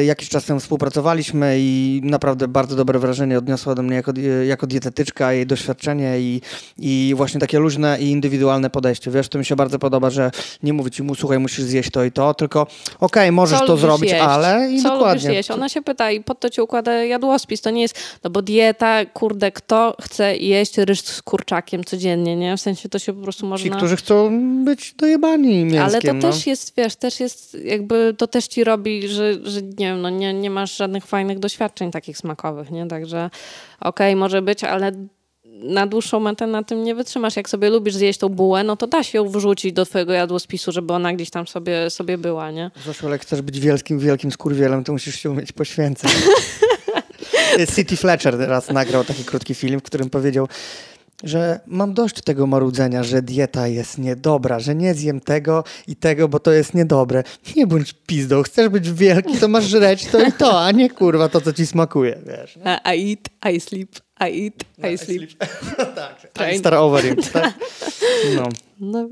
jakiś 0.07 0.29
czas 0.29 0.45
temu 0.45 0.61
współpracowaliśmy 0.61 1.57
i 1.59 2.01
naprawdę 2.05 2.49
bardzo 2.49 2.77
dobre 2.77 2.99
wrażenie 2.99 3.39
odniosła 3.39 3.73
ode 3.73 3.83
mnie 3.83 3.97
jako, 3.97 4.13
jako 4.47 4.67
dietetyczka, 4.67 5.33
jej 5.33 5.47
doświadczenie 5.47 6.21
i, 6.21 6.41
i 6.79 7.13
właśnie 7.17 7.41
takie 7.41 7.59
luźne 7.59 7.97
i 8.01 8.11
indywidualne 8.11 8.71
podejście. 8.71 9.11
Wiesz, 9.11 9.29
to 9.29 9.39
mi 9.39 9.45
się 9.45 9.57
bardzo 9.57 9.79
podoba, 9.79 10.11
że 10.11 10.31
nie 10.63 10.73
mówi 10.73 10.91
ci 10.91 11.03
mu, 11.03 11.15
słuchaj, 11.15 11.39
musisz 11.39 11.65
zjeść 11.65 11.91
to 11.91 12.05
i 12.05 12.13
to, 12.13 12.35
tylko 12.35 12.63
okej, 12.63 12.75
okay, 13.01 13.33
możesz 13.33 13.59
Co 13.59 13.67
to 13.67 13.77
zrobić, 13.77 14.11
jeść? 14.11 14.25
ale 14.25 14.73
i 14.73 14.83
Co 14.83 14.91
dokładnie. 14.91 15.33
jeść? 15.33 15.51
Ona 15.51 15.69
się 15.69 15.83
pyta 15.83 16.11
i 16.11 16.21
pod 16.21 16.41
to 16.41 16.51
ci 16.51 16.61
układa 16.61 16.93
jadłospis. 16.93 17.61
To 17.61 17.71
nie 17.71 17.83
jest, 17.83 17.99
no 18.25 18.31
bo 18.31 18.43
dieta, 18.43 19.05
kurde, 19.07 19.53
kto 19.53 19.97
chce 20.01 20.37
jeść 20.37 20.79
ryż 20.79 21.01
z 21.01 21.23
kurczakiem 21.23 21.85
codziennie, 21.85 22.37
nie? 22.37 22.57
W 22.57 22.61
sensie 22.61 22.89
to 22.89 22.99
się 22.99 23.13
po 23.13 23.23
prostu 23.23 23.47
można... 23.47 23.71
Ci, 23.71 23.77
którzy 23.77 23.97
chcą 23.97 24.41
być 24.65 24.95
dojebani 24.95 25.65
mięskiem. 25.65 25.83
Ale 25.83 26.01
to 26.01 26.13
no. 26.13 26.21
też 26.21 26.47
jest, 26.47 26.73
wiesz, 26.77 26.97
też 26.97 27.21
jest 27.21 27.57
jakby, 27.65 28.15
to 28.19 28.27
też 28.27 28.47
ci 28.47 28.65
robi, 28.65 29.09
że 29.09 29.44
że 29.45 29.63
nie 29.63 29.87
wiem, 29.87 30.01
no 30.01 30.11
nie, 30.11 30.35
nie 30.35 30.51
masz 30.51 30.77
żadnych 30.77 31.07
fajnych 31.07 31.39
doświadczeń 31.39 31.91
takich 31.91 32.19
smakowych, 32.19 32.71
nie? 32.71 32.87
Także 32.87 33.31
okej, 33.81 34.09
okay, 34.09 34.17
może 34.17 34.43
być, 34.43 34.65
ale 34.65 34.93
na 35.63 35.87
dłuższą 35.87 36.21
metę 36.21 36.47
na 36.47 36.63
tym 36.63 36.85
nie 36.85 36.95
wytrzymasz. 36.95 37.37
Jak 37.37 37.49
sobie 37.49 37.71
lubisz 37.71 37.95
zjeść 37.95 38.19
tą 38.19 38.29
bułę, 38.29 38.65
no 38.65 38.77
to 38.77 38.87
da 38.87 39.03
się 39.03 39.19
ją 39.19 39.29
wrzucić 39.29 39.73
do 39.73 39.87
twojego 39.87 40.13
jadłospisu, 40.13 40.73
żeby 40.73 40.93
ona 40.93 41.13
gdzieś 41.13 41.31
tam 41.31 41.47
sobie, 41.47 41.91
sobie 41.91 42.19
była, 42.19 42.51
nie? 42.51 42.71
Zresztą, 42.85 43.09
jak 43.09 43.23
chcesz 43.23 43.43
być 43.43 43.61
wielkim, 43.61 43.99
wielkim 43.99 44.33
skurwielem, 44.33 44.85
to 44.85 44.93
musisz 44.93 45.15
się 45.15 45.31
umieć 45.31 45.53
poświęcać. 45.53 46.13
City 47.77 47.97
Fletcher 47.97 48.39
teraz 48.39 48.71
nagrał 48.71 49.05
taki 49.05 49.25
krótki 49.25 49.55
film, 49.55 49.81
w 49.81 49.83
którym 49.83 50.11
powiedział 50.11 50.49
że 51.23 51.61
mam 51.67 51.95
dość 51.95 52.23
tego 52.23 52.47
marudzenia, 52.47 53.03
że 53.03 53.23
dieta 53.23 53.69
jest 53.69 53.99
niedobra, 53.99 54.61
że 54.61 54.75
nie 54.75 54.95
zjem 54.95 55.21
tego 55.21 55.65
i 55.87 55.97
tego, 55.97 56.29
bo 56.29 56.41
to 56.41 56.53
jest 56.53 56.75
niedobre. 56.75 57.23
Nie 57.57 57.67
bądź 57.67 57.93
pizdą, 57.93 58.43
chcesz 58.43 58.69
być 58.69 58.93
wielki, 58.93 59.39
to 59.39 59.49
masz 59.49 59.65
żreć 59.65 60.07
to 60.07 60.27
i 60.27 60.33
to, 60.33 60.65
a 60.65 60.71
nie 60.71 60.91
kurwa 60.91 61.29
to, 61.29 61.41
co 61.41 61.53
ci 61.53 61.67
smakuje, 61.67 62.19
wiesz. 62.27 62.59
I 62.97 63.11
eat, 63.11 63.55
I 63.55 63.61
sleep, 63.61 63.91
I 64.21 64.45
eat, 64.45 64.65
no, 64.79 64.89
I 64.89 64.99
sleep. 64.99 65.23
I 65.23 65.27
sleep. 65.27 65.95
tak, 66.33 66.55
Star 66.57 66.75
over 66.75 67.03
tak? 67.33 67.55
No. 68.37 68.49
No, 68.81 69.09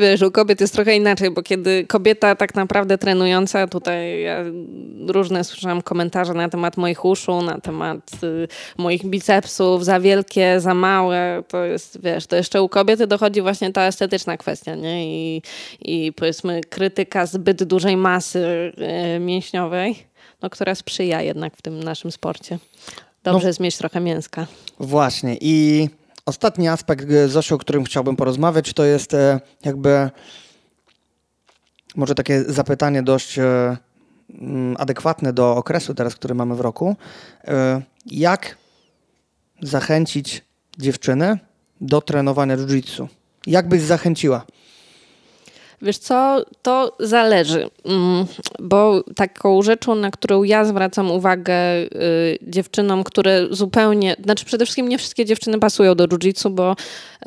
wiesz, 0.00 0.22
u 0.22 0.30
kobiet 0.30 0.60
jest 0.60 0.74
trochę 0.74 0.96
inaczej, 0.96 1.30
bo 1.30 1.42
kiedy 1.42 1.86
kobieta 1.86 2.34
tak 2.34 2.54
naprawdę 2.54 2.98
trenująca, 2.98 3.66
tutaj 3.66 4.22
ja 4.22 4.44
różne 5.08 5.44
słyszałam 5.44 5.82
komentarze 5.82 6.34
na 6.34 6.48
temat 6.48 6.76
moich 6.76 7.04
uszu, 7.04 7.42
na 7.42 7.60
temat 7.60 8.10
y, 8.22 8.48
moich 8.78 9.04
bicepsów, 9.06 9.84
za 9.84 10.00
wielkie, 10.00 10.60
za 10.60 10.74
małe, 10.74 11.42
to 11.48 11.64
jest, 11.64 12.02
wiesz, 12.02 12.26
to 12.26 12.36
jeszcze 12.36 12.62
u 12.62 12.68
kobiety 12.68 13.06
dochodzi 13.06 13.42
właśnie 13.42 13.72
ta 13.72 13.86
estetyczna 13.86 14.36
kwestia, 14.36 14.74
nie? 14.74 15.06
I, 15.06 15.42
i 15.80 16.12
powiedzmy 16.12 16.60
krytyka 16.60 17.26
zbyt 17.26 17.64
dużej 17.64 17.96
masy 17.96 18.72
y, 19.16 19.20
mięśniowej, 19.20 19.96
no, 20.42 20.50
która 20.50 20.74
sprzyja 20.74 21.22
jednak 21.22 21.56
w 21.56 21.62
tym 21.62 21.82
naszym 21.82 22.12
sporcie. 22.12 22.58
Dobrze 23.22 23.48
no, 23.48 23.64
mieć 23.64 23.76
trochę 23.76 24.00
mięska. 24.00 24.46
Właśnie 24.78 25.36
i 25.40 25.88
Ostatni 26.30 26.68
aspekt, 26.68 27.10
e, 27.10 27.28
Zosiu, 27.28 27.54
o 27.54 27.58
którym 27.58 27.84
chciałbym 27.84 28.16
porozmawiać, 28.16 28.72
to 28.72 28.84
jest 28.84 29.14
e, 29.14 29.40
jakby 29.64 30.10
może 31.96 32.14
takie 32.14 32.44
zapytanie 32.44 33.02
dość 33.02 33.38
e, 33.38 33.76
mm, 34.30 34.76
adekwatne 34.78 35.32
do 35.32 35.56
okresu 35.56 35.94
teraz, 35.94 36.14
który 36.14 36.34
mamy 36.34 36.54
w 36.54 36.60
roku. 36.60 36.96
Jak 38.06 38.56
zachęcić 39.62 40.44
dziewczyny 40.78 41.38
do 41.80 42.00
trenowania 42.00 42.56
jiu-jitsu? 42.56 43.06
Jak 43.46 43.68
byś 43.68 43.82
zachęciła? 43.82 44.46
Wiesz 45.82 45.98
co, 45.98 46.44
to 46.62 46.96
zależy, 47.00 47.68
mm, 47.84 48.26
bo 48.58 49.04
taką 49.16 49.62
rzeczą, 49.62 49.94
na 49.94 50.10
którą 50.10 50.42
ja 50.42 50.64
zwracam 50.64 51.10
uwagę 51.10 51.54
y, 51.54 51.88
dziewczynom, 52.42 53.04
które 53.04 53.46
zupełnie, 53.50 54.16
znaczy 54.24 54.44
przede 54.44 54.64
wszystkim 54.64 54.88
nie 54.88 54.98
wszystkie 54.98 55.24
dziewczyny 55.24 55.58
pasują 55.58 55.94
do 55.94 56.08
jiu-jitsu, 56.08 56.50
bo 56.50 56.72
y, 56.72 57.26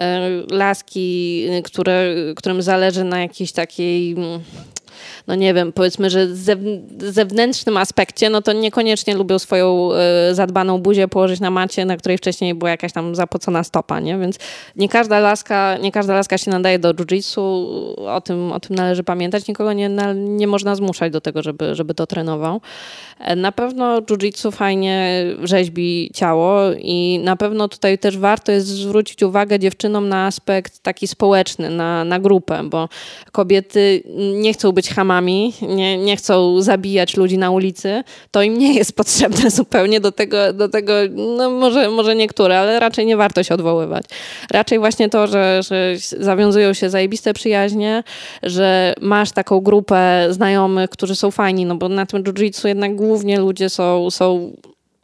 laski, 0.55 1.45
y, 1.59 1.61
które, 1.61 2.15
którym 2.35 2.61
zależy 2.61 3.03
na 3.03 3.21
jakiejś 3.21 3.51
takiej 3.51 4.11
mm, 4.11 4.39
no 5.27 5.35
nie 5.35 5.53
wiem, 5.53 5.73
powiedzmy, 5.73 6.09
że 6.09 6.27
zewnętrznym 6.97 7.77
aspekcie, 7.77 8.29
no 8.29 8.41
to 8.41 8.53
niekoniecznie 8.53 9.15
lubią 9.15 9.39
swoją 9.39 9.89
y, 10.31 10.35
zadbaną 10.35 10.77
buzię 10.77 11.07
położyć 11.07 11.39
na 11.39 11.51
macie, 11.51 11.85
na 11.85 11.97
której 11.97 12.17
wcześniej 12.17 12.55
była 12.55 12.71
jakaś 12.71 12.93
tam 12.93 13.15
zapocona 13.15 13.63
stopa, 13.63 13.99
nie? 13.99 14.17
Więc 14.17 14.37
nie 14.75 14.89
każda 14.89 15.19
laska, 15.19 15.77
nie 15.77 15.91
każda 15.91 16.13
laska 16.13 16.37
się 16.37 16.51
nadaje 16.51 16.79
do 16.79 16.93
jiu-jitsu, 16.93 17.39
o 18.07 18.21
tym, 18.21 18.51
o 18.51 18.59
tym 18.59 18.75
należy 18.75 19.03
pamiętać. 19.03 19.47
Nikogo 19.47 19.73
nie, 19.73 19.89
nie 20.15 20.47
można 20.47 20.75
zmuszać 20.75 21.13
do 21.13 21.21
tego, 21.21 21.43
żeby, 21.43 21.75
żeby 21.75 21.93
to 21.93 22.07
trenował. 22.07 22.61
E, 23.19 23.35
na 23.35 23.51
pewno 23.51 24.01
jiu-jitsu 24.01 24.51
fajnie 24.51 25.25
rzeźbi 25.43 26.11
ciało 26.13 26.61
i 26.77 27.19
na 27.23 27.35
pewno 27.35 27.67
tutaj 27.67 27.97
też 27.97 28.17
warto 28.17 28.51
jest 28.51 28.67
zwrócić 28.67 29.23
uwagę 29.23 29.59
dziewczynom 29.59 30.09
na 30.09 30.25
aspekt 30.25 30.79
taki 30.79 31.07
społeczny, 31.07 31.69
na, 31.69 32.03
na 32.03 32.19
grupę, 32.19 32.63
bo 32.63 32.89
kobiety 33.31 34.03
nie 34.33 34.53
chcą 34.53 34.71
być 34.71 34.82
hamami, 34.89 35.53
nie, 35.61 35.97
nie 35.97 36.17
chcą 36.17 36.61
zabijać 36.61 37.17
ludzi 37.17 37.37
na 37.37 37.51
ulicy, 37.51 38.03
to 38.31 38.41
im 38.41 38.57
nie 38.57 38.73
jest 38.73 38.95
potrzebne 38.95 39.51
zupełnie 39.61 39.99
do 39.99 40.11
tego, 40.11 40.53
do 40.53 40.69
tego 40.69 40.93
no 41.11 41.49
może, 41.49 41.89
może 41.89 42.15
niektóre, 42.15 42.59
ale 42.59 42.79
raczej 42.79 43.05
nie 43.05 43.17
warto 43.17 43.43
się 43.43 43.53
odwoływać. 43.53 44.05
Raczej 44.51 44.79
właśnie 44.79 45.09
to, 45.09 45.27
że, 45.27 45.61
że 45.63 45.95
zawiązują 46.19 46.73
się 46.73 46.89
zajebiste 46.89 47.33
przyjaźnie, 47.33 48.03
że 48.43 48.93
masz 49.01 49.31
taką 49.31 49.59
grupę 49.59 50.27
znajomych, 50.29 50.89
którzy 50.89 51.15
są 51.15 51.31
fajni, 51.31 51.65
no 51.65 51.75
bo 51.75 51.89
na 51.89 52.05
tym 52.05 52.23
jiu-jitsu 52.23 52.67
jednak 52.67 52.95
głównie 52.95 53.39
ludzie 53.39 53.69
są, 53.69 54.11
są 54.11 54.53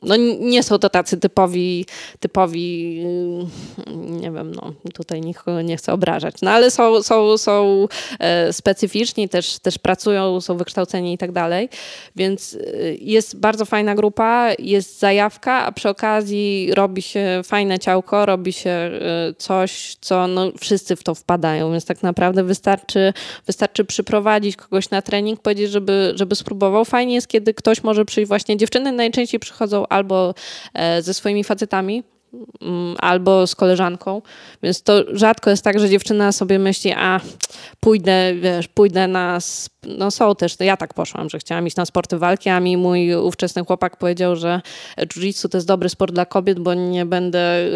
no 0.02 0.16
nie 0.40 0.64
są 0.64 0.80
to 0.80 0.90
tacy 0.90 1.18
typowi, 1.18 1.86
typowi 2.20 3.00
y, 3.88 3.96
nie 3.96 4.32
wiem, 4.32 4.52
no 4.56 4.74
tutaj 4.94 5.22
nikogo 5.22 5.62
nie 5.62 5.78
chcę 5.78 5.94
obrażać, 5.94 6.36
no 6.42 6.52
ale 6.52 6.72
są, 6.72 7.04
są, 7.04 7.38
są 7.38 7.88
e, 8.20 8.54
specyficzni, 8.54 9.30
też, 9.30 9.60
też 9.60 9.78
pracują, 9.78 10.42
są 10.42 10.58
wykształceni 10.58 11.14
i 11.14 11.18
tak 11.18 11.32
dalej, 11.32 11.70
więc 12.16 12.54
y, 12.54 12.98
jest 13.02 13.40
bardzo 13.40 13.66
fajna 13.66 13.96
grupa, 13.96 14.50
jest 14.60 15.00
zajawka, 15.00 15.66
a 15.66 15.72
przy 15.72 15.90
okazji 15.90 16.72
robi 16.74 17.02
się 17.02 17.42
fajne 17.44 17.80
ciałko, 17.80 18.26
robi 18.26 18.54
się 18.54 18.92
y, 19.30 19.34
coś, 19.34 19.98
co 20.02 20.28
no, 20.28 20.52
wszyscy 20.60 20.96
w 20.96 21.04
to 21.04 21.16
wpadają, 21.16 21.72
więc 21.72 21.86
tak 21.86 22.04
naprawdę 22.04 22.44
wystarczy, 22.44 23.14
wystarczy 23.48 23.86
przyprowadzić 23.86 24.56
kogoś 24.56 24.90
na 24.90 25.02
trening, 25.02 25.42
powiedzieć, 25.42 25.72
żeby, 25.72 26.12
żeby 26.16 26.36
spróbował. 26.36 26.86
Fajnie 26.86 27.16
jest, 27.16 27.28
kiedy 27.28 27.54
ktoś 27.54 27.84
może 27.84 28.06
przyjść, 28.06 28.28
właśnie 28.28 28.58
dziewczyny 28.58 28.92
najczęściej 28.92 29.40
przychodzą 29.40 29.89
albo 29.90 30.34
e, 30.74 31.02
ze 31.02 31.14
swoimi 31.14 31.44
facetami, 31.44 32.04
mm, 32.62 32.96
albo 33.00 33.48
z 33.48 33.56
koleżanką, 33.56 34.22
więc 34.64 34.84
to 34.84 35.04
rzadko 35.14 35.50
jest 35.50 35.64
tak, 35.64 35.80
że 35.80 35.90
dziewczyna 35.90 36.32
sobie 36.32 36.60
myśli, 36.60 36.92
a 36.92 37.20
pójdę, 37.80 38.34
wiesz, 38.36 38.68
pójdę 38.68 39.08
na, 39.08 39.40
no 39.84 40.12
są 40.12 40.36
też, 40.36 40.56
ja 40.60 40.78
tak 40.78 40.94
poszłam, 40.94 41.30
że 41.30 41.40
chciałam 41.40 41.68
iść 41.68 41.76
na 41.76 41.86
sporty 41.86 42.18
walki, 42.18 42.50
a 42.50 42.60
mi 42.60 42.78
mój 42.78 43.16
ówczesny 43.16 43.66
chłopak 43.66 43.98
powiedział, 43.98 44.36
że 44.36 44.62
jiu-jitsu 44.98 45.50
to 45.50 45.58
jest 45.58 45.68
dobry 45.68 45.90
sport 45.90 46.14
dla 46.14 46.26
kobiet, 46.26 46.60
bo 46.60 46.74
nie 46.74 47.06
będę, 47.06 47.70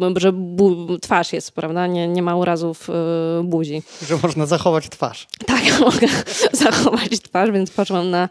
yy, 0.00 0.20
że 0.20 0.32
bu, 0.32 0.98
twarz 0.98 1.32
jest, 1.32 1.52
prawda, 1.52 1.86
nie, 1.86 2.08
nie 2.08 2.22
ma 2.22 2.36
urazów 2.36 2.88
yy, 2.88 3.44
buzi. 3.44 3.82
Że 4.08 4.18
można 4.22 4.46
zachować 4.46 4.88
twarz. 4.88 5.26
Tak, 5.46 5.62
mogę 5.80 6.08
zachować 6.52 7.20
twarz, 7.20 7.50
więc 7.50 7.70
poszłam 7.70 8.10
na, 8.10 8.28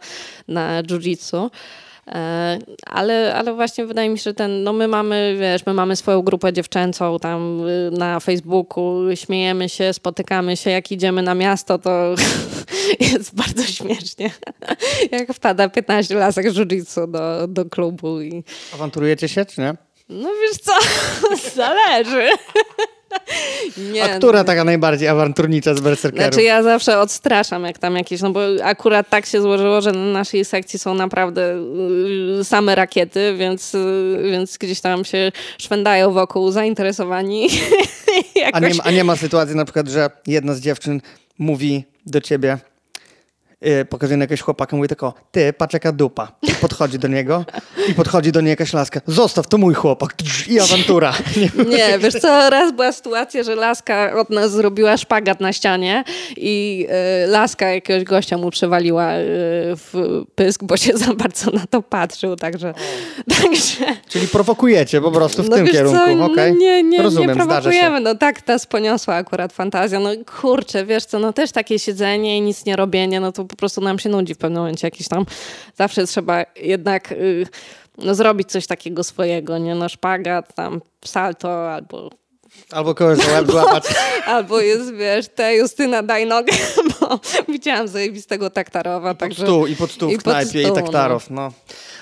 na 0.47 0.83
jiu-jitsu. 0.83 1.49
E, 2.11 2.59
ale, 2.85 3.35
ale 3.35 3.53
właśnie 3.53 3.85
wydaje 3.85 4.09
mi 4.09 4.17
się, 4.17 4.23
że 4.23 4.33
ten, 4.33 4.63
no 4.63 4.73
my 4.73 4.87
mamy, 4.87 5.37
wiesz, 5.39 5.65
my 5.65 5.73
mamy 5.73 5.95
swoją 5.95 6.21
grupę 6.21 6.53
dziewczęcą 6.53 7.19
tam 7.19 7.67
y, 7.67 7.91
na 7.91 8.19
Facebooku, 8.19 9.15
śmiejemy 9.15 9.69
się, 9.69 9.93
spotykamy 9.93 10.57
się, 10.57 10.69
jak 10.69 10.91
idziemy 10.91 11.21
na 11.21 11.35
miasto, 11.35 11.79
to 11.79 12.15
jest 13.13 13.35
bardzo 13.35 13.63
śmiesznie. 13.63 14.31
Jak 15.11 15.33
wpada 15.33 15.69
15 15.69 16.15
lasek 16.15 16.45
jiu-jitsu 16.45 17.11
do, 17.11 17.47
do 17.47 17.65
klubu. 17.65 18.21
I... 18.21 18.43
Awanturujecie 18.73 19.27
się, 19.27 19.45
czy 19.45 19.61
nie? 19.61 19.75
No 20.09 20.29
wiesz 20.41 20.57
co, 20.57 20.73
zależy. 21.55 22.29
Nie, 23.93 24.03
A 24.03 24.17
która 24.17 24.39
no. 24.39 24.45
taka 24.45 24.63
najbardziej 24.63 25.07
awanturnicza 25.07 25.75
z 25.75 25.79
berserkerów? 25.79 26.33
Znaczy 26.33 26.43
ja 26.43 26.63
zawsze 26.63 26.99
odstraszam, 26.99 27.63
jak 27.63 27.77
tam 27.77 27.95
jakieś, 27.95 28.21
no 28.21 28.31
bo 28.31 28.39
akurat 28.63 29.09
tak 29.09 29.25
się 29.25 29.41
złożyło, 29.41 29.81
że 29.81 29.91
na 29.91 30.05
naszej 30.05 30.45
sekcji 30.45 30.79
są 30.79 30.93
naprawdę 30.93 31.55
y, 32.39 32.43
same 32.43 32.75
rakiety, 32.75 33.35
więc, 33.37 33.75
y, 33.75 34.19
więc 34.31 34.57
gdzieś 34.57 34.81
tam 34.81 35.05
się 35.05 35.31
szwędają 35.57 36.11
wokół 36.11 36.51
zainteresowani. 36.51 37.49
a, 38.53 38.59
nie, 38.59 38.71
a 38.83 38.91
nie 38.91 39.03
ma 39.03 39.15
sytuacji 39.15 39.55
na 39.55 39.65
przykład, 39.65 39.87
że 39.87 40.09
jedna 40.27 40.53
z 40.53 40.59
dziewczyn 40.59 41.01
mówi 41.39 41.83
do 42.05 42.21
ciebie, 42.21 42.57
pokazuje 43.89 44.17
na 44.17 44.23
jakiegoś 44.23 44.41
chłopaka, 44.41 44.75
mówi 44.75 44.87
tylko, 44.87 45.13
ty, 45.31 45.53
patrz 45.53 45.73
jaka 45.73 45.91
dupa. 45.91 46.31
Podchodzi 46.61 46.99
do 46.99 47.07
niego 47.07 47.45
i 47.89 47.93
podchodzi 47.93 48.31
do 48.31 48.41
niej 48.41 48.49
jakaś 48.49 48.73
laska. 48.73 49.01
Zostaw, 49.07 49.47
to 49.47 49.57
mój 49.57 49.73
chłopak. 49.73 50.13
I 50.47 50.59
awantura. 50.59 51.13
Nie, 51.37 51.65
nie 51.77 51.99
wiesz 51.99 52.13
co, 52.13 52.49
raz 52.49 52.71
była 52.71 52.91
sytuacja, 52.91 53.43
że 53.43 53.55
laska 53.55 54.15
od 54.15 54.29
nas 54.29 54.51
zrobiła 54.51 54.97
szpagat 54.97 55.39
na 55.39 55.53
ścianie 55.53 56.03
i 56.37 56.87
y, 57.23 57.27
laska 57.27 57.69
jakiegoś 57.69 58.03
gościa 58.03 58.37
mu 58.37 58.51
przewaliła 58.51 59.13
y, 59.13 59.23
w 59.75 60.23
pysk, 60.35 60.63
bo 60.63 60.77
się 60.77 60.97
za 61.07 61.13
bardzo 61.13 61.51
na 61.51 61.67
to 61.69 61.81
patrzył, 61.81 62.35
także... 62.35 62.73
także... 63.41 63.85
Czyli 64.09 64.27
prowokujecie 64.27 65.01
po 65.01 65.11
prostu 65.11 65.43
w 65.43 65.49
no 65.49 65.55
tym 65.55 65.67
kierunku? 65.67 66.23
Okay. 66.23 66.51
Nie, 66.51 66.83
nie, 66.83 67.01
Rozumiem, 67.01 67.29
nie 67.29 67.35
prowokujemy, 67.35 67.99
no 67.99 68.15
tak 68.15 68.47
nas 68.47 68.65
poniosła 68.65 69.15
akurat 69.15 69.53
fantazja. 69.53 69.99
No 69.99 70.09
kurczę, 70.41 70.85
wiesz 70.85 71.05
co, 71.05 71.19
no 71.19 71.33
też 71.33 71.51
takie 71.51 71.79
siedzenie 71.79 72.37
i 72.37 72.41
nic 72.41 72.65
nie 72.65 72.75
robienie, 72.75 73.19
no 73.19 73.31
to 73.31 73.45
po 73.49 73.55
prostu 73.55 73.81
nam 73.81 73.99
się 73.99 74.09
nudzi 74.09 74.35
w 74.35 74.37
pewnym 74.37 74.59
momencie 74.61 74.87
jakiś 74.87 75.07
tam. 75.07 75.25
Zawsze 75.75 76.07
trzeba 76.07 76.45
jednak 76.55 77.11
y, 77.11 77.47
no, 77.97 78.15
zrobić 78.15 78.51
coś 78.51 78.67
takiego 78.67 79.03
swojego, 79.03 79.57
nie? 79.57 79.75
No 79.75 79.89
szpagat, 79.89 80.55
tam 80.55 80.81
salto 81.05 81.73
albo 81.73 82.09
Albo 82.71 82.95
kogoś 82.95 83.19
złapać. 83.45 83.83
Albo 84.25 84.59
jest, 84.59 84.93
wiesz, 84.93 85.27
te 85.27 85.55
Justyna 85.55 86.03
daj 86.03 86.25
nogę, 86.25 86.53
widziałam 87.49 87.87
zajebistego 87.87 88.49
taktarowa. 88.49 89.11
I 89.11 89.13
pod 89.13 89.19
także... 89.19 89.43
stół, 89.43 89.67
i 89.67 89.75
pod 89.75 89.91
stół 89.91 90.11
w 90.11 90.23
knajpie, 90.23 90.61
i 90.61 90.71
taktarow, 90.71 91.29
no. 91.29 91.41
no. 91.41 91.51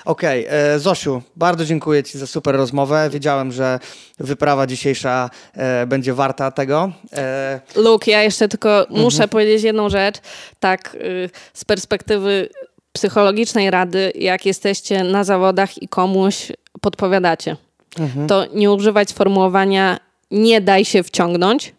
Okej, 0.04 0.46
okay. 0.46 0.58
E, 0.58 0.78
Zosiu, 0.78 1.22
bardzo 1.36 1.64
dziękuję 1.64 2.04
Ci 2.04 2.18
za 2.18 2.26
super 2.26 2.56
rozmowę. 2.56 3.10
Wiedziałem, 3.12 3.52
że 3.52 3.78
wyprawa 4.18 4.66
dzisiejsza 4.66 5.30
e, 5.54 5.86
będzie 5.86 6.14
warta 6.14 6.50
tego. 6.50 6.92
E... 7.12 7.60
Luke, 7.76 8.10
ja 8.10 8.22
jeszcze 8.22 8.48
tylko 8.48 8.80
mhm. 8.80 9.00
muszę 9.00 9.28
powiedzieć 9.28 9.62
jedną 9.62 9.88
rzecz. 9.88 10.16
Tak, 10.60 10.94
y, 10.94 11.30
z 11.54 11.64
perspektywy 11.64 12.48
psychologicznej 12.92 13.70
rady, 13.70 14.12
jak 14.14 14.46
jesteście 14.46 15.04
na 15.04 15.24
zawodach 15.24 15.82
i 15.82 15.88
komuś 15.88 16.52
podpowiadacie, 16.80 17.56
mhm. 17.98 18.26
to 18.26 18.46
nie 18.54 18.70
używać 18.70 19.10
sformułowania 19.10 19.98
nie 20.30 20.60
daj 20.60 20.84
się 20.84 21.02
wciągnąć, 21.02 21.74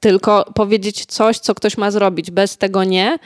tylko 0.00 0.44
powiedzieć 0.54 1.06
coś, 1.06 1.38
co 1.38 1.54
ktoś 1.54 1.78
ma 1.78 1.90
zrobić. 1.90 2.30
Bez 2.30 2.56
tego 2.56 2.84
nie, 2.84 3.18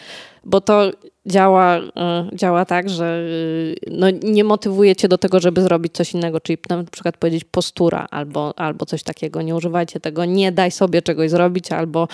bo 0.44 0.60
to 0.60 0.90
działa, 1.26 1.78
y, 1.78 1.90
działa 2.36 2.64
tak, 2.64 2.90
że 2.90 3.24
y, 3.28 3.74
no, 3.90 4.06
nie 4.22 4.44
motywuje 4.44 4.97
cię 4.97 5.09
do 5.09 5.18
tego, 5.18 5.40
żeby 5.40 5.62
zrobić 5.62 5.93
coś 5.93 6.14
innego, 6.14 6.40
czyli 6.40 6.59
na 6.68 6.84
przykład 6.84 7.16
powiedzieć 7.16 7.44
postura 7.44 8.06
albo, 8.10 8.59
albo 8.59 8.86
coś 8.86 9.02
takiego. 9.02 9.43
Nie 9.43 9.55
używajcie 9.55 10.01
tego, 10.01 10.24
nie 10.24 10.52
daj 10.52 10.70
sobie 10.70 11.02
czegoś 11.02 11.30
zrobić 11.30 11.72
albo, 11.72 12.09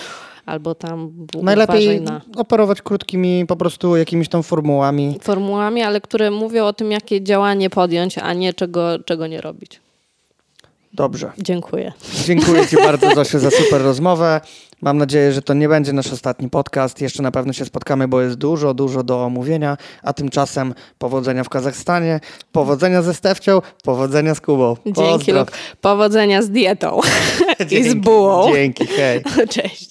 albo 0.45 0.75
tam 0.75 1.11
Najlepiej 1.41 2.01
na... 2.01 2.21
operować 2.35 2.81
krótkimi 2.81 3.45
po 3.47 3.55
prostu 3.55 3.95
jakimiś 3.95 4.29
tam 4.29 4.43
formułami. 4.43 5.17
Formułami, 5.21 5.81
ale 5.81 6.01
które 6.01 6.31
mówią 6.31 6.65
o 6.65 6.73
tym, 6.73 6.91
jakie 6.91 7.23
działanie 7.23 7.69
podjąć, 7.69 8.17
a 8.17 8.33
nie 8.33 8.53
czego, 8.53 8.99
czego 9.05 9.27
nie 9.27 9.41
robić. 9.41 9.81
Dobrze. 10.93 11.31
Dziękuję. 11.37 11.93
Dziękuję 12.25 12.67
Ci 12.67 12.75
bardzo, 12.75 13.11
Zosiu, 13.15 13.39
za 13.39 13.51
super 13.51 13.81
rozmowę. 13.81 14.41
Mam 14.81 14.97
nadzieję, 14.97 15.31
że 15.31 15.41
to 15.41 15.53
nie 15.53 15.69
będzie 15.69 15.93
nasz 15.93 16.13
ostatni 16.13 16.49
podcast. 16.49 17.01
Jeszcze 17.01 17.23
na 17.23 17.31
pewno 17.31 17.53
się 17.53 17.65
spotkamy, 17.65 18.07
bo 18.07 18.21
jest 18.21 18.35
dużo, 18.35 18.73
dużo 18.73 19.03
do 19.03 19.23
omówienia. 19.23 19.77
A 20.03 20.13
tymczasem 20.13 20.73
powodzenia 20.97 21.43
w 21.43 21.49
Kazachstanie, 21.49 22.19
powodzenia 22.51 23.01
ze 23.01 23.13
Stefcią, 23.13 23.61
powodzenia 23.83 24.35
z 24.35 24.41
Kubą. 24.41 24.75
Dzięki, 24.85 25.31
Luke. 25.31 25.51
Powodzenia 25.81 26.41
z 26.41 26.49
dietą 26.49 26.99
i 27.79 27.89
z 27.89 27.93
bułą. 27.93 28.53
Dzięki, 28.53 28.87
hej. 28.87 29.23
Cześć. 29.49 29.87